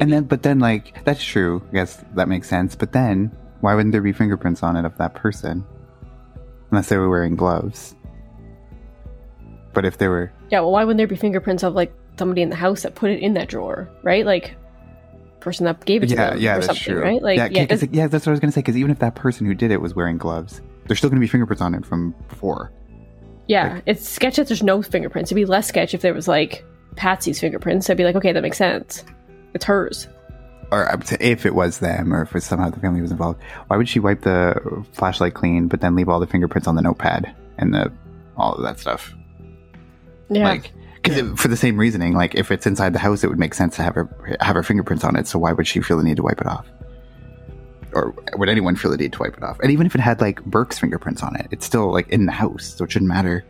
And 0.00 0.12
then, 0.12 0.22
but 0.24 0.44
then, 0.44 0.60
like, 0.60 1.04
that's 1.04 1.22
true. 1.22 1.60
I 1.70 1.74
guess 1.74 2.04
that 2.14 2.28
makes 2.28 2.48
sense. 2.48 2.76
But 2.76 2.92
then, 2.92 3.36
why 3.62 3.74
wouldn't 3.74 3.90
there 3.90 4.00
be 4.00 4.12
fingerprints 4.12 4.62
on 4.62 4.76
it 4.76 4.84
of 4.84 4.96
that 4.98 5.14
person? 5.14 5.66
Unless 6.70 6.88
they 6.88 6.96
were 6.96 7.10
wearing 7.10 7.34
gloves. 7.34 7.96
But 9.74 9.84
if 9.84 9.98
they 9.98 10.06
were, 10.06 10.32
Yeah, 10.50 10.60
well, 10.60 10.70
why 10.70 10.84
wouldn't 10.84 10.98
there 10.98 11.08
be 11.08 11.16
fingerprints 11.16 11.64
of 11.64 11.74
like 11.74 11.92
somebody 12.16 12.42
in 12.42 12.48
the 12.48 12.56
house 12.56 12.82
that 12.82 12.94
put 12.94 13.10
it 13.10 13.20
in 13.20 13.34
that 13.34 13.48
drawer, 13.48 13.90
right? 14.04 14.24
Like 14.24 14.54
person 15.40 15.64
that 15.66 15.84
gave 15.84 16.04
it 16.04 16.08
to 16.08 16.14
yeah, 16.14 16.30
them 16.30 16.38
yeah, 16.40 16.52
or 16.52 16.54
that's 16.60 16.66
something, 16.66 16.94
true. 16.94 17.02
right? 17.02 17.22
Like, 17.22 17.38
yeah, 17.38 17.66
yeah, 17.68 17.86
yeah, 17.90 18.06
that's 18.06 18.24
what 18.24 18.30
I 18.30 18.32
was 18.32 18.40
gonna 18.40 18.52
say. 18.52 18.60
Because 18.60 18.76
even 18.76 18.92
if 18.92 19.00
that 19.00 19.16
person 19.16 19.46
who 19.46 19.54
did 19.54 19.72
it 19.72 19.80
was 19.80 19.94
wearing 19.94 20.18
gloves, 20.18 20.60
there's 20.88 20.98
still 20.98 21.10
gonna 21.10 21.20
be 21.20 21.26
fingerprints 21.28 21.62
on 21.62 21.74
it 21.74 21.86
from 21.86 22.14
before. 22.28 22.72
yeah, 23.46 23.74
like- 23.74 23.82
it's 23.86 24.08
sketch 24.08 24.36
that 24.36 24.48
there's 24.48 24.62
no 24.62 24.82
fingerprints. 24.82 25.28
It'd 25.30 25.36
be 25.36 25.44
less 25.46 25.68
sketch 25.68 25.94
if 25.94 26.00
there 26.02 26.14
was 26.14 26.26
like 26.28 26.64
Patsy's 26.96 27.38
fingerprints. 27.40 27.88
I'd 27.88 27.96
be 27.96 28.04
like, 28.04 28.16
okay, 28.16 28.32
that 28.32 28.42
makes 28.42 28.58
sense. 28.58 29.04
It's 29.54 29.64
hers. 29.64 30.08
or 30.70 30.86
uh, 30.90 31.00
say 31.00 31.16
if 31.20 31.46
it 31.46 31.54
was 31.54 31.78
them, 31.78 32.12
or 32.12 32.22
if 32.22 32.34
it 32.36 32.42
somehow 32.42 32.68
the 32.70 32.80
family 32.80 33.00
was 33.00 33.10
involved, 33.10 33.40
why 33.68 33.76
would 33.76 33.88
she 33.88 34.00
wipe 34.00 34.20
the 34.22 34.84
flashlight 34.92 35.32
clean, 35.34 35.68
but 35.68 35.80
then 35.80 35.94
leave 35.94 36.08
all 36.08 36.20
the 36.20 36.26
fingerprints 36.26 36.66
on 36.68 36.74
the 36.74 36.82
notepad 36.82 37.34
and 37.56 37.72
the 37.72 37.90
all 38.36 38.54
of 38.54 38.62
that 38.62 38.78
stuff? 38.78 39.14
Yeah, 40.28 40.44
Like, 40.44 40.72
because 41.02 41.40
for 41.40 41.48
the 41.48 41.56
same 41.56 41.78
reasoning, 41.78 42.12
like 42.12 42.34
if 42.34 42.50
it's 42.50 42.66
inside 42.66 42.92
the 42.92 42.98
house, 42.98 43.24
it 43.24 43.28
would 43.28 43.38
make 43.38 43.54
sense 43.54 43.76
to 43.76 43.82
have 43.82 43.94
her 43.94 44.36
have 44.40 44.56
her 44.56 44.62
fingerprints 44.62 45.04
on 45.04 45.16
it. 45.16 45.26
So 45.26 45.38
why 45.38 45.52
would 45.52 45.66
she 45.66 45.80
feel 45.80 45.96
the 45.96 46.02
need 46.02 46.18
to 46.18 46.22
wipe 46.22 46.40
it 46.40 46.46
off? 46.46 46.66
Or 47.92 48.14
would 48.34 48.48
anyone 48.48 48.76
feel 48.76 48.90
the 48.90 48.96
need 48.96 49.12
to 49.14 49.18
wipe 49.20 49.36
it 49.36 49.42
off? 49.42 49.58
And 49.60 49.70
even 49.70 49.86
if 49.86 49.94
it 49.94 50.00
had 50.00 50.20
like 50.20 50.44
Burke's 50.44 50.78
fingerprints 50.78 51.22
on 51.22 51.36
it, 51.36 51.48
it's 51.50 51.64
still 51.64 51.92
like 51.92 52.08
in 52.08 52.26
the 52.26 52.32
house, 52.32 52.74
so 52.76 52.84
it 52.84 52.92
shouldn't 52.92 53.08
matter 53.08 53.44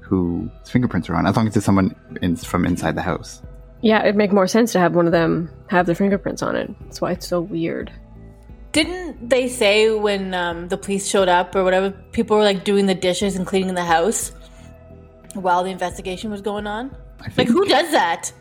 whose 0.00 0.50
fingerprints 0.66 1.08
are 1.08 1.14
on, 1.14 1.26
as 1.26 1.36
long 1.36 1.48
as 1.48 1.56
it's 1.56 1.64
someone 1.64 1.94
in, 2.20 2.36
from 2.36 2.66
inside 2.66 2.94
the 2.94 3.02
house. 3.02 3.40
yeah, 3.80 4.02
it'd 4.02 4.14
make 4.16 4.30
more 4.32 4.46
sense 4.46 4.72
to 4.72 4.78
have 4.78 4.94
one 4.94 5.06
of 5.06 5.12
them 5.12 5.50
have 5.68 5.86
their 5.86 5.94
fingerprints 5.94 6.42
on 6.42 6.54
it. 6.54 6.70
That's 6.80 7.00
why 7.00 7.12
it's 7.12 7.26
so 7.26 7.40
weird. 7.40 7.90
Didn't 8.72 9.28
they 9.28 9.48
say 9.48 9.90
when 9.90 10.34
um, 10.34 10.68
the 10.68 10.76
police 10.76 11.08
showed 11.08 11.28
up 11.28 11.54
or 11.56 11.64
whatever, 11.64 11.90
people 12.12 12.36
were 12.36 12.42
like 12.42 12.64
doing 12.64 12.86
the 12.86 12.94
dishes 12.94 13.36
and 13.36 13.46
cleaning 13.46 13.74
the 13.74 13.84
house 13.84 14.32
while 15.34 15.64
the 15.64 15.70
investigation 15.70 16.30
was 16.30 16.40
going 16.40 16.66
on? 16.66 16.94
I 17.20 17.30
Like, 17.36 17.48
who 17.48 17.64
does 17.66 17.90
that? 17.92 18.32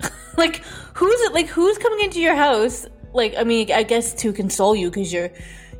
like, 0.36 0.62
who's 0.94 1.20
it? 1.22 1.32
Like, 1.32 1.46
who's 1.46 1.78
coming 1.78 2.00
into 2.00 2.20
your 2.20 2.36
house? 2.36 2.86
Like, 3.14 3.34
I 3.38 3.44
mean, 3.44 3.70
I 3.72 3.82
guess 3.84 4.12
to 4.22 4.32
console 4.32 4.74
you 4.76 4.90
because 4.90 5.12
you're 5.12 5.30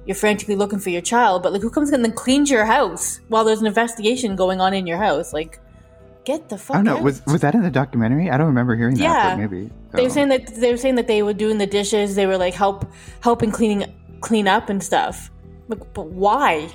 you're 0.06 0.14
frantically 0.14 0.54
looking 0.56 0.78
for 0.78 0.90
your 0.90 1.00
child, 1.02 1.42
but 1.42 1.52
like, 1.52 1.62
who 1.62 1.70
comes 1.70 1.90
in 1.92 2.04
and 2.04 2.14
cleans 2.14 2.50
your 2.50 2.64
house 2.64 3.20
while 3.28 3.42
there's 3.44 3.60
an 3.60 3.66
investigation 3.66 4.36
going 4.36 4.60
on 4.60 4.72
in 4.74 4.86
your 4.86 4.98
house? 4.98 5.32
Like, 5.32 5.58
get 6.24 6.48
the 6.48 6.58
fuck 6.58 6.76
out. 6.76 6.80
I 6.80 6.82
don't 6.84 6.94
know. 6.94 6.98
out. 6.98 7.02
Was 7.04 7.24
was 7.26 7.40
that 7.40 7.54
in 7.54 7.62
the 7.62 7.70
documentary? 7.70 8.30
I 8.30 8.36
don't 8.36 8.46
remember 8.48 8.76
hearing 8.76 8.94
that. 8.96 9.02
Yeah. 9.02 9.30
but 9.36 9.40
maybe 9.42 9.70
They 9.92 10.02
were 10.02 10.08
Oh. 10.08 10.12
saying 10.12 10.28
that 10.28 10.46
they 10.54 10.70
were 10.70 10.76
saying 10.76 10.94
that 10.96 11.06
they 11.06 11.22
were 11.22 11.32
doing 11.32 11.58
the 11.58 11.66
dishes. 11.66 12.14
They 12.14 12.26
were 12.26 12.36
like 12.38 12.54
help 12.54 12.86
helping 13.20 13.50
cleaning 13.50 13.92
clean 14.20 14.46
up 14.48 14.68
and 14.68 14.82
stuff. 14.82 15.30
Like, 15.68 15.80
but 15.94 16.06
why? 16.08 16.68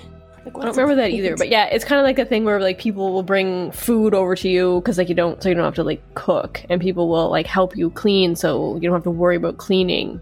Like, 0.45 0.55
I 0.57 0.61
don't 0.65 0.77
remember 0.77 0.95
that 0.95 1.11
either, 1.11 1.35
but 1.37 1.49
yeah, 1.49 1.65
it's 1.65 1.83
kind 1.85 1.99
of 1.99 2.05
like 2.05 2.17
a 2.17 2.25
thing 2.25 2.43
where 2.45 2.59
like 2.59 2.79
people 2.79 3.13
will 3.13 3.23
bring 3.23 3.71
food 3.71 4.13
over 4.15 4.35
to 4.35 4.49
you 4.49 4.79
because 4.81 4.97
like 4.97 5.09
you 5.09 5.13
don't, 5.15 5.41
so 5.43 5.49
you 5.49 5.53
don't 5.55 5.65
have 5.65 5.75
to 5.75 5.83
like 5.83 6.01
cook, 6.15 6.63
and 6.69 6.81
people 6.81 7.07
will 7.09 7.29
like 7.29 7.45
help 7.45 7.75
you 7.77 7.91
clean, 7.91 8.35
so 8.35 8.75
you 8.75 8.81
don't 8.83 8.93
have 8.93 9.03
to 9.03 9.11
worry 9.11 9.35
about 9.35 9.57
cleaning. 9.57 10.19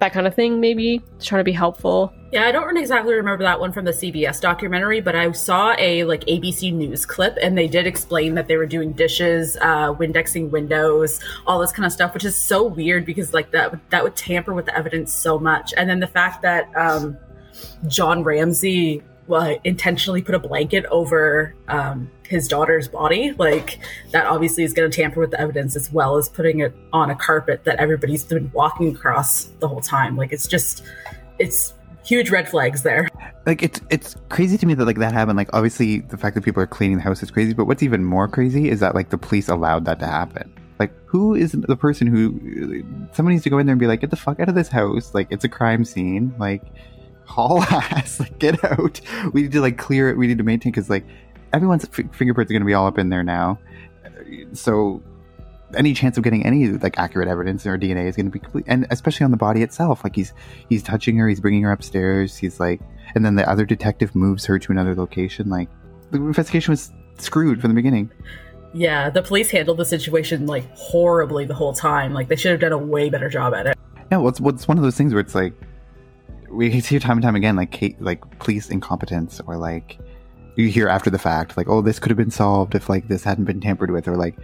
That 0.00 0.12
kind 0.12 0.26
of 0.26 0.34
thing, 0.34 0.60
maybe 0.60 1.02
Just 1.16 1.28
trying 1.28 1.40
to 1.40 1.44
be 1.44 1.52
helpful. 1.52 2.12
Yeah, 2.32 2.46
I 2.46 2.52
don't 2.52 2.76
exactly 2.76 3.14
remember 3.14 3.44
that 3.44 3.60
one 3.60 3.72
from 3.72 3.84
the 3.84 3.92
CBS 3.92 4.40
documentary, 4.40 5.00
but 5.00 5.14
I 5.14 5.30
saw 5.32 5.74
a 5.78 6.02
like 6.04 6.24
ABC 6.24 6.74
News 6.74 7.06
clip, 7.06 7.38
and 7.40 7.56
they 7.56 7.68
did 7.68 7.86
explain 7.86 8.34
that 8.34 8.48
they 8.48 8.56
were 8.56 8.66
doing 8.66 8.92
dishes, 8.92 9.56
uh, 9.60 9.94
Windexing 9.94 10.50
windows, 10.50 11.20
all 11.46 11.60
this 11.60 11.70
kind 11.70 11.86
of 11.86 11.92
stuff, 11.92 12.12
which 12.12 12.24
is 12.24 12.34
so 12.34 12.64
weird 12.64 13.06
because 13.06 13.32
like 13.32 13.52
that 13.52 13.78
that 13.90 14.02
would 14.02 14.16
tamper 14.16 14.52
with 14.52 14.66
the 14.66 14.76
evidence 14.76 15.14
so 15.14 15.38
much. 15.38 15.72
And 15.76 15.88
then 15.88 16.00
the 16.00 16.08
fact 16.08 16.42
that 16.42 16.74
um, 16.76 17.16
John 17.86 18.24
Ramsey 18.24 19.02
uh, 19.30 19.54
intentionally 19.64 20.22
put 20.22 20.34
a 20.34 20.38
blanket 20.38 20.84
over 20.86 21.54
um, 21.68 22.10
his 22.28 22.48
daughter's 22.48 22.88
body, 22.88 23.32
like 23.38 23.78
that 24.10 24.26
obviously 24.26 24.64
is 24.64 24.72
going 24.72 24.90
to 24.90 24.94
tamper 24.94 25.20
with 25.20 25.30
the 25.30 25.40
evidence 25.40 25.76
as 25.76 25.92
well 25.92 26.16
as 26.16 26.28
putting 26.28 26.60
it 26.60 26.74
on 26.92 27.10
a 27.10 27.14
carpet 27.14 27.64
that 27.64 27.78
everybody's 27.78 28.24
been 28.24 28.50
walking 28.52 28.94
across 28.94 29.44
the 29.60 29.68
whole 29.68 29.80
time. 29.80 30.16
Like 30.16 30.32
it's 30.32 30.46
just, 30.46 30.82
it's 31.38 31.74
huge 32.04 32.30
red 32.30 32.48
flags 32.48 32.82
there. 32.82 33.08
like 33.46 33.62
it's 33.62 33.80
it's 33.90 34.16
crazy 34.28 34.58
to 34.58 34.66
me 34.66 34.74
that 34.74 34.84
like 34.84 34.98
that 34.98 35.12
happened. 35.12 35.36
Like 35.36 35.52
obviously 35.52 36.00
the 36.00 36.16
fact 36.16 36.34
that 36.34 36.44
people 36.44 36.62
are 36.62 36.66
cleaning 36.66 36.96
the 36.96 37.02
house 37.02 37.22
is 37.22 37.30
crazy, 37.30 37.54
but 37.54 37.66
what's 37.66 37.82
even 37.82 38.04
more 38.04 38.28
crazy 38.28 38.68
is 38.68 38.80
that 38.80 38.94
like 38.94 39.10
the 39.10 39.18
police 39.18 39.48
allowed 39.48 39.84
that 39.86 39.98
to 40.00 40.06
happen. 40.06 40.52
Like 40.78 40.92
who 41.06 41.34
is 41.34 41.52
the 41.52 41.76
person 41.76 42.06
who 42.06 42.84
someone 43.12 43.32
needs 43.32 43.44
to 43.44 43.50
go 43.50 43.58
in 43.58 43.66
there 43.66 43.72
and 43.72 43.80
be 43.80 43.86
like, 43.86 44.00
get 44.00 44.10
the 44.10 44.16
fuck 44.16 44.40
out 44.40 44.48
of 44.48 44.54
this 44.54 44.68
house. 44.68 45.14
Like 45.14 45.28
it's 45.30 45.44
a 45.44 45.48
crime 45.48 45.84
scene. 45.84 46.34
Like 46.38 46.62
haul 47.26 47.62
ass. 47.70 48.20
Like 48.20 48.38
get 48.38 48.62
out. 48.64 49.00
We 49.32 49.42
need 49.42 49.52
to 49.52 49.60
like 49.60 49.78
clear 49.78 50.08
it. 50.08 50.16
We 50.16 50.26
need 50.26 50.38
to 50.38 50.44
maintain 50.44 50.72
because 50.72 50.90
like 50.90 51.04
everyone's 51.52 51.84
f- 51.84 52.14
fingerprints 52.14 52.50
are 52.50 52.54
going 52.54 52.62
to 52.62 52.66
be 52.66 52.74
all 52.74 52.86
up 52.86 52.98
in 52.98 53.08
there 53.08 53.22
now. 53.22 53.58
So 54.52 55.02
any 55.76 55.94
chance 55.94 56.16
of 56.16 56.24
getting 56.24 56.44
any 56.44 56.68
like 56.68 56.98
accurate 56.98 57.28
evidence 57.28 57.66
or 57.66 57.78
DNA 57.78 58.06
is 58.06 58.16
going 58.16 58.26
to 58.26 58.32
be 58.32 58.38
complete, 58.38 58.64
and 58.68 58.86
especially 58.90 59.24
on 59.24 59.30
the 59.30 59.36
body 59.36 59.62
itself. 59.62 60.04
Like 60.04 60.14
he's 60.14 60.32
he's 60.68 60.82
touching 60.82 61.16
her, 61.16 61.28
he's 61.28 61.40
bringing 61.40 61.62
her 61.62 61.72
upstairs. 61.72 62.36
He's 62.36 62.60
like, 62.60 62.80
and 63.14 63.24
then 63.24 63.34
the 63.34 63.48
other 63.48 63.64
detective 63.64 64.14
moves 64.14 64.44
her 64.46 64.58
to 64.58 64.72
another 64.72 64.94
location. 64.94 65.48
Like 65.48 65.68
the 66.10 66.18
investigation 66.18 66.72
was 66.72 66.92
screwed 67.18 67.60
from 67.60 67.70
the 67.70 67.74
beginning. 67.74 68.10
Yeah, 68.72 69.08
the 69.08 69.22
police 69.22 69.50
handled 69.50 69.78
the 69.78 69.84
situation 69.84 70.46
like 70.46 70.64
horribly 70.74 71.44
the 71.44 71.54
whole 71.54 71.72
time. 71.72 72.12
Like 72.12 72.28
they 72.28 72.36
should 72.36 72.50
have 72.50 72.60
done 72.60 72.72
a 72.72 72.78
way 72.78 73.08
better 73.08 73.28
job 73.28 73.54
at 73.54 73.66
it. 73.66 73.78
Yeah, 74.10 74.18
well, 74.18 74.28
it's, 74.28 74.40
well, 74.40 74.54
it's 74.54 74.68
one 74.68 74.76
of 74.76 74.82
those 74.82 74.96
things 74.96 75.12
where 75.14 75.20
it's 75.20 75.34
like 75.34 75.54
we 76.54 76.80
see 76.80 76.98
time 76.98 77.18
and 77.18 77.22
time 77.22 77.36
again, 77.36 77.56
like 77.56 77.72
ca- 77.72 77.96
like 78.00 78.38
police 78.38 78.70
incompetence, 78.70 79.40
or 79.46 79.56
like 79.56 79.98
you 80.56 80.68
hear 80.68 80.88
after 80.88 81.10
the 81.10 81.18
fact, 81.18 81.56
like 81.56 81.68
oh, 81.68 81.82
this 81.82 81.98
could 81.98 82.10
have 82.10 82.16
been 82.16 82.30
solved 82.30 82.74
if 82.74 82.88
like 82.88 83.08
this 83.08 83.24
hadn't 83.24 83.44
been 83.44 83.60
tampered 83.60 83.90
with, 83.90 84.08
or 84.08 84.16
like 84.16 84.36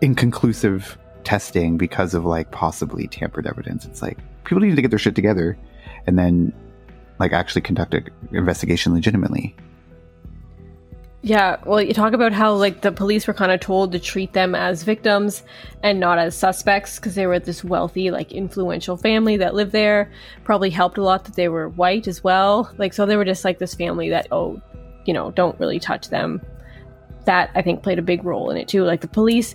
inconclusive 0.00 0.98
testing 1.24 1.78
because 1.78 2.14
of 2.14 2.24
like 2.24 2.50
possibly 2.50 3.06
tampered 3.06 3.46
evidence. 3.46 3.84
It's 3.84 4.02
like 4.02 4.18
people 4.44 4.60
need 4.60 4.76
to 4.76 4.82
get 4.82 4.90
their 4.90 4.98
shit 4.98 5.14
together, 5.14 5.56
and 6.06 6.18
then 6.18 6.52
like 7.18 7.32
actually 7.32 7.62
conduct 7.62 7.94
an 7.94 8.08
investigation 8.32 8.92
legitimately. 8.92 9.54
Yeah, 11.24 11.58
well, 11.64 11.80
you 11.80 11.94
talk 11.94 12.14
about 12.14 12.32
how 12.32 12.52
like 12.54 12.80
the 12.80 12.90
police 12.90 13.28
were 13.28 13.34
kind 13.34 13.52
of 13.52 13.60
told 13.60 13.92
to 13.92 14.00
treat 14.00 14.32
them 14.32 14.56
as 14.56 14.82
victims 14.82 15.44
and 15.84 16.00
not 16.00 16.18
as 16.18 16.36
suspects 16.36 16.98
because 16.98 17.14
they 17.14 17.28
were 17.28 17.38
this 17.38 17.62
wealthy, 17.62 18.10
like 18.10 18.32
influential 18.32 18.96
family 18.96 19.36
that 19.36 19.54
lived 19.54 19.70
there. 19.70 20.10
Probably 20.42 20.68
helped 20.68 20.98
a 20.98 21.02
lot 21.02 21.24
that 21.26 21.36
they 21.36 21.48
were 21.48 21.68
white 21.68 22.08
as 22.08 22.24
well. 22.24 22.74
Like, 22.76 22.92
so 22.92 23.06
they 23.06 23.16
were 23.16 23.24
just 23.24 23.44
like 23.44 23.60
this 23.60 23.72
family 23.72 24.10
that, 24.10 24.26
oh, 24.32 24.60
you 25.04 25.14
know, 25.14 25.30
don't 25.30 25.58
really 25.60 25.78
touch 25.78 26.08
them. 26.08 26.42
That 27.24 27.50
I 27.54 27.62
think 27.62 27.84
played 27.84 28.00
a 28.00 28.02
big 28.02 28.24
role 28.24 28.50
in 28.50 28.56
it 28.56 28.66
too. 28.66 28.82
Like 28.82 29.00
the 29.00 29.06
police, 29.06 29.54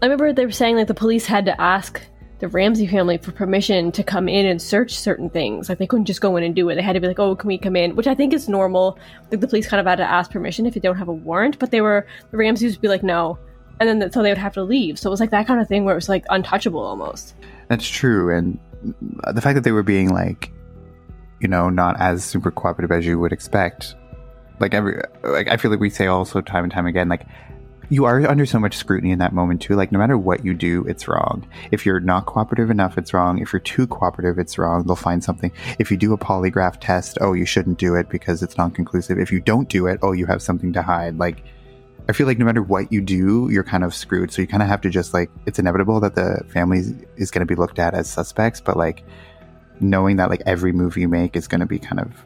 I 0.00 0.06
remember 0.06 0.32
they 0.32 0.46
were 0.46 0.52
saying 0.52 0.76
like 0.76 0.86
the 0.86 0.94
police 0.94 1.26
had 1.26 1.46
to 1.46 1.60
ask 1.60 2.00
the 2.44 2.48
Ramsey 2.48 2.86
family 2.86 3.16
for 3.16 3.32
permission 3.32 3.90
to 3.92 4.02
come 4.02 4.28
in 4.28 4.44
and 4.44 4.60
search 4.60 4.98
certain 4.98 5.30
things. 5.30 5.70
Like 5.70 5.78
they 5.78 5.86
couldn't 5.86 6.04
just 6.04 6.20
go 6.20 6.36
in 6.36 6.44
and 6.44 6.54
do 6.54 6.68
it. 6.68 6.74
They 6.74 6.82
had 6.82 6.92
to 6.92 7.00
be 7.00 7.06
like, 7.06 7.18
"Oh, 7.18 7.34
can 7.34 7.48
we 7.48 7.56
come 7.56 7.74
in?" 7.74 7.96
Which 7.96 8.06
I 8.06 8.14
think 8.14 8.34
is 8.34 8.50
normal. 8.50 8.98
Like 9.30 9.40
the 9.40 9.48
police 9.48 9.66
kind 9.66 9.80
of 9.80 9.86
had 9.86 9.96
to 9.96 10.04
ask 10.04 10.30
permission 10.30 10.66
if 10.66 10.74
you 10.74 10.82
don't 10.82 10.98
have 10.98 11.08
a 11.08 11.12
warrant. 11.12 11.58
But 11.58 11.70
they 11.70 11.80
were 11.80 12.06
the 12.30 12.36
Ramseys 12.36 12.74
would 12.74 12.82
be 12.82 12.88
like, 12.88 13.02
"No," 13.02 13.38
and 13.80 13.88
then 13.88 14.12
so 14.12 14.22
they 14.22 14.28
would 14.28 14.36
have 14.36 14.52
to 14.54 14.62
leave. 14.62 14.98
So 14.98 15.08
it 15.08 15.12
was 15.12 15.20
like 15.20 15.30
that 15.30 15.46
kind 15.46 15.58
of 15.58 15.68
thing 15.68 15.86
where 15.86 15.94
it 15.94 15.96
was 15.96 16.10
like 16.10 16.26
untouchable 16.28 16.80
almost. 16.82 17.34
That's 17.68 17.88
true, 17.88 18.28
and 18.36 18.58
the 19.32 19.40
fact 19.40 19.54
that 19.54 19.64
they 19.64 19.72
were 19.72 19.82
being 19.82 20.10
like, 20.12 20.52
you 21.40 21.48
know, 21.48 21.70
not 21.70 21.98
as 21.98 22.24
super 22.24 22.50
cooperative 22.50 22.92
as 22.92 23.06
you 23.06 23.18
would 23.18 23.32
expect. 23.32 23.94
Like 24.60 24.74
every, 24.74 25.00
like 25.22 25.48
I 25.48 25.56
feel 25.56 25.70
like 25.70 25.80
we 25.80 25.88
say 25.88 26.08
also 26.08 26.42
time 26.42 26.64
and 26.64 26.72
time 26.72 26.84
again, 26.84 27.08
like 27.08 27.24
you 27.94 28.06
are 28.06 28.26
under 28.26 28.44
so 28.44 28.58
much 28.58 28.76
scrutiny 28.76 29.12
in 29.12 29.20
that 29.20 29.32
moment 29.32 29.62
too. 29.62 29.76
Like 29.76 29.92
no 29.92 30.00
matter 30.00 30.18
what 30.18 30.44
you 30.44 30.52
do, 30.52 30.84
it's 30.88 31.06
wrong. 31.06 31.46
If 31.70 31.86
you're 31.86 32.00
not 32.00 32.26
cooperative 32.26 32.68
enough, 32.68 32.98
it's 32.98 33.14
wrong. 33.14 33.38
If 33.38 33.52
you're 33.52 33.60
too 33.60 33.86
cooperative, 33.86 34.36
it's 34.36 34.58
wrong. 34.58 34.82
They'll 34.82 34.96
find 34.96 35.22
something. 35.22 35.52
If 35.78 35.92
you 35.92 35.96
do 35.96 36.12
a 36.12 36.18
polygraph 36.18 36.78
test, 36.80 37.18
oh, 37.20 37.34
you 37.34 37.46
shouldn't 37.46 37.78
do 37.78 37.94
it 37.94 38.08
because 38.08 38.42
it's 38.42 38.58
non-conclusive. 38.58 39.20
If 39.20 39.30
you 39.30 39.38
don't 39.38 39.68
do 39.68 39.86
it, 39.86 40.00
oh, 40.02 40.10
you 40.10 40.26
have 40.26 40.42
something 40.42 40.72
to 40.72 40.82
hide. 40.82 41.18
Like 41.18 41.44
I 42.08 42.12
feel 42.12 42.26
like 42.26 42.38
no 42.38 42.46
matter 42.46 42.62
what 42.62 42.92
you 42.92 43.00
do, 43.00 43.48
you're 43.52 43.62
kind 43.62 43.84
of 43.84 43.94
screwed. 43.94 44.32
So 44.32 44.42
you 44.42 44.48
kind 44.48 44.62
of 44.64 44.68
have 44.68 44.80
to 44.80 44.90
just 44.90 45.14
like 45.14 45.30
it's 45.46 45.60
inevitable 45.60 46.00
that 46.00 46.16
the 46.16 46.42
family 46.48 46.80
is 47.16 47.30
going 47.30 47.46
to 47.46 47.54
be 47.54 47.54
looked 47.54 47.78
at 47.78 47.94
as 47.94 48.10
suspects, 48.10 48.60
but 48.60 48.76
like 48.76 49.04
knowing 49.78 50.16
that 50.16 50.30
like 50.30 50.42
every 50.46 50.72
move 50.72 50.96
you 50.96 51.06
make 51.06 51.36
is 51.36 51.46
going 51.46 51.60
to 51.60 51.66
be 51.66 51.78
kind 51.78 52.00
of 52.00 52.24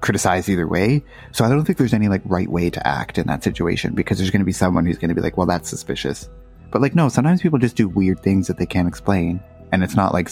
criticized 0.00 0.48
either 0.48 0.68
way. 0.68 1.02
So 1.32 1.44
I 1.44 1.48
don't 1.48 1.64
think 1.64 1.78
there's 1.78 1.94
any 1.94 2.08
like 2.08 2.22
right 2.24 2.48
way 2.48 2.70
to 2.70 2.86
act 2.86 3.18
in 3.18 3.26
that 3.26 3.42
situation 3.42 3.94
because 3.94 4.18
there's 4.18 4.30
going 4.30 4.40
to 4.40 4.46
be 4.46 4.52
someone 4.52 4.86
who's 4.86 4.98
going 4.98 5.08
to 5.08 5.14
be 5.14 5.20
like, 5.20 5.36
well, 5.36 5.46
that's 5.46 5.68
suspicious. 5.68 6.28
But 6.70 6.82
like, 6.82 6.94
no, 6.94 7.08
sometimes 7.08 7.42
people 7.42 7.58
just 7.58 7.76
do 7.76 7.88
weird 7.88 8.20
things 8.20 8.46
that 8.46 8.58
they 8.58 8.66
can't 8.66 8.88
explain. 8.88 9.40
And 9.72 9.82
it's 9.82 9.96
not 9.96 10.12
like, 10.12 10.30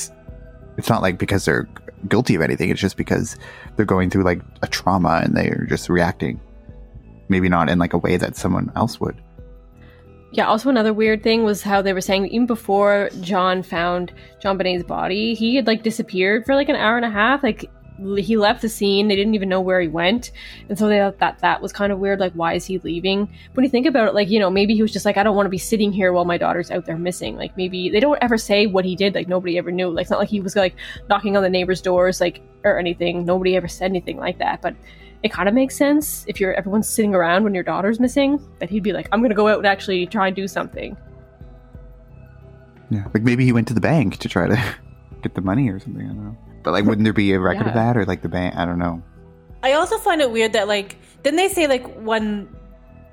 it's 0.76 0.88
not 0.88 1.02
like 1.02 1.18
because 1.18 1.44
they're 1.44 1.68
guilty 2.08 2.34
of 2.34 2.42
anything. 2.42 2.70
It's 2.70 2.80
just 2.80 2.96
because 2.96 3.36
they're 3.76 3.86
going 3.86 4.10
through 4.10 4.24
like 4.24 4.40
a 4.62 4.66
trauma 4.66 5.20
and 5.22 5.36
they're 5.36 5.66
just 5.68 5.88
reacting. 5.88 6.40
Maybe 7.28 7.48
not 7.48 7.68
in 7.68 7.78
like 7.78 7.92
a 7.92 7.98
way 7.98 8.16
that 8.18 8.36
someone 8.36 8.70
else 8.76 9.00
would. 9.00 9.20
Yeah, 10.32 10.46
also 10.46 10.68
another 10.68 10.92
weird 10.92 11.22
thing 11.22 11.44
was 11.44 11.62
how 11.62 11.80
they 11.80 11.92
were 11.92 12.00
saying 12.00 12.26
even 12.26 12.46
before 12.46 13.08
John 13.20 13.62
found 13.62 14.12
JonBenét's 14.44 14.84
body, 14.84 15.34
he 15.34 15.56
had 15.56 15.66
like 15.66 15.82
disappeared 15.82 16.44
for 16.44 16.54
like 16.54 16.68
an 16.68 16.76
hour 16.76 16.96
and 16.96 17.06
a 17.06 17.10
half. 17.10 17.42
Like 17.42 17.70
he 17.98 18.36
left 18.36 18.62
the 18.62 18.68
scene. 18.68 19.08
They 19.08 19.16
didn't 19.16 19.34
even 19.34 19.48
know 19.48 19.60
where 19.60 19.80
he 19.80 19.88
went, 19.88 20.32
and 20.68 20.78
so 20.78 20.88
they 20.88 20.98
thought 20.98 21.18
that 21.18 21.38
that 21.40 21.62
was 21.62 21.72
kind 21.72 21.92
of 21.92 21.98
weird. 21.98 22.20
Like, 22.20 22.32
why 22.34 22.54
is 22.54 22.64
he 22.66 22.78
leaving? 22.78 23.28
When 23.54 23.64
you 23.64 23.70
think 23.70 23.86
about 23.86 24.08
it, 24.08 24.14
like 24.14 24.28
you 24.28 24.38
know, 24.38 24.50
maybe 24.50 24.74
he 24.74 24.82
was 24.82 24.92
just 24.92 25.04
like, 25.04 25.16
I 25.16 25.22
don't 25.22 25.36
want 25.36 25.46
to 25.46 25.50
be 25.50 25.58
sitting 25.58 25.92
here 25.92 26.12
while 26.12 26.24
my 26.24 26.38
daughter's 26.38 26.70
out 26.70 26.86
there 26.86 26.98
missing. 26.98 27.36
Like, 27.36 27.56
maybe 27.56 27.88
they 27.88 28.00
don't 28.00 28.18
ever 28.20 28.36
say 28.38 28.66
what 28.66 28.84
he 28.84 28.96
did. 28.96 29.14
Like, 29.14 29.28
nobody 29.28 29.58
ever 29.58 29.70
knew. 29.70 29.88
Like, 29.88 30.02
it's 30.02 30.10
not 30.10 30.20
like 30.20 30.28
he 30.28 30.40
was 30.40 30.56
like 30.56 30.76
knocking 31.08 31.36
on 31.36 31.42
the 31.42 31.50
neighbors' 31.50 31.80
doors, 31.80 32.20
like 32.20 32.42
or 32.64 32.78
anything. 32.78 33.24
Nobody 33.24 33.56
ever 33.56 33.68
said 33.68 33.90
anything 33.90 34.18
like 34.18 34.38
that. 34.38 34.60
But 34.60 34.76
it 35.22 35.32
kind 35.32 35.48
of 35.48 35.54
makes 35.54 35.76
sense 35.76 36.24
if 36.28 36.40
you're 36.40 36.54
everyone's 36.54 36.88
sitting 36.88 37.14
around 37.14 37.44
when 37.44 37.54
your 37.54 37.64
daughter's 37.64 37.98
missing. 37.98 38.40
That 38.58 38.70
he'd 38.70 38.82
be 38.82 38.92
like, 38.92 39.08
I'm 39.12 39.22
gonna 39.22 39.34
go 39.34 39.48
out 39.48 39.58
and 39.58 39.66
actually 39.66 40.06
try 40.06 40.26
and 40.26 40.36
do 40.36 40.46
something. 40.46 40.96
Yeah, 42.90 43.04
like 43.12 43.22
maybe 43.22 43.44
he 43.44 43.52
went 43.52 43.66
to 43.68 43.74
the 43.74 43.80
bank 43.80 44.18
to 44.18 44.28
try 44.28 44.46
to 44.46 44.74
get 45.22 45.34
the 45.34 45.40
money 45.40 45.68
or 45.70 45.80
something. 45.80 46.02
I 46.02 46.08
don't 46.08 46.24
know. 46.24 46.36
But 46.66 46.72
like, 46.72 46.84
wouldn't 46.84 47.04
there 47.04 47.12
be 47.12 47.32
a 47.32 47.38
record 47.38 47.62
Yeah. 47.62 47.68
of 47.68 47.74
that 47.74 47.96
or 47.96 48.04
like 48.04 48.22
the 48.22 48.28
bank? 48.28 48.56
I 48.56 48.64
don't 48.64 48.80
know. 48.80 49.00
I 49.62 49.74
also 49.74 49.98
find 49.98 50.20
it 50.20 50.32
weird 50.32 50.52
that 50.54 50.66
like 50.66 50.96
didn't 51.22 51.36
they 51.36 51.46
say 51.48 51.68
like 51.68 51.86
when 52.00 52.48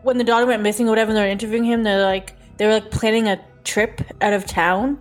when 0.01 0.17
the 0.17 0.23
daughter 0.23 0.47
went 0.47 0.63
missing 0.63 0.87
or 0.87 0.89
whatever 0.89 1.11
and 1.11 1.17
they're 1.17 1.27
interviewing 1.29 1.63
him 1.63 1.83
they're 1.83 2.01
like 2.03 2.33
they 2.57 2.65
were 2.65 2.73
like 2.73 2.89
planning 2.89 3.27
a 3.27 3.39
trip 3.63 4.01
out 4.21 4.33
of 4.33 4.45
town 4.47 4.99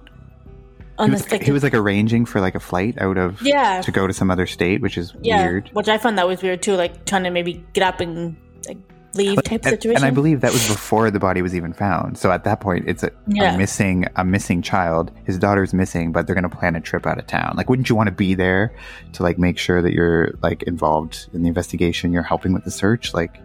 on 0.98 1.08
He 1.08 1.12
was, 1.12 1.22
this 1.22 1.32
like 1.32 1.42
he 1.42 1.50
was 1.50 1.62
like 1.62 1.72
arranging 1.74 2.26
for 2.26 2.42
like 2.42 2.54
a 2.54 2.60
flight 2.60 3.00
out 3.00 3.16
of 3.16 3.40
Yeah. 3.40 3.80
to 3.80 3.90
go 3.90 4.06
to 4.06 4.12
some 4.12 4.30
other 4.30 4.46
state, 4.46 4.82
which 4.82 4.98
is 4.98 5.14
yeah 5.22 5.46
weird. 5.48 5.70
which 5.72 5.88
I 5.88 5.96
found 5.96 6.18
that 6.18 6.28
was 6.28 6.42
weird 6.42 6.60
too 6.62 6.74
like 6.74 7.06
trying 7.06 7.24
to 7.24 7.30
maybe 7.30 7.64
get 7.72 7.82
up 7.82 8.00
and 8.00 8.36
like 8.68 8.76
leave 9.14 9.42
type 9.42 9.62
and, 9.64 9.70
situation 9.70 9.96
and 9.96 10.04
I 10.04 10.10
believe 10.10 10.40
that 10.40 10.52
was 10.52 10.66
before 10.68 11.10
the 11.10 11.18
body 11.18 11.42
was 11.42 11.54
even 11.54 11.72
found. 11.72 12.18
So 12.18 12.30
at 12.30 12.44
that 12.44 12.60
point, 12.60 12.84
it's 12.88 13.02
a, 13.02 13.10
Yeah. 13.26 13.54
a 13.54 13.58
missing 13.58 14.06
a 14.16 14.24
missing 14.24 14.62
child. 14.62 15.10
His 15.24 15.38
daughter's 15.38 15.74
missing, 15.74 16.12
but 16.12 16.26
they're 16.26 16.34
going 16.34 16.48
to 16.48 16.56
plan 16.56 16.76
a 16.76 16.80
trip 16.80 17.06
out 17.06 17.18
of 17.18 17.26
town. 17.26 17.54
Like, 17.56 17.68
wouldn't 17.68 17.88
you 17.88 17.96
want 17.96 18.08
to 18.08 18.14
be 18.14 18.34
there 18.34 18.74
to 19.12 19.22
like 19.22 19.38
make 19.38 19.58
sure 19.58 19.82
that 19.82 19.92
you're 19.92 20.32
like 20.42 20.62
involved 20.64 21.28
in 21.32 21.42
the 21.42 21.48
investigation? 21.48 22.12
You're 22.12 22.22
helping 22.22 22.52
with 22.52 22.64
the 22.64 22.70
search. 22.70 23.14
Like, 23.14 23.38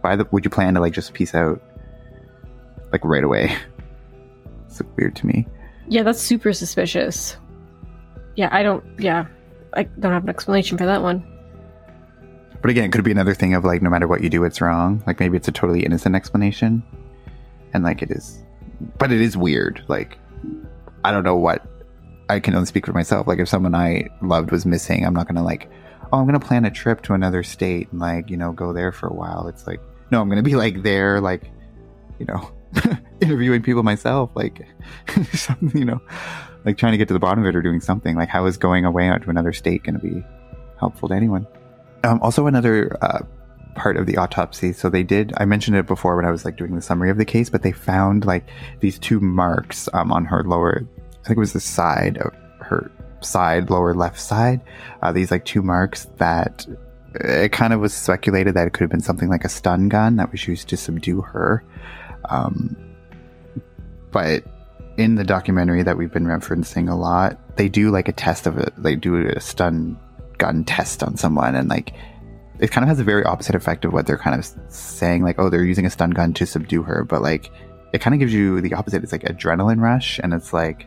why 0.00 0.16
the, 0.16 0.26
would 0.30 0.44
you 0.44 0.50
plan 0.50 0.74
to 0.74 0.80
like 0.80 0.92
just 0.92 1.12
peace 1.14 1.34
out 1.34 1.60
like 2.92 3.04
right 3.04 3.24
away? 3.24 3.56
It's 4.66 4.82
weird 4.96 5.14
to 5.16 5.26
me. 5.28 5.46
Yeah, 5.86 6.02
that's 6.02 6.20
super 6.20 6.52
suspicious. 6.52 7.36
Yeah, 8.34 8.48
I 8.50 8.64
don't. 8.64 8.84
Yeah, 8.98 9.26
I 9.72 9.84
don't 9.84 10.10
have 10.10 10.24
an 10.24 10.30
explanation 10.30 10.76
for 10.76 10.86
that 10.86 11.00
one. 11.00 11.24
But 12.64 12.70
again, 12.70 12.84
it 12.84 12.92
could 12.92 13.04
be 13.04 13.10
another 13.10 13.34
thing 13.34 13.52
of 13.52 13.62
like, 13.62 13.82
no 13.82 13.90
matter 13.90 14.08
what 14.08 14.22
you 14.22 14.30
do, 14.30 14.42
it's 14.42 14.58
wrong. 14.58 15.02
Like 15.06 15.20
maybe 15.20 15.36
it's 15.36 15.48
a 15.48 15.52
totally 15.52 15.84
innocent 15.84 16.16
explanation, 16.16 16.82
and 17.74 17.84
like 17.84 18.00
it 18.00 18.10
is, 18.10 18.42
but 18.96 19.12
it 19.12 19.20
is 19.20 19.36
weird. 19.36 19.84
Like 19.86 20.16
I 21.04 21.12
don't 21.12 21.24
know 21.24 21.36
what 21.36 21.62
I 22.30 22.40
can 22.40 22.54
only 22.54 22.64
speak 22.64 22.86
for 22.86 22.94
myself. 22.94 23.26
Like 23.26 23.38
if 23.38 23.50
someone 23.50 23.74
I 23.74 24.08
loved 24.22 24.50
was 24.50 24.64
missing, 24.64 25.04
I'm 25.04 25.12
not 25.12 25.28
gonna 25.28 25.44
like, 25.44 25.68
oh, 26.10 26.18
I'm 26.18 26.24
gonna 26.24 26.40
plan 26.40 26.64
a 26.64 26.70
trip 26.70 27.02
to 27.02 27.12
another 27.12 27.42
state 27.42 27.92
and 27.92 28.00
like 28.00 28.30
you 28.30 28.38
know 28.38 28.52
go 28.52 28.72
there 28.72 28.92
for 28.92 29.08
a 29.08 29.14
while. 29.14 29.46
It's 29.46 29.66
like 29.66 29.80
no, 30.10 30.22
I'm 30.22 30.30
gonna 30.30 30.42
be 30.42 30.56
like 30.56 30.82
there, 30.82 31.20
like 31.20 31.42
you 32.18 32.24
know, 32.24 32.50
interviewing 33.20 33.60
people 33.60 33.82
myself, 33.82 34.30
like 34.34 34.66
something, 35.34 35.78
you 35.78 35.84
know, 35.84 36.00
like 36.64 36.78
trying 36.78 36.92
to 36.92 36.98
get 36.98 37.08
to 37.08 37.14
the 37.14 37.20
bottom 37.20 37.44
of 37.44 37.46
it 37.46 37.54
or 37.54 37.60
doing 37.60 37.82
something. 37.82 38.16
Like 38.16 38.30
how 38.30 38.46
is 38.46 38.56
going 38.56 38.86
away 38.86 39.08
out 39.08 39.20
to 39.24 39.28
another 39.28 39.52
state 39.52 39.82
gonna 39.82 39.98
be 39.98 40.24
helpful 40.78 41.10
to 41.10 41.14
anyone? 41.14 41.46
Um, 42.04 42.20
also, 42.22 42.46
another 42.46 42.96
uh, 43.02 43.20
part 43.74 43.96
of 43.96 44.06
the 44.06 44.16
autopsy. 44.16 44.72
So 44.72 44.88
they 44.88 45.02
did. 45.02 45.32
I 45.38 45.44
mentioned 45.44 45.76
it 45.76 45.86
before 45.86 46.16
when 46.16 46.24
I 46.24 46.30
was 46.30 46.44
like 46.44 46.56
doing 46.56 46.74
the 46.74 46.82
summary 46.82 47.10
of 47.10 47.18
the 47.18 47.24
case, 47.24 47.50
but 47.50 47.62
they 47.62 47.72
found 47.72 48.24
like 48.24 48.46
these 48.80 48.98
two 48.98 49.20
marks 49.20 49.88
um, 49.92 50.12
on 50.12 50.24
her 50.24 50.42
lower. 50.44 50.86
I 51.24 51.26
think 51.26 51.36
it 51.36 51.40
was 51.40 51.52
the 51.52 51.60
side 51.60 52.18
of 52.18 52.32
her 52.60 52.90
side, 53.20 53.70
lower 53.70 53.94
left 53.94 54.20
side. 54.20 54.60
Uh, 55.02 55.12
these 55.12 55.30
like 55.30 55.44
two 55.44 55.62
marks 55.62 56.06
that 56.18 56.66
it 57.14 57.52
kind 57.52 57.72
of 57.72 57.80
was 57.80 57.94
speculated 57.94 58.54
that 58.54 58.66
it 58.66 58.72
could 58.72 58.82
have 58.82 58.90
been 58.90 59.00
something 59.00 59.28
like 59.28 59.44
a 59.44 59.48
stun 59.48 59.88
gun 59.88 60.16
that 60.16 60.30
was 60.30 60.46
used 60.46 60.68
to 60.68 60.76
subdue 60.76 61.20
her. 61.20 61.64
Um, 62.28 62.76
but 64.10 64.44
in 64.96 65.14
the 65.14 65.24
documentary 65.24 65.82
that 65.82 65.96
we've 65.96 66.12
been 66.12 66.26
referencing 66.26 66.90
a 66.90 66.94
lot, 66.94 67.56
they 67.56 67.68
do 67.68 67.90
like 67.90 68.08
a 68.08 68.12
test 68.12 68.46
of 68.46 68.58
it. 68.58 68.72
They 68.76 68.96
do 68.96 69.26
a 69.28 69.40
stun 69.40 69.98
gun 70.38 70.64
test 70.64 71.02
on 71.02 71.16
someone, 71.16 71.54
and 71.54 71.68
like 71.68 71.94
it 72.58 72.70
kind 72.70 72.84
of 72.84 72.88
has 72.88 73.00
a 73.00 73.04
very 73.04 73.24
opposite 73.24 73.54
effect 73.54 73.84
of 73.84 73.92
what 73.92 74.06
they're 74.06 74.18
kind 74.18 74.38
of 74.38 74.48
saying. 74.72 75.22
Like, 75.22 75.38
oh, 75.38 75.50
they're 75.50 75.64
using 75.64 75.86
a 75.86 75.90
stun 75.90 76.10
gun 76.10 76.32
to 76.34 76.46
subdue 76.46 76.82
her, 76.82 77.04
but 77.04 77.22
like 77.22 77.50
it 77.92 78.00
kind 78.00 78.14
of 78.14 78.20
gives 78.20 78.34
you 78.34 78.60
the 78.60 78.74
opposite. 78.74 79.02
It's 79.02 79.12
like 79.12 79.22
adrenaline 79.22 79.80
rush, 79.80 80.18
and 80.22 80.34
it's 80.34 80.52
like, 80.52 80.86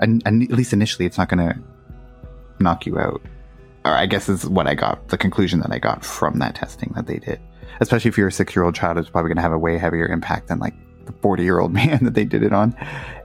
and, 0.00 0.22
and 0.26 0.42
at 0.42 0.56
least 0.56 0.72
initially, 0.72 1.06
it's 1.06 1.18
not 1.18 1.28
going 1.28 1.48
to 1.48 1.58
knock 2.58 2.86
you 2.86 2.98
out. 2.98 3.22
Or 3.84 3.92
I 3.92 4.06
guess 4.06 4.28
is 4.28 4.48
what 4.48 4.66
I 4.66 4.74
got. 4.74 5.08
The 5.08 5.16
conclusion 5.16 5.60
that 5.60 5.72
I 5.72 5.78
got 5.78 6.04
from 6.04 6.38
that 6.40 6.54
testing 6.54 6.92
that 6.96 7.06
they 7.06 7.18
did, 7.18 7.40
especially 7.80 8.08
if 8.08 8.18
you're 8.18 8.28
a 8.28 8.32
six 8.32 8.54
year 8.54 8.64
old 8.64 8.74
child, 8.74 8.98
it's 8.98 9.08
probably 9.08 9.28
going 9.28 9.36
to 9.36 9.42
have 9.42 9.52
a 9.52 9.58
way 9.58 9.78
heavier 9.78 10.06
impact 10.06 10.48
than 10.48 10.58
like 10.58 10.74
the 11.06 11.12
40 11.22 11.42
year 11.42 11.60
old 11.60 11.72
man 11.80 12.04
that 12.04 12.14
they 12.14 12.24
did 12.24 12.42
it 12.42 12.52
on 12.52 12.76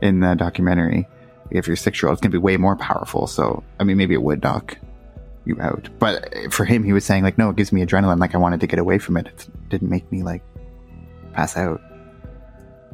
in 0.02 0.20
the 0.20 0.36
documentary. 0.36 1.08
If 1.52 1.68
you're 1.68 1.76
six 1.76 2.02
year 2.02 2.10
old, 2.10 2.18
it's 2.18 2.22
going 2.22 2.32
to 2.32 2.38
be 2.38 2.42
way 2.42 2.58
more 2.58 2.76
powerful. 2.76 3.28
So, 3.28 3.64
I 3.80 3.84
mean, 3.84 3.98
maybe 3.98 4.14
it 4.14 4.22
would 4.22 4.44
knock 4.44 4.78
you 5.46 5.60
out. 5.62 5.90
But 6.00 6.30
eh, 6.34 6.50
for 6.50 6.66
him, 6.66 6.84
he 6.84 6.94
was 6.94 7.06
saying 7.06 7.24
like, 7.24 7.38
no, 7.38 7.50
it 7.50 7.56
gives 7.56 7.72
me 7.72 7.86
adrenaline. 7.86 8.20
Like 8.20 8.36
I 8.36 8.38
wanted 8.38 8.60
to 8.62 8.68
get 8.68 8.80
away 8.80 8.98
from 9.00 9.18
it. 9.18 9.28
It 9.28 9.48
didn't 9.70 9.90
make 9.90 10.10
me 10.12 10.24
like 10.24 10.44
pass 11.34 11.58
out. 11.58 11.82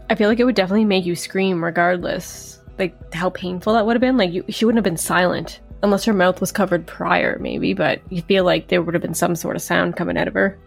I 0.09 0.15
feel 0.15 0.29
like 0.29 0.39
it 0.39 0.43
would 0.43 0.55
definitely 0.55 0.85
make 0.85 1.05
you 1.05 1.15
scream 1.15 1.63
regardless. 1.63 2.59
Like 2.77 3.13
how 3.13 3.29
painful 3.29 3.73
that 3.73 3.85
would 3.85 3.95
have 3.95 4.01
been. 4.01 4.17
Like 4.17 4.31
you, 4.31 4.43
she 4.49 4.65
wouldn't 4.65 4.77
have 4.77 4.83
been 4.83 4.97
silent 4.97 5.59
unless 5.83 6.05
her 6.05 6.13
mouth 6.13 6.41
was 6.41 6.51
covered 6.51 6.85
prior, 6.85 7.37
maybe. 7.39 7.73
But 7.73 8.01
you 8.09 8.21
feel 8.21 8.43
like 8.43 8.67
there 8.67 8.81
would 8.81 8.93
have 8.93 9.01
been 9.01 9.13
some 9.13 9.35
sort 9.35 9.55
of 9.55 9.61
sound 9.61 9.95
coming 9.95 10.17
out 10.17 10.27
of 10.27 10.33
her. 10.33 10.57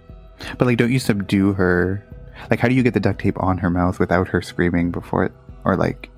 But 0.58 0.66
like, 0.66 0.78
don't 0.78 0.92
you 0.92 0.98
subdue 0.98 1.52
her? 1.52 2.04
Like, 2.50 2.58
how 2.58 2.68
do 2.68 2.74
you 2.74 2.82
get 2.82 2.94
the 2.94 3.00
duct 3.00 3.20
tape 3.20 3.40
on 3.42 3.58
her 3.58 3.70
mouth 3.70 3.98
without 3.98 4.28
her 4.28 4.42
screaming 4.42 4.90
before 4.90 5.24
it? 5.24 5.32
Or 5.64 5.76
like, 5.76 6.10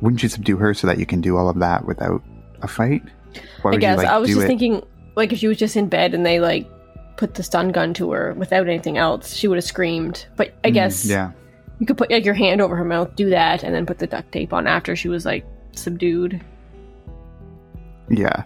wouldn't 0.00 0.22
you 0.22 0.28
subdue 0.28 0.56
her 0.58 0.74
so 0.74 0.86
that 0.86 0.98
you 0.98 1.06
can 1.06 1.20
do 1.20 1.36
all 1.36 1.48
of 1.48 1.58
that 1.60 1.86
without 1.86 2.22
a 2.60 2.68
fight? 2.68 3.02
I 3.34 3.40
would 3.64 3.74
you, 3.74 3.80
guess 3.80 3.98
like, 3.98 4.06
I 4.06 4.18
was 4.18 4.28
just 4.28 4.42
it- 4.42 4.46
thinking, 4.46 4.84
like 5.14 5.32
if 5.32 5.38
she 5.38 5.48
was 5.48 5.58
just 5.58 5.76
in 5.76 5.88
bed 5.88 6.14
and 6.14 6.24
they 6.24 6.40
like 6.40 6.68
put 7.16 7.34
the 7.34 7.42
stun 7.42 7.70
gun 7.70 7.94
to 7.94 8.10
her 8.12 8.34
without 8.34 8.68
anything 8.68 8.98
else, 8.98 9.34
she 9.34 9.46
would 9.48 9.56
have 9.56 9.64
screamed. 9.64 10.26
But 10.36 10.54
I 10.64 10.70
Mm, 10.70 10.74
guess 10.74 11.04
yeah. 11.04 11.32
you 11.78 11.86
could 11.86 11.98
put 11.98 12.10
like 12.10 12.24
your 12.24 12.34
hand 12.34 12.60
over 12.60 12.76
her 12.76 12.84
mouth, 12.84 13.14
do 13.16 13.30
that, 13.30 13.62
and 13.62 13.74
then 13.74 13.86
put 13.86 13.98
the 13.98 14.06
duct 14.06 14.32
tape 14.32 14.52
on 14.52 14.66
after 14.66 14.96
she 14.96 15.08
was 15.08 15.24
like 15.26 15.44
subdued. 15.72 16.40
Yeah, 18.08 18.44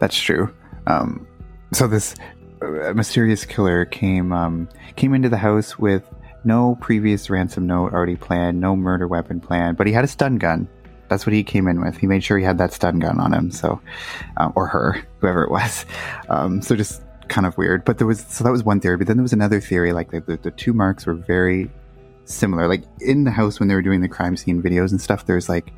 that's 0.00 0.18
true. 0.18 0.52
Um, 0.86 1.26
so 1.72 1.86
this 1.86 2.14
uh, 2.62 2.92
mysterious 2.94 3.44
killer 3.44 3.84
came 3.84 4.32
um, 4.32 4.68
came 4.96 5.14
into 5.14 5.28
the 5.28 5.36
house 5.36 5.78
with 5.78 6.02
no 6.44 6.76
previous 6.80 7.28
ransom 7.30 7.66
note 7.66 7.92
already 7.92 8.16
planned, 8.16 8.60
no 8.60 8.74
murder 8.76 9.06
weapon 9.06 9.40
planned, 9.40 9.76
but 9.76 9.86
he 9.86 9.92
had 9.92 10.04
a 10.04 10.08
stun 10.08 10.36
gun. 10.36 10.68
That's 11.08 11.26
what 11.26 11.32
he 11.32 11.42
came 11.42 11.68
in 11.68 11.80
with. 11.80 11.96
He 11.96 12.06
made 12.06 12.22
sure 12.22 12.38
he 12.38 12.44
had 12.44 12.58
that 12.58 12.72
stun 12.72 12.98
gun 12.98 13.18
on 13.20 13.32
him. 13.32 13.50
So, 13.50 13.80
um, 14.36 14.52
or 14.56 14.66
her, 14.66 15.02
whoever 15.20 15.44
it 15.44 15.50
was. 15.50 15.86
Um, 16.28 16.60
so 16.60 16.76
just 16.76 17.02
kind 17.28 17.46
of 17.46 17.56
weird. 17.56 17.84
But 17.84 17.98
there 17.98 18.06
was 18.06 18.20
so 18.28 18.44
that 18.44 18.50
was 18.50 18.64
one 18.64 18.80
theory. 18.80 18.96
But 18.96 19.06
then 19.06 19.16
there 19.16 19.22
was 19.22 19.32
another 19.32 19.60
theory. 19.60 19.92
Like 19.92 20.10
the, 20.10 20.20
the, 20.20 20.36
the 20.36 20.50
two 20.50 20.72
marks 20.72 21.06
were 21.06 21.14
very 21.14 21.70
similar. 22.24 22.68
Like 22.68 22.84
in 23.00 23.24
the 23.24 23.30
house 23.30 23.58
when 23.58 23.68
they 23.68 23.74
were 23.74 23.82
doing 23.82 24.00
the 24.00 24.08
crime 24.08 24.36
scene 24.36 24.62
videos 24.62 24.90
and 24.90 25.00
stuff. 25.00 25.26
There's 25.26 25.48
like 25.48 25.72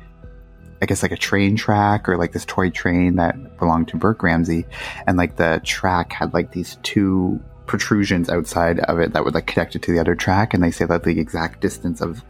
I 0.81 0.87
guess 0.87 1.03
like 1.03 1.11
a 1.11 1.17
train 1.17 1.55
track 1.55 2.09
or 2.09 2.17
like 2.17 2.31
this 2.31 2.45
toy 2.45 2.71
train 2.71 3.15
that 3.17 3.59
belonged 3.59 3.87
to 3.89 3.97
Burke 3.97 4.23
Ramsey, 4.23 4.65
and 5.05 5.15
like 5.17 5.35
the 5.35 5.61
track 5.63 6.11
had 6.11 6.33
like 6.33 6.51
these 6.51 6.77
two 6.81 7.39
protrusions 7.67 8.29
outside 8.29 8.79
of 8.79 8.99
it 8.99 9.13
that 9.13 9.23
would 9.23 9.35
like 9.35 9.45
connect 9.45 9.75
it 9.75 9.83
to 9.83 9.91
the 9.91 9.99
other 9.99 10.15
track, 10.15 10.53
and 10.53 10.63
they 10.63 10.71
say 10.71 10.85
that 10.85 11.03
the 11.03 11.19
exact 11.19 11.61
distance 11.61 12.01
of 12.01 12.23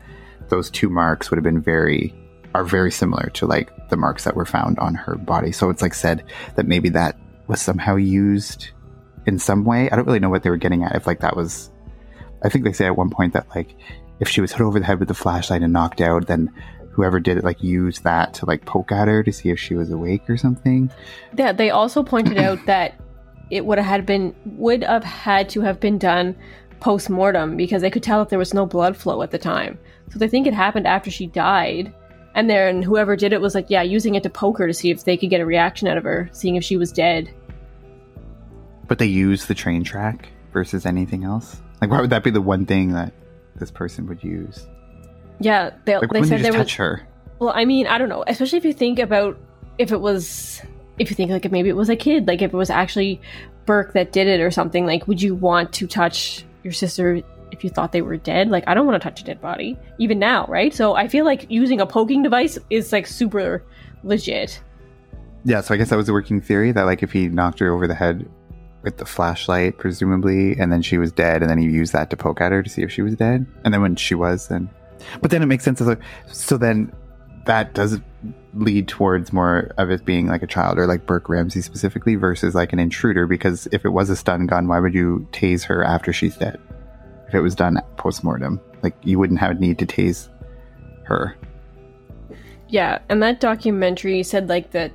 those 0.50 0.70
two 0.70 0.90
marks 0.90 1.32
would 1.32 1.38
have 1.38 1.46
been 1.46 1.62
very 1.62 2.14
are 2.54 2.64
very 2.64 2.92
similar 2.92 3.30
to 3.34 3.46
like 3.46 3.90
the 3.90 3.98
marks 3.98 4.24
that 4.24 4.36
were 4.36 4.46
found 4.46 4.80
on 4.80 4.96
her 4.96 5.16
body. 5.16 5.52
So 5.52 5.70
it's 5.70 5.82
like 5.82 5.94
said 5.94 6.24
that 6.56 6.68
maybe 6.68 6.90
that 6.90 7.18
was 7.48 7.62
somehow 7.62 7.96
used 7.96 8.70
in 9.26 9.40
some 9.40 9.64
way. 9.64 9.90
I 9.90 9.96
don't 9.96 10.06
really 10.06 10.20
know 10.20 10.30
what 10.30 10.44
they 10.44 10.50
were 10.50 10.58
getting 10.58 10.84
at. 10.84 10.96
If 10.96 11.08
like 11.08 11.20
that 11.20 11.36
was, 11.36 11.70
I 12.44 12.50
think 12.50 12.66
they 12.66 12.74
say 12.74 12.86
at 12.86 12.98
one 12.98 13.10
point 13.10 13.34
that 13.34 13.48
like 13.56 13.76
if 14.20 14.30
she 14.30 14.42
was 14.42 14.52
hit 14.52 14.62
over 14.62 14.80
the 14.80 14.86
head 14.86 15.00
with 15.00 15.08
the 15.08 15.14
flashlight 15.14 15.62
and 15.62 15.74
knocked 15.74 16.02
out, 16.02 16.28
then 16.28 16.52
whoever 16.92 17.20
did 17.20 17.38
it 17.38 17.44
like 17.44 17.64
used 17.64 18.04
that 18.04 18.34
to 18.36 18.46
like 18.46 18.66
poke 18.66 18.92
at 18.92 19.08
her 19.08 19.24
to 19.24 19.32
see 19.32 19.50
if 19.50 19.60
she 19.60 19.76
was 19.76 19.90
awake 19.90 20.30
or 20.30 20.38
something. 20.38 20.92
Yeah, 21.38 21.54
they 21.54 21.70
also 21.70 22.04
pointed 22.04 22.38
out 22.38 22.60
that 22.66 23.00
it 23.50 23.66
would 23.66 23.78
have 23.78 23.88
had 23.88 24.06
been 24.06 24.36
would 24.46 24.84
have 24.84 25.04
had 25.04 25.50
to 25.50 25.62
have 25.62 25.80
been 25.80 25.98
done 25.98 26.36
post 26.80 27.10
mortem 27.10 27.56
because 27.56 27.82
they 27.82 27.90
could 27.92 28.04
tell 28.04 28.20
that 28.20 28.30
there 28.30 28.40
was 28.40 28.54
no 28.54 28.66
blood 28.66 28.98
flow 28.98 29.22
at 29.22 29.32
the 29.32 29.38
time. 29.38 29.78
So 30.12 30.20
they 30.20 30.28
think 30.28 30.48
it 30.48 30.54
happened 30.54 30.88
after 30.88 31.10
she 31.10 31.28
died. 31.28 31.94
And 32.34 32.50
then 32.50 32.82
whoever 32.82 33.16
did 33.16 33.34
it 33.34 33.42
was 33.42 33.56
like, 33.56 33.70
yeah, 33.70 33.82
using 33.82 34.16
it 34.16 34.24
to 34.24 34.30
poke 34.30 34.58
her 34.58 34.68
to 34.68 34.74
see 34.74 34.90
if 34.90 35.04
they 35.04 35.18
could 35.18 35.30
get 35.30 35.42
a 35.42 35.46
reaction 35.46 35.88
out 35.88 35.98
of 35.98 36.04
her, 36.04 36.30
seeing 36.32 36.56
if 36.56 36.64
she 36.64 36.78
was 36.78 36.92
dead. 36.92 37.34
But 38.88 39.00
they 39.00 39.06
used 39.06 39.48
the 39.48 39.54
train 39.54 39.84
track 39.84 40.30
versus 40.54 40.86
anything 40.86 41.24
else. 41.24 41.62
Like, 41.82 41.90
why 41.90 42.00
would 42.00 42.10
that 42.12 42.24
be 42.24 42.30
the 42.30 42.42
one 42.42 42.66
thing 42.66 42.94
that 42.94 43.14
this 43.56 43.72
person 43.72 44.06
would 44.08 44.24
use? 44.24 44.68
Yeah, 45.40 45.72
they, 45.86 45.98
Like, 45.98 46.10
they 46.12 46.24
said 46.24 46.42
just 46.42 46.54
touch 46.54 46.76
her? 46.76 47.06
Well, 47.40 47.52
I 47.56 47.66
mean, 47.66 47.88
I 47.88 47.98
don't 47.98 48.10
know. 48.10 48.24
Especially 48.28 48.60
if 48.60 48.66
you 48.66 48.74
think 48.74 49.00
about 49.00 49.38
if 49.78 49.92
it 49.92 50.00
was, 50.00 50.62
if 51.00 51.10
you 51.10 51.16
think 51.16 51.32
like 51.32 51.46
if 51.46 51.52
maybe 51.52 51.70
it 51.70 51.76
was 51.76 51.90
a 51.90 51.96
kid, 51.96 52.28
like 52.28 52.42
if 52.42 52.54
it 52.54 52.58
was 52.58 52.70
actually 52.70 53.20
Burke 53.66 53.94
that 53.94 54.12
did 54.12 54.28
it 54.28 54.40
or 54.42 54.52
something. 54.52 54.86
Like, 54.86 55.08
would 55.08 55.22
you 55.22 55.36
want 55.36 55.74
to 55.74 55.88
touch 55.88 56.46
your 56.64 56.74
sister 56.74 57.22
if 57.52 57.64
you 57.64 57.70
thought 57.70 57.92
they 57.92 58.02
were 58.02 58.18
dead? 58.18 58.50
Like, 58.50 58.64
I 58.68 58.74
don't 58.74 58.86
want 58.86 59.02
to 59.02 59.10
touch 59.10 59.22
a 59.22 59.24
dead 59.24 59.42
body, 59.42 59.78
even 59.98 60.20
now, 60.20 60.46
right? 60.48 60.74
So 60.74 60.96
I 60.96 61.08
feel 61.08 61.26
like 61.26 61.50
using 61.50 61.82
a 61.82 61.86
poking 61.86 62.24
device 62.24 62.58
is 62.70 62.92
like 62.92 63.08
super 63.08 63.64
legit. 64.04 64.62
Yeah, 65.44 65.62
so 65.62 65.74
I 65.74 65.78
guess 65.78 65.90
that 65.90 65.96
was 65.96 66.10
a 66.10 66.14
working 66.14 66.42
theory 66.42 66.72
that 66.72 66.84
like 66.84 67.04
if 67.04 67.12
he 67.12 67.28
knocked 67.28 67.60
her 67.60 67.74
over 67.74 67.88
the 67.88 67.96
head 67.96 68.30
with 68.84 68.98
the 68.98 69.06
flashlight, 69.06 69.78
presumably, 69.78 70.58
and 70.58 70.72
then 70.72 70.82
she 70.82 70.98
was 70.98 71.12
dead, 71.12 71.42
and 71.42 71.50
then 71.50 71.58
he 71.58 71.66
used 71.66 71.94
that 71.94 72.10
to 72.10 72.18
poke 72.18 72.42
at 72.42 72.52
her 72.52 72.64
to 72.64 72.70
see 72.70 72.82
if 72.82 72.92
she 72.92 73.02
was 73.02 73.16
dead, 73.16 73.46
and 73.64 73.74
then 73.74 73.82
when 73.82 73.96
she 73.96 74.16
was, 74.16 74.48
then, 74.48 74.70
but 75.22 75.32
then 75.32 75.42
it 75.42 75.48
makes 75.48 75.64
sense 75.64 75.82
as 75.82 75.88
a, 75.88 75.98
so 76.28 76.58
then 76.58 76.92
that 77.46 77.74
does 77.74 78.00
lead 78.54 78.88
towards 78.88 79.34
more 79.34 79.72
of 79.78 79.90
it 79.90 80.06
being 80.06 80.28
like 80.28 80.44
a 80.44 80.48
child 80.48 80.78
or 80.78 80.86
like 80.86 81.06
Burke 81.06 81.30
Ramsey 81.30 81.62
specifically 81.62 82.16
versus 82.16 82.54
like 82.54 82.74
an 82.74 82.80
intruder 82.80 83.26
because 83.26 83.68
if 83.72 83.86
it 83.86 83.90
was 83.90 84.10
a 84.10 84.16
stun 84.16 84.46
gun, 84.46 84.68
why 84.68 84.80
would 84.80 84.94
you 84.94 85.28
tase 85.32 85.64
her 85.64 85.84
after 85.84 86.12
she's 86.14 86.38
dead? 86.38 86.60
If 87.32 87.36
it 87.36 87.40
was 87.40 87.56
done 87.56 87.80
post 87.96 88.26
mortem, 88.26 88.60
like 88.84 88.94
you 89.04 89.18
wouldn't 89.18 89.40
have 89.40 89.52
a 89.52 89.54
need 89.54 89.80
to 89.80 89.86
tase 89.86 90.28
her. 91.04 91.38
Yeah, 92.68 93.00
and 93.08 93.24
that 93.24 93.40
documentary 93.40 94.22
said 94.24 94.50
like 94.50 94.72
that. 94.72 94.92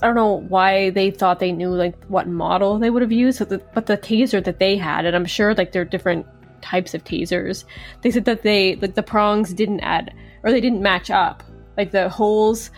I 0.00 0.06
don't 0.06 0.14
know 0.14 0.40
why 0.48 0.88
they 0.88 1.10
thought 1.10 1.40
they 1.40 1.52
knew 1.52 1.68
like 1.68 2.02
what 2.06 2.26
model 2.26 2.78
they 2.78 2.88
would 2.88 3.02
have 3.02 3.12
used, 3.12 3.38
but 3.38 3.50
the, 3.50 3.58
but 3.74 3.84
the 3.84 3.98
taser 3.98 4.42
that 4.42 4.60
they 4.60 4.78
had, 4.78 5.04
and 5.04 5.14
I'm 5.14 5.26
sure 5.26 5.54
like 5.54 5.72
there 5.72 5.82
are 5.82 5.84
different 5.84 6.24
types 6.62 6.94
of 6.94 7.04
tasers. 7.04 7.64
They 8.00 8.10
said 8.10 8.24
that 8.24 8.40
they 8.40 8.76
like 8.76 8.94
the 8.94 9.02
prongs 9.02 9.52
didn't 9.52 9.80
add 9.80 10.14
or 10.44 10.52
they 10.52 10.60
didn't 10.62 10.80
match 10.80 11.10
up, 11.10 11.42
like 11.76 11.90
the 11.90 12.08
holes 12.08 12.70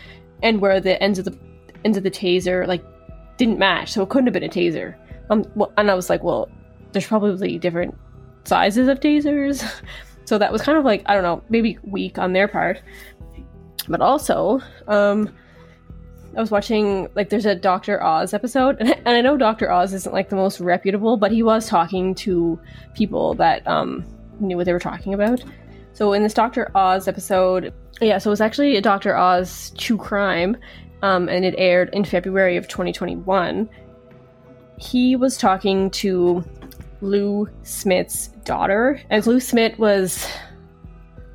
and 0.43 0.59
where 0.59 0.81
the 0.81 1.01
ends 1.01 1.17
of 1.17 1.23
the 1.23 1.37
ends 1.85 1.95
of 1.97 2.03
the 2.03 2.11
taser 2.11 2.67
like 2.67 2.83
didn't 3.37 3.57
match, 3.57 3.93
so 3.93 4.03
it 4.03 4.09
couldn't 4.09 4.27
have 4.27 4.33
been 4.33 4.43
a 4.43 4.49
taser. 4.49 4.95
Um, 5.29 5.45
well, 5.55 5.71
and 5.77 5.89
I 5.89 5.93
was 5.93 6.09
like, 6.09 6.23
well, 6.23 6.49
there's 6.91 7.07
probably 7.07 7.57
different 7.57 7.97
sizes 8.45 8.87
of 8.87 8.99
tasers, 8.99 9.63
so 10.25 10.37
that 10.37 10.51
was 10.51 10.61
kind 10.61 10.77
of 10.77 10.85
like 10.85 11.03
I 11.05 11.13
don't 11.13 11.23
know, 11.23 11.43
maybe 11.49 11.77
weak 11.83 12.17
on 12.17 12.33
their 12.33 12.47
part. 12.47 12.81
But 13.87 14.01
also 14.01 14.61
um 14.87 15.29
i 16.35 16.41
was 16.41 16.51
watching 16.51 17.07
like 17.15 17.29
there's 17.29 17.45
a 17.45 17.55
dr 17.55 18.03
oz 18.03 18.33
episode 18.33 18.77
and 18.81 19.07
I, 19.07 19.21
know 19.21 19.37
dr 19.37 19.71
oz 19.71 19.93
isn't 19.93 20.13
like 20.13 20.29
the 20.29 20.35
most 20.35 20.59
reputable 20.59 21.17
but 21.17 21.31
he 21.31 21.43
was 21.43 21.67
talking 21.67 22.13
to 22.15 22.59
people 22.93 23.35
that 23.35 23.65
um 23.67 24.05
knew 24.39 24.57
what 24.57 24.65
they 24.65 24.73
were 24.73 24.79
talking 24.79 25.13
about. 25.13 25.43
So 25.93 26.11
in 26.13 26.23
this 26.23 26.33
dr 26.33 26.71
oz 26.75 27.07
episode 27.07 27.73
yeah 28.01 28.17
so 28.17 28.29
it 28.29 28.31
was 28.31 28.41
actually 28.41 28.75
a 28.75 28.81
dr 28.81 29.15
oz 29.15 29.71
true 29.77 29.97
crime 29.97 30.57
um, 31.01 31.29
and 31.29 31.45
it 31.45 31.55
aired 31.57 31.89
in 31.93 32.03
february 32.03 32.57
of 32.57 32.67
2021 32.67 33.69
he 34.77 35.15
was 35.15 35.37
talking 35.37 35.89
to 35.91 36.43
Lou 37.01 37.47
Smit's 37.63 38.27
daughter 38.43 39.01
and 39.09 39.25
Lou 39.25 39.39
Smit 39.39 39.77
was 39.79 40.27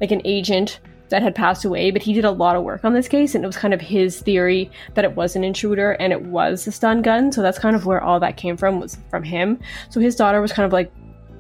like 0.01 0.11
an 0.11 0.23
agent 0.25 0.81
that 1.11 1.23
had 1.23 1.35
passed 1.35 1.65
away, 1.65 1.91
but 1.91 2.03
he 2.03 2.13
did 2.13 2.25
a 2.25 2.31
lot 2.31 2.57
of 2.57 2.63
work 2.63 2.85
on 2.85 2.95
this 2.95 3.09
case, 3.09 3.35
and 3.35 3.45
it 3.45 3.47
was 3.47 3.57
kind 3.57 3.75
of 3.75 3.81
his 3.81 4.21
theory 4.21 4.71
that 4.95 5.05
it 5.05 5.17
was 5.17 5.37
an 5.37 5.45
intruder 5.45 5.93
and 5.93 6.13
it 6.13 6.23
was 6.23 6.67
a 6.67 6.73
stun 6.73 7.03
gun. 7.03 7.33
So 7.33 7.43
that's 7.43 7.59
kind 7.59 7.77
of 7.77 7.85
where 7.85 8.03
all 8.03 8.21
that 8.21 8.37
came 8.37 8.57
from 8.57 8.81
was 8.81 8.97
from 9.11 9.23
him. 9.23 9.59
So 9.91 10.01
his 10.01 10.17
daughter 10.17 10.41
was 10.41 10.53
kind 10.53 10.67
of 10.67 10.73
like 10.73 10.93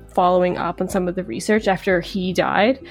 following 0.08 0.58
up 0.58 0.80
on 0.80 0.88
some 0.88 1.06
of 1.06 1.14
the 1.14 1.24
research 1.24 1.68
after 1.68 2.00
he 2.00 2.32
died, 2.32 2.84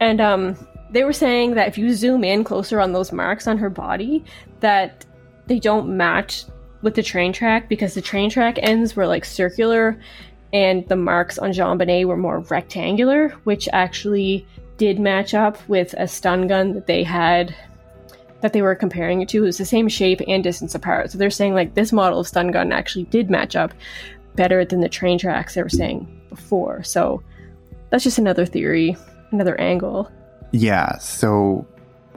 and 0.00 0.20
um, 0.20 0.56
they 0.90 1.04
were 1.04 1.12
saying 1.12 1.54
that 1.54 1.68
if 1.68 1.78
you 1.78 1.94
zoom 1.94 2.24
in 2.24 2.44
closer 2.44 2.80
on 2.80 2.92
those 2.92 3.12
marks 3.12 3.46
on 3.46 3.58
her 3.58 3.70
body, 3.70 4.24
that 4.60 5.06
they 5.46 5.58
don't 5.58 5.96
match 5.96 6.44
with 6.82 6.94
the 6.94 7.02
train 7.02 7.32
track 7.32 7.68
because 7.68 7.94
the 7.94 8.02
train 8.02 8.30
track 8.30 8.58
ends 8.60 8.94
were 8.94 9.06
like 9.06 9.24
circular, 9.24 9.98
and 10.52 10.88
the 10.88 10.96
marks 10.96 11.38
on 11.38 11.50
JonBenét 11.50 12.06
were 12.06 12.16
more 12.16 12.40
rectangular, 12.40 13.28
which 13.44 13.68
actually 13.72 14.46
did 14.76 14.98
match 14.98 15.34
up 15.34 15.58
with 15.68 15.94
a 15.98 16.06
stun 16.06 16.46
gun 16.46 16.72
that 16.72 16.86
they 16.86 17.02
had 17.02 17.54
that 18.40 18.52
they 18.52 18.62
were 18.62 18.74
comparing 18.74 19.20
it 19.20 19.28
to. 19.30 19.38
It 19.38 19.46
was 19.46 19.58
the 19.58 19.64
same 19.64 19.88
shape 19.88 20.20
and 20.26 20.44
distance 20.44 20.74
apart. 20.74 21.10
So 21.10 21.18
they're 21.18 21.30
saying 21.30 21.54
like 21.54 21.74
this 21.74 21.92
model 21.92 22.20
of 22.20 22.28
stun 22.28 22.52
gun 22.52 22.72
actually 22.72 23.04
did 23.04 23.30
match 23.30 23.56
up 23.56 23.74
better 24.36 24.64
than 24.64 24.80
the 24.80 24.88
train 24.88 25.18
tracks 25.18 25.54
they 25.54 25.62
were 25.62 25.68
saying 25.68 26.06
before. 26.28 26.82
So 26.84 27.22
that's 27.90 28.04
just 28.04 28.18
another 28.18 28.46
theory, 28.46 28.96
another 29.32 29.60
angle. 29.60 30.10
Yeah, 30.52 30.96
so 30.98 31.66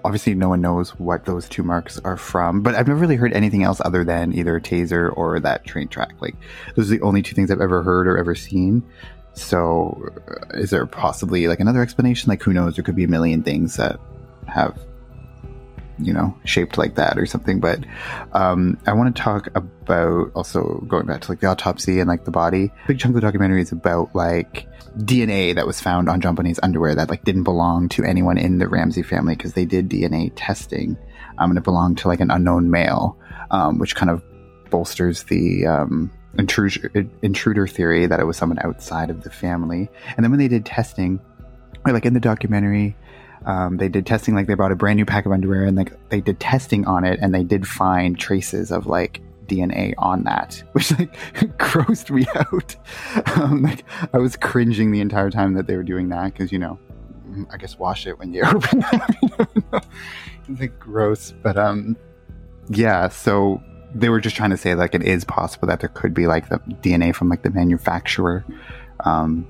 obviously 0.04 0.34
no 0.36 0.50
one 0.50 0.62
knows 0.62 0.92
what 1.00 1.26
those 1.26 1.48
two 1.48 1.64
marks 1.64 2.00
are 2.00 2.18
from, 2.18 2.62
but 2.62 2.76
I've 2.76 2.88
never 2.88 3.00
really 3.00 3.16
heard 3.16 3.34
anything 3.34 3.64
else 3.64 3.82
other 3.84 4.04
than 4.04 4.34
either 4.34 4.56
a 4.56 4.62
taser 4.62 5.16
or 5.16 5.40
that 5.40 5.66
train 5.66 5.88
track. 5.88 6.14
Like 6.20 6.36
those 6.76 6.92
are 6.92 6.98
the 6.98 7.04
only 7.04 7.22
two 7.22 7.36
things 7.36 7.52
I've 7.52 7.62
ever 7.62 7.84
heard 7.84 8.08
or 8.08 8.18
ever 8.18 8.36
seen. 8.36 8.84
So 9.34 10.10
uh, 10.28 10.58
is 10.58 10.70
there 10.70 10.86
possibly 10.86 11.48
like 11.48 11.60
another 11.60 11.82
explanation? 11.82 12.30
Like 12.30 12.42
who 12.42 12.54
knows? 12.54 12.76
There 12.76 12.84
could 12.84 12.96
be 12.96 13.04
a 13.04 13.10
million 13.10 13.44
things 13.44 13.78
that 13.78 14.00
have 14.48 14.78
you 16.06 16.14
know, 16.14 16.36
shaped 16.46 16.78
like 16.78 16.96
that 16.96 17.18
or 17.18 17.26
something. 17.26 17.60
But 17.60 17.80
um, 18.34 18.78
I 18.86 18.94
want 18.94 19.16
to 19.16 19.22
talk 19.22 19.48
about 19.56 20.32
also 20.34 20.80
going 20.88 21.06
back 21.06 21.22
to 21.22 21.32
like 21.32 21.40
the 21.40 21.48
autopsy 21.48 22.00
and 22.00 22.08
like 22.08 22.26
the 22.26 22.32
body. 22.32 22.72
Big 22.88 23.00
chunk 23.00 23.16
of 23.16 23.22
the 23.22 23.28
documentary 23.28 23.62
is 23.62 23.72
about 23.72 24.14
like 24.16 24.68
DNA 24.98 25.56
that 25.56 25.68
was 25.68 25.80
found 25.80 26.10
on 26.10 26.22
JonBenét's 26.22 26.60
underwear 26.62 26.96
that 26.96 27.10
like 27.10 27.24
didn't 27.24 27.44
belong 27.44 27.90
to 27.90 28.04
anyone 28.04 28.38
in 28.38 28.58
the 28.58 28.68
Ramsey 28.68 29.04
family 29.04 29.36
because 29.36 29.54
they 29.54 29.66
did 29.66 29.90
DNA 29.90 30.32
testing. 30.36 30.98
Um, 31.38 31.52
and 31.52 31.58
it 31.58 31.64
belonged 31.64 31.98
to 32.00 32.08
like 32.08 32.20
an 32.20 32.32
unknown 32.32 32.70
male, 32.70 33.18
um, 33.52 33.80
which 33.80 33.96
kind 33.96 34.10
of 34.10 34.22
bolsters 34.70 35.24
the 35.24 35.66
um, 35.66 36.12
intruder, 36.38 37.06
intruder 37.22 37.68
theory 37.68 38.06
that 38.06 38.20
it 38.20 38.26
was 38.26 38.38
someone 38.38 38.60
outside 38.60 39.10
of 39.10 39.24
the 39.24 39.30
family. 39.30 39.90
And 40.16 40.24
then 40.24 40.32
when 40.32 40.40
they 40.40 40.48
did 40.48 40.66
testing, 40.66 41.20
like 41.86 42.06
in 42.06 42.14
the 42.14 42.20
documentary, 42.20 42.96
um, 43.46 43.78
they 43.78 43.90
did 43.90 44.06
testing 44.06 44.36
like 44.36 44.48
they 44.48 44.54
brought 44.54 44.72
a 44.72 44.76
brand 44.76 44.98
new 44.98 45.06
pack 45.06 45.26
of 45.26 45.32
underwear 45.32 45.66
and 45.66 45.76
like 45.76 45.92
they 46.10 46.22
did 46.22 46.40
testing 46.40 46.86
on 46.86 47.04
it 47.04 47.20
and 47.22 47.34
they 47.34 47.44
did 47.44 47.68
find 47.68 48.18
traces 48.18 48.72
of 48.72 48.86
like 48.86 49.22
DNA 49.48 49.94
on 49.98 50.24
that, 50.24 50.64
which 50.74 50.92
like 50.98 51.14
grossed 51.58 52.10
me 52.10 52.26
out. 52.36 52.76
Um, 53.36 53.64
like 53.64 53.84
I 54.14 54.18
was 54.18 54.36
cringing 54.36 54.92
the 54.92 55.02
entire 55.02 55.30
time 55.30 55.54
that 55.54 55.68
they 55.68 55.76
were 55.76 55.84
doing 55.84 56.10
that 56.10 56.34
because 56.34 56.52
you 56.52 56.60
know, 56.60 56.80
I 57.52 57.58
guess 57.58 57.78
wash 57.78 58.08
it 58.08 58.18
when 58.20 58.34
you 58.34 58.44
open 58.44 58.84
it. 58.92 59.84
it's 60.48 60.60
like 60.60 60.80
gross, 60.80 61.34
but 61.44 61.58
um, 61.58 61.98
yeah. 62.70 63.10
So 63.10 63.62
they 63.94 64.10
were 64.10 64.22
just 64.22 64.36
trying 64.36 64.52
to 64.52 64.58
say 64.58 64.76
like 64.76 64.96
it 64.96 65.04
is 65.04 65.24
possible 65.24 65.68
that 65.68 65.80
there 65.80 65.90
could 65.90 66.14
be 66.14 66.28
like 66.28 66.50
the 66.50 66.58
DNA 66.82 67.14
from 67.14 67.30
like 67.30 67.42
the 67.42 67.50
manufacturer. 67.50 68.46
Um, 69.06 69.48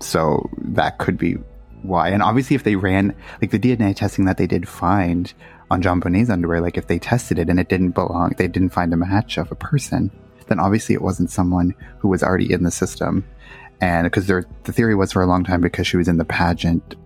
so 0.00 0.48
that 0.58 0.98
could 0.98 1.18
be 1.18 1.36
why. 1.82 2.08
And 2.08 2.22
obviously, 2.22 2.56
if 2.56 2.64
they 2.64 2.76
ran 2.76 3.14
like 3.40 3.50
the 3.50 3.58
DNA 3.58 3.94
testing 3.94 4.24
that 4.26 4.36
they 4.36 4.46
did 4.46 4.68
find 4.68 5.32
on 5.70 5.82
JonBenét's 5.82 6.30
underwear, 6.30 6.60
like 6.60 6.76
if 6.76 6.86
they 6.86 6.98
tested 6.98 7.38
it 7.38 7.48
and 7.48 7.60
it 7.60 7.68
didn't 7.68 7.92
belong, 7.92 8.34
they 8.36 8.48
didn't 8.48 8.70
find 8.70 8.92
a 8.92 8.96
match 8.96 9.38
of 9.38 9.50
a 9.52 9.56
person, 9.56 10.10
then 10.48 10.58
obviously 10.58 10.94
it 10.94 11.02
wasn't 11.02 11.30
someone 11.30 11.74
who 11.98 12.08
was 12.08 12.22
already 12.22 12.52
in 12.52 12.62
the 12.62 12.70
system. 12.70 13.24
And 13.80 14.06
because 14.06 14.26
the 14.26 14.44
theory 14.64 14.94
was 14.94 15.12
for 15.12 15.22
a 15.22 15.26
long 15.26 15.44
time 15.44 15.60
because 15.60 15.86
she 15.86 15.96
was 15.96 16.08
in 16.08 16.16
the 16.16 16.24
pageant 16.24 16.96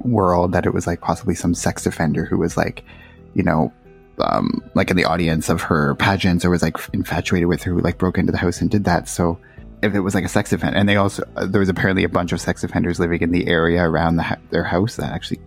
world 0.00 0.52
that 0.52 0.66
it 0.66 0.74
was 0.74 0.86
like 0.86 1.00
possibly 1.00 1.34
some 1.34 1.54
sex 1.54 1.86
offender 1.86 2.24
who 2.24 2.36
was 2.36 2.56
like, 2.56 2.84
you 3.32 3.42
know, 3.42 3.72
um, 4.20 4.62
like 4.74 4.90
in 4.90 4.96
the 4.96 5.04
audience 5.04 5.48
of 5.48 5.62
her 5.62 5.94
pageants 5.96 6.44
or 6.44 6.50
was 6.50 6.62
like 6.62 6.76
infatuated 6.92 7.48
with 7.48 7.62
her 7.62 7.72
who 7.72 7.80
like 7.80 7.98
broke 7.98 8.18
into 8.18 8.32
the 8.32 8.38
house 8.38 8.60
and 8.60 8.70
did 8.70 8.84
that. 8.84 9.08
So 9.08 9.38
if 9.84 9.94
it 9.94 10.00
was 10.00 10.14
like 10.14 10.24
a 10.24 10.28
sex 10.28 10.52
offender, 10.52 10.76
and 10.78 10.88
they 10.88 10.96
also 10.96 11.22
uh, 11.36 11.46
there 11.46 11.60
was 11.60 11.68
apparently 11.68 12.04
a 12.04 12.08
bunch 12.08 12.32
of 12.32 12.40
sex 12.40 12.64
offenders 12.64 12.98
living 12.98 13.20
in 13.20 13.30
the 13.30 13.46
area 13.46 13.82
around 13.82 14.16
the, 14.16 14.38
their 14.50 14.64
house 14.64 14.96
that 14.96 15.12
actually, 15.12 15.40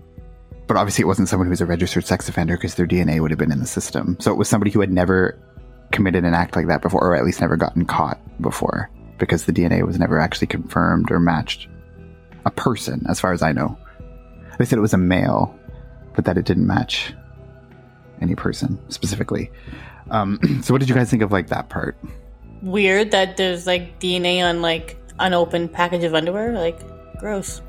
but 0.67 0.77
obviously 0.77 1.01
it 1.01 1.07
wasn't 1.07 1.27
someone 1.27 1.47
who 1.47 1.51
was 1.51 1.61
a 1.61 1.65
registered 1.65 2.05
sex 2.05 2.29
offender 2.29 2.55
because 2.55 2.75
their 2.75 2.87
DNA 2.87 3.19
would 3.19 3.31
have 3.31 3.39
been 3.39 3.51
in 3.51 3.59
the 3.59 3.67
system. 3.67 4.15
So 4.19 4.31
it 4.31 4.37
was 4.37 4.47
somebody 4.47 4.71
who 4.71 4.79
had 4.79 4.91
never 4.91 5.37
committed 5.91 6.23
an 6.23 6.33
act 6.33 6.55
like 6.55 6.67
that 6.67 6.81
before, 6.81 7.01
or 7.01 7.15
at 7.15 7.25
least 7.25 7.41
never 7.41 7.57
gotten 7.57 7.85
caught 7.85 8.19
before, 8.41 8.89
because 9.17 9.45
the 9.45 9.53
DNA 9.53 9.85
was 9.85 9.97
never 9.97 10.19
actually 10.19 10.47
confirmed 10.47 11.11
or 11.11 11.19
matched 11.19 11.67
a 12.45 12.51
person, 12.51 13.05
as 13.09 13.19
far 13.19 13.33
as 13.33 13.41
I 13.41 13.51
know. 13.51 13.77
They 14.59 14.65
said 14.65 14.77
it 14.77 14.81
was 14.81 14.93
a 14.93 14.97
male, 14.97 15.57
but 16.15 16.25
that 16.25 16.37
it 16.37 16.45
didn't 16.45 16.67
match 16.67 17.13
any 18.21 18.35
person 18.35 18.79
specifically. 18.89 19.51
Um, 20.11 20.39
so 20.63 20.73
what 20.73 20.79
did 20.79 20.89
you 20.89 20.95
guys 20.95 21.09
think 21.09 21.23
of 21.23 21.31
like 21.31 21.47
that 21.47 21.69
part? 21.69 21.97
Weird 22.61 23.11
that 23.11 23.37
there's 23.37 23.67
like 23.67 23.99
DNA 23.99 24.43
on 24.43 24.61
like 24.61 24.97
unopened 25.19 25.71
package 25.73 26.03
of 26.03 26.13
underwear. 26.15 26.53
Like, 26.53 26.79
gross. 27.19 27.61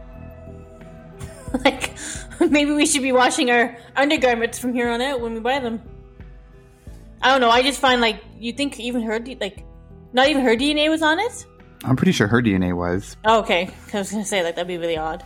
like, 1.65 1.95
maybe 2.41 2.73
we 2.73 2.87
should 2.87 3.03
be 3.03 3.13
washing 3.13 3.51
our 3.51 3.77
undergarments 3.97 4.59
from 4.59 4.73
here 4.73 4.89
on 4.89 5.01
out 5.01 5.21
when 5.21 5.35
we 5.35 5.41
buy 5.41 5.59
them. 5.59 5.83
I 7.21 7.33
don't 7.33 7.41
know. 7.41 7.51
I 7.51 7.63
just 7.63 7.81
find 7.81 8.01
like 8.01 8.23
you 8.39 8.53
think 8.53 8.79
even 8.79 9.03
her 9.03 9.19
like 9.41 9.65
not 10.13 10.29
even 10.29 10.45
her 10.45 10.57
DNA 10.57 10.89
was 10.89 11.03
on 11.03 11.19
it. 11.19 11.47
I'm 11.85 11.97
pretty 11.97 12.13
sure 12.13 12.27
her 12.27 12.43
DNA 12.43 12.77
was. 12.77 13.17
Oh, 13.25 13.41
okay. 13.41 13.71
I 13.93 13.99
was 13.99 14.11
gonna 14.11 14.25
say 14.25 14.43
like 14.43 14.55
that'd 14.55 14.69
be 14.69 14.79
really 14.79 14.97
odd. 14.97 15.25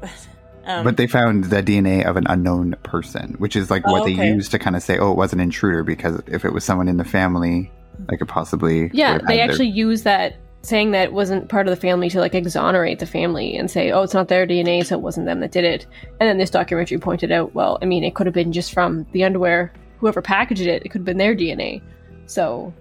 But 0.00 0.28
um, 0.64 0.84
but 0.84 0.96
they 0.96 1.06
found 1.06 1.44
the 1.44 1.62
DNA 1.62 2.04
of 2.04 2.16
an 2.16 2.26
unknown 2.28 2.74
person, 2.82 3.34
which 3.38 3.54
is 3.54 3.70
like 3.70 3.86
what 3.86 4.02
Oh, 4.02 4.04
they 4.04 4.14
okay. 4.14 4.32
used 4.32 4.50
to 4.50 4.58
kind 4.58 4.74
of 4.74 4.82
say, 4.82 4.98
oh, 4.98 5.12
it 5.12 5.16
was 5.16 5.32
an 5.32 5.38
intruder 5.38 5.84
because 5.84 6.20
if 6.26 6.44
it 6.44 6.52
was 6.52 6.64
someone 6.64 6.88
in 6.88 6.96
the 6.96 7.04
family, 7.04 7.70
I 8.08 8.16
could 8.16 8.28
possibly 8.28 8.90
Yeah, 8.92 9.18
they 9.26 9.36
their- 9.36 9.44
actually 9.44 9.68
use 9.68 10.02
that 10.02 10.36
saying 10.62 10.90
that 10.90 11.04
it 11.04 11.12
wasn't 11.12 11.48
part 11.48 11.68
of 11.68 11.70
the 11.70 11.80
family 11.80 12.10
to 12.10 12.18
like 12.18 12.34
exonerate 12.34 12.98
the 12.98 13.06
family 13.06 13.56
and 13.56 13.70
say, 13.70 13.92
oh, 13.92 14.02
it's 14.02 14.14
not 14.14 14.26
their 14.26 14.44
DNA, 14.46 14.84
so 14.84 14.96
it 14.96 15.00
wasn't 15.00 15.24
them 15.24 15.38
that 15.40 15.52
did 15.52 15.64
it. 15.64 15.86
And 16.18 16.28
then 16.28 16.38
this 16.38 16.50
documentary 16.50 16.98
pointed 16.98 17.30
out, 17.30 17.54
well, 17.54 17.78
I 17.82 17.84
mean, 17.84 18.02
it 18.02 18.16
could 18.16 18.26
have 18.26 18.34
been 18.34 18.52
just 18.52 18.72
from 18.72 19.06
the 19.12 19.22
underwear, 19.22 19.72
whoever 19.98 20.20
packaged 20.20 20.62
it, 20.62 20.82
it 20.84 20.88
could 20.88 21.00
have 21.02 21.04
been 21.04 21.18
their 21.18 21.36
DNA. 21.36 21.80
So, 22.26 22.74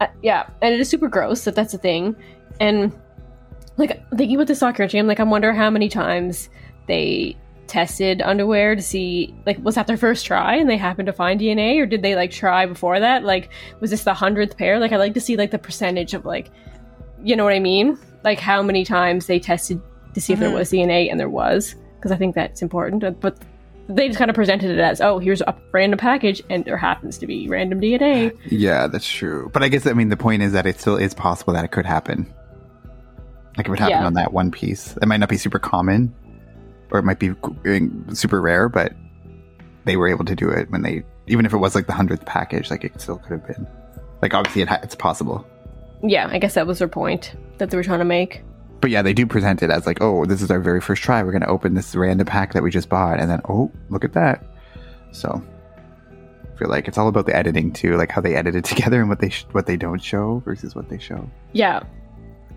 uh, 0.00 0.06
yeah, 0.22 0.48
and 0.62 0.72
it 0.74 0.80
is 0.80 0.88
super 0.88 1.08
gross 1.08 1.44
that 1.44 1.54
that's 1.54 1.74
a 1.74 1.78
thing. 1.78 2.16
And 2.58 2.90
like 3.76 4.00
thinking 4.16 4.36
about 4.36 4.46
this 4.46 4.60
documentary, 4.60 4.98
I'm 4.98 5.06
like, 5.06 5.20
I 5.20 5.24
wonder 5.24 5.52
how 5.52 5.68
many 5.68 5.90
times 5.90 6.48
they 6.86 7.36
tested 7.66 8.22
underwear 8.22 8.76
to 8.76 8.82
see 8.82 9.34
like 9.46 9.58
was 9.62 9.74
that 9.74 9.86
their 9.86 9.96
first 9.96 10.24
try 10.26 10.56
and 10.56 10.68
they 10.70 10.76
happened 10.76 11.06
to 11.06 11.12
find 11.12 11.40
DNA 11.40 11.78
or 11.80 11.86
did 11.86 12.02
they 12.02 12.14
like 12.14 12.30
try 12.30 12.66
before 12.66 13.00
that? 13.00 13.24
Like 13.24 13.50
was 13.80 13.90
this 13.90 14.04
the 14.04 14.14
hundredth 14.14 14.56
pair? 14.56 14.78
Like 14.78 14.92
I 14.92 14.96
like 14.96 15.14
to 15.14 15.20
see 15.20 15.36
like 15.36 15.50
the 15.50 15.58
percentage 15.58 16.14
of 16.14 16.24
like 16.24 16.50
you 17.22 17.34
know 17.36 17.44
what 17.44 17.52
I 17.52 17.58
mean? 17.60 17.98
Like 18.24 18.38
how 18.40 18.62
many 18.62 18.84
times 18.84 19.26
they 19.26 19.38
tested 19.38 19.80
to 20.14 20.20
see 20.20 20.32
if 20.32 20.38
there 20.38 20.50
Mhm. 20.50 20.54
was 20.54 20.70
DNA 20.70 21.10
and 21.10 21.18
there 21.18 21.28
was 21.28 21.74
because 21.96 22.12
I 22.12 22.16
think 22.16 22.34
that's 22.34 22.62
important. 22.62 23.02
Uh, 23.04 23.10
But 23.10 23.38
they 23.88 24.08
just 24.08 24.18
kind 24.18 24.28
of 24.30 24.34
presented 24.34 24.70
it 24.70 24.80
as, 24.80 25.00
oh, 25.00 25.18
here's 25.20 25.40
a 25.42 25.54
random 25.72 25.98
package 25.98 26.42
and 26.50 26.64
there 26.64 26.76
happens 26.76 27.18
to 27.18 27.26
be 27.26 27.48
random 27.48 27.80
DNA. 27.80 28.32
Yeah, 28.50 28.86
that's 28.88 29.08
true. 29.08 29.48
But 29.52 29.62
I 29.62 29.68
guess 29.68 29.86
I 29.86 29.92
mean 29.92 30.08
the 30.08 30.16
point 30.16 30.42
is 30.42 30.52
that 30.52 30.66
it 30.66 30.80
still 30.80 30.96
is 30.96 31.14
possible 31.14 31.52
that 31.52 31.64
it 31.64 31.70
could 31.70 31.86
happen. 31.86 32.26
Like 33.56 33.66
it 33.66 33.70
would 33.70 33.78
happen 33.78 33.98
Yeah. 33.98 34.06
on 34.06 34.14
that 34.14 34.32
one 34.32 34.50
piece. 34.50 34.96
It 35.00 35.06
might 35.06 35.16
not 35.18 35.28
be 35.28 35.38
super 35.38 35.58
common, 35.58 36.12
or 36.90 36.98
it 36.98 37.02
might 37.02 37.18
be 37.18 37.34
super 38.12 38.40
rare, 38.40 38.68
but 38.68 38.92
they 39.84 39.96
were 39.96 40.08
able 40.08 40.24
to 40.24 40.34
do 40.34 40.48
it 40.48 40.70
when 40.70 40.82
they, 40.82 41.04
even 41.26 41.46
if 41.46 41.52
it 41.52 41.58
was 41.58 41.74
like 41.74 41.86
the 41.86 41.92
hundredth 41.92 42.24
package, 42.26 42.70
like 42.70 42.84
it 42.84 43.00
still 43.00 43.18
could 43.18 43.32
have 43.32 43.46
been. 43.46 43.66
Like 44.22 44.34
obviously, 44.34 44.62
it 44.62 44.68
ha- 44.68 44.80
it's 44.82 44.94
possible. 44.94 45.46
Yeah, 46.02 46.28
I 46.30 46.38
guess 46.38 46.54
that 46.54 46.66
was 46.66 46.78
their 46.78 46.88
point 46.88 47.34
that 47.58 47.70
they 47.70 47.76
were 47.76 47.82
trying 47.82 48.00
to 48.00 48.04
make. 48.04 48.42
But 48.80 48.90
yeah, 48.90 49.02
they 49.02 49.12
do 49.12 49.26
present 49.26 49.62
it 49.62 49.70
as 49.70 49.86
like, 49.86 49.98
oh, 50.00 50.26
this 50.26 50.42
is 50.42 50.50
our 50.50 50.60
very 50.60 50.80
first 50.80 51.02
try. 51.02 51.22
We're 51.22 51.32
going 51.32 51.42
to 51.42 51.48
open 51.48 51.74
this 51.74 51.94
random 51.94 52.26
pack 52.26 52.52
that 52.52 52.62
we 52.62 52.70
just 52.70 52.88
bought, 52.88 53.18
and 53.18 53.30
then 53.30 53.40
oh, 53.48 53.70
look 53.88 54.04
at 54.04 54.12
that. 54.12 54.44
So 55.12 55.42
I 56.56 56.58
feel 56.58 56.68
like 56.68 56.88
it's 56.88 56.98
all 56.98 57.08
about 57.08 57.26
the 57.26 57.34
editing 57.34 57.72
too, 57.72 57.96
like 57.96 58.10
how 58.10 58.20
they 58.20 58.34
edit 58.34 58.54
it 58.54 58.64
together 58.66 59.00
and 59.00 59.08
what 59.08 59.20
they 59.20 59.30
sh- 59.30 59.46
what 59.52 59.66
they 59.66 59.76
don't 59.76 60.02
show 60.02 60.42
versus 60.44 60.74
what 60.74 60.88
they 60.88 60.98
show. 60.98 61.28
Yeah, 61.52 61.82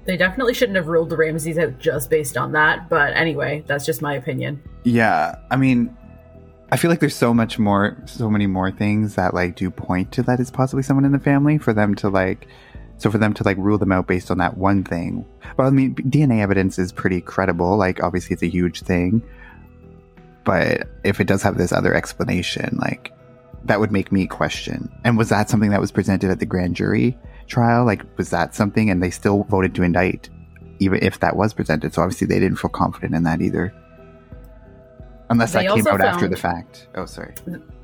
They 0.10 0.18
definitely 0.18 0.56
shouldn't 0.56 0.76
have 0.76 0.88
ruled 0.88 1.12
the 1.12 1.18
Ramseys 1.18 1.60
out 1.60 1.78
just 1.78 2.10
based 2.10 2.36
on 2.36 2.54
that. 2.54 2.90
But 2.90 3.16
anyway, 3.16 3.64
that's 3.68 3.86
just 3.86 4.02
my 4.02 4.16
opinion. 4.16 4.60
Yeah, 4.84 5.36
I 5.52 5.56
mean, 5.56 5.96
I 6.72 6.78
feel 6.78 6.90
like 6.90 7.00
there's 7.00 7.16
so 7.16 7.32
much 7.32 7.60
more, 7.60 7.96
so 8.08 8.28
many 8.28 8.48
more 8.48 8.72
things 8.72 9.14
that 9.14 9.36
like 9.36 9.56
do 9.56 9.70
point 9.70 10.12
to 10.14 10.24
that 10.24 10.40
it's 10.40 10.50
possibly 10.50 10.82
someone 10.82 11.06
in 11.06 11.12
the 11.12 11.20
family 11.20 11.60
for 11.60 11.74
them 11.74 11.94
to 11.94 12.10
like, 12.10 12.48
so 12.98 13.12
for 13.12 13.20
them 13.20 13.36
to 13.36 13.44
like 13.44 13.58
rule 13.58 13.78
them 13.78 13.92
out 13.92 14.08
based 14.08 14.32
on 14.32 14.40
that 14.40 14.58
one 14.58 14.84
thing. 14.84 15.28
But 15.56 15.68
I 15.68 15.70
mean, 15.70 15.94
DNA 15.94 16.42
evidence 16.42 16.80
is 16.80 16.92
pretty 16.92 17.22
credible. 17.22 17.78
Like, 17.78 18.02
obviously, 18.02 18.34
it's 18.34 18.42
a 18.42 18.48
huge 18.48 18.82
thing. 18.82 19.22
But 20.44 20.90
if 21.04 21.20
it 21.20 21.28
does 21.28 21.44
have 21.44 21.60
this 21.60 21.72
other 21.72 21.94
explanation, 21.94 22.80
like, 22.82 23.14
that 23.66 23.80
would 23.80 23.92
make 23.92 24.12
me 24.12 24.26
question. 24.26 24.92
And 25.04 25.20
was 25.20 25.30
that 25.30 25.52
something 25.52 25.70
that 25.70 25.80
was 25.80 25.92
presented 25.92 26.32
at 26.32 26.40
the 26.40 26.48
grand 26.48 26.76
jury 26.76 27.16
trial? 27.50 27.86
Like, 27.86 28.06
was 28.18 28.30
that 28.30 28.56
something? 28.56 28.90
And 28.90 29.04
they 29.04 29.10
still 29.10 29.44
voted 29.44 29.76
to 29.76 29.84
indict, 29.84 30.30
even 30.80 31.04
if 31.04 31.20
that 31.20 31.36
was 31.36 31.54
presented. 31.54 31.94
So 31.94 32.02
obviously, 32.02 32.28
they 32.28 32.40
didn't 32.40 32.58
feel 32.58 32.70
confident 32.70 33.16
in 33.16 33.24
that 33.24 33.42
either. 33.42 33.74
Unless 35.30 35.54
They 35.54 35.68
that 35.68 35.76
came 35.76 35.88
out 35.88 36.02
after 36.02 36.28
the 36.28 36.38
fact. 36.38 36.88
Oh, 36.96 37.06
sorry. 37.06 37.36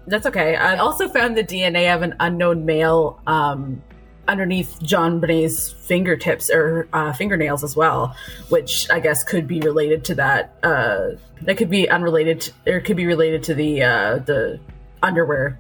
That's 0.08 0.26
okay. 0.26 0.56
I 0.56 0.78
also 0.78 1.08
found 1.08 1.38
the 1.38 1.44
DNA 1.44 1.94
of 1.94 2.02
an 2.02 2.16
unknown 2.20 2.66
male 2.66 3.22
um, 3.28 3.82
underneath 4.28 4.80
JonBenét's 4.82 5.72
fingertips 5.72 6.50
or 6.50 6.88
uh, 6.94 7.14
fingernails 7.14 7.64
as 7.64 7.76
well, 7.76 8.16
which 8.50 8.90
I 8.90 9.00
guess 9.00 9.24
could 9.24 9.48
be 9.48 9.60
related 9.60 10.04
to 10.06 10.16
that. 10.16 10.56
Uh, 10.64 11.12
that 11.42 11.58
could 11.58 11.70
be 11.70 11.90
unrelated, 11.90 12.42
to, 12.42 12.54
or 12.68 12.80
could 12.80 12.98
be 12.98 13.06
related 13.06 13.44
to 13.44 13.54
the 13.54 13.84
uh, 13.84 14.18
the 14.20 14.60
underwear 15.04 15.60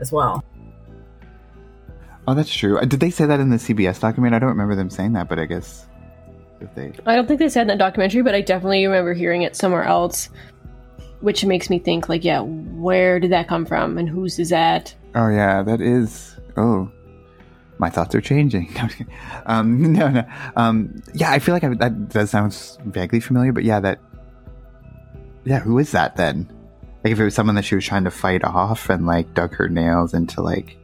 as 0.00 0.12
well. 0.12 0.42
Oh, 2.28 2.34
that's 2.34 2.54
true. 2.54 2.78
Uh, 2.78 2.84
Did 2.84 3.00
they 3.00 3.08
say 3.08 3.24
that 3.24 3.40
in 3.40 3.48
the 3.48 3.56
CBS 3.56 4.00
document? 4.00 4.34
I 4.34 4.38
don't 4.38 4.50
remember 4.50 4.76
them 4.76 4.90
saying 4.90 5.14
that, 5.14 5.30
but 5.30 5.38
I 5.38 5.46
guess 5.46 5.86
if 6.60 6.74
they. 6.74 6.92
I 7.06 7.16
don't 7.16 7.26
think 7.26 7.40
they 7.40 7.48
said 7.48 7.62
in 7.62 7.68
that 7.68 7.78
documentary, 7.78 8.20
but 8.20 8.34
I 8.34 8.42
definitely 8.42 8.84
remember 8.86 9.14
hearing 9.14 9.40
it 9.40 9.56
somewhere 9.56 9.84
else, 9.84 10.28
which 11.20 11.42
makes 11.46 11.70
me 11.70 11.78
think, 11.78 12.10
like, 12.10 12.24
yeah, 12.24 12.40
where 12.40 13.18
did 13.18 13.32
that 13.32 13.48
come 13.48 13.64
from 13.64 13.96
and 13.96 14.06
whose 14.10 14.38
is 14.38 14.50
that? 14.50 14.94
Oh 15.14 15.28
yeah, 15.28 15.62
that 15.62 15.80
is. 15.80 16.36
Oh, 16.58 16.90
my 17.78 17.88
thoughts 17.88 18.14
are 18.14 18.20
changing. 18.20 18.70
No, 18.74 18.82
I'm 18.82 18.88
just 18.88 18.98
kidding. 18.98 19.14
um, 19.46 19.92
no, 19.94 20.08
no. 20.10 20.24
Um, 20.54 21.02
yeah, 21.14 21.30
I 21.30 21.38
feel 21.38 21.54
like 21.54 21.64
I, 21.64 21.72
that 21.76 22.10
does 22.10 22.28
sound 22.28 22.52
vaguely 22.84 23.20
familiar, 23.20 23.54
but 23.54 23.64
yeah, 23.64 23.80
that. 23.80 24.00
Yeah, 25.44 25.60
who 25.60 25.78
is 25.78 25.92
that 25.92 26.16
then? 26.16 26.46
Like 27.02 27.12
if 27.14 27.20
it 27.20 27.24
was 27.24 27.34
someone 27.34 27.56
that 27.56 27.64
she 27.64 27.74
was 27.74 27.86
trying 27.86 28.04
to 28.04 28.10
fight 28.10 28.44
off 28.44 28.90
and 28.90 29.06
like 29.06 29.32
dug 29.32 29.54
her 29.54 29.70
nails 29.70 30.12
into 30.12 30.42
like 30.42 30.76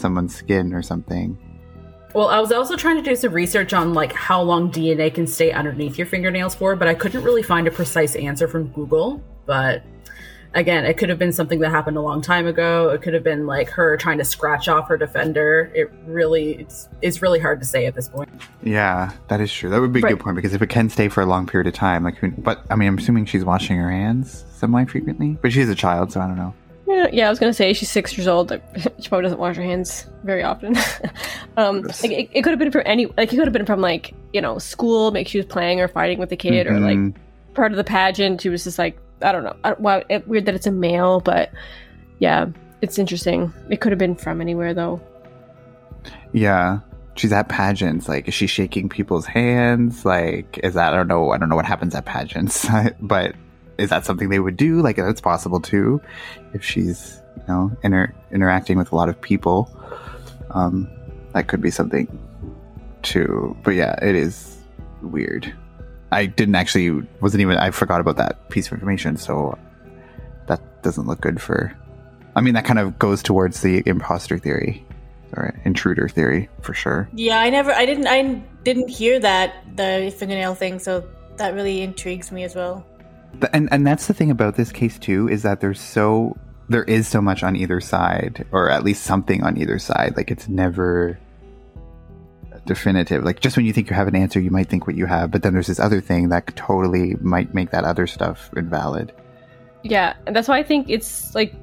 someone's 0.00 0.34
skin 0.34 0.72
or 0.72 0.82
something. 0.82 1.38
Well, 2.14 2.28
I 2.28 2.40
was 2.40 2.50
also 2.50 2.74
trying 2.76 2.96
to 2.96 3.02
do 3.02 3.14
some 3.14 3.32
research 3.32 3.72
on 3.72 3.94
like 3.94 4.12
how 4.12 4.42
long 4.42 4.72
DNA 4.72 5.14
can 5.14 5.28
stay 5.28 5.52
underneath 5.52 5.96
your 5.96 6.08
fingernails 6.08 6.56
for, 6.56 6.74
but 6.74 6.88
I 6.88 6.94
couldn't 6.94 7.22
really 7.22 7.42
find 7.42 7.68
a 7.68 7.70
precise 7.70 8.16
answer 8.16 8.48
from 8.48 8.66
Google. 8.68 9.22
But 9.46 9.84
again, 10.54 10.84
it 10.84 10.94
could 10.98 11.08
have 11.08 11.20
been 11.20 11.30
something 11.32 11.60
that 11.60 11.70
happened 11.70 11.96
a 11.96 12.00
long 12.00 12.20
time 12.20 12.48
ago. 12.48 12.88
It 12.90 13.02
could 13.02 13.14
have 13.14 13.22
been 13.22 13.46
like 13.46 13.68
her 13.70 13.96
trying 13.96 14.18
to 14.18 14.24
scratch 14.24 14.68
off 14.68 14.88
her 14.88 14.96
defender. 14.96 15.70
It 15.72 15.92
really 16.04 16.54
it's, 16.54 16.88
it's 17.00 17.22
really 17.22 17.38
hard 17.38 17.60
to 17.60 17.66
say 17.66 17.86
at 17.86 17.94
this 17.94 18.08
point. 18.08 18.28
Yeah, 18.64 19.12
that 19.28 19.40
is 19.40 19.52
true. 19.52 19.70
That 19.70 19.80
would 19.80 19.92
be 19.92 20.00
a 20.00 20.02
Right. 20.02 20.10
good 20.10 20.20
point 20.20 20.34
because 20.34 20.52
if 20.52 20.62
it 20.62 20.68
can 20.68 20.88
stay 20.90 21.08
for 21.08 21.20
a 21.22 21.26
long 21.26 21.46
period 21.46 21.68
of 21.68 21.74
time, 21.74 22.02
like, 22.02 22.16
who, 22.16 22.32
but 22.32 22.64
I 22.70 22.74
mean, 22.74 22.88
I'm 22.88 22.98
assuming 22.98 23.26
she's 23.26 23.44
washing 23.44 23.76
her 23.76 23.90
hands 23.90 24.44
semi 24.56 24.84
frequently, 24.86 25.38
but 25.40 25.52
she's 25.52 25.68
a 25.68 25.76
child, 25.76 26.10
so 26.10 26.20
I 26.20 26.26
don't 26.26 26.36
know. 26.36 26.54
Yeah, 27.12 27.26
I 27.26 27.30
was 27.30 27.38
gonna 27.38 27.52
say 27.54 27.72
she's 27.72 27.90
six 27.90 28.16
years 28.16 28.26
old. 28.28 28.50
like, 28.50 28.62
She 29.00 29.08
probably 29.08 29.24
doesn't 29.24 29.38
wash 29.38 29.56
her 29.56 29.62
hands 29.62 30.06
very 30.24 30.42
often. 30.42 30.76
um, 31.56 31.82
like 31.82 32.10
it, 32.10 32.30
it 32.32 32.42
could 32.42 32.50
have 32.50 32.58
been 32.58 32.70
from 32.70 32.82
any, 32.86 33.06
like 33.06 33.32
it 33.32 33.36
could 33.36 33.46
have 33.46 33.52
been 33.52 33.66
from 33.66 33.80
like 33.80 34.14
you 34.32 34.40
know 34.40 34.58
school, 34.58 35.10
maybe 35.10 35.28
she 35.28 35.38
was 35.38 35.46
playing 35.46 35.80
or 35.80 35.88
fighting 35.88 36.18
with 36.18 36.30
a 36.32 36.36
kid, 36.36 36.66
or 36.66 36.78
like 36.80 36.98
Mhm. 36.98 37.14
part 37.54 37.72
of 37.72 37.76
the 37.76 37.84
pageant. 37.84 38.40
She 38.40 38.48
was 38.48 38.64
just 38.64 38.78
like 38.78 38.98
I 39.22 39.32
don't 39.32 39.44
know. 39.44 39.56
I, 39.64 39.72
wow, 39.74 40.02
it, 40.08 40.26
weird 40.26 40.46
that 40.46 40.54
it's 40.54 40.66
a 40.66 40.72
male, 40.72 41.20
but 41.20 41.50
yeah, 42.18 42.46
it's 42.80 42.98
interesting. 42.98 43.52
It 43.68 43.80
could 43.80 43.92
have 43.92 43.98
been 43.98 44.14
from 44.16 44.40
anywhere 44.40 44.72
though. 44.74 45.00
Yeah. 46.32 46.80
She's 47.16 47.32
at 47.32 47.48
pageants. 47.48 48.08
Like, 48.08 48.28
is 48.28 48.34
she 48.34 48.46
shaking 48.46 48.88
people's 48.88 49.26
hands? 49.26 50.04
Like, 50.06 50.58
is 50.62 50.72
that, 50.74 50.94
I 50.94 50.96
don't 50.96 51.08
know. 51.08 51.32
I 51.32 51.38
don't 51.38 51.48
know 51.50 51.56
what 51.56 51.66
happens 51.66 51.94
at 51.94 52.06
pageants, 52.06 52.66
but 53.00 53.34
is 53.80 53.90
that 53.90 54.04
something 54.04 54.28
they 54.28 54.38
would 54.38 54.56
do? 54.56 54.80
Like, 54.80 54.96
that's 54.96 55.20
possible 55.20 55.60
too. 55.60 56.00
If 56.52 56.64
she's, 56.64 57.20
you 57.36 57.42
know, 57.48 57.76
inter- 57.82 58.14
interacting 58.30 58.76
with 58.76 58.92
a 58.92 58.96
lot 58.96 59.08
of 59.08 59.20
people, 59.20 59.70
um, 60.50 60.88
that 61.32 61.48
could 61.48 61.60
be 61.60 61.70
something 61.70 62.06
too. 63.02 63.56
But 63.64 63.72
yeah, 63.72 63.98
it 64.02 64.14
is 64.14 64.58
weird. 65.02 65.52
I 66.12 66.26
didn't 66.26 66.56
actually, 66.56 67.06
wasn't 67.20 67.40
even, 67.40 67.56
I 67.56 67.70
forgot 67.70 68.00
about 68.00 68.16
that 68.16 68.50
piece 68.50 68.66
of 68.66 68.72
information. 68.74 69.16
So 69.16 69.58
that 70.46 70.82
doesn't 70.82 71.06
look 71.06 71.20
good 71.20 71.40
for, 71.40 71.72
I 72.36 72.40
mean, 72.40 72.54
that 72.54 72.64
kind 72.64 72.78
of 72.78 72.98
goes 72.98 73.22
towards 73.22 73.62
the 73.62 73.82
imposter 73.86 74.38
theory 74.38 74.84
or 75.34 75.54
intruder 75.64 76.08
theory 76.08 76.48
for 76.60 76.74
sure. 76.74 77.08
Yeah, 77.14 77.38
I 77.38 77.50
never, 77.50 77.72
I 77.72 77.86
didn't, 77.86 78.08
I 78.08 78.42
didn't 78.64 78.88
hear 78.88 79.20
that 79.20 79.76
the 79.76 80.12
fingernail 80.18 80.56
thing, 80.56 80.80
so 80.80 81.08
that 81.36 81.54
really 81.54 81.80
intrigues 81.80 82.32
me 82.32 82.42
as 82.42 82.54
well. 82.54 82.84
And 83.52 83.68
and 83.72 83.86
that's 83.86 84.06
the 84.06 84.14
thing 84.14 84.30
about 84.30 84.56
this 84.56 84.72
case 84.72 84.98
too 84.98 85.28
is 85.28 85.42
that 85.42 85.60
there's 85.60 85.80
so 85.80 86.36
there 86.68 86.84
is 86.84 87.08
so 87.08 87.20
much 87.20 87.42
on 87.42 87.56
either 87.56 87.80
side, 87.80 88.46
or 88.52 88.70
at 88.70 88.84
least 88.84 89.02
something 89.02 89.42
on 89.42 89.56
either 89.56 89.78
side. 89.78 90.16
Like 90.16 90.30
it's 90.30 90.48
never 90.48 91.18
definitive. 92.66 93.24
Like 93.24 93.40
just 93.40 93.56
when 93.56 93.66
you 93.66 93.72
think 93.72 93.90
you 93.90 93.96
have 93.96 94.08
an 94.08 94.16
answer, 94.16 94.40
you 94.40 94.50
might 94.50 94.68
think 94.68 94.86
what 94.86 94.96
you 94.96 95.06
have, 95.06 95.30
but 95.30 95.42
then 95.42 95.52
there's 95.52 95.66
this 95.66 95.80
other 95.80 96.00
thing 96.00 96.28
that 96.28 96.54
totally 96.56 97.16
might 97.20 97.54
make 97.54 97.70
that 97.70 97.84
other 97.84 98.06
stuff 98.06 98.50
invalid. 98.56 99.12
Yeah, 99.82 100.14
and 100.26 100.36
that's 100.36 100.48
why 100.48 100.58
I 100.58 100.62
think 100.62 100.88
it's 100.88 101.34
like 101.34 101.54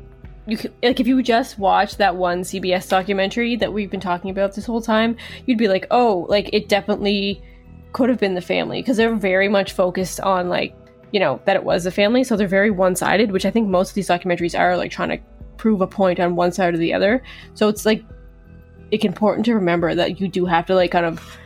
you 0.47 0.57
could, 0.57 0.73
like 0.81 0.99
if 0.99 1.07
you 1.07 1.21
just 1.21 1.59
watch 1.59 1.97
that 1.97 2.15
one 2.15 2.41
CBS 2.41 2.89
documentary 2.89 3.55
that 3.57 3.73
we've 3.73 3.91
been 3.91 3.99
talking 3.99 4.31
about 4.31 4.55
this 4.55 4.65
whole 4.65 4.81
time, 4.81 5.17
you'd 5.45 5.57
be 5.57 5.67
like, 5.67 5.85
"Oh, 5.91 6.25
like 6.29 6.49
it 6.53 6.67
definitely 6.67 7.41
could 7.93 8.09
have 8.09 8.19
been 8.19 8.33
the 8.33 8.41
family" 8.41 8.81
because 8.81 8.97
they're 8.97 9.15
very 9.15 9.49
much 9.49 9.73
focused 9.73 10.19
on 10.19 10.49
like, 10.49 10.75
you 11.11 11.19
know, 11.19 11.41
that 11.45 11.55
it 11.55 11.63
was 11.63 11.85
a 11.85 11.91
family, 11.91 12.23
so 12.23 12.35
they're 12.35 12.47
very 12.47 12.71
one-sided, 12.71 13.31
which 13.31 13.45
I 13.45 13.51
think 13.51 13.69
most 13.69 13.89
of 13.89 13.95
these 13.95 14.09
documentaries 14.09 14.57
are 14.57 14.77
like 14.77 14.91
trying 14.91 15.09
to 15.09 15.19
prove 15.57 15.81
a 15.81 15.87
point 15.87 16.19
on 16.19 16.35
one 16.35 16.51
side 16.51 16.73
or 16.73 16.77
the 16.77 16.93
other. 16.93 17.23
So 17.53 17.67
it's 17.67 17.85
like 17.85 18.03
it's 18.91 19.05
important 19.05 19.45
to 19.45 19.55
remember 19.55 19.93
that 19.95 20.19
you 20.19 20.27
do 20.27 20.45
have 20.45 20.65
to 20.67 20.75
like 20.75 20.91
kind 20.91 21.05
of 21.05 21.37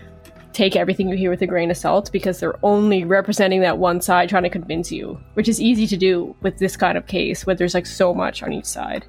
take 0.54 0.76
everything 0.76 1.10
you 1.10 1.16
hear 1.16 1.30
with 1.30 1.42
a 1.42 1.48
grain 1.48 1.72
of 1.72 1.78
salt 1.78 2.12
because 2.12 2.40
they're 2.40 2.64
only 2.64 3.06
representing 3.06 3.62
that 3.62 3.78
one 3.78 4.02
side 4.02 4.30
trying 4.30 4.44
to 4.44 4.50
convince 4.50 4.92
you, 4.92 5.20
which 5.34 5.48
is 5.48 5.62
easy 5.62 5.88
to 5.88 5.98
do 5.98 6.36
with 6.42 6.58
this 6.58 6.76
kind 6.76 6.98
of 6.98 7.08
case 7.08 7.46
where 7.46 7.56
there's 7.56 7.74
like 7.74 7.86
so 7.86 8.14
much 8.14 8.44
on 8.44 8.52
each 8.52 8.66
side. 8.66 9.06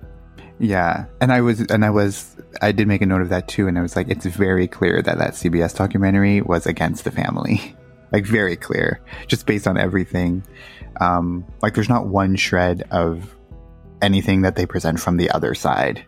Yeah, 0.59 1.07
and 1.21 1.33
I 1.33 1.41
was 1.41 1.61
and 1.61 1.85
I 1.85 1.91
was 1.91 2.37
I 2.61 2.71
did 2.73 2.87
make 2.87 3.03
a 3.03 3.07
note 3.07 3.23
of 3.23 3.31
that 3.31 3.49
too, 3.49 3.67
and 3.67 3.77
I 3.77 3.83
was 3.83 3.97
like, 3.97 4.09
it's 4.09 4.27
very 4.27 4.69
clear 4.69 5.03
that 5.03 5.19
that 5.19 5.33
CBS 5.33 5.77
documentary 5.77 6.41
was 6.41 6.67
against 6.67 7.05
the 7.05 7.11
family, 7.11 7.75
like 8.13 8.25
very 8.27 8.57
clear, 8.57 9.01
just 9.27 9.47
based 9.47 9.67
on 9.67 9.77
everything. 9.79 10.45
Um, 11.01 11.45
like 11.63 11.75
there's 11.75 11.89
not 11.89 12.07
one 12.07 12.37
shred 12.37 12.85
of 12.91 13.35
anything 14.03 14.43
that 14.43 14.57
they 14.57 14.67
present 14.67 15.01
from 15.01 15.17
the 15.17 15.31
other 15.31 15.55
side. 15.55 16.05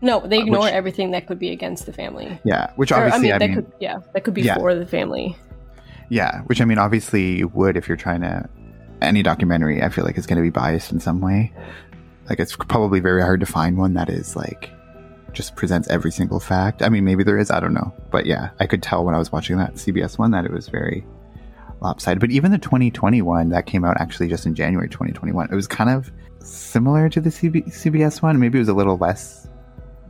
No, 0.00 0.20
they 0.26 0.38
Uh, 0.38 0.42
ignore 0.42 0.60
which- 0.64 0.72
everything 0.72 1.10
that 1.12 1.26
could 1.26 1.38
be 1.38 1.50
against 1.50 1.86
the 1.86 1.92
family. 1.92 2.38
Yeah, 2.44 2.70
which 2.76 2.92
Or, 2.92 2.96
obviously 2.96 3.32
I 3.32 3.38
that 3.38 3.46
mean, 3.50 3.54
could 3.56 3.72
yeah, 3.80 3.98
that 4.14 4.24
could 4.24 4.34
be 4.34 4.42
Yeah. 4.42 4.56
for 4.56 4.74
the 4.74 4.86
family. 4.86 5.36
yeah, 6.08 6.40
which 6.42 6.60
I 6.60 6.64
mean, 6.64 6.78
obviously 6.78 7.38
you 7.38 7.48
would 7.48 7.76
if 7.76 7.88
you're 7.88 7.96
trying 7.96 8.20
to. 8.22 8.48
Any 9.00 9.24
documentary, 9.24 9.82
I 9.82 9.88
feel 9.88 10.04
like 10.04 10.16
is 10.16 10.26
going 10.28 10.36
to 10.36 10.42
be 10.42 10.50
biased 10.50 10.92
in 10.92 11.00
some 11.00 11.20
way. 11.20 11.52
Like 12.30 12.38
it's 12.38 12.54
probably 12.54 13.00
very 13.00 13.20
hard 13.20 13.40
to 13.40 13.46
find 13.46 13.76
one 13.76 13.94
that 13.94 14.08
is 14.08 14.36
like 14.36 14.70
just 15.32 15.56
presents 15.56 15.88
every 15.88 16.10
single 16.10 16.40
fact. 16.40 16.82
I 16.82 16.88
mean, 16.88 17.04
maybe 17.04 17.24
there 17.24 17.38
is, 17.38 17.50
I 17.50 17.60
don't 17.60 17.74
know, 17.74 17.92
but 18.10 18.26
yeah, 18.26 18.50
I 18.60 18.66
could 18.66 18.82
tell 18.82 19.04
when 19.04 19.14
I 19.14 19.18
was 19.18 19.32
watching 19.32 19.56
that 19.58 19.74
CBS 19.74 20.18
one 20.18 20.30
that 20.32 20.44
it 20.44 20.52
was 20.52 20.68
very 20.68 21.04
lopsided. 21.80 22.20
But 22.20 22.30
even 22.30 22.50
the 22.50 22.58
2021 22.58 23.50
that 23.50 23.66
came 23.66 23.84
out 23.84 24.00
actually 24.00 24.28
just 24.28 24.46
in 24.46 24.54
January 24.54 24.88
2021, 24.88 25.48
it 25.50 25.54
was 25.54 25.66
kind 25.66 25.90
of 25.90 26.10
similar 26.38 27.08
to 27.08 27.20
the 27.20 27.30
CB- 27.30 27.66
CBS 27.68 28.22
one. 28.22 28.38
Maybe 28.38 28.58
it 28.58 28.62
was 28.62 28.68
a 28.68 28.74
little 28.74 28.96
less 28.96 29.48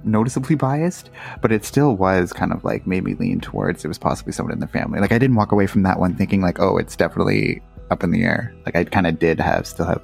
noticeably 0.05 0.57
biased, 0.57 1.11
but 1.40 1.53
it 1.53 1.65
still 1.65 1.97
was 1.97 2.32
kind 2.32 2.53
of 2.53 2.65
like 2.65 2.86
made 2.86 3.05
me 3.05 3.15
lean 3.15 3.40
towards 3.40 3.85
it 3.85 3.89
was 3.89 3.99
possibly 3.99 4.32
someone 4.32 4.53
in 4.53 4.61
the 4.61 4.66
family. 4.66 5.01
Like 5.01 5.12
I 5.12 5.19
didn't 5.19 5.36
walk 5.36 5.53
away 5.53 5.66
from 5.66 5.82
that 5.85 5.99
one 5.99 6.16
thinking 6.16 6.43
like, 6.43 6.61
oh, 6.61 6.77
it's 6.77 6.97
definitely 6.97 7.62
up 7.90 8.03
in 8.03 8.11
the 8.11 8.24
air. 8.24 8.55
Like 8.66 8.77
I 8.77 8.85
kind 8.85 9.07
of 9.07 9.19
did 9.19 9.40
have 9.40 9.66
still 9.66 9.86
have 9.86 10.03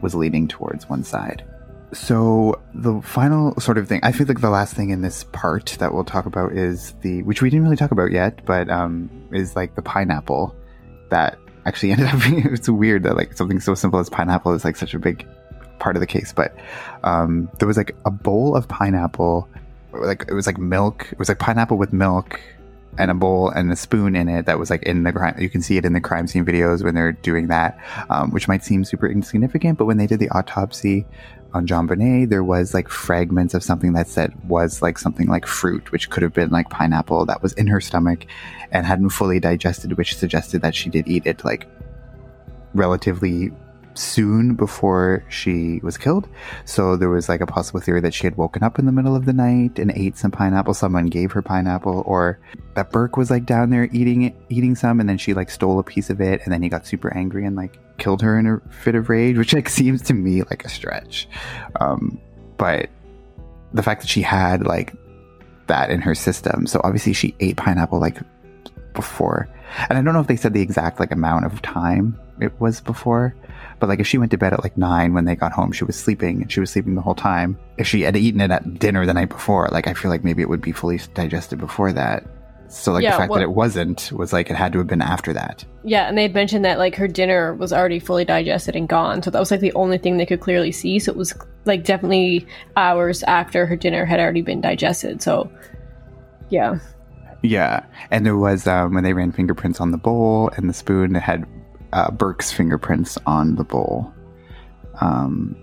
was 0.00 0.14
leaning 0.14 0.48
towards 0.48 0.88
one 0.88 1.04
side. 1.04 1.44
So 1.92 2.60
the 2.74 3.02
final 3.02 3.58
sort 3.60 3.76
of 3.76 3.86
thing, 3.86 4.00
I 4.02 4.12
feel 4.12 4.26
like 4.26 4.40
the 4.40 4.50
last 4.50 4.74
thing 4.74 4.90
in 4.90 5.02
this 5.02 5.24
part 5.24 5.76
that 5.78 5.92
we'll 5.92 6.04
talk 6.04 6.24
about 6.24 6.52
is 6.52 6.92
the 7.02 7.22
which 7.24 7.42
we 7.42 7.50
didn't 7.50 7.64
really 7.64 7.76
talk 7.76 7.90
about 7.90 8.12
yet, 8.12 8.44
but 8.46 8.70
um 8.70 9.10
is 9.30 9.54
like 9.54 9.74
the 9.74 9.82
pineapple 9.82 10.56
that 11.10 11.38
actually 11.66 11.92
ended 11.92 12.08
up 12.08 12.20
being 12.22 12.46
it's 12.46 12.68
weird 12.68 13.02
that 13.02 13.16
like 13.16 13.34
something 13.34 13.60
so 13.60 13.74
simple 13.74 14.00
as 14.00 14.08
pineapple 14.08 14.52
is 14.52 14.64
like 14.64 14.76
such 14.76 14.94
a 14.94 14.98
big 14.98 15.26
part 15.78 15.94
of 15.94 16.00
the 16.00 16.06
case, 16.06 16.32
but 16.32 16.56
um 17.04 17.50
there 17.58 17.68
was 17.68 17.76
like 17.76 17.94
a 18.06 18.10
bowl 18.10 18.56
of 18.56 18.66
pineapple 18.68 19.48
like 19.92 20.24
it 20.28 20.32
was 20.32 20.46
like 20.46 20.56
milk, 20.56 21.08
it 21.12 21.18
was 21.18 21.28
like 21.28 21.38
pineapple 21.38 21.76
with 21.76 21.92
milk 21.92 22.40
and 22.98 23.10
a 23.10 23.14
bowl 23.14 23.48
and 23.50 23.72
a 23.72 23.76
spoon 23.76 24.14
in 24.14 24.28
it 24.28 24.46
that 24.46 24.58
was 24.58 24.70
like 24.70 24.82
in 24.82 25.02
the 25.02 25.12
crime. 25.12 25.34
You 25.38 25.48
can 25.48 25.62
see 25.62 25.76
it 25.76 25.84
in 25.84 25.92
the 25.92 26.00
crime 26.00 26.26
scene 26.26 26.44
videos 26.44 26.82
when 26.82 26.94
they're 26.94 27.12
doing 27.12 27.48
that, 27.48 27.78
um, 28.10 28.30
which 28.30 28.48
might 28.48 28.64
seem 28.64 28.84
super 28.84 29.06
insignificant, 29.06 29.78
but 29.78 29.86
when 29.86 29.96
they 29.96 30.06
did 30.06 30.20
the 30.20 30.28
autopsy 30.30 31.06
on 31.54 31.66
JonBenét, 31.66 32.30
there 32.30 32.44
was 32.44 32.74
like 32.74 32.88
fragments 32.88 33.54
of 33.54 33.62
something 33.62 33.92
that 33.92 34.08
said 34.08 34.32
was 34.48 34.82
like 34.82 34.98
something 34.98 35.28
like 35.28 35.46
fruit, 35.46 35.92
which 35.92 36.10
could 36.10 36.22
have 36.22 36.32
been 36.32 36.50
like 36.50 36.70
pineapple 36.70 37.26
that 37.26 37.42
was 37.42 37.52
in 37.54 37.66
her 37.66 37.80
stomach 37.80 38.26
and 38.70 38.86
hadn't 38.86 39.10
fully 39.10 39.40
digested, 39.40 39.96
which 39.98 40.16
suggested 40.16 40.62
that 40.62 40.74
she 40.74 40.88
did 40.88 41.06
eat 41.06 41.26
it 41.26 41.44
like 41.44 41.68
relatively 42.74 43.50
soon 43.94 44.54
before 44.54 45.24
she 45.28 45.80
was 45.82 45.98
killed. 45.98 46.28
So 46.64 46.96
there 46.96 47.10
was 47.10 47.28
like 47.28 47.40
a 47.40 47.46
possible 47.46 47.80
theory 47.80 48.00
that 48.00 48.14
she 48.14 48.26
had 48.26 48.36
woken 48.36 48.62
up 48.62 48.78
in 48.78 48.86
the 48.86 48.92
middle 48.92 49.14
of 49.14 49.26
the 49.26 49.32
night 49.32 49.78
and 49.78 49.92
ate 49.94 50.16
some 50.16 50.30
pineapple. 50.30 50.74
Someone 50.74 51.06
gave 51.06 51.32
her 51.32 51.42
pineapple, 51.42 52.02
or 52.06 52.38
that 52.74 52.90
Burke 52.90 53.16
was 53.16 53.30
like 53.30 53.44
down 53.44 53.70
there 53.70 53.88
eating 53.92 54.22
it, 54.22 54.34
eating 54.48 54.74
some, 54.74 55.00
and 55.00 55.08
then 55.08 55.18
she 55.18 55.34
like 55.34 55.50
stole 55.50 55.78
a 55.78 55.82
piece 55.82 56.10
of 56.10 56.20
it, 56.20 56.40
and 56.44 56.52
then 56.52 56.62
he 56.62 56.68
got 56.68 56.86
super 56.86 57.14
angry 57.14 57.44
and 57.44 57.56
like 57.56 57.78
killed 58.02 58.20
her 58.22 58.36
in 58.36 58.46
a 58.46 58.60
fit 58.72 58.96
of 58.96 59.08
rage, 59.08 59.38
which 59.38 59.54
like 59.54 59.68
seems 59.80 60.02
to 60.02 60.14
me 60.14 60.42
like 60.42 60.64
a 60.64 60.68
stretch. 60.68 61.28
Um, 61.80 62.20
but 62.56 62.90
the 63.72 63.82
fact 63.82 64.02
that 64.02 64.08
she 64.08 64.22
had 64.22 64.66
like 64.66 64.92
that 65.68 65.90
in 65.90 66.00
her 66.00 66.14
system, 66.14 66.66
so 66.66 66.80
obviously 66.82 67.12
she 67.12 67.34
ate 67.40 67.56
pineapple 67.56 68.00
like 68.00 68.18
before, 68.92 69.48
and 69.88 69.96
I 69.96 70.02
don't 70.02 70.14
know 70.14 70.20
if 70.20 70.26
they 70.26 70.36
said 70.36 70.52
the 70.52 70.60
exact 70.60 70.98
like 71.00 71.12
amount 71.12 71.46
of 71.46 71.62
time 71.62 72.18
it 72.40 72.52
was 72.60 72.80
before. 72.80 73.34
But 73.78 73.88
like 73.88 74.00
if 74.00 74.06
she 74.06 74.18
went 74.18 74.30
to 74.32 74.38
bed 74.38 74.52
at 74.52 74.62
like 74.62 74.76
nine 74.76 75.14
when 75.14 75.24
they 75.24 75.34
got 75.36 75.52
home, 75.52 75.72
she 75.72 75.84
was 75.84 75.96
sleeping 75.96 76.42
and 76.42 76.50
she 76.50 76.60
was 76.60 76.70
sleeping 76.70 76.94
the 76.94 77.00
whole 77.00 77.14
time. 77.14 77.58
If 77.78 77.86
she 77.86 78.02
had 78.02 78.16
eaten 78.16 78.40
it 78.40 78.50
at 78.50 78.78
dinner 78.78 79.06
the 79.06 79.14
night 79.14 79.28
before, 79.28 79.68
like 79.72 79.86
I 79.86 79.94
feel 79.94 80.10
like 80.10 80.24
maybe 80.24 80.42
it 80.42 80.48
would 80.48 80.60
be 80.60 80.72
fully 80.72 81.00
digested 81.14 81.58
before 81.58 81.92
that. 81.92 82.24
So 82.72 82.92
like 82.92 83.02
Yeah, 83.02 83.12
the 83.12 83.16
fact 83.18 83.30
well- 83.30 83.38
that 83.40 83.44
it 83.44 83.52
wasn't 83.52 84.10
was 84.12 84.32
like 84.32 84.50
it 84.50 84.56
had 84.56 84.72
to 84.72 84.78
have 84.78 84.86
been 84.86 85.02
after 85.02 85.32
that. 85.34 85.64
Yeah, 85.84 86.08
and 86.08 86.16
they 86.16 86.22
had 86.22 86.34
mentioned 86.34 86.64
that 86.64 86.78
like 86.78 86.94
her 86.96 87.08
dinner 87.08 87.54
was 87.54 87.72
already 87.72 87.98
fully 87.98 88.24
digested 88.24 88.74
and 88.76 88.88
gone, 88.88 89.22
so 89.22 89.30
that 89.30 89.38
was 89.38 89.50
like 89.50 89.60
the 89.60 89.72
only 89.74 89.98
thing 89.98 90.16
they 90.16 90.26
could 90.26 90.40
clearly 90.40 90.72
see. 90.72 90.98
So 90.98 91.12
it 91.12 91.18
was 91.18 91.34
like 91.64 91.84
definitely 91.84 92.46
hours 92.76 93.22
after 93.24 93.66
her 93.66 93.76
dinner 93.76 94.04
had 94.04 94.20
already 94.20 94.42
been 94.42 94.60
digested. 94.60 95.20
So 95.22 95.50
yeah, 96.48 96.78
Yeah, 97.42 97.84
and 98.10 98.24
there 98.24 98.36
was 98.36 98.66
um, 98.66 98.94
when 98.94 99.04
they 99.04 99.12
ran 99.12 99.32
fingerprints 99.32 99.80
on 99.80 99.90
the 99.90 99.98
bowl 99.98 100.50
and 100.56 100.68
the 100.68 100.74
spoon, 100.74 101.14
it 101.16 101.22
had 101.22 101.44
uh, 101.92 102.10
Burke's 102.10 102.52
fingerprints 102.52 103.18
on 103.26 103.56
the 103.56 103.64
bowl. 103.64 104.12
Um, 105.00 105.56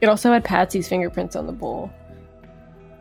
It 0.00 0.08
also 0.08 0.32
had 0.32 0.44
Patsy's 0.44 0.88
fingerprints 0.88 1.36
on 1.36 1.46
the 1.46 1.52
bowl, 1.52 1.90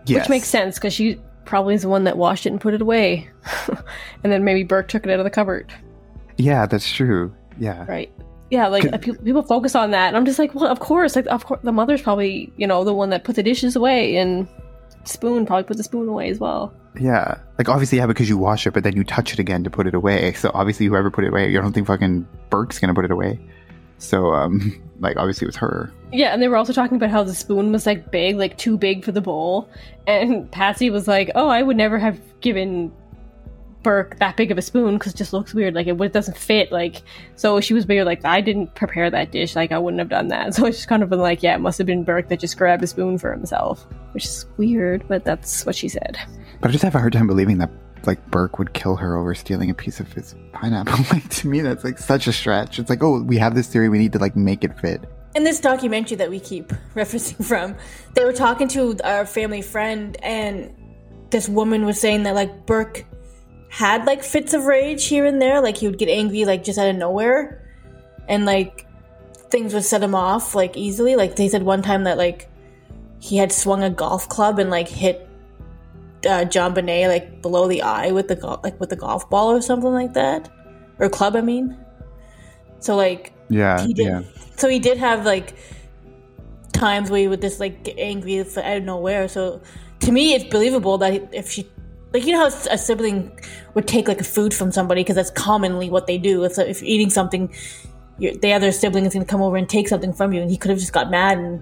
yes. 0.06 0.22
which 0.22 0.30
makes 0.30 0.48
sense 0.48 0.76
because 0.76 0.94
she 0.94 1.20
probably 1.50 1.74
is 1.74 1.82
the 1.82 1.90
one 1.90 2.04
that 2.04 2.16
washed 2.16 2.46
it 2.46 2.52
and 2.52 2.62
put 2.62 2.76
it 2.76 2.82
away, 2.82 3.28
and 4.24 4.32
then 4.32 4.44
maybe 4.44 4.64
Burke 4.64 4.88
took 4.88 5.04
it 5.06 5.12
out 5.12 5.20
of 5.20 5.24
the 5.24 5.32
cupboard. 5.32 5.74
Yeah, 6.38 6.68
that's 6.68 6.90
true. 6.90 7.34
Yeah. 7.58 7.86
Right. 7.88 8.12
Yeah, 8.52 8.68
like 8.68 8.86
uh, 8.94 8.98
people, 9.00 9.24
people 9.24 9.44
focus 9.44 9.76
on 9.76 9.92
that, 9.92 10.08
and 10.08 10.18
I'm 10.18 10.26
just 10.26 10.40
like, 10.40 10.56
well, 10.56 10.68
of 10.68 10.80
course, 10.80 11.16
like 11.16 11.26
of 11.26 11.46
course, 11.46 11.60
the 11.64 11.72
mother's 11.72 12.02
probably 12.02 12.54
you 12.56 12.68
know 12.68 12.84
the 12.84 12.94
one 12.94 13.10
that 13.10 13.24
put 13.24 13.36
the 13.36 13.44
dishes 13.44 13.76
away, 13.76 14.16
and 14.16 14.48
spoon 15.04 15.46
probably 15.46 15.64
put 15.64 15.78
the 15.78 15.84
spoon 15.84 16.08
away 16.08 16.30
as 16.30 16.40
well. 16.40 16.74
Yeah. 17.00 17.40
Like 17.58 17.68
obviously, 17.68 17.98
yeah, 17.98 18.06
because 18.06 18.30
you 18.30 18.38
wash 18.38 18.66
it, 18.68 18.72
but 18.72 18.84
then 18.84 18.96
you 18.96 19.04
touch 19.04 19.34
it 19.34 19.40
again 19.40 19.64
to 19.64 19.70
put 19.70 19.88
it 19.88 19.96
away. 19.96 20.34
So 20.34 20.52
obviously, 20.54 20.86
whoever 20.86 21.12
put 21.12 21.24
it 21.24 21.30
away, 21.30 21.50
you 21.50 21.60
don't 21.60 21.74
think 21.74 21.88
fucking 21.88 22.28
Burke's 22.50 22.80
gonna 22.80 22.94
put 22.94 23.06
it 23.06 23.12
away. 23.12 23.40
So 24.00 24.34
um, 24.34 24.82
like 25.00 25.18
obviously 25.18 25.46
it 25.46 25.50
was 25.50 25.56
her. 25.58 25.94
Yeah, 26.12 26.34
and 26.34 26.42
they 26.42 26.48
were 26.48 26.58
also 26.58 26.74
talking 26.74 26.98
about 26.98 27.12
how 27.12 27.24
the 27.24 27.36
spoon 27.36 27.72
was 27.72 27.86
like 27.86 28.10
big, 28.12 28.38
like 28.38 28.58
too 28.58 28.78
big 28.78 29.06
for 29.06 29.12
the 29.12 29.22
bowl, 29.22 29.70
and 30.08 30.50
Patsy 30.52 30.90
was 30.90 31.08
like, 31.08 31.30
"Oh, 31.36 31.48
I 31.48 31.62
would 31.62 31.78
never 31.78 32.00
have 32.00 32.20
given 32.42 32.92
Burke 33.84 34.18
that 34.18 34.36
big 34.36 34.52
of 34.52 34.58
a 34.58 34.62
spoon 34.62 34.98
because 34.98 35.14
it 35.14 35.18
just 35.18 35.32
looks 35.34 35.54
weird, 35.54 35.76
like 35.76 35.86
it, 35.86 36.02
it 36.02 36.14
doesn't 36.14 36.38
fit." 36.38 36.72
Like, 36.72 37.04
so 37.36 37.62
she 37.62 37.76
was 37.76 37.86
bigger, 37.86 38.04
like 38.04 38.26
I 38.26 38.42
didn't 38.42 38.74
prepare 38.74 39.12
that 39.12 39.32
dish, 39.32 39.56
like 39.56 39.72
I 39.72 39.78
wouldn't 39.78 40.00
have 40.00 40.10
done 40.10 40.30
that. 40.30 40.54
So 40.56 40.66
it's 40.66 40.78
just 40.78 40.90
kind 40.90 41.04
of 41.04 41.10
been 41.10 41.20
like, 41.20 41.44
yeah, 41.44 41.56
it 41.56 41.60
must 41.60 41.78
have 41.78 41.88
been 41.88 42.04
Burke 42.04 42.30
that 42.30 42.40
just 42.40 42.58
grabbed 42.58 42.84
a 42.84 42.88
spoon 42.88 43.20
for 43.20 43.32
himself, 43.32 43.86
which 44.14 44.26
is 44.26 44.46
weird, 44.58 45.08
but 45.08 45.24
that's 45.24 45.66
what 45.66 45.76
she 45.76 45.88
said. 45.88 46.18
But 46.60 46.70
I 46.70 46.72
just 46.72 46.84
have 46.84 46.96
a 46.96 47.00
hard 47.00 47.14
time 47.14 47.28
believing 47.28 47.60
that 47.60 47.70
like 48.08 48.26
Burke 48.32 48.60
would 48.60 48.74
kill 48.74 48.96
her 48.98 49.18
over 49.18 49.34
stealing 49.36 49.70
a 49.70 49.74
piece 49.74 50.00
of 50.00 50.12
his 50.14 50.36
pineapple. 50.54 51.04
Like 51.12 51.30
to 51.30 51.48
me, 51.48 51.62
that's 51.62 51.84
like 51.84 51.98
such 51.98 52.28
a 52.28 52.34
stretch. 52.34 52.80
It's 52.80 52.90
like, 52.90 53.04
oh, 53.04 53.22
we 53.22 53.38
have 53.38 53.56
this 53.56 53.68
theory, 53.68 53.90
we 53.90 53.98
need 53.98 54.14
to 54.14 54.20
like 54.20 54.36
make 54.36 54.64
it 54.64 54.80
fit. 54.80 55.04
in 55.36 55.44
this 55.44 55.60
documentary 55.60 56.18
that 56.18 56.30
we 56.30 56.40
keep 56.40 56.68
referencing 56.96 57.44
from, 57.46 57.76
they 58.16 58.26
were 58.26 58.34
talking 58.34 58.68
to 58.70 58.98
our 59.04 59.26
family 59.26 59.62
friend, 59.62 60.18
and 60.24 60.74
this 61.30 61.48
woman 61.48 61.86
was 61.86 62.00
saying 62.00 62.24
that 62.24 62.36
like 62.36 62.66
Burke 62.66 63.06
had 63.70 64.06
like 64.06 64.24
fits 64.24 64.54
of 64.54 64.66
rage 64.66 65.06
here 65.06 65.26
and 65.26 65.42
there, 65.42 65.62
like 65.62 65.78
he 65.78 65.88
would 65.88 66.00
get 66.00 66.10
angry 66.10 66.46
like 66.46 66.64
just 66.64 66.80
out 66.80 66.90
of 66.90 66.96
nowhere, 66.96 67.64
and 68.28 68.46
like 68.46 68.88
things 69.52 69.74
would 69.74 69.84
set 69.84 70.02
him 70.04 70.16
off 70.16 70.56
like 70.56 70.76
easily. 70.76 71.16
Like 71.16 71.36
they 71.36 71.48
said 71.48 71.64
one 71.64 71.82
time 71.82 72.04
that 72.06 72.18
like 72.18 72.50
he 73.20 73.38
had 73.38 73.52
swung 73.52 73.84
a 73.84 73.90
golf 73.90 74.28
club 74.30 74.58
and 74.60 74.70
like 74.72 74.88
hit 74.88 75.29
uh, 76.26 76.46
JonBenét 76.46 77.08
like 77.08 77.42
below 77.42 77.68
the 77.68 77.82
eye 77.82 78.12
with 78.12 78.28
the 78.28 78.36
go- 78.36 78.60
like 78.64 78.80
with 78.80 78.90
the 78.90 78.96
golf 78.96 79.30
ball 79.30 79.52
or 79.52 79.62
something 79.62 79.92
like 79.92 80.14
that, 80.14 80.50
or 81.00 81.10
club. 81.10 81.36
I 81.36 81.42
mean, 81.42 81.78
so 82.80 82.96
like 82.96 83.34
Yeah, 83.50 83.86
he 83.86 83.94
did. 83.94 84.06
yeah. 84.06 84.22
So 84.58 84.68
he 84.70 84.80
did 84.80 84.98
have 84.98 85.26
like 85.26 85.56
times 86.74 87.10
where 87.10 87.20
he 87.20 87.28
would 87.28 87.42
just 87.42 87.60
like 87.60 87.84
get 87.84 87.98
angry 87.98 88.40
out 88.40 88.58
of 88.58 88.84
nowhere. 88.84 89.28
So 89.28 89.62
to 90.02 90.12
me, 90.12 90.34
it's 90.34 90.46
believable 90.46 90.98
that 91.00 91.34
if 91.34 91.50
she, 91.52 91.70
like 92.14 92.26
you 92.26 92.32
know 92.34 92.40
how 92.40 92.48
a 92.48 92.78
sibling 92.78 93.32
would 93.74 93.88
take 93.88 94.08
like 94.08 94.22
a 94.22 94.24
food 94.24 94.54
from 94.54 94.72
somebody 94.72 95.02
because 95.02 95.16
that's 95.16 95.32
commonly 95.32 95.90
what 95.90 96.08
they 96.08 96.18
do. 96.18 96.44
If 96.44 96.58
if 96.58 96.82
you're 96.82 96.90
eating 96.90 97.10
something, 97.10 97.54
your 98.18 98.34
the 98.36 98.54
other 98.54 98.72
sibling 98.72 99.06
is 99.06 99.14
going 99.14 99.26
to 99.26 99.30
come 99.30 99.42
over 99.42 99.58
and 99.58 99.68
take 99.70 99.88
something 99.88 100.14
from 100.14 100.34
you, 100.34 100.42
and 100.42 100.50
he 100.50 100.58
could 100.58 100.72
have 100.72 100.80
just 100.80 100.94
got 100.94 101.10
mad 101.12 101.38
and 101.38 101.62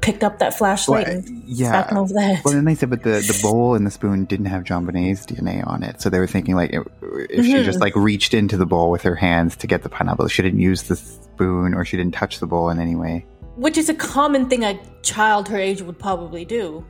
picked 0.00 0.22
up 0.24 0.38
that 0.38 0.56
flashlight 0.56 1.06
Well, 1.06 1.16
and 1.16 1.44
yeah. 1.44 1.88
over 1.96 2.12
the 2.12 2.20
head. 2.20 2.42
Well, 2.44 2.54
then 2.54 2.64
they 2.64 2.74
said, 2.74 2.90
but 2.90 3.02
the, 3.02 3.20
the 3.20 3.38
bowl 3.42 3.74
and 3.74 3.86
the 3.86 3.90
spoon 3.90 4.24
didn't 4.24 4.46
have 4.46 4.64
JonBenét's 4.64 5.26
DNA 5.26 5.66
on 5.66 5.82
it. 5.82 6.00
So 6.00 6.10
they 6.10 6.18
were 6.18 6.26
thinking, 6.26 6.54
like, 6.54 6.70
if 6.72 6.82
if 7.30 7.44
she 7.44 7.62
just, 7.64 7.80
like, 7.80 7.94
reached 7.96 8.34
into 8.34 8.56
the 8.56 8.66
bowl 8.66 8.90
with 8.90 9.02
her 9.02 9.14
hands 9.14 9.56
to 9.56 9.66
get 9.66 9.82
the 9.82 9.88
pineapple, 9.88 10.28
she 10.28 10.42
didn't 10.42 10.60
use 10.60 10.82
the 10.84 10.96
spoon 10.96 11.74
or 11.74 11.84
she 11.84 11.96
didn't 11.96 12.14
touch 12.14 12.38
the 12.40 12.46
bowl 12.46 12.70
in 12.70 12.78
any 12.78 12.94
way. 12.96 13.24
which 13.56 13.76
is 13.78 13.88
a 13.88 13.94
common 13.94 14.48
thing 14.48 14.64
a 14.64 14.78
child 15.02 15.48
her 15.48 15.58
age 15.58 15.82
would 15.82 15.98
probably 15.98 16.44
do. 16.44 16.84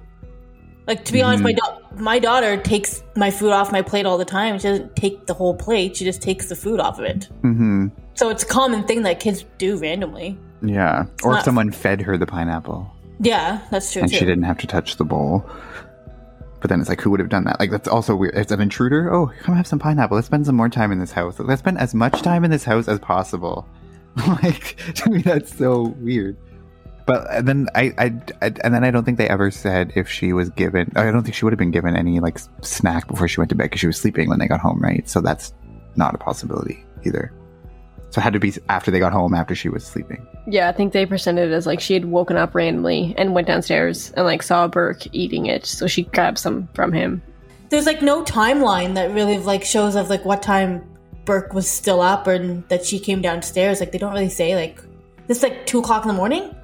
Like 0.86 1.04
to 1.06 1.12
be 1.12 1.20
honest, 1.20 1.42
my 1.42 1.52
da- 1.52 1.78
my 1.96 2.18
daughter 2.20 2.56
takes 2.56 3.02
my 3.16 3.30
food 3.32 3.50
off 3.50 3.72
my 3.72 3.82
plate 3.82 4.06
all 4.06 4.18
the 4.18 4.24
time. 4.24 4.56
She 4.58 4.68
doesn't 4.68 4.94
take 4.94 5.26
the 5.26 5.34
whole 5.34 5.54
plate; 5.54 5.96
she 5.96 6.04
just 6.04 6.22
takes 6.22 6.48
the 6.48 6.54
food 6.54 6.78
off 6.78 7.00
of 7.00 7.04
it. 7.06 7.24
hmm 7.42 7.88
So 8.14 8.30
it's 8.30 8.44
a 8.44 8.46
common 8.46 8.84
thing 8.84 9.02
that 9.02 9.18
kids 9.18 9.44
do 9.58 9.76
randomly. 9.78 10.38
Yeah. 10.62 11.06
Or 11.24 11.36
if 11.38 11.44
someone 11.44 11.72
fed 11.72 12.00
her 12.02 12.16
the 12.16 12.26
pineapple 12.26 12.88
Yeah, 13.18 13.60
that's 13.70 13.93
true 13.93 14.02
and 14.02 14.10
too. 14.10 14.18
she 14.18 14.24
didn't 14.24 14.44
have 14.44 14.59
to 14.59 14.66
touch 14.66 14.97
the 14.97 15.05
bowl. 15.05 15.48
But 16.60 16.70
then 16.70 16.80
it's 16.80 16.88
like, 16.88 17.01
who 17.01 17.10
would 17.10 17.20
have 17.20 17.28
done 17.28 17.44
that? 17.44 17.60
Like, 17.60 17.70
that's 17.70 17.88
also 17.88 18.16
weird. 18.16 18.34
It's 18.34 18.51
an 18.51 18.60
intruder. 18.60 19.12
Oh, 19.12 19.30
come 19.40 19.55
have 19.55 19.66
some 19.66 19.78
pineapple. 19.78 20.16
Let's 20.16 20.26
spend 20.26 20.47
some 20.47 20.56
more 20.56 20.68
time 20.68 20.90
in 20.90 20.98
this 20.98 21.12
house. 21.12 21.38
Let's 21.38 21.60
spend 21.60 21.78
as 21.78 21.94
much 21.94 22.22
time 22.22 22.44
in 22.44 22.51
this 22.51 22.64
house 22.64 22.88
as 22.88 22.98
possible. 22.98 23.68
like, 24.26 24.76
to 24.94 25.10
me, 25.10 25.22
that's 25.22 25.56
so 25.56 25.94
weird. 26.01 26.36
But 27.06 27.32
and 27.32 27.47
then 27.47 27.68
I, 27.76 27.94
I, 27.98 28.05
I, 28.43 28.47
and 28.64 28.74
then 28.74 28.82
I 28.82 28.90
don't 28.90 29.05
think 29.05 29.16
they 29.16 29.28
ever 29.28 29.52
said 29.52 29.93
if 29.94 30.09
she 30.09 30.32
was 30.32 30.51
given. 30.51 30.93
I 30.97 31.05
don't 31.12 31.22
think 31.22 31.36
she 31.36 31.44
would 31.44 31.52
have 31.52 31.59
been 31.59 31.70
given 31.70 31.94
any 31.97 32.18
like 32.18 32.40
snack 32.62 33.06
before 33.06 33.28
she 33.28 33.38
went 33.38 33.51
to 33.51 33.55
bed 33.55 33.64
because 33.64 33.80
she 33.80 33.86
was 33.86 33.97
sleeping 33.97 34.28
when 34.28 34.40
they 34.40 34.48
got 34.48 34.59
home, 34.59 34.80
right? 34.80 35.09
So 35.09 35.20
that's 35.20 35.55
not 35.94 36.16
a 36.16 36.18
possibility 36.18 36.84
either. 37.05 37.32
So 38.16 38.20
it 38.20 38.22
had 38.22 38.32
to 38.32 38.40
be 38.40 38.55
after 38.70 38.90
they 38.90 38.98
got 38.98 39.12
home, 39.12 39.34
after 39.34 39.55
she 39.55 39.68
was 39.68 39.84
sleeping. 39.84 40.26
Yeah, 40.47 40.70
I 40.70 40.72
think 40.72 40.94
they 40.94 41.05
presented 41.05 41.51
it 41.51 41.52
as 41.52 41.66
like 41.66 41.80
she 41.80 41.93
had 41.93 42.06
woken 42.06 42.38
up 42.38 42.55
randomly 42.55 43.14
and 43.18 43.34
went 43.34 43.47
downstairs 43.47 44.10
and 44.12 44.24
like 44.24 44.43
saw 44.43 44.66
Burke 44.68 45.06
eating 45.12 45.44
it, 45.44 45.66
so 45.66 45.86
she 45.86 46.05
grabbed 46.05 46.38
some 46.38 46.66
from 46.72 46.94
him. 46.94 47.22
There's 47.68 47.84
like 47.84 48.01
no 48.01 48.24
timeline 48.24 48.94
that 48.94 49.12
really 49.12 49.36
like 49.36 49.64
shows 49.64 49.97
of 49.97 50.09
like 50.09 50.24
what 50.24 50.40
time 50.40 50.82
Burke 51.26 51.52
was 51.52 51.68
still 51.68 52.01
up 52.01 52.26
and 52.26 52.66
that 52.70 52.86
she 52.86 52.98
came 52.98 53.20
downstairs. 53.20 53.80
Like 53.80 53.93
they 53.93 53.98
don't 53.98 54.14
really 54.14 54.30
say 54.30 54.56
like 54.56 54.80
this. 55.26 55.36
is, 55.36 55.43
Like 55.43 55.66
two 55.66 55.80
o'clock 55.80 56.01
in 56.02 56.09
the 56.09 56.14
morning. 56.14 56.56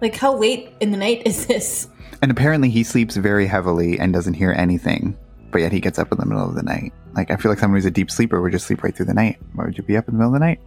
Like 0.00 0.14
how 0.14 0.36
late 0.36 0.70
in 0.78 0.92
the 0.92 0.96
night 0.96 1.22
is 1.26 1.46
this? 1.46 1.88
And 2.22 2.30
apparently 2.30 2.70
he 2.70 2.84
sleeps 2.84 3.16
very 3.16 3.48
heavily 3.48 3.98
and 3.98 4.12
doesn't 4.12 4.34
hear 4.34 4.52
anything, 4.52 5.18
but 5.50 5.60
yet 5.60 5.72
he 5.72 5.80
gets 5.80 5.98
up 5.98 6.12
in 6.12 6.18
the 6.18 6.26
middle 6.26 6.48
of 6.48 6.54
the 6.54 6.62
night. 6.62 6.92
Like 7.14 7.30
I 7.30 7.36
feel 7.36 7.50
like 7.50 7.58
someone 7.58 7.76
who's 7.78 7.84
a 7.86 7.90
deep 7.90 8.10
sleeper 8.10 8.40
would 8.40 8.52
just 8.52 8.66
sleep 8.66 8.82
right 8.82 8.94
through 8.94 9.06
the 9.06 9.14
night. 9.14 9.38
Why 9.54 9.64
would 9.64 9.76
you 9.78 9.84
be 9.84 9.96
up 9.96 10.08
in 10.08 10.14
the 10.14 10.18
middle 10.18 10.34
of 10.34 10.40
the 10.40 10.44
night? 10.46 10.60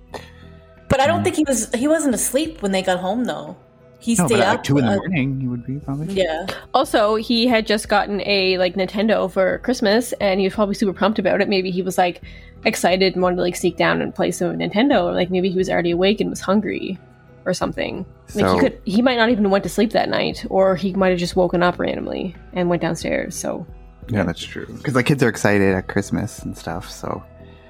But 0.89 1.01
I 1.01 1.07
don't 1.07 1.23
think 1.23 1.35
he 1.35 1.43
was. 1.47 1.73
He 1.73 1.87
wasn't 1.87 2.15
asleep 2.15 2.61
when 2.61 2.71
they 2.71 2.81
got 2.81 2.99
home 2.99 3.25
though. 3.25 3.57
He 3.99 4.13
No, 4.15 4.27
stayed 4.27 4.37
but 4.37 4.43
up. 4.47 4.55
like 4.57 4.63
two 4.63 4.77
in 4.77 4.85
the 4.85 4.91
uh, 4.91 4.95
morning 4.97 5.41
he 5.41 5.47
would 5.47 5.65
be 5.65 5.77
probably. 5.79 6.13
Yeah. 6.13 6.45
Also, 6.73 7.15
he 7.15 7.47
had 7.47 7.65
just 7.67 7.89
gotten 7.89 8.21
a 8.21 8.57
like 8.57 8.75
Nintendo 8.75 9.29
for 9.29 9.57
Christmas, 9.59 10.13
and 10.21 10.39
he 10.39 10.45
was 10.45 10.53
probably 10.53 10.75
super 10.75 10.93
pumped 10.93 11.19
about 11.19 11.41
it. 11.41 11.49
Maybe 11.49 11.71
he 11.71 11.81
was 11.81 11.97
like 11.97 12.21
excited 12.63 13.13
and 13.15 13.21
wanted 13.23 13.37
to 13.37 13.41
like 13.41 13.55
sneak 13.55 13.75
down 13.75 14.01
and 14.01 14.13
play 14.15 14.31
some 14.31 14.57
Nintendo, 14.57 15.03
or 15.05 15.13
like 15.13 15.29
maybe 15.29 15.49
he 15.49 15.57
was 15.57 15.69
already 15.69 15.91
awake 15.91 16.21
and 16.21 16.29
was 16.29 16.39
hungry, 16.39 16.97
or 17.45 17.53
something. 17.53 18.05
Like 18.35 18.45
So- 18.45 18.53
he 18.53 18.59
could, 18.59 18.81
he 18.85 19.01
might 19.01 19.17
not 19.17 19.29
even 19.29 19.49
went 19.49 19.63
to 19.63 19.69
sleep 19.69 19.91
that 19.91 20.09
night, 20.09 20.45
or 20.49 20.75
he 20.77 20.93
might 20.93 21.09
have 21.09 21.19
just 21.19 21.35
woken 21.35 21.61
up 21.63 21.79
randomly 21.79 22.35
and 22.53 22.69
went 22.69 22.81
downstairs. 22.83 23.35
So 23.35 23.65
Yeah, 24.09 24.23
that's 24.23 24.43
true. 24.43 24.65
Because 24.65 24.95
like 24.95 25.05
kids 25.05 25.21
are 25.23 25.29
excited 25.29 25.73
at 25.73 25.87
Christmas 25.87 26.39
and 26.39 26.57
stuff. 26.57 26.89
So 26.89 27.23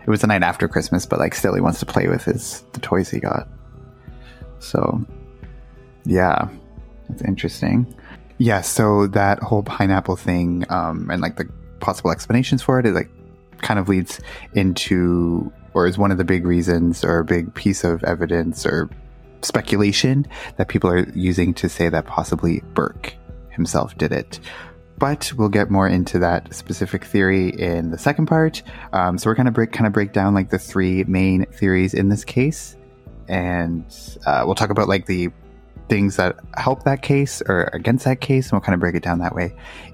it 0.06 0.10
was 0.10 0.22
the 0.22 0.28
night 0.28 0.44
after 0.44 0.68
Christmas, 0.68 1.06
but 1.06 1.20
like 1.20 1.36
still 1.36 1.54
he 1.54 1.62
wants 1.62 1.80
to 1.80 1.86
play 1.86 2.08
with 2.08 2.24
his 2.24 2.64
the 2.74 2.80
toys 2.80 3.10
he 3.10 3.20
got. 3.20 3.48
So 4.60 5.06
yeah, 6.06 6.48
that's 7.10 7.22
interesting. 7.24 7.94
Yeah, 8.38 8.62
so 8.62 9.08
that 9.08 9.40
whole 9.40 9.64
pineapple 9.64 10.16
thing, 10.16 10.64
um, 10.70 11.10
and 11.10 11.22
like 11.22 11.38
the 11.38 11.50
possible 11.80 12.12
explanations 12.12 12.62
for 12.62 12.80
it, 12.80 12.86
it 12.86 12.94
like 12.94 13.10
kind 13.62 13.80
of 13.80 13.90
leads 13.90 14.20
into 14.54 15.52
or 15.74 15.88
is 15.88 15.98
one 15.98 16.12
of 16.12 16.18
the 16.18 16.24
big 16.24 16.46
reasons 16.46 17.04
or 17.04 17.20
a 17.20 17.26
big 17.26 17.54
piece 17.54 17.84
of 17.84 18.04
evidence 18.04 18.66
or 18.66 18.90
speculation 19.42 20.26
that 20.58 20.68
people 20.68 20.90
are 20.90 21.08
using 21.10 21.54
to 21.54 21.70
say 21.70 21.90
that 21.90 22.06
possibly 22.06 22.62
Burke 22.74 23.14
himself 23.52 23.98
did 23.98 24.12
it. 24.12 24.40
But 24.98 25.32
we'll 25.38 25.50
get 25.50 25.70
more 25.70 25.88
into 25.88 26.20
that 26.20 26.54
specific 26.54 27.06
theory 27.06 27.50
in 27.50 27.92
the 27.92 27.98
second 27.98 28.26
part. 28.26 28.64
Um, 28.94 29.18
so 29.18 29.30
we're 29.30 29.36
gonna 29.36 29.52
break 29.52 29.72
kind 29.72 29.86
of 29.86 29.94
break 29.94 30.12
down 30.12 30.34
like 30.34 30.50
the 30.50 30.60
three 30.60 31.04
main 31.04 31.46
theories 31.46 31.94
in 31.94 32.10
this 32.10 32.24
case, 32.24 32.76
and 33.28 33.86
uh, 34.26 34.44
we'll 34.46 34.56
talk 34.56 34.72
about 34.72 34.88
like 34.88 35.06
the 35.06 35.30
things 35.90 36.18
that 36.18 36.38
help 36.58 36.84
that 36.84 37.02
case 37.02 37.42
or 37.48 37.70
against 37.74 38.06
that 38.06 38.22
case, 38.22 38.48
and 38.48 38.54
we'll 38.54 38.62
kind 38.62 38.74
of 38.74 38.80
break 38.80 38.96
it 38.96 39.04
down 39.04 39.20
that 39.20 39.36
way 39.36 39.54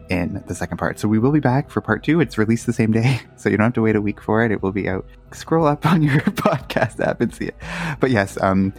in 0.10 0.44
the 0.48 0.56
second 0.56 0.78
part. 0.78 1.00
So 1.00 1.08
we 1.08 1.20
will 1.20 1.32
be 1.32 1.40
back 1.40 1.70
for 1.70 1.82
part 1.82 2.04
two. 2.04 2.20
It's 2.20 2.38
released 2.38 2.66
the 2.66 2.74
same 2.74 2.92
day, 2.92 3.22
so 3.36 3.50
you 3.50 3.58
don't 3.58 3.66
have 3.66 3.74
to 3.74 3.82
wait 3.82 3.96
a 3.96 4.02
week 4.02 4.22
for 4.22 4.44
it. 4.44 4.52
It 4.52 4.62
will 4.62 4.72
be 4.72 4.88
out. 4.88 5.06
Scroll 5.32 5.68
up 5.68 5.86
on 5.92 6.02
your 6.02 6.20
podcast 6.22 7.00
app 7.00 7.22
and 7.22 7.34
see 7.34 7.46
it. 7.46 7.56
But 8.00 8.12
yes, 8.12 8.42
um, 8.42 8.74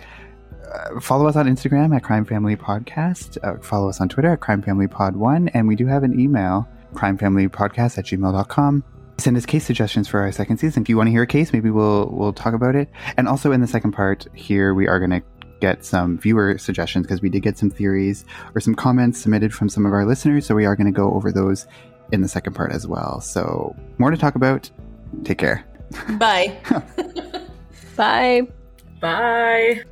uh, 0.75 1.01
follow 1.01 1.27
us 1.27 1.37
on 1.37 1.47
Instagram 1.47 1.95
at 1.95 2.03
Crime 2.03 2.25
Family 2.25 2.57
Podcast. 2.57 3.39
Uh, 3.43 3.61
follow 3.63 3.89
us 3.89 4.01
on 4.01 4.09
Twitter 4.09 4.33
at 4.33 4.41
Crime 4.41 4.63
Family 4.63 4.89
Pod 4.89 5.17
One, 5.17 5.49
and 5.49 5.69
we 5.69 5.77
do 5.77 5.87
have 5.87 6.03
an 6.03 6.19
email, 6.19 6.69
crimefamilypodcast 6.95 7.99
at 7.99 8.07
gmail.com. 8.07 8.85
Send 9.19 9.37
us 9.37 9.47
case 9.47 9.65
suggestions 9.65 10.09
for 10.09 10.21
our 10.21 10.33
second 10.33 10.59
season. 10.59 10.83
If 10.83 10.89
you 10.89 10.97
want 10.97 11.07
to 11.07 11.13
hear 11.13 11.23
a 11.23 11.27
case, 11.27 11.53
maybe 11.53 11.71
we'll 11.71 12.09
we'll 12.13 12.33
talk 12.33 12.55
about 12.55 12.75
it. 12.75 12.91
And 13.17 13.29
also 13.29 13.53
in 13.53 13.61
the 13.61 13.67
second 13.67 13.93
part 13.93 14.27
here, 14.35 14.75
we 14.75 14.89
are 14.89 14.99
going 14.99 15.11
to 15.11 15.23
get 15.61 15.85
some 15.85 16.19
viewer 16.19 16.59
suggestions 16.59 17.07
because 17.07 17.23
we 17.23 17.29
did 17.29 17.43
get 17.43 17.57
some 17.57 17.71
theories 17.71 18.25
or 18.55 18.61
some 18.61 18.75
comments 18.75 19.21
submitted 19.21 19.55
from 19.55 19.69
some 19.69 19.87
of 19.87 19.93
our 19.93 20.05
listeners. 20.05 20.47
So 20.47 20.55
we 20.55 20.67
are 20.67 20.75
going 20.75 20.93
to 20.93 20.93
go 20.93 21.15
over 21.15 21.31
those 21.31 21.67
in 22.13 22.23
the 22.23 22.29
second 22.29 22.55
part 22.55 22.73
as 22.73 22.87
well. 22.87 23.21
So 23.21 23.75
more 23.99 24.11
to 24.11 24.17
talk 24.17 24.35
about. 24.35 24.69
Take 25.23 25.39
care. 25.39 25.65
Bye. 26.19 26.59
bye. 27.97 28.49
Bye. 29.01 29.85